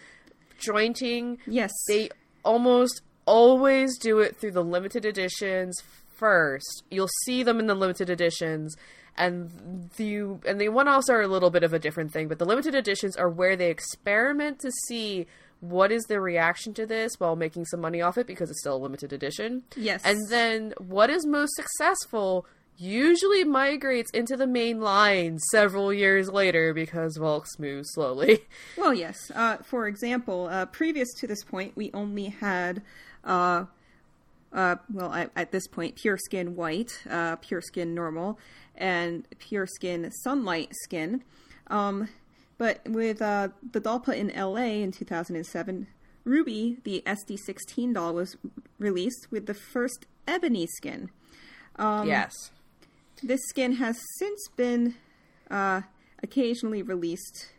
jointing. 0.60 1.38
Yes, 1.48 1.72
they 1.88 2.10
almost 2.44 3.02
always 3.26 3.98
do 3.98 4.20
it 4.20 4.38
through 4.38 4.52
the 4.52 4.64
limited 4.64 5.06
editions 5.06 5.82
first. 6.16 6.84
You'll 6.92 7.10
see 7.26 7.44
them 7.44 7.60
in 7.60 7.68
the 7.68 7.76
limited 7.76 8.10
editions 8.10 8.76
and 9.18 9.90
the 9.98 10.38
and 10.48 10.60
the 10.60 10.70
one-offs 10.70 11.10
are 11.10 11.22
a 11.22 11.28
little 11.28 11.50
bit 11.50 11.64
of 11.64 11.74
a 11.74 11.80
different 11.80 12.12
thing, 12.12 12.28
but 12.28 12.38
the 12.40 12.46
limited 12.46 12.76
editions 12.76 13.16
are 13.16 13.30
where 13.30 13.56
they 13.56 13.70
experiment 13.70 14.60
to 14.60 14.72
see 14.88 15.26
what 15.60 15.92
is 15.92 16.04
the 16.04 16.20
reaction 16.20 16.74
to 16.76 16.86
this 16.86 17.14
while 17.18 17.36
making 17.36 17.66
some 17.66 17.82
money 17.82 18.02
off 18.02 18.18
it 18.18 18.28
because 18.28 18.50
it's 18.50 18.60
still 18.60 18.76
a 18.76 18.78
limited 18.78 19.14
edition. 19.14 19.64
Yes. 19.76 20.02
And 20.04 20.20
then 20.30 20.74
what 20.78 21.10
is 21.10 21.26
most 21.26 21.54
successful 21.56 22.46
usually 22.78 23.44
migrates 23.44 24.12
into 24.12 24.36
the 24.36 24.48
main 24.48 24.82
line 24.82 25.40
several 25.52 25.94
years 25.94 26.30
later 26.30 26.74
because 26.74 27.18
Volks 27.18 27.58
moves 27.58 27.90
slowly. 27.94 28.40
Well, 28.78 28.94
yes. 28.94 29.32
Uh, 29.34 29.58
for 29.58 29.88
example, 29.88 30.48
uh, 30.48 30.66
previous 30.66 31.14
to 31.20 31.28
this 31.28 31.44
point, 31.44 31.76
we 31.76 31.92
only 31.94 32.26
had, 32.26 32.82
uh, 33.24 33.66
uh, 34.52 34.76
well, 34.94 35.14
at, 35.14 35.32
at 35.36 35.52
this 35.52 35.68
point, 35.68 35.96
pure 35.96 36.18
skin 36.18 36.56
white, 36.56 37.02
uh, 37.10 37.38
pure 37.38 37.62
skin 37.62 37.96
normal, 37.96 38.38
and 38.76 39.26
pure 39.40 39.66
skin 39.66 40.12
sunlight 40.12 40.74
skin. 40.84 41.24
Um, 41.68 42.10
but 42.58 42.82
with 42.88 43.22
uh, 43.22 43.50
the 43.72 43.82
Dolpa 43.82 44.16
in 44.16 44.32
LA 44.36 44.82
in 44.82 44.92
2007, 44.92 45.88
Ruby, 46.24 46.78
the 46.84 47.04
SD16 47.06 47.94
doll, 47.94 48.14
was 48.14 48.38
released 48.80 49.28
with 49.32 49.46
the 49.46 49.54
first 49.54 50.06
ebony 50.28 50.66
skin. 50.68 51.10
Um, 51.76 52.08
yes. 52.08 52.52
This 53.22 53.42
skin 53.50 53.74
has 53.74 53.98
since 54.18 54.48
been 54.56 54.96
uh, 55.50 55.82
occasionally 56.24 56.82
released. 56.82 57.50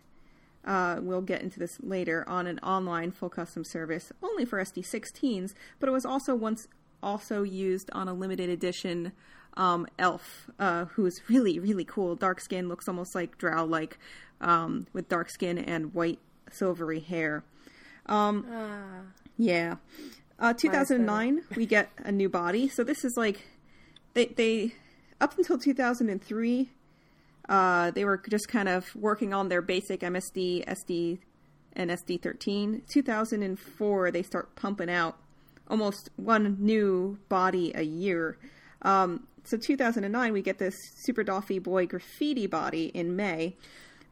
Uh, 0.64 0.98
we'll 1.00 1.22
get 1.22 1.42
into 1.42 1.58
this 1.58 1.78
later 1.80 2.24
on 2.28 2.46
an 2.46 2.58
online 2.58 3.12
full 3.12 3.28
custom 3.28 3.64
service 3.64 4.12
only 4.22 4.44
for 4.44 4.60
SD16s, 4.60 5.54
but 5.78 5.88
it 5.88 5.92
was 5.92 6.04
also 6.04 6.34
once 6.34 6.66
also 7.02 7.42
used 7.42 7.90
on 7.92 8.08
a 8.08 8.14
limited 8.14 8.48
edition 8.48 9.12
um, 9.56 9.86
elf 9.98 10.50
uh, 10.58 10.86
who's 10.86 11.20
really 11.28 11.58
really 11.58 11.84
cool. 11.84 12.14
Dark 12.14 12.40
skin 12.40 12.68
looks 12.68 12.88
almost 12.88 13.14
like 13.14 13.38
Drow 13.38 13.64
like 13.64 13.98
um, 14.40 14.86
with 14.92 15.08
dark 15.08 15.30
skin 15.30 15.58
and 15.58 15.94
white 15.94 16.18
silvery 16.50 17.00
hair. 17.00 17.44
Um, 18.06 18.46
Yeah. 19.36 19.76
Uh, 20.38 20.52
2009, 20.52 21.42
we 21.56 21.64
get 21.64 21.90
a 22.04 22.12
new 22.12 22.28
body. 22.28 22.68
So 22.68 22.84
this 22.84 23.04
is 23.04 23.16
like 23.16 23.46
they 24.14 24.26
they 24.26 24.74
up 25.20 25.36
until 25.38 25.58
2003, 25.58 26.70
uh, 27.48 27.90
they 27.92 28.04
were 28.04 28.22
just 28.28 28.48
kind 28.48 28.68
of 28.68 28.94
working 28.94 29.32
on 29.32 29.48
their 29.48 29.62
basic 29.62 30.00
MSD, 30.00 30.64
SD, 30.66 31.18
and 31.72 31.90
SD13. 31.90 32.86
2004, 32.86 34.10
they 34.10 34.22
start 34.22 34.54
pumping 34.56 34.90
out 34.90 35.16
almost 35.68 36.10
one 36.16 36.56
new 36.60 37.18
body 37.28 37.72
a 37.74 37.82
year. 37.82 38.36
Um, 38.82 39.26
so 39.44 39.56
2009, 39.56 40.32
we 40.32 40.42
get 40.42 40.58
this 40.58 40.74
Super 40.96 41.22
Dolphy 41.22 41.62
Boy 41.62 41.86
graffiti 41.86 42.46
body 42.46 42.86
in 42.86 43.16
May. 43.16 43.56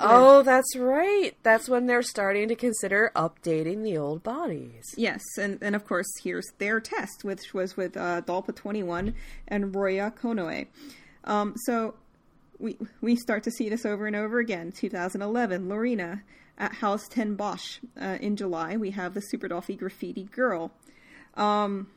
Oh, 0.01 0.43
that's 0.43 0.77
right. 0.77 1.33
That's 1.43 1.69
when 1.69 1.87
they're 1.87 2.03
starting 2.03 2.49
to 2.49 2.57
consider 2.57 3.13
updating 3.15 3.85
the 3.85 3.97
old 3.97 4.23
bodies. 4.23 4.85
Yes, 4.97 5.23
and, 5.41 5.59
and 5.63 5.77
of 5.77 5.87
course, 5.87 6.07
here's 6.23 6.47
their 6.59 6.81
test, 6.81 7.23
which 7.23 7.55
was 7.55 7.77
with 7.77 7.97
uh, 7.97 8.23
Dolpa 8.23 8.55
21 8.55 9.15
and 9.47 9.75
Roya 9.75 10.11
Konoe. 10.11 10.67
Um, 11.25 11.55
so 11.65 11.95
we 12.59 12.77
we 13.01 13.17
start 13.17 13.45
to 13.45 13.51
see 13.51 13.69
this 13.69 13.87
over 13.87 14.07
and 14.07 14.17
over 14.17 14.39
again. 14.39 14.73
2011, 14.73 15.69
Lorena 15.69 16.23
at 16.59 16.73
Huis 16.75 17.09
Ten 17.09 17.35
Bosch. 17.35 17.79
Uh, 18.01 18.19
in 18.21 18.37
July, 18.37 18.77
we 18.77 18.91
have 18.91 19.15
the 19.15 19.21
Super 19.21 19.49
Dolphy 19.49 19.79
Graffiti 19.79 20.25
Girl. 20.25 20.73
Um, 21.35 21.89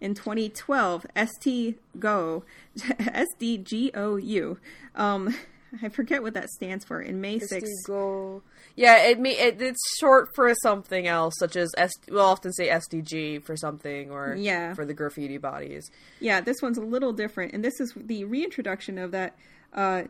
in 0.00 0.14
2012, 0.14 1.06
SD 1.16 1.74
Go, 1.98 2.44
SDGOU. 2.78 4.56
Um, 4.96 5.34
I 5.82 5.88
forget 5.88 6.20
what 6.20 6.34
that 6.34 6.50
stands 6.50 6.84
for. 6.84 7.00
In 7.00 7.20
May 7.20 7.38
6th. 7.38 7.62
Go. 7.86 8.42
Yeah, 8.74 8.96
it, 9.04 9.20
me, 9.20 9.30
it 9.38 9.62
it's 9.62 9.78
short 10.00 10.28
for 10.34 10.52
something 10.62 11.06
else, 11.06 11.34
such 11.38 11.54
as 11.54 11.70
S. 11.76 11.92
We'll 12.08 12.24
often 12.24 12.52
say 12.52 12.68
SDG 12.68 13.44
for 13.44 13.56
something, 13.56 14.10
or 14.10 14.34
Yeah. 14.36 14.74
for 14.74 14.84
the 14.84 14.92
graffiti 14.94 15.38
bodies. 15.38 15.88
Yeah, 16.18 16.40
this 16.40 16.60
one's 16.60 16.76
a 16.76 16.82
little 16.82 17.12
different, 17.12 17.52
and 17.52 17.64
this 17.64 17.78
is 17.78 17.92
the 17.96 18.24
reintroduction 18.24 18.98
of 18.98 19.12
that 19.12 19.36
uh, 19.72 20.02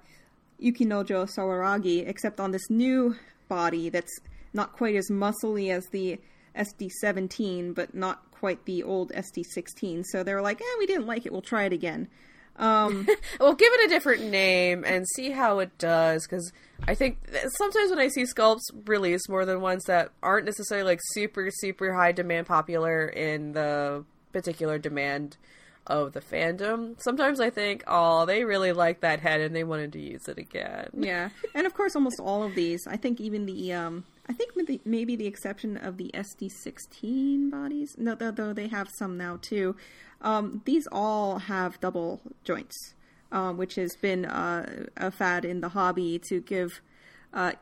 Yukinojo 0.63 1.29
Sawaragi, 1.37 2.09
except 2.09 2.41
on 2.41 2.53
this 2.53 2.71
new 2.71 3.17
body 3.49 3.91
that's 3.91 4.19
not 4.55 4.73
quite 4.73 4.97
as 4.97 5.11
muscly 5.11 5.71
as 5.71 5.87
the 5.89 6.19
SD17, 6.57 7.75
but 7.75 7.95
not 7.95 8.30
quite 8.41 8.65
the 8.65 8.83
old 8.83 9.13
SD16. 9.13 10.05
So 10.07 10.23
they're 10.25 10.41
like, 10.43 10.61
eh, 10.61 10.77
we 10.79 10.87
didn't 10.87 11.07
like 11.07 11.27
it, 11.27 11.33
we'll 11.33 11.43
try 11.43 11.65
it 11.65 11.73
again. 11.73 12.09
Um, 12.57 13.07
Well, 13.39 13.55
give 13.55 13.73
it 13.75 13.87
a 13.87 13.89
different 13.89 14.25
name 14.25 14.85
and 14.85 15.07
see 15.15 15.31
how 15.31 15.61
it 15.61 15.77
does. 15.79 16.27
Because 16.27 16.51
I 16.89 16.95
think 16.95 17.19
sometimes 17.59 17.91
when 17.91 17.99
I 17.99 18.09
see 18.09 18.23
sculpts 18.25 18.63
released 18.87 19.29
more 19.29 19.45
than 19.45 19.61
once 19.61 19.85
that 19.87 20.11
aren't 20.23 20.47
necessarily 20.47 20.87
like 20.87 21.01
super 21.13 21.49
super 21.51 21.95
high 21.95 22.13
demand 22.13 22.47
popular 22.47 23.07
in 23.07 23.53
the 23.53 24.05
particular 24.33 24.79
demand 24.79 25.37
of 25.87 26.13
the 26.13 26.21
fandom, 26.21 27.01
sometimes 27.03 27.41
I 27.41 27.51
think, 27.51 27.83
oh, 27.87 28.25
they 28.27 28.45
really 28.45 28.73
like 28.73 29.01
that 29.01 29.21
head 29.21 29.41
and 29.41 29.55
they 29.57 29.65
wanted 29.65 29.93
to 29.95 30.01
use 30.01 30.29
it 30.29 30.39
again. 30.39 30.89
yeah, 30.97 31.31
and 31.55 31.67
of 31.67 31.75
course, 31.75 31.95
almost 31.97 32.21
all 32.21 32.43
of 32.43 32.55
these. 32.55 32.87
I 32.87 32.97
think 32.97 33.21
even 33.21 33.45
the, 33.47 33.73
um, 33.73 34.05
I 34.31 34.33
think 34.33 34.53
the, 34.65 34.81
maybe 34.85 35.17
the 35.17 35.27
exception 35.27 35.77
of 35.77 35.97
the 35.97 36.13
SD16 36.15 37.51
bodies. 37.51 37.97
No, 37.99 38.15
though, 38.15 38.53
they 38.53 38.69
have 38.69 38.89
some 38.89 39.17
now 39.17 39.41
too. 39.43 39.75
Um, 40.21 40.63
these 40.67 40.87
all 40.93 41.41
have 41.41 41.81
double 41.81 42.21
joints, 42.45 42.95
um, 43.33 43.57
which 43.57 43.75
has 43.75 43.97
been 43.97 44.27
uh, 44.27 44.87
a 44.97 45.11
fad 45.11 45.45
in 45.45 45.63
the 45.63 45.71
hobby 45.71 46.21
to 46.29 46.41
give 46.41 46.81
uh, 47.35 47.55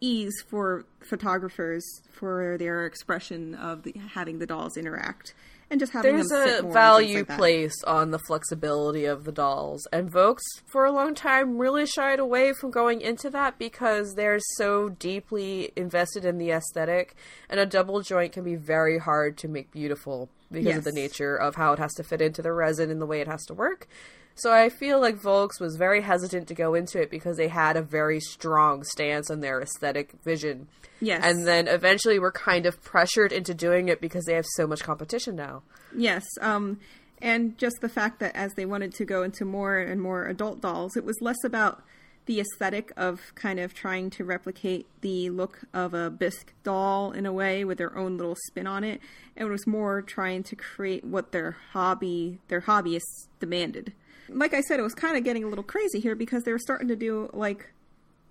ease 0.00 0.44
for 0.48 0.84
photographers 1.00 1.84
for 2.12 2.56
their 2.56 2.86
expression 2.86 3.56
of 3.56 3.82
the, 3.82 3.92
having 4.14 4.38
the 4.38 4.46
dolls 4.46 4.76
interact 4.76 5.34
and 5.70 5.80
just 5.80 5.92
having 5.92 6.16
There's 6.16 6.30
a 6.30 6.62
more 6.62 6.72
value 6.72 7.18
like 7.18 7.36
placed 7.36 7.84
on 7.86 8.10
the 8.10 8.18
flexibility 8.18 9.04
of 9.04 9.24
the 9.24 9.32
dolls, 9.32 9.86
and 9.92 10.10
Volks 10.10 10.44
for 10.64 10.84
a 10.84 10.92
long 10.92 11.14
time 11.14 11.58
really 11.58 11.86
shied 11.86 12.18
away 12.18 12.52
from 12.52 12.70
going 12.70 13.00
into 13.00 13.30
that 13.30 13.58
because 13.58 14.14
they're 14.14 14.38
so 14.56 14.88
deeply 14.88 15.72
invested 15.76 16.24
in 16.24 16.38
the 16.38 16.50
aesthetic, 16.50 17.16
and 17.48 17.58
a 17.58 17.66
double 17.66 18.00
joint 18.00 18.32
can 18.32 18.44
be 18.44 18.54
very 18.54 18.98
hard 18.98 19.36
to 19.38 19.48
make 19.48 19.70
beautiful 19.70 20.28
because 20.50 20.78
of 20.78 20.84
the 20.84 20.92
nature 20.92 21.36
of 21.36 21.56
how 21.56 21.72
it 21.72 21.78
has 21.78 21.92
to 21.94 22.04
fit 22.04 22.20
into 22.20 22.42
the 22.42 22.52
resin 22.52 22.90
and 22.90 23.00
the 23.00 23.06
way 23.06 23.20
it 23.20 23.26
has 23.26 23.44
to 23.46 23.54
work. 23.54 23.88
So 24.36 24.52
I 24.52 24.68
feel 24.68 25.00
like 25.00 25.16
Volks 25.16 25.58
was 25.58 25.76
very 25.76 26.02
hesitant 26.02 26.46
to 26.48 26.54
go 26.54 26.74
into 26.74 27.00
it 27.00 27.10
because 27.10 27.38
they 27.38 27.48
had 27.48 27.76
a 27.76 27.82
very 27.82 28.20
strong 28.20 28.84
stance 28.84 29.30
on 29.30 29.40
their 29.40 29.62
aesthetic 29.62 30.12
vision. 30.24 30.68
Yes. 31.00 31.22
And 31.24 31.46
then 31.46 31.68
eventually 31.68 32.18
were 32.18 32.32
kind 32.32 32.66
of 32.66 32.82
pressured 32.82 33.32
into 33.32 33.54
doing 33.54 33.88
it 33.88 34.00
because 34.00 34.26
they 34.26 34.34
have 34.34 34.46
so 34.54 34.66
much 34.66 34.82
competition 34.82 35.36
now. 35.36 35.62
Yes, 35.96 36.24
um, 36.42 36.78
and 37.22 37.56
just 37.56 37.76
the 37.80 37.88
fact 37.88 38.20
that 38.20 38.36
as 38.36 38.52
they 38.54 38.66
wanted 38.66 38.92
to 38.94 39.04
go 39.04 39.22
into 39.22 39.44
more 39.44 39.78
and 39.78 40.00
more 40.00 40.26
adult 40.26 40.60
dolls, 40.60 40.96
it 40.96 41.04
was 41.04 41.16
less 41.20 41.42
about 41.44 41.82
the 42.26 42.40
aesthetic 42.40 42.92
of 42.96 43.32
kind 43.36 43.58
of 43.58 43.72
trying 43.72 44.10
to 44.10 44.24
replicate 44.24 44.86
the 45.00 45.30
look 45.30 45.60
of 45.72 45.94
a 45.94 46.10
bisque 46.10 46.52
doll 46.64 47.12
in 47.12 47.24
a 47.24 47.32
way 47.32 47.64
with 47.64 47.78
their 47.78 47.96
own 47.96 48.18
little 48.18 48.36
spin 48.48 48.66
on 48.66 48.84
it. 48.84 49.00
And 49.36 49.48
it 49.48 49.50
was 49.50 49.66
more 49.66 50.02
trying 50.02 50.42
to 50.44 50.56
create 50.56 51.04
what 51.04 51.32
their 51.32 51.56
hobby, 51.72 52.40
their 52.48 52.62
hobbyists 52.62 53.28
demanded. 53.38 53.92
Like 54.28 54.54
I 54.54 54.60
said, 54.60 54.80
it 54.80 54.82
was 54.82 54.94
kind 54.94 55.16
of 55.16 55.24
getting 55.24 55.44
a 55.44 55.48
little 55.48 55.64
crazy 55.64 56.00
here 56.00 56.14
because 56.14 56.44
they 56.44 56.52
were 56.52 56.58
starting 56.58 56.88
to 56.88 56.96
do 56.96 57.30
like 57.32 57.70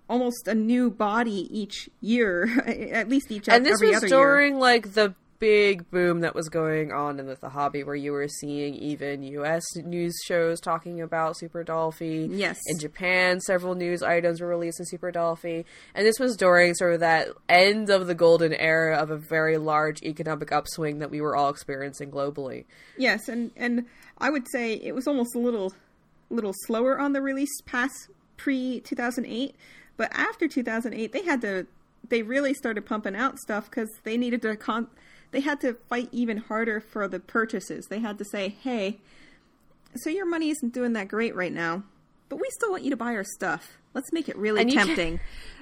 almost 0.08 0.46
a 0.46 0.54
new 0.54 0.90
body 0.90 1.48
each 1.50 1.88
year, 2.00 2.48
at 2.92 3.08
least 3.08 3.30
each 3.30 3.48
episode. 3.48 3.56
and 3.56 3.66
this 3.66 3.80
was 3.80 3.96
other 3.96 4.06
year. 4.06 4.16
during 4.16 4.58
like 4.58 4.94
the 4.94 5.14
big 5.38 5.90
boom 5.90 6.20
that 6.20 6.34
was 6.34 6.48
going 6.48 6.92
on 6.92 7.20
in 7.20 7.26
the, 7.26 7.34
the 7.36 7.48
hobby 7.50 7.84
where 7.84 7.94
you 7.94 8.12
were 8.12 8.28
seeing 8.28 8.74
even 8.74 9.22
US 9.22 9.64
news 9.76 10.14
shows 10.24 10.60
talking 10.60 11.00
about 11.00 11.36
Super 11.36 11.64
Dolphy. 11.64 12.28
Yes. 12.30 12.58
In 12.66 12.78
Japan, 12.78 13.40
several 13.40 13.74
news 13.74 14.02
items 14.02 14.40
were 14.40 14.48
released 14.48 14.80
in 14.80 14.86
Super 14.86 15.12
Dolphy. 15.12 15.64
And 15.94 16.06
this 16.06 16.18
was 16.18 16.36
during 16.36 16.74
sort 16.74 16.94
of 16.94 17.00
that 17.00 17.28
end 17.48 17.90
of 17.90 18.06
the 18.06 18.14
golden 18.14 18.54
era 18.54 18.96
of 18.96 19.10
a 19.10 19.16
very 19.16 19.58
large 19.58 20.02
economic 20.02 20.52
upswing 20.52 21.00
that 21.00 21.10
we 21.10 21.20
were 21.20 21.36
all 21.36 21.50
experiencing 21.50 22.10
globally. 22.10 22.64
Yes, 22.96 23.28
and 23.28 23.50
and 23.56 23.86
I 24.18 24.30
would 24.30 24.46
say 24.50 24.74
it 24.74 24.94
was 24.94 25.06
almost 25.06 25.34
a 25.34 25.38
little 25.38 25.72
little 26.30 26.54
slower 26.66 26.98
on 26.98 27.12
the 27.12 27.22
release 27.22 27.60
past 27.64 28.08
pre 28.36 28.80
2008, 28.80 29.54
but 29.96 30.10
after 30.12 30.48
2008 30.48 31.12
they 31.12 31.22
had 31.22 31.40
to 31.40 31.66
they 32.08 32.22
really 32.22 32.54
started 32.54 32.86
pumping 32.86 33.16
out 33.16 33.38
stuff 33.38 33.70
cuz 33.70 33.88
they 34.04 34.16
needed 34.16 34.42
to 34.42 34.56
con 34.56 34.88
they 35.30 35.40
had 35.40 35.60
to 35.60 35.74
fight 35.88 36.08
even 36.12 36.38
harder 36.38 36.80
for 36.80 37.08
the 37.08 37.20
purchases. 37.20 37.86
They 37.88 38.00
had 38.00 38.18
to 38.18 38.24
say, 38.24 38.48
"Hey, 38.48 39.00
so 39.96 40.10
your 40.10 40.26
money 40.26 40.50
isn't 40.50 40.72
doing 40.72 40.92
that 40.94 41.08
great 41.08 41.34
right 41.34 41.52
now, 41.52 41.84
but 42.28 42.36
we 42.36 42.48
still 42.50 42.70
want 42.70 42.84
you 42.84 42.90
to 42.90 42.96
buy 42.96 43.14
our 43.14 43.24
stuff. 43.24 43.78
Let's 43.94 44.12
make 44.12 44.28
it 44.28 44.36
really 44.36 44.64
tempting." 44.64 45.20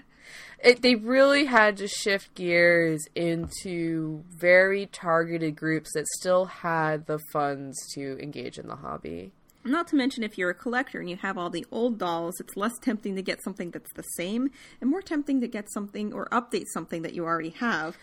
it, 0.65 0.83
they 0.83 0.95
really 0.95 1.47
had 1.47 1.77
to 1.79 1.89
shift 1.89 2.35
gears 2.35 3.07
into 3.15 4.25
very 4.29 4.87
targeted 4.87 5.57
groups 5.57 5.93
that 5.95 6.07
still 6.07 6.47
had 6.47 7.07
the 7.07 7.19
funds 7.33 7.77
to 7.95 8.19
engage 8.23 8.59
in 8.59 8.69
the 8.69 8.77
hobby. 8.77 9.33
Not 9.67 9.89
to 9.89 9.97
mention, 9.97 10.23
if 10.23 10.37
you're 10.37 10.51
a 10.51 10.55
collector 10.55 11.01
and 11.01 11.09
you 11.09 11.17
have 11.17 11.39
all 11.39 11.49
the 11.49 11.65
old 11.71 11.99
dolls, 11.99 12.39
it's 12.39 12.55
less 12.55 12.79
tempting 12.79 13.17
to 13.17 13.23
get 13.23 13.43
something 13.43 13.71
that's 13.71 13.93
the 13.95 14.03
same 14.03 14.51
and 14.81 14.91
more 14.91 15.01
tempting 15.01 15.41
to 15.41 15.49
get 15.49 15.73
something 15.73 16.13
or 16.13 16.27
update 16.27 16.67
something 16.67 17.01
that 17.01 17.15
you 17.15 17.25
already 17.25 17.51
have. 17.51 17.97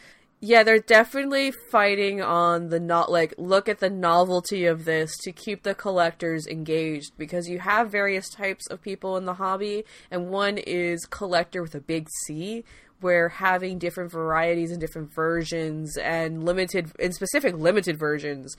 Yeah, 0.43 0.63
they're 0.63 0.79
definitely 0.79 1.51
fighting 1.51 2.19
on 2.19 2.69
the 2.69 2.79
not 2.79 3.11
like 3.11 3.35
look 3.37 3.69
at 3.69 3.79
the 3.79 3.91
novelty 3.91 4.65
of 4.65 4.85
this 4.85 5.15
to 5.19 5.31
keep 5.31 5.61
the 5.61 5.75
collectors 5.75 6.47
engaged 6.47 7.11
because 7.15 7.47
you 7.47 7.59
have 7.59 7.91
various 7.91 8.27
types 8.27 8.65
of 8.65 8.81
people 8.81 9.17
in 9.17 9.25
the 9.25 9.35
hobby 9.35 9.85
and 10.09 10.29
one 10.29 10.57
is 10.57 11.05
collector 11.05 11.61
with 11.61 11.75
a 11.75 11.79
big 11.79 12.07
C 12.25 12.63
where 13.01 13.29
having 13.29 13.77
different 13.77 14.11
varieties 14.11 14.71
and 14.71 14.81
different 14.81 15.13
versions 15.13 15.95
and 15.97 16.43
limited 16.43 16.91
and 16.99 17.13
specific 17.13 17.55
limited 17.55 17.99
versions 17.99 18.55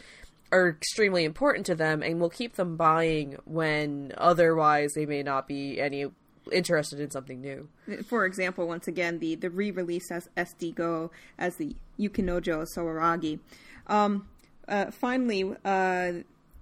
are 0.53 0.69
extremely 0.69 1.24
important 1.24 1.66
to 1.66 1.74
them 1.74 2.03
and 2.03 2.20
will 2.20 2.31
keep 2.31 2.55
them 2.55 2.77
buying 2.77 3.37
when 3.45 4.12
otherwise 4.19 4.93
they 4.95 5.07
may 5.07 5.23
not 5.23 5.49
be 5.49 5.81
any 5.81 6.07
interested 6.53 7.01
in 7.01 7.11
something 7.11 7.41
new. 7.41 7.69
For 8.07 8.27
example, 8.27 8.69
once 8.69 8.87
again, 8.87 9.19
the, 9.19 9.35
the 9.35 9.51
re 9.51 9.70
release 9.70 10.11
as 10.11 10.29
SD 10.37 10.74
Go 10.74 11.11
as 11.39 11.57
the 11.57 11.74
Yukinojo 11.99 12.66
Sawaragi. 12.77 13.41
Um, 13.87 14.29
uh, 14.69 14.91
finally, 14.91 15.57
uh, 15.65 16.12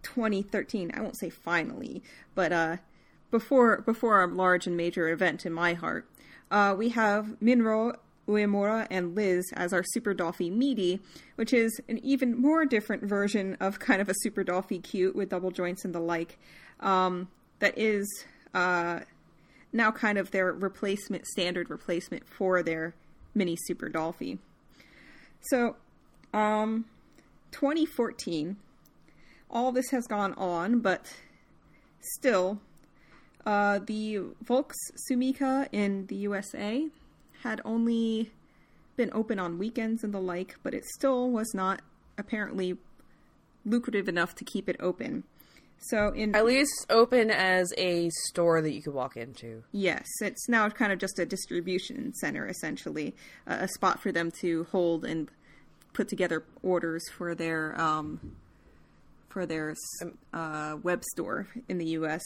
2013, 0.02 0.92
I 0.94 1.00
won't 1.00 1.18
say 1.18 1.28
finally, 1.28 2.02
but 2.34 2.52
uh, 2.52 2.76
before 3.30 3.82
before 3.82 4.22
a 4.22 4.26
large 4.26 4.66
and 4.66 4.76
major 4.76 5.08
event 5.08 5.44
in 5.44 5.52
my 5.52 5.74
heart, 5.74 6.08
uh, 6.50 6.74
we 6.76 6.90
have 6.90 7.40
Minro 7.40 7.94
Uemura 8.30 8.86
and 8.90 9.14
Liz 9.14 9.44
as 9.54 9.72
our 9.72 9.82
Super 9.84 10.14
Dollfie 10.14 10.50
Meaty, 10.50 11.00
which 11.36 11.52
is 11.52 11.80
an 11.88 11.98
even 12.04 12.40
more 12.40 12.64
different 12.64 13.02
version 13.02 13.56
of 13.60 13.78
kind 13.78 14.00
of 14.00 14.08
a 14.08 14.14
Super 14.22 14.44
Dollfie 14.44 14.78
cute 14.78 15.14
with 15.14 15.30
double 15.30 15.50
joints 15.50 15.84
and 15.84 15.94
the 15.94 16.00
like. 16.00 16.38
Um, 16.80 17.28
that 17.58 17.76
is 17.76 18.06
uh, 18.54 19.00
now 19.72 19.90
kind 19.90 20.18
of 20.18 20.30
their 20.30 20.52
replacement, 20.52 21.26
standard 21.26 21.70
replacement 21.70 22.26
for 22.26 22.62
their 22.62 22.94
mini 23.34 23.56
Super 23.66 23.88
Dollfie. 23.88 24.38
So, 25.40 25.76
um, 26.32 26.86
2014, 27.52 28.56
all 29.50 29.72
this 29.72 29.90
has 29.90 30.06
gone 30.06 30.34
on, 30.34 30.80
but 30.80 31.06
still, 32.00 32.60
uh, 33.46 33.80
the 33.84 34.20
Volks 34.42 34.76
Sumika 35.10 35.68
in 35.72 36.06
the 36.06 36.16
USA 36.16 36.88
had 37.42 37.60
only 37.64 38.30
been 38.96 39.10
open 39.12 39.38
on 39.38 39.58
weekends 39.58 40.04
and 40.04 40.12
the 40.12 40.20
like, 40.20 40.56
but 40.62 40.74
it 40.74 40.84
still 40.84 41.30
was 41.30 41.52
not 41.54 41.80
apparently 42.18 42.76
lucrative 43.64 44.08
enough 44.08 44.34
to 44.34 44.44
keep 44.44 44.68
it 44.68 44.76
open. 44.80 45.24
So 45.82 46.08
in 46.08 46.34
At 46.36 46.44
least 46.44 46.86
open 46.90 47.30
as 47.30 47.72
a 47.78 48.10
store 48.28 48.60
that 48.60 48.72
you 48.72 48.82
could 48.82 48.92
walk 48.92 49.16
into. 49.16 49.62
yes, 49.72 50.06
it's 50.20 50.46
now 50.48 50.68
kind 50.68 50.92
of 50.92 50.98
just 50.98 51.18
a 51.18 51.24
distribution 51.24 52.12
center 52.14 52.46
essentially, 52.46 53.14
a, 53.46 53.54
a 53.64 53.68
spot 53.68 54.00
for 54.02 54.12
them 54.12 54.30
to 54.42 54.64
hold 54.64 55.06
and 55.06 55.30
put 55.94 56.08
together 56.08 56.44
orders 56.62 57.02
for 57.16 57.34
their 57.34 57.80
um, 57.80 58.36
for 59.30 59.46
their 59.46 59.74
uh, 60.34 60.76
web 60.82 61.02
store 61.04 61.48
in 61.68 61.78
the 61.78 61.86
U.S. 61.92 62.22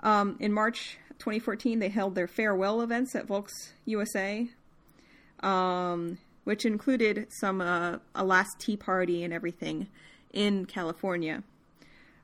Um, 0.00 0.36
in 0.40 0.52
March 0.52 0.98
2014, 1.18 1.78
they 1.78 1.88
held 1.88 2.14
their 2.14 2.26
farewell 2.26 2.80
events 2.82 3.14
at 3.14 3.26
Volks 3.26 3.72
USA, 3.84 4.48
um, 5.40 6.18
which 6.44 6.64
included 6.64 7.26
some 7.30 7.60
uh, 7.60 7.98
a 8.14 8.24
last 8.24 8.58
tea 8.58 8.76
party 8.76 9.24
and 9.24 9.32
everything 9.32 9.88
in 10.32 10.66
California. 10.66 11.42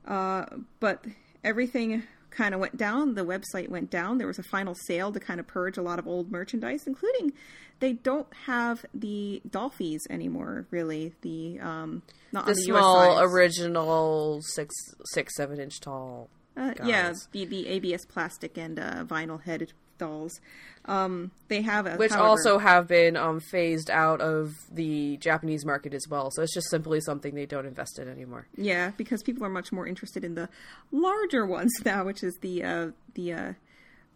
Uh, 0.07 0.45
but 0.81 1.05
everything 1.45 2.03
kind 2.31 2.55
of 2.55 2.61
went 2.61 2.77
down. 2.77 3.15
The 3.15 3.25
website 3.25 3.69
went 3.69 3.91
down. 3.91 4.19
There 4.19 4.27
was 4.27 4.39
a 4.39 4.43
final 4.43 4.75
sale 4.75 5.13
to 5.13 5.21
kind 5.21 5.41
of 5.41 5.47
purge 5.47 5.79
a 5.79 5.83
lot 5.83 5.99
of 5.99 6.07
old 6.07 6.31
merchandise, 6.31 6.87
including 6.87 7.33
they 7.81 7.95
don't 7.95 8.33
have 8.47 8.85
the 8.95 9.43
Dolphies 9.49 10.01
anymore. 10.09 10.67
Really, 10.71 11.13
the 11.23 11.59
um, 11.61 12.03
not 12.33 12.47
The 12.47 12.55
the 12.55 12.61
small 12.61 13.21
original 13.21 14.41
six 14.43 14.75
six 15.07 15.37
seven 15.37 15.61
inch 15.61 15.81
tall. 15.81 16.31
Uh, 16.57 16.75
yeah, 16.85 17.15
the 17.33 17.45
the 17.45 17.69
ABS 17.69 18.05
plastic 18.05 18.59
and 18.59 18.79
uh, 18.79 19.05
vinyl 19.05 19.43
headed 19.43 19.73
dolls. 19.99 20.41
Um, 20.85 21.31
they 21.49 21.63
have 21.63 21.87
a, 21.87 21.97
which 21.97 22.11
however- 22.11 22.29
also 22.29 22.59
have 22.59 22.89
been 22.89 23.17
um, 23.17 23.41
phased 23.41 23.89
out 23.89 24.21
of 24.21 24.53
the 24.71 25.17
Japanese 25.19 25.65
market 25.65 25.95
as 25.95 26.07
well. 26.11 26.31
So 26.33 26.43
it's 26.43 26.53
just 26.55 26.69
simply 26.71 27.01
something 27.01 27.35
they 27.35 27.47
don't 27.47 27.67
invest 27.67 27.99
in 27.99 28.09
anymore. 28.09 28.47
yeah 28.57 28.91
because 28.97 29.23
people 29.23 29.45
are 29.45 29.51
much 29.51 29.71
more 29.73 29.87
interested 29.87 30.25
in 30.25 30.35
the 30.35 30.49
larger 30.91 31.47
ones 31.47 31.73
now, 31.85 32.05
which 32.05 32.23
is 32.23 32.37
the 32.41 32.63
uh, 32.65 32.89
the 33.15 33.33
uh, 33.33 33.53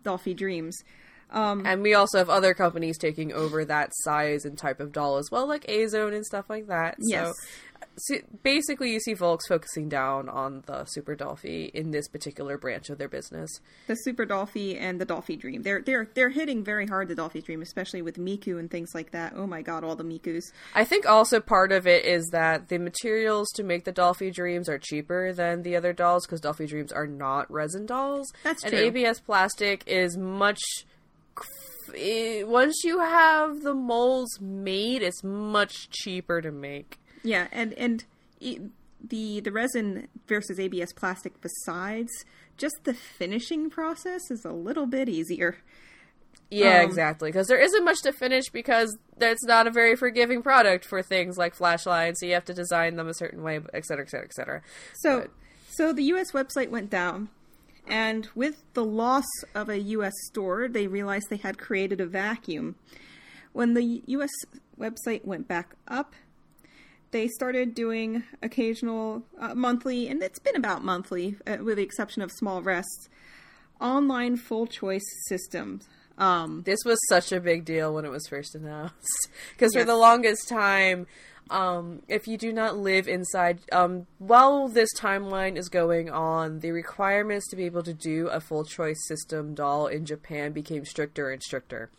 Dolphy 0.05 0.37
Dreams. 0.37 0.77
And 1.31 1.83
we 1.83 1.95
also 1.95 2.19
have 2.19 2.31
other 2.31 2.55
companies 2.55 2.99
taking 2.99 3.33
over 3.33 3.65
that 3.65 3.91
size 3.93 4.45
and 4.45 4.57
type 4.57 4.81
of 4.81 4.93
doll 4.93 5.19
as 5.19 5.29
well, 5.31 5.47
like 5.47 5.69
Azone 5.69 6.15
and 6.15 6.25
stuff 6.25 6.49
like 6.49 6.69
that. 6.69 6.97
Yes. 7.01 7.27
So, 7.27 7.33
so 7.97 8.17
basically, 8.43 8.93
you 8.93 9.01
see 9.01 9.15
Volks 9.15 9.47
focusing 9.47 9.89
down 9.89 10.29
on 10.29 10.63
the 10.67 10.85
Super 10.87 11.17
Dolphy 11.17 11.71
in 11.71 11.91
this 11.91 12.09
particular 12.09 12.59
branch 12.59 12.91
of 12.91 12.99
their 12.99 13.09
business. 13.09 13.51
the 13.87 13.95
Super 13.95 14.27
Dolphy 14.27 14.79
and 14.81 15.01
the 15.01 15.07
Dolphy 15.07 15.39
Dream. 15.39 15.63
They're 15.63 15.81
they're 15.83 16.09
they're 16.15 16.29
hitting 16.31 16.63
very 16.63 16.87
hard 16.87 17.09
the 17.09 17.15
Dolphy 17.15 17.43
Dream, 17.45 17.63
especially 17.63 18.03
with 18.03 18.17
Miku 18.19 18.59
and 18.59 18.71
things 18.71 18.91
like 18.95 19.13
that. 19.13 19.33
Oh 19.35 19.47
my 19.47 19.63
god, 19.63 19.83
all 19.85 19.97
the 19.97 20.05
Mikus. 20.05 20.53
I 20.75 20.85
think 20.85 21.07
also 21.07 21.41
part 21.41 21.73
of 21.73 21.87
it 21.87 22.05
is 22.05 22.27
that 22.33 22.69
the 22.69 22.79
materials 22.79 23.49
to 23.57 23.63
make 23.63 23.85
the 23.85 23.93
Dolphy 23.93 24.33
Dreams 24.33 24.69
are 24.69 24.79
cheaper 24.79 25.33
than 25.33 25.63
the 25.63 25.77
other 25.77 25.93
dolls 25.93 26.27
because 26.27 26.41
Dolphy 26.41 26.69
Dreams 26.69 26.93
are 26.93 27.07
not 27.07 27.51
resin 27.51 27.87
dolls. 27.87 28.33
That's 28.43 28.63
true. 28.63 28.79
and. 28.79 28.97
ABS 28.97 29.21
plastic 29.21 29.83
is 29.87 30.17
much. 30.17 30.61
eh, 31.97 32.43
Once 32.43 32.83
you 32.85 33.01
have 33.01 33.63
the 33.63 33.75
molds 33.75 34.41
made, 34.41 35.03
it's 35.03 35.23
much 35.25 35.89
cheaper 35.91 36.41
to 36.41 36.51
make. 36.53 36.99
Yeah, 37.23 37.49
and 37.53 37.73
and 37.75 38.05
e- 38.41 38.59
the 39.03 39.41
the 39.41 39.53
resin 39.53 40.09
versus 40.27 40.59
ABS 40.59 40.93
plastic 40.93 41.41
besides 41.41 42.11
just 42.57 42.77
the 42.85 42.95
finishing 42.95 43.69
process 43.71 44.31
is 44.31 44.45
a 44.45 44.53
little 44.53 44.87
bit 44.87 45.09
easier. 45.09 45.59
Yeah, 46.51 46.79
Um, 46.81 46.87
exactly. 46.87 47.31
Because 47.31 47.49
there 47.49 47.59
isn't 47.61 47.85
much 47.85 47.99
to 48.03 48.13
finish 48.13 48.49
because 48.51 48.97
it's 49.21 49.45
not 49.45 49.67
a 49.67 49.71
very 49.71 49.97
forgiving 49.97 50.43
product 50.43 50.85
for 50.85 51.03
things 51.03 51.37
like 51.37 51.55
flashlights. 51.55 52.21
So 52.21 52.27
you 52.27 52.35
have 52.35 52.45
to 52.45 52.55
design 52.55 52.95
them 52.97 53.09
a 53.09 53.15
certain 53.15 53.43
way, 53.43 53.61
et 53.75 53.85
cetera, 53.85 54.05
et 54.05 54.11
cetera, 54.11 54.25
et 54.27 54.33
cetera. 54.35 54.63
So 55.01 55.21
But- 55.23 55.31
so 55.71 55.93
the 55.93 56.05
US 56.05 56.31
website 56.33 56.71
went 56.71 56.89
down 56.89 57.29
and 57.87 58.29
with 58.35 58.63
the 58.75 58.85
loss 58.85 59.27
of 59.55 59.69
a 59.69 59.79
US 59.79 60.15
store, 60.29 60.69
they 60.69 60.87
realized 60.87 61.27
they 61.31 61.37
had 61.37 61.59
created 61.59 62.01
a 62.01 62.07
vacuum. 62.07 62.77
When 63.53 63.75
the 63.75 64.03
US 64.07 64.31
website 64.79 65.25
went 65.25 65.49
back 65.49 65.75
up, 65.89 66.15
they 67.11 67.29
started 67.29 67.75
doing 67.75 68.25
occasional 68.43 69.23
uh, 69.39 69.55
monthly, 69.55 70.09
and 70.09 70.23
it's 70.23 70.39
been 70.39 70.57
about 70.57 70.85
monthly, 70.85 71.37
uh, 71.47 71.59
with 71.63 71.77
the 71.77 71.83
exception 71.83 72.23
of 72.23 72.31
small 72.33 72.63
rests, 72.63 73.09
online 73.81 74.37
full 74.37 74.67
choice 74.67 75.05
systems. 75.29 75.87
Um, 76.19 76.63
This 76.65 76.81
was 76.85 76.99
such 77.09 77.33
a 77.33 77.41
big 77.41 77.65
deal 77.65 77.95
when 77.95 78.05
it 78.05 78.11
was 78.11 78.27
first 78.27 78.55
announced. 78.55 78.95
Because 79.53 79.75
for 79.75 79.85
the 79.85 79.97
longest 79.97 80.49
time, 80.49 81.07
um, 81.51 82.03
if 82.09 82.27
you 82.27 82.37
do 82.37 82.53
not 82.53 82.77
live 82.77 83.07
inside, 83.07 83.61
um, 83.71 84.07
while 84.19 84.69
this 84.69 84.89
timeline 84.99 85.57
is 85.57 85.69
going 85.69 86.11
on, 86.11 86.61
the 86.61 86.73
requirements 86.73 87.49
to 87.51 87.57
be 87.57 87.65
able 87.65 87.83
to 87.85 87.95
do 87.95 88.29
a 88.29 88.41
full 88.41 88.65
choice 88.65 88.99
system 89.07 89.55
doll 89.55 89.87
in 89.87 90.05
Japan 90.05 90.53
became 90.53 90.85
stricter 90.85 91.31
and 91.31 91.43
stricter. 91.43 91.91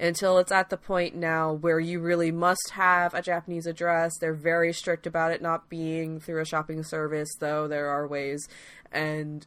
Until 0.00 0.38
it's 0.38 0.50
at 0.50 0.70
the 0.70 0.78
point 0.78 1.14
now 1.14 1.52
where 1.52 1.78
you 1.78 2.00
really 2.00 2.32
must 2.32 2.70
have 2.72 3.12
a 3.12 3.20
Japanese 3.20 3.66
address. 3.66 4.12
They're 4.18 4.32
very 4.32 4.72
strict 4.72 5.06
about 5.06 5.30
it 5.32 5.42
not 5.42 5.68
being 5.68 6.20
through 6.20 6.40
a 6.40 6.46
shopping 6.46 6.82
service, 6.82 7.28
though 7.38 7.68
there 7.68 7.88
are 7.90 8.06
ways. 8.06 8.48
And 8.90 9.46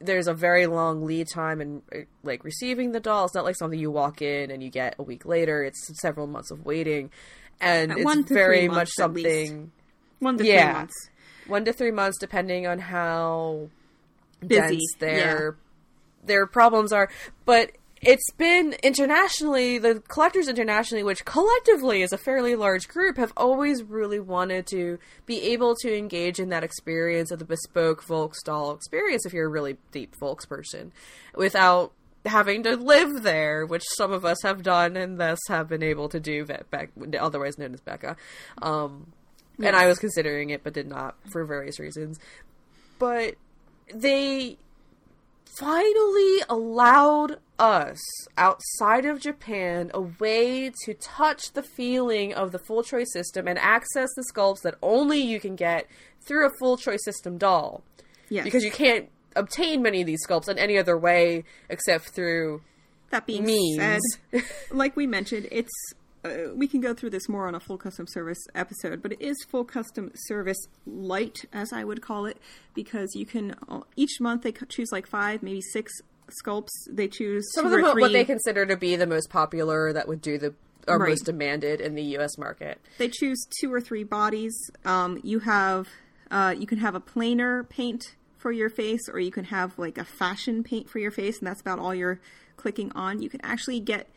there's 0.00 0.26
a 0.28 0.34
very 0.34 0.66
long 0.66 1.04
lead 1.04 1.28
time 1.32 1.60
in 1.60 1.82
uh, 1.94 1.98
like 2.22 2.42
receiving 2.42 2.92
the 2.92 3.00
doll. 3.00 3.26
It's 3.26 3.34
not 3.34 3.44
like 3.44 3.54
something 3.56 3.78
you 3.78 3.90
walk 3.90 4.22
in 4.22 4.50
and 4.50 4.62
you 4.62 4.70
get 4.70 4.96
a 4.98 5.02
week 5.02 5.26
later. 5.26 5.62
It's 5.62 6.00
several 6.00 6.26
months 6.26 6.50
of 6.50 6.64
waiting, 6.64 7.10
and 7.60 7.92
Uh, 7.92 7.96
it's 7.96 8.04
one 8.04 8.24
to 8.24 8.34
very 8.34 8.66
much 8.68 8.88
at 8.88 8.94
something 8.94 9.70
one 10.20 10.38
to 10.38 10.44
Yeah. 10.44 10.64
three 10.72 10.72
months. 10.78 11.08
one 11.46 11.64
to 11.66 11.72
three 11.72 11.90
months, 11.92 12.18
depending 12.18 12.66
on 12.66 12.78
how 12.78 13.68
Busy, 14.40 14.60
dense 14.78 14.94
their 14.98 15.56
their 16.24 16.46
problems 16.46 16.92
are. 16.92 17.08
But 17.44 17.72
it's 18.02 18.30
been 18.32 18.74
internationally, 18.82 19.78
the 19.78 20.02
collectors 20.08 20.48
internationally, 20.48 21.04
which 21.04 21.24
collectively 21.24 22.02
is 22.02 22.12
a 22.12 22.18
fairly 22.18 22.56
large 22.56 22.88
group, 22.88 23.16
have 23.16 23.32
always 23.36 23.84
really 23.84 24.18
wanted 24.18 24.66
to 24.66 24.98
be 25.24 25.40
able 25.52 25.76
to 25.76 25.96
engage 25.96 26.40
in 26.40 26.48
that 26.48 26.64
experience 26.64 27.30
of 27.30 27.38
the 27.38 27.44
bespoke 27.44 28.02
Volks 28.02 28.42
doll 28.42 28.72
experience 28.72 29.24
if 29.24 29.32
you're 29.32 29.46
a 29.46 29.48
really 29.48 29.76
deep 29.92 30.16
Volks 30.16 30.44
person, 30.44 30.92
without 31.36 31.92
having 32.26 32.64
to 32.64 32.76
live 32.76 33.22
there, 33.22 33.64
which 33.64 33.82
some 33.96 34.12
of 34.12 34.24
us 34.24 34.42
have 34.42 34.62
done 34.62 34.96
and 34.96 35.20
thus 35.20 35.38
have 35.48 35.68
been 35.68 35.82
able 35.82 36.08
to 36.08 36.18
do, 36.18 36.44
Beck, 36.44 36.90
otherwise 37.18 37.56
known 37.56 37.72
as 37.72 37.80
Becca. 37.80 38.16
Um, 38.60 39.12
And 39.58 39.76
I 39.76 39.86
was 39.86 39.98
considering 39.98 40.50
it, 40.50 40.64
but 40.64 40.72
did 40.72 40.88
not 40.88 41.14
for 41.30 41.44
various 41.44 41.78
reasons. 41.78 42.18
But 42.98 43.34
they 43.94 44.56
finally 45.58 46.42
allowed 46.48 47.38
us 47.58 48.00
outside 48.36 49.04
of 49.04 49.20
Japan 49.20 49.90
a 49.94 50.00
way 50.00 50.72
to 50.84 50.94
touch 50.94 51.52
the 51.52 51.62
feeling 51.62 52.32
of 52.34 52.52
the 52.52 52.58
full 52.58 52.82
choice 52.82 53.12
system 53.12 53.46
and 53.46 53.58
access 53.58 54.08
the 54.16 54.24
sculpts 54.34 54.62
that 54.62 54.74
only 54.82 55.20
you 55.20 55.38
can 55.38 55.56
get 55.56 55.86
through 56.26 56.46
a 56.46 56.50
full 56.58 56.76
choice 56.76 57.04
system 57.04 57.38
doll. 57.38 57.82
Yes. 58.28 58.44
Because 58.44 58.64
you 58.64 58.70
can't 58.70 59.08
obtain 59.36 59.82
many 59.82 60.00
of 60.00 60.06
these 60.06 60.26
sculpts 60.26 60.48
in 60.48 60.58
any 60.58 60.78
other 60.78 60.96
way 60.96 61.44
except 61.68 62.08
through 62.10 62.62
that 63.10 63.26
being 63.26 63.44
means. 63.44 63.78
said, 63.78 64.42
like 64.70 64.96
we 64.96 65.06
mentioned, 65.06 65.46
it's 65.52 65.72
uh, 66.24 66.54
we 66.54 66.66
can 66.68 66.80
go 66.80 66.94
through 66.94 67.10
this 67.10 67.28
more 67.28 67.46
on 67.48 67.54
a 67.54 67.60
full 67.60 67.78
custom 67.78 68.06
service 68.06 68.38
episode, 68.54 69.02
but 69.02 69.12
it 69.12 69.20
is 69.20 69.36
full 69.48 69.64
custom 69.64 70.10
service 70.14 70.58
light, 70.86 71.44
as 71.52 71.72
I 71.72 71.84
would 71.84 72.00
call 72.02 72.26
it, 72.26 72.38
because 72.74 73.14
you 73.14 73.26
can 73.26 73.56
uh, 73.68 73.80
each 73.96 74.20
month 74.20 74.42
they 74.42 74.52
choose 74.52 74.92
like 74.92 75.06
five, 75.06 75.42
maybe 75.42 75.60
six 75.60 75.92
sculpts. 76.44 76.70
They 76.88 77.08
choose 77.08 77.44
some 77.54 77.66
of 77.66 77.72
them 77.72 77.82
what 77.82 78.12
they 78.12 78.24
consider 78.24 78.64
to 78.66 78.76
be 78.76 78.96
the 78.96 79.06
most 79.06 79.30
popular 79.30 79.92
that 79.92 80.06
would 80.08 80.20
do 80.22 80.38
the 80.38 80.54
or 80.88 80.98
Right. 80.98 81.10
most 81.10 81.26
demanded 81.26 81.80
in 81.80 81.94
the 81.94 82.02
US 82.18 82.36
market. 82.38 82.80
they 82.98 83.08
choose 83.08 83.46
two 83.60 83.72
or 83.72 83.80
three 83.80 84.02
bodies. 84.04 84.52
Um, 84.84 85.20
you 85.22 85.40
have 85.40 85.88
uh, 86.30 86.54
you 86.58 86.66
can 86.66 86.78
have 86.78 86.94
a 86.94 87.00
planar 87.00 87.68
paint 87.68 88.16
for 88.38 88.50
your 88.50 88.70
face, 88.70 89.08
or 89.08 89.20
you 89.20 89.30
can 89.30 89.44
have 89.44 89.78
like 89.78 89.98
a 89.98 90.04
fashion 90.04 90.64
paint 90.64 90.88
for 90.90 90.98
your 90.98 91.10
face, 91.12 91.38
and 91.38 91.46
that's 91.46 91.60
about 91.60 91.78
all 91.78 91.94
you're 91.94 92.20
clicking 92.56 92.90
on. 92.92 93.22
You 93.22 93.28
can 93.28 93.40
actually 93.44 93.78
get 93.80 94.08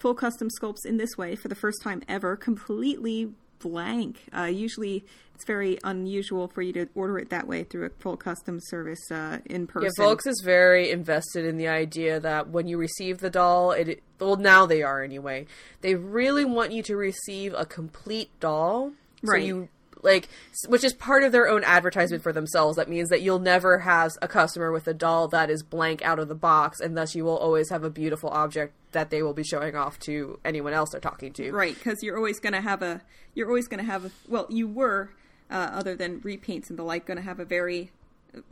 full 0.00 0.14
custom 0.14 0.48
sculpts 0.60 0.84
in 0.84 0.96
this 0.96 1.16
way 1.16 1.36
for 1.36 1.48
the 1.48 1.54
first 1.54 1.80
time 1.82 2.02
ever, 2.08 2.34
completely 2.36 3.32
blank. 3.60 4.24
Uh, 4.36 4.44
usually, 4.44 5.04
it's 5.34 5.44
very 5.44 5.78
unusual 5.84 6.48
for 6.48 6.62
you 6.62 6.72
to 6.72 6.88
order 6.94 7.18
it 7.18 7.30
that 7.30 7.46
way 7.46 7.62
through 7.62 7.86
a 7.86 7.90
full 7.90 8.16
custom 8.16 8.58
service 8.60 9.10
uh, 9.10 9.38
in 9.46 9.66
person. 9.66 9.90
Yeah, 9.96 10.04
Volks 10.04 10.26
is 10.26 10.42
very 10.44 10.90
invested 10.90 11.44
in 11.44 11.56
the 11.58 11.68
idea 11.68 12.18
that 12.20 12.48
when 12.48 12.66
you 12.66 12.78
receive 12.78 13.18
the 13.18 13.30
doll, 13.30 13.72
it 13.72 14.02
well 14.18 14.36
now 14.36 14.66
they 14.66 14.82
are 14.82 15.02
anyway. 15.02 15.46
They 15.82 15.94
really 15.94 16.44
want 16.44 16.72
you 16.72 16.82
to 16.84 16.96
receive 16.96 17.54
a 17.56 17.64
complete 17.64 18.30
doll. 18.40 18.92
So 19.24 19.32
Right. 19.32 19.44
you 19.44 19.68
like 20.02 20.28
which 20.66 20.84
is 20.84 20.92
part 20.92 21.22
of 21.22 21.32
their 21.32 21.48
own 21.48 21.64
advertisement 21.64 22.22
for 22.22 22.32
themselves. 22.32 22.76
That 22.76 22.88
means 22.88 23.08
that 23.10 23.22
you'll 23.22 23.38
never 23.38 23.80
have 23.80 24.12
a 24.22 24.28
customer 24.28 24.72
with 24.72 24.86
a 24.88 24.94
doll 24.94 25.28
that 25.28 25.50
is 25.50 25.62
blank 25.62 26.02
out 26.02 26.18
of 26.18 26.28
the 26.28 26.34
box 26.34 26.80
and 26.80 26.96
thus 26.96 27.14
you 27.14 27.24
will 27.24 27.36
always 27.36 27.70
have 27.70 27.84
a 27.84 27.90
beautiful 27.90 28.30
object 28.30 28.74
that 28.92 29.10
they 29.10 29.22
will 29.22 29.34
be 29.34 29.44
showing 29.44 29.76
off 29.76 29.98
to 30.00 30.38
anyone 30.44 30.72
else 30.72 30.90
they're 30.90 31.00
talking 31.00 31.32
to. 31.34 31.52
Right, 31.52 31.74
because 31.74 32.02
you're 32.02 32.16
always 32.16 32.40
going 32.40 32.52
to 32.52 32.60
have 32.60 32.82
a. 32.82 33.00
You're 33.34 33.48
always 33.48 33.68
going 33.68 33.78
to 33.78 33.90
have 33.90 34.04
a. 34.04 34.10
Well, 34.28 34.46
you 34.50 34.66
were, 34.66 35.10
uh, 35.50 35.70
other 35.72 35.94
than 35.94 36.20
repaints 36.20 36.70
and 36.70 36.78
the 36.78 36.82
like, 36.82 37.06
going 37.06 37.16
to 37.16 37.22
have 37.22 37.40
a 37.40 37.44
very 37.44 37.92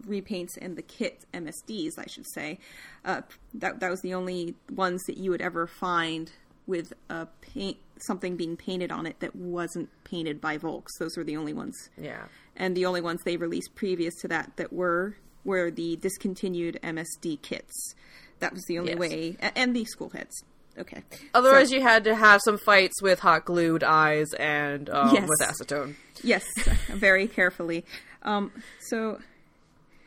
repaints 0.06 0.56
and 0.60 0.76
the 0.76 0.82
kit 0.82 1.24
MSDs, 1.32 1.98
I 1.98 2.06
should 2.06 2.26
say. 2.28 2.58
Uh, 3.04 3.22
that 3.54 3.80
that 3.80 3.90
was 3.90 4.00
the 4.00 4.14
only 4.14 4.54
ones 4.70 5.02
that 5.04 5.16
you 5.18 5.30
would 5.30 5.42
ever 5.42 5.66
find 5.66 6.30
with 6.68 6.92
a 7.10 7.26
paint 7.40 7.78
something 8.06 8.36
being 8.36 8.56
painted 8.56 8.92
on 8.92 9.06
it 9.06 9.18
that 9.18 9.34
wasn't 9.34 9.88
painted 10.04 10.40
by 10.40 10.56
Volks. 10.56 10.92
Those 11.00 11.16
were 11.16 11.24
the 11.24 11.36
only 11.36 11.52
ones, 11.52 11.74
Yeah. 12.00 12.26
and 12.54 12.76
the 12.76 12.86
only 12.86 13.00
ones 13.00 13.20
they 13.24 13.36
released 13.36 13.74
previous 13.74 14.14
to 14.20 14.28
that 14.28 14.52
that 14.56 14.72
were 14.72 15.16
were 15.44 15.70
the 15.70 15.96
discontinued 15.96 16.78
MSD 16.82 17.40
kits. 17.42 17.94
That 18.38 18.52
was 18.52 18.62
the 18.68 18.78
only 18.78 18.92
Yes. 18.92 18.98
way, 19.00 19.36
and 19.56 19.74
the 19.74 19.84
school 19.86 20.10
heads. 20.10 20.44
Okay. 20.78 21.02
Otherwise, 21.34 21.70
So- 21.70 21.76
you 21.76 21.82
had 21.82 22.04
to 22.04 22.14
have 22.14 22.40
some 22.44 22.56
fights 22.58 23.02
with 23.02 23.18
hot 23.20 23.44
glued 23.46 23.82
eyes 23.82 24.32
and 24.34 24.88
um, 24.90 25.12
Yes. 25.12 25.28
with 25.28 25.40
acetone. 25.40 25.96
Yes, 26.22 26.44
very 26.88 27.26
carefully. 27.26 27.84
Um, 28.22 28.52
so 28.88 29.20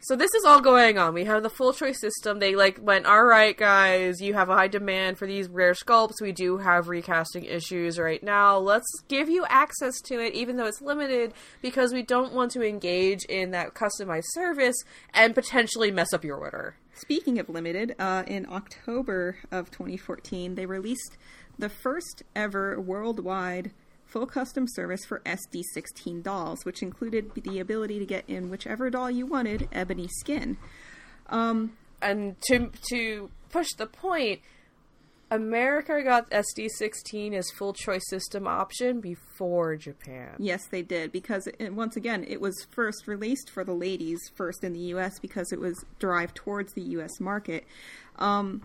So 0.04 0.16
this 0.16 0.34
is 0.34 0.46
all 0.46 0.62
going 0.62 0.98
on. 0.98 1.14
We 1.14 1.26
have 1.26 1.44
the 1.44 1.50
full 1.50 1.74
choice 1.74 2.02
system. 2.02 2.40
They 2.40 2.56
like 2.56 2.80
went, 2.82 3.06
all 3.06 3.24
right, 3.24 3.56
guys, 3.56 4.20
you 4.20 4.34
have 4.34 4.50
a 4.50 4.56
high 4.56 4.68
demand 4.68 5.20
for 5.20 5.28
these 5.28 5.48
rare 5.48 5.74
sculpts. 5.74 6.20
We 6.20 6.32
do 6.32 6.58
have 6.58 6.90
recasting 6.90 7.46
issues 7.46 8.00
right 8.00 8.22
now. 8.24 8.58
Let's 8.58 8.90
give 9.08 9.30
you 9.30 9.46
access 9.48 10.02
to 10.06 10.20
it, 10.20 10.34
even 10.34 10.58
though 10.58 10.66
it's 10.66 10.82
limited, 10.82 11.36
because 11.62 11.94
we 11.94 12.02
don't 12.02 12.34
want 12.34 12.50
to 12.54 12.68
engage 12.68 13.26
in 13.26 13.52
that 13.52 13.76
customized 13.76 14.26
service 14.30 14.76
and 15.14 15.36
potentially 15.36 15.92
mess 15.92 16.14
up 16.14 16.24
your 16.24 16.38
order. 16.38 16.78
speaking 16.96 17.38
of 17.38 17.48
limited, 17.48 17.96
uh, 18.00 18.24
in 18.26 18.48
October 18.50 19.38
of 19.52 19.70
2014, 19.70 20.56
they 20.56 20.66
released 20.66 21.16
the 21.60 21.70
first 21.70 22.24
ever 22.36 22.82
worldwide 22.82 23.72
full 24.12 24.28
custom 24.28 24.68
service 24.68 25.06
for 25.06 25.22
SD16 25.26 26.24
dolls, 26.24 26.66
which 26.66 26.82
included 26.84 27.32
the 27.36 27.60
ability 27.60 28.00
to 28.00 28.06
get 28.06 28.24
in 28.28 28.50
whichever 28.50 28.90
doll 28.90 29.10
you 29.10 29.26
wanted 29.26 29.70
ebony 29.72 30.08
skin. 30.08 30.58
And 32.02 32.36
to 32.48 32.72
to 32.90 33.30
push 33.50 33.68
the 33.78 33.88
point, 33.88 34.42
America 35.32 36.02
got 36.04 36.30
SD16 36.32 37.34
as 37.34 37.50
full 37.52 37.74
choice 37.74 38.04
system 38.10 38.48
option 38.48 39.00
before 39.00 39.78
Japan. 39.78 40.36
Yes, 40.40 40.68
they 40.68 40.82
did 40.82 41.12
because 41.12 41.48
it, 41.60 41.74
once 41.74 41.96
again, 41.96 42.26
it 42.28 42.42
was 42.42 42.68
first 42.72 43.08
released 43.08 43.50
for 43.50 43.64
the 43.64 43.74
ladies 43.74 44.20
first 44.36 44.64
in 44.64 44.74
the 44.74 44.80
U.S. 44.96 45.20
because 45.20 45.54
it 45.54 45.60
was 45.60 45.86
derived 46.00 46.36
towards 46.36 46.74
the 46.74 46.82
U.S. 46.82 47.20
market. 47.20 47.66
Um, 48.20 48.64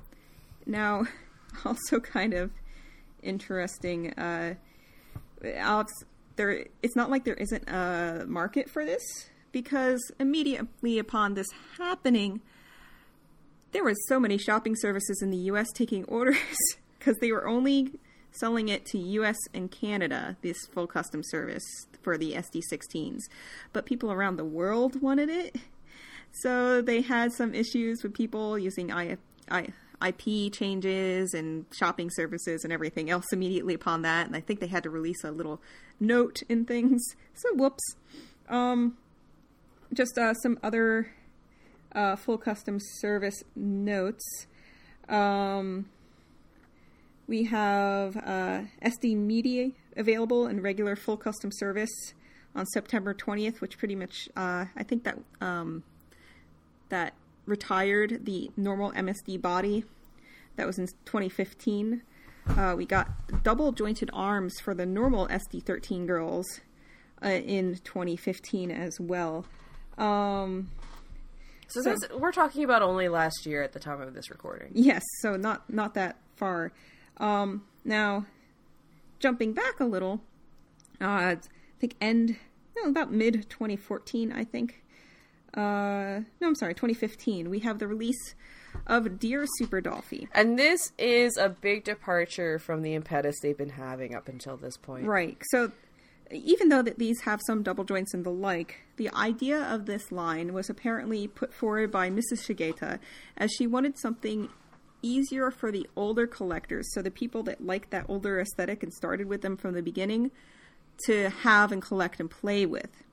now, 0.66 1.04
also 1.64 2.00
kind 2.00 2.34
of 2.34 2.50
interesting. 3.22 4.12
Uh, 4.14 4.54
There 5.40 6.66
it's 6.82 6.96
not 6.96 7.10
like 7.10 7.24
there 7.24 7.34
isn't 7.34 7.68
a 7.68 8.24
market 8.26 8.68
for 8.68 8.84
this 8.84 9.02
because 9.52 10.12
immediately 10.20 10.98
upon 10.98 11.34
this 11.34 11.46
happening, 11.78 12.42
there 13.72 13.84
was 13.84 13.96
so 14.06 14.20
many 14.20 14.36
shopping 14.36 14.76
services 14.76 15.22
in 15.22 15.30
the 15.30 15.38
U.S. 15.38 15.68
taking 15.72 16.04
orders 16.08 16.36
because 16.98 17.16
they 17.18 17.32
were 17.32 17.46
only 17.46 17.92
selling 18.32 18.68
it 18.68 18.84
to 18.86 18.98
U.S. 18.98 19.36
and 19.54 19.70
Canada. 19.70 20.36
This 20.42 20.58
full 20.72 20.86
custom 20.86 21.22
service 21.24 21.64
for 22.02 22.18
the 22.18 22.34
SD16s, 22.34 23.20
but 23.72 23.86
people 23.86 24.12
around 24.12 24.36
the 24.36 24.44
world 24.44 25.00
wanted 25.00 25.30
it, 25.30 25.56
so 26.42 26.82
they 26.82 27.00
had 27.00 27.32
some 27.32 27.54
issues 27.54 28.02
with 28.02 28.12
people 28.12 28.58
using 28.58 28.92
I, 28.92 29.16
IP 30.04 30.52
changes 30.52 31.34
and 31.34 31.66
shopping 31.72 32.10
services 32.10 32.64
and 32.64 32.72
everything 32.72 33.10
else 33.10 33.26
immediately 33.32 33.74
upon 33.74 34.02
that. 34.02 34.26
And 34.26 34.36
I 34.36 34.40
think 34.40 34.60
they 34.60 34.66
had 34.66 34.82
to 34.82 34.90
release 34.90 35.24
a 35.24 35.30
little 35.30 35.60
note 36.00 36.42
in 36.48 36.64
things. 36.64 37.02
So 37.38 37.54
whoops. 37.54 37.82
Um, 38.48 38.96
just 39.92 40.16
uh, 40.16 40.32
some 40.32 40.58
other 40.62 41.12
uh, 41.92 42.16
full 42.16 42.38
custom 42.38 42.78
service 42.80 43.42
notes. 43.54 44.46
Um, 45.06 45.90
we 47.26 47.44
have 47.44 48.16
uh, 48.16 48.62
SD 48.82 49.16
Media 49.16 49.72
available 49.96 50.46
in 50.46 50.62
regular 50.62 50.96
full 50.96 51.18
custom 51.18 51.50
service 51.52 52.14
on 52.54 52.64
September 52.66 53.12
20th, 53.12 53.60
which 53.60 53.78
pretty 53.78 53.94
much, 53.94 54.28
uh, 54.36 54.64
I 54.76 54.82
think 54.82 55.04
that 55.04 55.18
um, 55.40 55.82
that 56.88 57.14
retired 57.46 58.24
the 58.24 58.50
normal 58.56 58.92
MSD 58.92 59.40
body. 59.40 59.84
That 60.56 60.66
was 60.66 60.78
in 60.78 60.86
2015. 61.04 62.02
Uh, 62.48 62.74
we 62.76 62.86
got 62.86 63.08
double 63.42 63.72
jointed 63.72 64.10
arms 64.12 64.60
for 64.60 64.74
the 64.74 64.86
normal 64.86 65.26
SD13 65.28 66.06
girls 66.06 66.60
uh, 67.24 67.28
in 67.28 67.78
2015 67.84 68.70
as 68.70 68.98
well. 69.00 69.44
Um, 69.98 70.70
So, 71.68 71.82
this, 71.82 71.98
we're 72.16 72.32
talking 72.32 72.62
about 72.62 72.82
only 72.82 73.08
last 73.08 73.44
year 73.46 73.62
at 73.62 73.72
the 73.72 73.80
time 73.80 74.00
of 74.00 74.14
this 74.14 74.30
recording. 74.30 74.70
Yes, 74.72 75.02
so 75.20 75.36
not 75.36 75.68
not 75.68 75.94
that 75.94 76.18
far. 76.36 76.72
Um, 77.16 77.64
now, 77.84 78.26
jumping 79.18 79.52
back 79.52 79.80
a 79.80 79.84
little, 79.84 80.20
uh, 81.00 81.04
I 81.04 81.38
think 81.80 81.96
end 82.00 82.36
no, 82.76 82.90
about 82.90 83.12
mid 83.12 83.50
2014, 83.50 84.32
I 84.32 84.44
think. 84.44 84.84
Uh, 85.56 86.20
no, 86.40 86.48
I'm 86.48 86.54
sorry, 86.54 86.74
2015. 86.74 87.48
We 87.48 87.60
have 87.60 87.78
the 87.78 87.88
release 87.88 88.34
of 88.86 89.18
Dear 89.18 89.46
Super 89.56 89.80
Dolphy. 89.80 90.28
And 90.34 90.58
this 90.58 90.92
is 90.98 91.36
a 91.38 91.48
big 91.48 91.84
departure 91.84 92.58
from 92.58 92.82
the 92.82 92.94
impetus 92.94 93.36
they've 93.40 93.56
been 93.56 93.70
having 93.70 94.14
up 94.14 94.28
until 94.28 94.56
this 94.56 94.76
point. 94.76 95.06
Right. 95.06 95.38
So, 95.50 95.72
even 96.30 96.68
though 96.68 96.82
that 96.82 96.98
these 96.98 97.20
have 97.22 97.40
some 97.46 97.62
double 97.62 97.84
joints 97.84 98.12
and 98.12 98.24
the 98.24 98.30
like, 98.30 98.80
the 98.96 99.08
idea 99.14 99.62
of 99.62 99.86
this 99.86 100.12
line 100.12 100.52
was 100.52 100.68
apparently 100.68 101.28
put 101.28 101.54
forward 101.54 101.90
by 101.90 102.10
Mrs. 102.10 102.44
Shigeta 102.44 102.98
as 103.36 103.50
she 103.52 103.66
wanted 103.66 103.98
something 103.98 104.48
easier 105.02 105.50
for 105.50 105.70
the 105.70 105.86
older 105.96 106.26
collectors, 106.26 106.92
so 106.92 107.00
the 107.00 107.10
people 107.10 107.42
that 107.44 107.64
liked 107.64 107.90
that 107.90 108.06
older 108.08 108.40
aesthetic 108.40 108.82
and 108.82 108.92
started 108.92 109.28
with 109.28 109.42
them 109.42 109.56
from 109.56 109.74
the 109.74 109.82
beginning, 109.82 110.30
to 111.04 111.28
have 111.28 111.72
and 111.72 111.82
collect 111.82 112.18
and 112.20 112.30
play 112.30 112.66
with. 112.66 113.04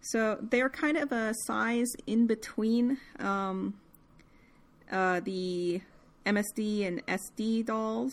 So 0.00 0.38
they're 0.40 0.70
kind 0.70 0.96
of 0.96 1.12
a 1.12 1.34
size 1.46 1.92
in 2.06 2.26
between 2.26 2.98
um, 3.18 3.74
uh, 4.90 5.20
the 5.20 5.80
MSD 6.24 6.86
and 6.86 7.06
SD 7.06 7.66
dolls, 7.66 8.12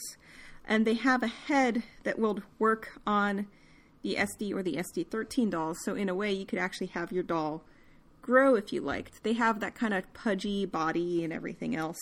and 0.68 0.86
they 0.86 0.95
have 0.95 1.24
a 1.24 1.28
head 1.28 1.84
that 2.03 2.18
will 2.18 2.40
work 2.60 2.99
on 3.06 3.48
the 4.02 4.16
SD 4.16 4.53
or 4.53 4.64
the 4.64 4.76
SD13 4.76 5.49
dolls. 5.49 5.78
So 5.84 5.95
in 5.95 6.10
a 6.10 6.16
way, 6.16 6.32
you 6.32 6.45
could 6.45 6.60
actually 6.60 6.88
have 6.88 7.12
your 7.12 7.24
doll 7.24 7.64
grow 8.22 8.56
if 8.56 8.74
you 8.74 8.82
liked. 8.82 9.24
They 9.24 9.34
have 9.34 9.60
that 9.60 9.76
kind 9.76 9.94
of 9.94 10.12
pudgy 10.14 10.66
body 10.66 11.24
and 11.24 11.32
everything 11.32 11.76
else. 11.76 11.99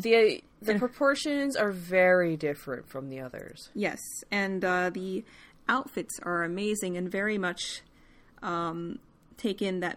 The 0.00 0.42
the 0.60 0.78
proportions 0.78 1.56
are 1.56 1.70
very 1.70 2.36
different 2.36 2.88
from 2.88 3.08
the 3.08 3.20
others. 3.20 3.70
Yes, 3.74 4.00
and 4.30 4.64
uh, 4.64 4.90
the 4.90 5.24
outfits 5.68 6.18
are 6.22 6.42
amazing 6.42 6.96
and 6.96 7.10
very 7.10 7.38
much 7.38 7.82
um, 8.44 9.00
take 9.36 9.60
in 9.60 9.80
that 9.80 9.96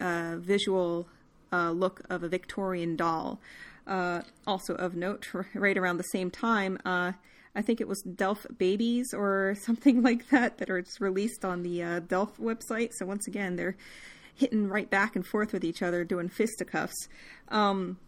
uh, 0.00 0.36
visual 0.38 1.06
uh, 1.52 1.70
look 1.70 2.02
of 2.10 2.24
a 2.24 2.28
Victorian 2.28 2.96
doll. 2.96 3.38
Uh, 3.86 4.22
also 4.46 4.74
of 4.74 4.96
note, 4.96 5.28
right 5.54 5.76
around 5.76 5.98
the 5.98 6.04
same 6.04 6.30
time, 6.30 6.78
uh, 6.84 7.12
I 7.54 7.62
think 7.62 7.80
it 7.80 7.86
was 7.86 8.02
Delf 8.02 8.46
Babies 8.58 9.14
or 9.14 9.54
something 9.60 10.02
like 10.02 10.28
that 10.30 10.58
that 10.58 10.70
are 10.70 10.84
released 10.98 11.44
on 11.44 11.62
the 11.62 11.82
uh, 11.82 12.00
Delf 12.00 12.36
website. 12.38 12.90
So 12.94 13.06
once 13.06 13.28
again, 13.28 13.56
they're 13.56 13.76
hitting 14.34 14.68
right 14.68 14.90
back 14.90 15.14
and 15.14 15.24
forth 15.24 15.52
with 15.52 15.64
each 15.64 15.82
other, 15.82 16.02
doing 16.02 16.28
fisticuffs. 16.28 17.08
Um, 17.48 17.98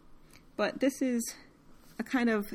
but 0.57 0.81
this 0.81 1.01
is 1.01 1.35
a 1.99 2.03
kind 2.03 2.29
of 2.29 2.53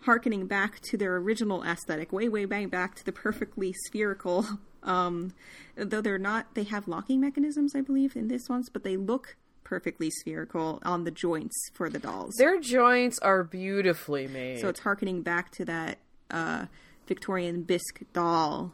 harkening 0.00 0.46
back 0.46 0.80
to 0.80 0.96
their 0.96 1.16
original 1.16 1.62
aesthetic, 1.62 2.12
way, 2.12 2.28
way, 2.28 2.46
way 2.46 2.66
back 2.66 2.94
to 2.96 3.04
the 3.04 3.12
perfectly 3.12 3.74
spherical. 3.86 4.46
Um, 4.86 5.34
though 5.76 6.00
they're 6.00 6.18
not, 6.18 6.54
they 6.54 6.64
have 6.64 6.88
locking 6.88 7.20
mechanisms, 7.20 7.74
I 7.74 7.80
believe, 7.82 8.16
in 8.16 8.28
this 8.28 8.48
ones, 8.48 8.68
but 8.68 8.84
they 8.84 8.96
look 8.96 9.36
perfectly 9.64 10.10
spherical 10.10 10.78
on 10.84 11.02
the 11.02 11.10
joints 11.10 11.56
for 11.74 11.90
the 11.90 11.98
dolls. 11.98 12.34
Their 12.38 12.60
joints 12.60 13.18
are 13.18 13.42
beautifully 13.42 14.28
made. 14.28 14.60
so 14.60 14.68
it's 14.68 14.80
harkening 14.80 15.22
back 15.22 15.50
to 15.52 15.64
that 15.64 15.98
uh, 16.30 16.66
Victorian 17.08 17.62
bisque 17.62 18.00
doll, 18.12 18.72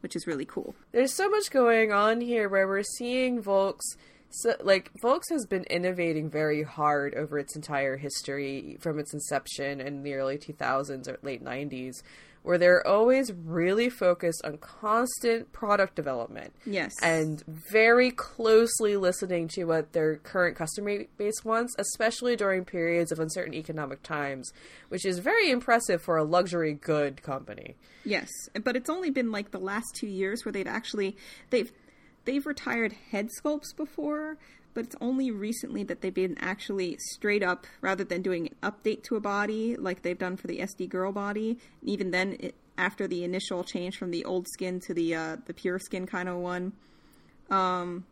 which 0.00 0.16
is 0.16 0.26
really 0.26 0.44
cool. 0.44 0.74
There's 0.90 1.14
so 1.14 1.28
much 1.30 1.50
going 1.50 1.92
on 1.92 2.20
here 2.20 2.48
where 2.48 2.66
we're 2.66 2.82
seeing 2.82 3.40
Volks. 3.40 3.96
So, 4.30 4.56
like 4.60 4.90
Volks 5.02 5.28
has 5.30 5.46
been 5.46 5.64
innovating 5.64 6.30
very 6.30 6.62
hard 6.62 7.14
over 7.14 7.38
its 7.38 7.54
entire 7.54 7.96
history 7.98 8.78
from 8.80 8.98
its 8.98 9.12
inception 9.12 9.80
in 9.80 10.02
the 10.02 10.14
early 10.14 10.38
2000s 10.38 11.06
or 11.06 11.18
late 11.22 11.44
90s, 11.44 12.02
where 12.42 12.58
they're 12.58 12.86
always 12.86 13.32
really 13.32 13.88
focused 13.88 14.44
on 14.44 14.58
constant 14.58 15.52
product 15.52 15.94
development. 15.94 16.52
Yes. 16.66 16.92
And 17.02 17.42
very 17.46 18.10
closely 18.10 18.96
listening 18.96 19.48
to 19.48 19.64
what 19.64 19.92
their 19.92 20.16
current 20.16 20.56
customer 20.56 21.04
base 21.16 21.44
wants, 21.44 21.74
especially 21.78 22.36
during 22.36 22.64
periods 22.64 23.12
of 23.12 23.20
uncertain 23.20 23.54
economic 23.54 24.02
times, 24.02 24.52
which 24.88 25.04
is 25.04 25.18
very 25.18 25.50
impressive 25.50 26.02
for 26.02 26.16
a 26.16 26.24
luxury 26.24 26.74
good 26.74 27.22
company. 27.22 27.76
Yes, 28.04 28.28
but 28.64 28.76
it's 28.76 28.90
only 28.90 29.10
been 29.10 29.30
like 29.30 29.52
the 29.52 29.60
last 29.60 29.94
two 29.94 30.08
years 30.08 30.44
where 30.44 30.52
they've 30.52 30.66
actually 30.66 31.16
they've 31.50 31.72
they've 32.24 32.46
retired 32.46 32.92
head 33.10 33.28
sculpts 33.40 33.74
before, 33.76 34.36
but 34.74 34.84
it's 34.84 34.96
only 35.00 35.30
recently 35.30 35.82
that 35.84 36.00
they've 36.00 36.14
been 36.14 36.36
actually 36.40 36.96
straight 36.98 37.42
up 37.42 37.66
rather 37.80 38.04
than 38.04 38.22
doing 38.22 38.48
an 38.48 38.72
update 38.72 39.02
to 39.04 39.16
a 39.16 39.20
body 39.20 39.76
like 39.76 40.02
they've 40.02 40.18
done 40.18 40.36
for 40.36 40.46
the 40.46 40.58
SD 40.58 40.88
girl 40.88 41.12
body. 41.12 41.58
And 41.80 41.90
even 41.90 42.10
then, 42.10 42.36
it, 42.40 42.54
after 42.78 43.06
the 43.06 43.24
initial 43.24 43.64
change 43.64 43.96
from 43.98 44.10
the 44.10 44.24
old 44.24 44.48
skin 44.48 44.80
to 44.80 44.94
the 44.94 45.14
uh, 45.14 45.36
the 45.46 45.54
pure 45.54 45.78
skin 45.78 46.06
kind 46.06 46.28
of 46.28 46.36
one, 46.36 46.72
um, 47.50 48.04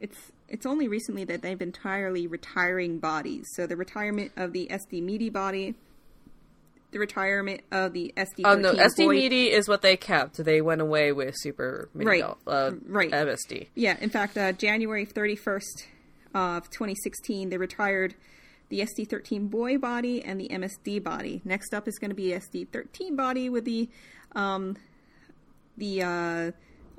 it's 0.00 0.32
it's 0.48 0.66
only 0.66 0.86
recently 0.88 1.24
that 1.24 1.42
they've 1.42 1.60
entirely 1.60 2.26
retiring 2.26 2.98
bodies. 2.98 3.46
So 3.54 3.66
the 3.66 3.76
retirement 3.76 4.32
of 4.36 4.52
the 4.52 4.68
SD 4.70 5.02
meaty 5.02 5.30
body. 5.30 5.74
The 6.94 7.00
retirement 7.00 7.62
of 7.72 7.92
the 7.92 8.14
SD. 8.16 8.42
Oh 8.44 8.54
no, 8.54 8.72
SD 8.72 9.08
Meaty 9.10 9.50
is 9.50 9.66
what 9.66 9.82
they 9.82 9.96
kept. 9.96 10.36
They 10.36 10.60
went 10.60 10.80
away 10.80 11.10
with 11.10 11.34
Super 11.36 11.88
Mini 11.92 12.22
Right. 12.22 12.36
Uh, 12.46 12.70
Right. 12.86 13.10
MSD. 13.10 13.66
Yeah, 13.74 13.96
in 14.00 14.10
fact, 14.10 14.38
uh, 14.38 14.52
January 14.52 15.04
31st 15.04 15.86
of 16.36 16.70
2016, 16.70 17.48
they 17.48 17.56
retired 17.56 18.14
the 18.68 18.78
SD13 18.78 19.50
boy 19.50 19.76
body 19.76 20.24
and 20.24 20.40
the 20.40 20.48
MSD 20.48 21.02
body. 21.02 21.42
Next 21.44 21.74
up 21.74 21.88
is 21.88 21.98
going 21.98 22.10
to 22.10 22.14
be 22.14 22.28
SD13 22.28 23.16
body 23.16 23.48
with 23.48 23.64
the, 23.64 23.88
um, 24.36 24.76
the, 25.76 26.00
uh, 26.00 26.52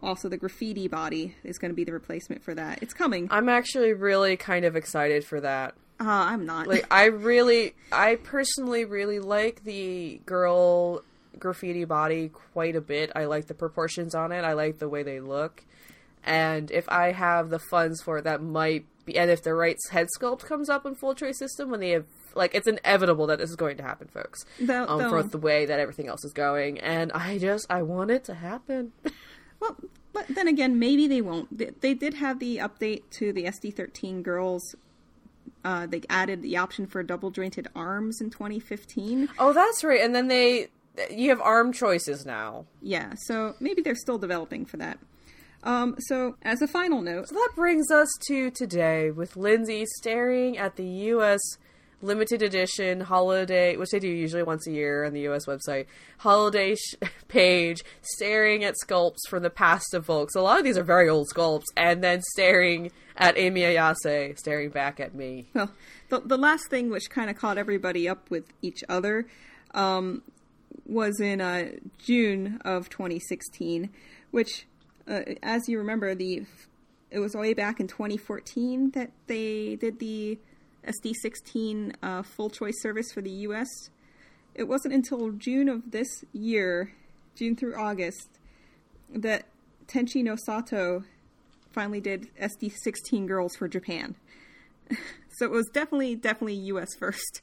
also 0.04 0.28
the 0.28 0.36
graffiti 0.36 0.90
body 0.90 1.36
is 1.46 1.58
going 1.58 1.72
to 1.72 1.76
be 1.76 1.86
the 1.86 1.94
replacement 1.94 2.44
for 2.44 2.54
that. 2.54 2.84
It's 2.84 2.94
coming. 2.94 3.30
I'm 3.32 3.48
actually 3.48 3.94
really 3.94 4.36
kind 4.36 4.66
of 4.66 4.76
excited 4.76 5.24
for 5.24 5.40
that. 5.40 5.74
I'm 6.00 6.46
not. 6.46 6.68
Like, 6.68 6.86
I 6.92 7.06
really, 7.06 7.74
I 7.92 8.16
personally 8.16 8.86
really 8.86 9.20
like 9.20 9.64
the 9.64 10.20
girl 10.26 11.02
graffiti 11.40 11.86
body 11.86 12.30
quite 12.54 12.76
a 12.76 12.82
bit. 12.82 13.12
I 13.16 13.26
like 13.26 13.48
the 13.48 13.54
proportions 13.54 14.14
on 14.16 14.32
it. 14.32 14.44
I 14.44 14.54
like 14.54 14.80
the 14.80 14.90
way 14.90 15.04
they 15.04 15.20
look. 15.20 15.64
And 16.24 16.72
if 16.72 16.90
I 16.90 17.12
have 17.12 17.50
the 17.50 17.60
funds 17.60 18.02
for 18.02 18.18
it, 18.18 18.24
that 18.24 18.42
might 18.42 18.86
be. 19.06 19.18
And 19.18 19.30
if 19.30 19.44
the 19.44 19.54
right 19.54 19.78
head 19.92 20.08
sculpt 20.20 20.40
comes 20.46 20.70
up 20.70 20.86
in 20.86 20.96
full 20.96 21.14
choice 21.14 21.38
system, 21.38 21.70
when 21.70 21.80
they 21.80 21.92
have 21.92 22.06
like, 22.34 22.56
it's 22.56 22.68
inevitable 22.68 23.28
that 23.28 23.38
this 23.40 23.50
is 23.50 23.56
going 23.56 23.78
to 23.78 23.84
happen, 23.84 24.08
folks. 24.08 24.44
They'll- 24.60 24.90
um, 24.90 25.10
for 25.10 25.24
the 25.24 25.38
way 25.38 25.66
that 25.66 25.80
everything 25.80 26.08
else 26.08 26.26
is 26.26 26.34
going, 26.34 26.80
and 26.80 27.12
I 27.14 27.38
just 27.38 27.68
I 27.70 27.84
want 27.84 28.12
it 28.12 28.24
to 28.26 28.34
happen. 28.34 28.92
Well, 29.58 29.78
but 30.12 30.26
then 30.28 30.50
again, 30.50 30.80
maybe 30.80 31.08
they 31.08 31.22
won't. 31.22 31.58
They, 31.58 31.72
they 31.80 31.94
did 31.94 32.16
have 32.16 32.40
the 32.40 32.58
update 32.58 33.04
to 33.12 33.32
the 33.32 33.46
SD13 33.46 34.22
girls. 34.22 34.76
Uh, 35.66 35.88
they 35.88 36.02
added 36.10 36.44
the 36.44 36.56
option 36.58 36.86
for 36.86 37.02
double 37.02 37.32
jointed 37.32 37.68
arms 37.76 38.22
in 38.22 38.30
2015. 38.30 39.30
oh, 39.40 39.52
that's 39.52 39.84
right. 39.84 40.00
And 40.00 40.16
then 40.16 40.28
they 40.28 40.68
you 41.10 41.30
have 41.30 41.42
arm 41.42 41.74
choices 41.74 42.26
now. 42.26 42.66
Yeah, 42.82 43.14
so 43.18 43.56
maybe 43.60 43.82
they're 43.82 43.96
still 43.96 44.18
developing 44.20 44.66
for 44.66 44.78
that. 44.78 45.00
Um, 45.64 45.96
so, 45.98 46.36
as 46.44 46.62
a 46.62 46.68
final 46.68 47.02
note, 47.02 47.30
So 47.30 47.36
that 47.36 47.52
brings 47.56 47.90
us 47.90 48.08
to 48.28 48.52
today 48.52 49.10
with 49.10 49.36
Lindsay 49.36 49.86
staring 49.98 50.58
at 50.58 50.76
the 50.76 50.86
U.S. 50.86 51.42
limited 52.02 52.42
edition 52.42 53.02
holiday, 53.02 53.76
which 53.78 53.90
they 53.92 54.00
do 54.00 54.08
usually 54.08 54.44
once 54.44 54.68
a 54.68 54.72
year 54.72 55.06
on 55.06 55.14
the 55.14 55.22
U.S. 55.22 55.46
website, 55.46 55.86
holiday 56.20 56.76
sh- 56.76 56.96
page, 57.28 57.84
staring 58.02 58.64
at 58.64 58.76
sculpts 58.86 59.28
from 59.30 59.44
the 59.44 59.50
past 59.50 59.94
of 59.94 60.06
Volks. 60.06 60.36
A 60.36 60.42
lot 60.42 60.58
of 60.58 60.64
these 60.64 60.78
are 60.78 60.84
very 60.84 61.10
old 61.10 61.28
sculpts, 61.34 61.66
and 61.76 62.04
then 62.04 62.22
staring 62.22 62.92
at 63.18 63.38
Amy 63.38 63.62
Ayase, 63.62 64.38
staring 64.38 64.70
back 64.70 65.00
at 65.00 65.16
me. 65.16 65.48
well, 65.54 65.72
the, 66.10 66.20
the 66.20 66.38
last 66.38 66.70
thing 66.70 66.90
which 66.90 67.10
kind 67.10 67.30
of 67.30 67.38
caught 67.38 67.58
everybody 67.58 68.08
up 68.08 68.30
with 68.30 68.46
each 68.62 68.84
other 68.90 69.28
um, 69.74 70.22
was 70.86 71.20
in 71.20 71.42
uh, 71.42 71.72
June 71.98 72.60
of 72.64 72.90
2016, 72.90 73.90
which, 74.32 74.68
uh, 75.08 75.22
as 75.42 75.68
you 75.68 75.78
remember, 75.78 76.14
the 76.14 76.46
it 77.12 77.20
was 77.20 77.34
way 77.34 77.54
back 77.54 77.80
in 77.80 77.88
2014 77.88 78.92
that 78.92 79.12
they 79.28 79.78
did 79.78 80.00
the 80.00 80.38
SD16 80.86 81.96
uh, 82.02 82.24
full 82.24 82.50
choice 82.50 82.82
service 82.82 83.12
for 83.12 83.22
the 83.22 83.32
U.S. 83.32 83.68
It 84.54 84.64
wasn't 84.64 84.94
until 84.94 85.32
June 85.32 85.70
of 85.70 85.92
this 85.92 86.24
year, 86.34 86.94
June 87.36 87.56
through 87.56 87.76
August, 87.76 88.30
that 89.10 89.46
Tenshi 89.88 90.24
no 90.24 90.36
Sato 90.36 91.04
finally 91.72 92.00
did 92.02 92.30
SD16 92.42 93.28
girls 93.28 93.56
for 93.56 93.68
Japan. 93.68 94.16
so 95.38 95.46
it 95.46 95.52
was 95.52 95.68
definitely, 95.74 96.16
definitely 96.16 96.56
U.S. 96.56 96.96
first. 96.96 97.42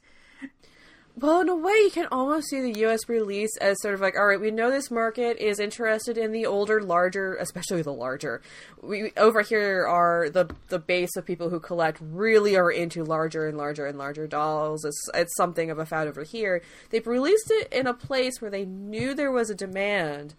Well, 1.15 1.41
in 1.41 1.49
a 1.49 1.55
way, 1.55 1.73
you 1.73 1.91
can 1.91 2.07
almost 2.11 2.49
see 2.49 2.59
the 2.59 2.79
U.S. 2.79 3.07
release 3.07 3.55
as 3.57 3.79
sort 3.81 3.93
of 3.93 4.01
like, 4.01 4.17
all 4.17 4.25
right, 4.25 4.41
we 4.41 4.49
know 4.49 4.71
this 4.71 4.89
market 4.89 5.37
is 5.37 5.59
interested 5.59 6.17
in 6.17 6.31
the 6.31 6.47
older, 6.47 6.81
larger, 6.81 7.35
especially 7.35 7.83
the 7.83 7.93
larger. 7.93 8.41
We 8.81 9.11
over 9.15 9.43
here 9.43 9.85
are 9.87 10.29
the 10.29 10.49
the 10.69 10.79
base 10.79 11.15
of 11.15 11.25
people 11.25 11.49
who 11.49 11.59
collect 11.59 11.99
really 12.01 12.55
are 12.55 12.71
into 12.71 13.03
larger 13.03 13.47
and 13.47 13.57
larger 13.57 13.85
and 13.85 13.97
larger 13.97 14.25
dolls. 14.25 14.83
It's 14.85 15.09
it's 15.13 15.35
something 15.37 15.69
of 15.69 15.77
a 15.77 15.85
fad 15.85 16.07
over 16.07 16.23
here. 16.23 16.63
They've 16.89 17.05
released 17.05 17.51
it 17.51 17.71
in 17.71 17.85
a 17.85 17.93
place 17.93 18.41
where 18.41 18.51
they 18.51 18.65
knew 18.65 19.13
there 19.13 19.31
was 19.31 19.51
a 19.51 19.55
demand, 19.55 20.33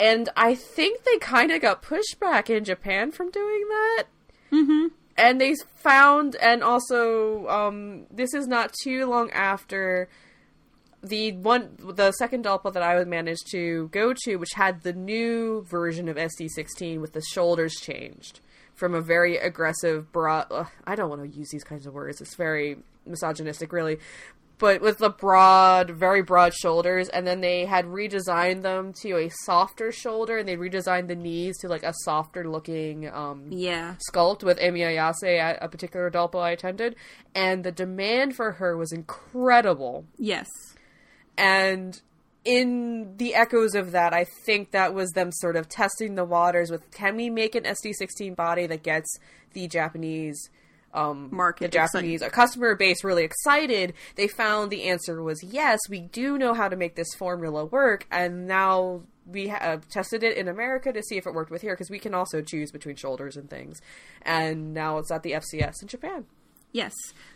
and 0.00 0.30
I 0.34 0.54
think 0.54 1.04
they 1.04 1.18
kind 1.18 1.52
of 1.52 1.60
got 1.60 1.82
pushback 1.82 2.48
in 2.48 2.64
Japan 2.64 3.12
from 3.12 3.30
doing 3.30 3.66
that 3.68 4.04
mm-hmm. 4.52 4.86
And 5.18 5.40
they 5.40 5.54
found 5.76 6.36
and 6.36 6.62
also 6.62 7.48
um, 7.48 8.06
this 8.10 8.34
is 8.34 8.46
not 8.46 8.74
too 8.82 9.06
long 9.06 9.30
after 9.30 10.08
the 11.02 11.32
one 11.32 11.76
the 11.78 12.12
second 12.12 12.44
Dolpa 12.44 12.72
that 12.72 12.82
I 12.82 12.96
would 12.96 13.08
manage 13.08 13.38
to 13.50 13.88
go 13.88 14.12
to, 14.24 14.36
which 14.36 14.52
had 14.54 14.82
the 14.82 14.92
new 14.92 15.62
version 15.62 16.08
of 16.08 16.16
SD16 16.16 17.00
with 17.00 17.12
the 17.12 17.22
shoulders 17.22 17.74
changed 17.74 18.40
from 18.74 18.94
a 18.94 19.00
very 19.00 19.36
aggressive. 19.36 20.06
Ugh, 20.14 20.66
I 20.86 20.94
don't 20.94 21.08
want 21.08 21.22
to 21.22 21.38
use 21.38 21.50
these 21.50 21.64
kinds 21.64 21.86
of 21.86 21.94
words. 21.94 22.20
It's 22.20 22.36
very 22.36 22.78
misogynistic, 23.06 23.72
really. 23.72 23.98
But 24.58 24.80
with 24.80 24.96
the 24.98 25.10
broad, 25.10 25.90
very 25.90 26.22
broad 26.22 26.54
shoulders, 26.54 27.10
and 27.10 27.26
then 27.26 27.42
they 27.42 27.66
had 27.66 27.84
redesigned 27.84 28.62
them 28.62 28.94
to 29.02 29.18
a 29.18 29.28
softer 29.44 29.92
shoulder, 29.92 30.38
and 30.38 30.48
they 30.48 30.56
redesigned 30.56 31.08
the 31.08 31.14
knees 31.14 31.58
to 31.58 31.68
like 31.68 31.82
a 31.82 31.92
softer 32.04 32.48
looking 32.48 33.06
um, 33.12 33.48
Yeah. 33.50 33.96
sculpt 34.10 34.42
with 34.42 34.58
Emi 34.58 34.80
Ayase 34.80 35.38
at 35.38 35.58
a 35.62 35.68
particular 35.68 36.10
Dolpa 36.10 36.40
I 36.40 36.50
attended, 36.52 36.96
and 37.34 37.64
the 37.64 37.72
demand 37.72 38.34
for 38.34 38.52
her 38.52 38.76
was 38.78 38.92
incredible. 38.92 40.06
Yes. 40.16 40.48
And 41.36 42.00
in 42.44 43.16
the 43.18 43.34
echoes 43.34 43.74
of 43.74 43.90
that, 43.92 44.14
I 44.14 44.24
think 44.46 44.70
that 44.70 44.94
was 44.94 45.10
them 45.10 45.32
sort 45.32 45.56
of 45.56 45.68
testing 45.68 46.14
the 46.14 46.24
waters 46.24 46.70
with 46.70 46.90
can 46.92 47.16
we 47.16 47.28
make 47.28 47.54
an 47.54 47.64
SD16 47.64 48.34
body 48.36 48.66
that 48.68 48.82
gets 48.82 49.18
the 49.52 49.66
Japanese 49.68 50.48
um, 50.94 51.28
Market 51.30 51.70
the 51.70 51.78
Japanese 51.78 52.22
a 52.22 52.30
customer 52.30 52.74
base 52.74 53.04
really 53.04 53.24
excited. 53.24 53.94
They 54.16 54.28
found 54.28 54.70
the 54.70 54.84
answer 54.84 55.22
was 55.22 55.42
yes, 55.42 55.78
we 55.88 56.00
do 56.00 56.38
know 56.38 56.54
how 56.54 56.68
to 56.68 56.76
make 56.76 56.96
this 56.96 57.08
formula 57.18 57.64
work, 57.64 58.06
and 58.10 58.46
now 58.46 59.02
we 59.26 59.48
have 59.48 59.88
tested 59.88 60.22
it 60.22 60.36
in 60.36 60.48
America 60.48 60.92
to 60.92 61.02
see 61.02 61.16
if 61.16 61.26
it 61.26 61.34
worked 61.34 61.50
with 61.50 61.62
here 61.62 61.74
because 61.74 61.90
we 61.90 61.98
can 61.98 62.14
also 62.14 62.40
choose 62.40 62.70
between 62.70 62.96
shoulders 62.96 63.36
and 63.36 63.50
things, 63.50 63.80
and 64.22 64.72
now 64.72 64.98
it's 64.98 65.10
at 65.10 65.22
the 65.22 65.32
FCS 65.32 65.82
in 65.82 65.88
Japan. 65.88 66.26
Yes, 66.72 66.92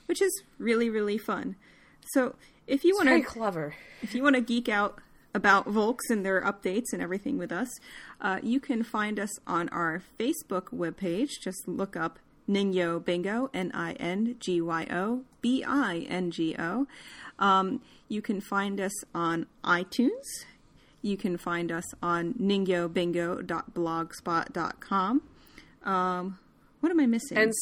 which 0.06 0.22
is 0.22 0.42
really 0.58 0.88
really 0.88 1.18
fun. 1.18 1.56
So 2.12 2.34
if 2.66 2.84
you 2.84 2.94
want 2.94 3.08
very 3.08 3.22
to 3.22 3.26
clever. 3.26 3.74
if 4.02 4.14
you 4.14 4.22
want 4.22 4.36
to 4.36 4.42
geek 4.42 4.68
out 4.68 5.00
about 5.34 5.66
Volks 5.66 6.10
and 6.10 6.24
their 6.24 6.40
updates 6.40 6.92
and 6.92 7.02
everything 7.02 7.38
with 7.38 7.52
us, 7.52 7.68
uh, 8.20 8.38
you 8.42 8.60
can 8.60 8.82
find 8.82 9.18
us 9.18 9.30
on 9.46 9.68
our 9.68 10.02
Facebook 10.18 10.68
webpage. 10.74 11.30
Just 11.42 11.68
look 11.68 11.96
up 11.96 12.18
Ningyo 12.50 13.04
Bingo, 13.04 13.50
N 13.54 13.70
I 13.72 13.92
N 13.92 14.34
G 14.40 14.60
Y 14.60 14.86
O 14.90 15.22
B 15.40 15.64
I 15.66 16.06
N 16.10 16.30
G 16.30 16.54
O. 16.58 16.86
Um, 17.38 17.80
you 18.08 18.20
can 18.20 18.40
find 18.40 18.80
us 18.80 18.92
on 19.14 19.46
iTunes. 19.64 20.44
You 21.02 21.16
can 21.16 21.38
find 21.38 21.72
us 21.72 21.84
on 22.02 22.34
ningyobingo.blogspot.com. 22.34 25.22
Um, 25.82 26.38
what 26.80 26.90
am 26.90 27.00
I 27.00 27.06
missing? 27.06 27.38
And 27.38 27.54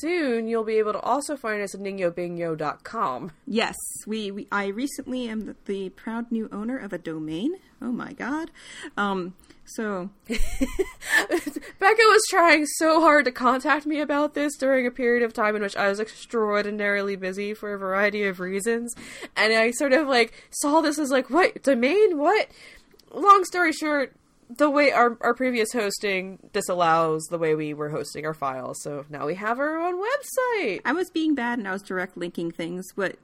soon 0.00 0.48
you'll 0.48 0.64
be 0.64 0.78
able 0.78 0.92
to 0.92 1.00
also 1.00 1.36
find 1.36 1.62
us 1.62 1.74
at 1.74 1.80
ningyobingo.com. 1.80 3.32
Yes, 3.46 3.74
we, 4.06 4.30
we 4.30 4.46
I 4.52 4.68
recently 4.68 5.28
am 5.28 5.46
the, 5.46 5.56
the 5.66 5.88
proud 5.90 6.30
new 6.30 6.48
owner 6.52 6.78
of 6.78 6.92
a 6.92 6.98
domain. 6.98 7.54
Oh 7.82 7.90
my 7.92 8.12
god. 8.12 8.50
Um 8.96 9.34
so 9.74 10.10
Becca 10.28 12.02
was 12.02 12.22
trying 12.28 12.66
so 12.66 13.00
hard 13.00 13.24
to 13.26 13.32
contact 13.32 13.86
me 13.86 14.00
about 14.00 14.34
this 14.34 14.56
during 14.56 14.86
a 14.86 14.90
period 14.90 15.22
of 15.22 15.32
time 15.32 15.56
in 15.56 15.62
which 15.62 15.76
I 15.76 15.88
was 15.88 16.00
extraordinarily 16.00 17.16
busy 17.16 17.54
for 17.54 17.74
a 17.74 17.78
variety 17.78 18.24
of 18.24 18.40
reasons. 18.40 18.94
And 19.36 19.52
I 19.52 19.70
sort 19.72 19.92
of 19.92 20.08
like 20.08 20.32
saw 20.50 20.80
this 20.80 20.98
as 20.98 21.10
like, 21.10 21.30
what, 21.30 21.62
domain? 21.62 22.18
What? 22.18 22.48
Long 23.12 23.44
story 23.44 23.72
short, 23.72 24.14
the 24.48 24.70
way 24.70 24.92
our, 24.92 25.16
our 25.20 25.34
previous 25.34 25.72
hosting 25.72 26.38
disallows 26.52 27.24
the 27.30 27.38
way 27.38 27.54
we 27.54 27.74
were 27.74 27.90
hosting 27.90 28.24
our 28.26 28.34
files. 28.34 28.82
So 28.82 29.04
now 29.08 29.26
we 29.26 29.34
have 29.34 29.58
our 29.58 29.78
own 29.78 30.00
website. 30.00 30.80
I 30.84 30.92
was 30.92 31.10
being 31.10 31.34
bad 31.34 31.58
and 31.58 31.68
I 31.68 31.72
was 31.72 31.82
direct 31.82 32.16
linking 32.16 32.50
things, 32.50 32.86
but 32.96 33.16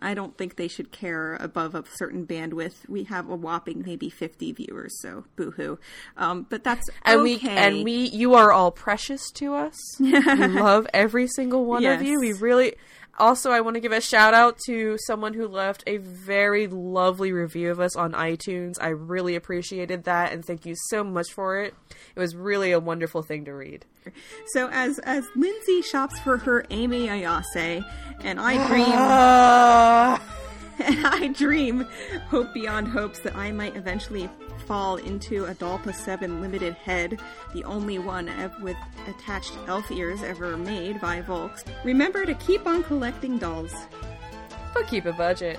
I 0.00 0.14
don't 0.14 0.36
think 0.36 0.56
they 0.56 0.68
should 0.68 0.92
care 0.92 1.36
above 1.40 1.74
a 1.74 1.84
certain 1.94 2.26
bandwidth. 2.26 2.88
We 2.88 3.04
have 3.04 3.28
a 3.30 3.34
whopping 3.36 3.82
maybe 3.86 4.10
50 4.10 4.52
viewers, 4.52 4.92
so 5.00 5.24
boohoo. 5.36 5.78
Um, 6.16 6.46
but 6.48 6.64
that's 6.64 6.88
And 7.04 7.20
okay. 7.20 7.38
we 7.42 7.48
and 7.48 7.84
we 7.84 7.92
you 8.08 8.34
are 8.34 8.52
all 8.52 8.70
precious 8.70 9.30
to 9.34 9.54
us. 9.54 9.76
we 9.98 10.12
love 10.20 10.86
every 10.92 11.26
single 11.26 11.64
one 11.64 11.84
of 11.84 12.02
you. 12.02 12.20
We 12.20 12.32
really 12.32 12.74
also 13.20 13.50
I 13.50 13.60
want 13.60 13.74
to 13.74 13.80
give 13.80 13.92
a 13.92 14.00
shout 14.00 14.34
out 14.34 14.58
to 14.66 14.96
someone 15.06 15.34
who 15.34 15.46
left 15.46 15.84
a 15.86 15.98
very 15.98 16.66
lovely 16.66 17.32
review 17.32 17.70
of 17.70 17.78
us 17.78 17.94
on 17.94 18.12
iTunes. 18.12 18.74
I 18.80 18.88
really 18.88 19.36
appreciated 19.36 20.04
that 20.04 20.32
and 20.32 20.44
thank 20.44 20.66
you 20.66 20.74
so 20.88 21.04
much 21.04 21.32
for 21.32 21.60
it. 21.60 21.74
It 22.16 22.18
was 22.18 22.34
really 22.34 22.72
a 22.72 22.80
wonderful 22.80 23.22
thing 23.22 23.44
to 23.44 23.54
read. 23.54 23.84
So 24.54 24.68
as 24.72 24.98
as 25.00 25.24
Lindsay 25.36 25.82
shops 25.82 26.18
for 26.20 26.38
her 26.38 26.64
Amy 26.70 27.08
Ayase, 27.08 27.84
and 28.22 28.40
I 28.40 28.66
dream 28.68 28.86
Ah. 28.88 30.36
and 30.80 31.06
I 31.06 31.28
dream, 31.28 31.86
hope 32.28 32.54
beyond 32.54 32.88
hopes 32.88 33.20
that 33.20 33.36
I 33.36 33.52
might 33.52 33.76
eventually 33.76 34.30
fall 34.70 34.98
into 34.98 35.46
a 35.46 35.54
Dolpa 35.56 35.92
7 35.92 36.40
limited 36.40 36.74
head, 36.74 37.18
the 37.52 37.64
only 37.64 37.98
one 37.98 38.28
with 38.62 38.76
attached 39.08 39.52
elf 39.66 39.90
ears 39.90 40.22
ever 40.22 40.56
made 40.56 41.00
by 41.00 41.20
Volks. 41.22 41.64
Remember 41.84 42.24
to 42.24 42.34
keep 42.34 42.64
on 42.68 42.84
collecting 42.84 43.36
dolls. 43.36 43.74
but 44.72 44.86
keep 44.86 45.06
a 45.06 45.12
budget. 45.12 45.58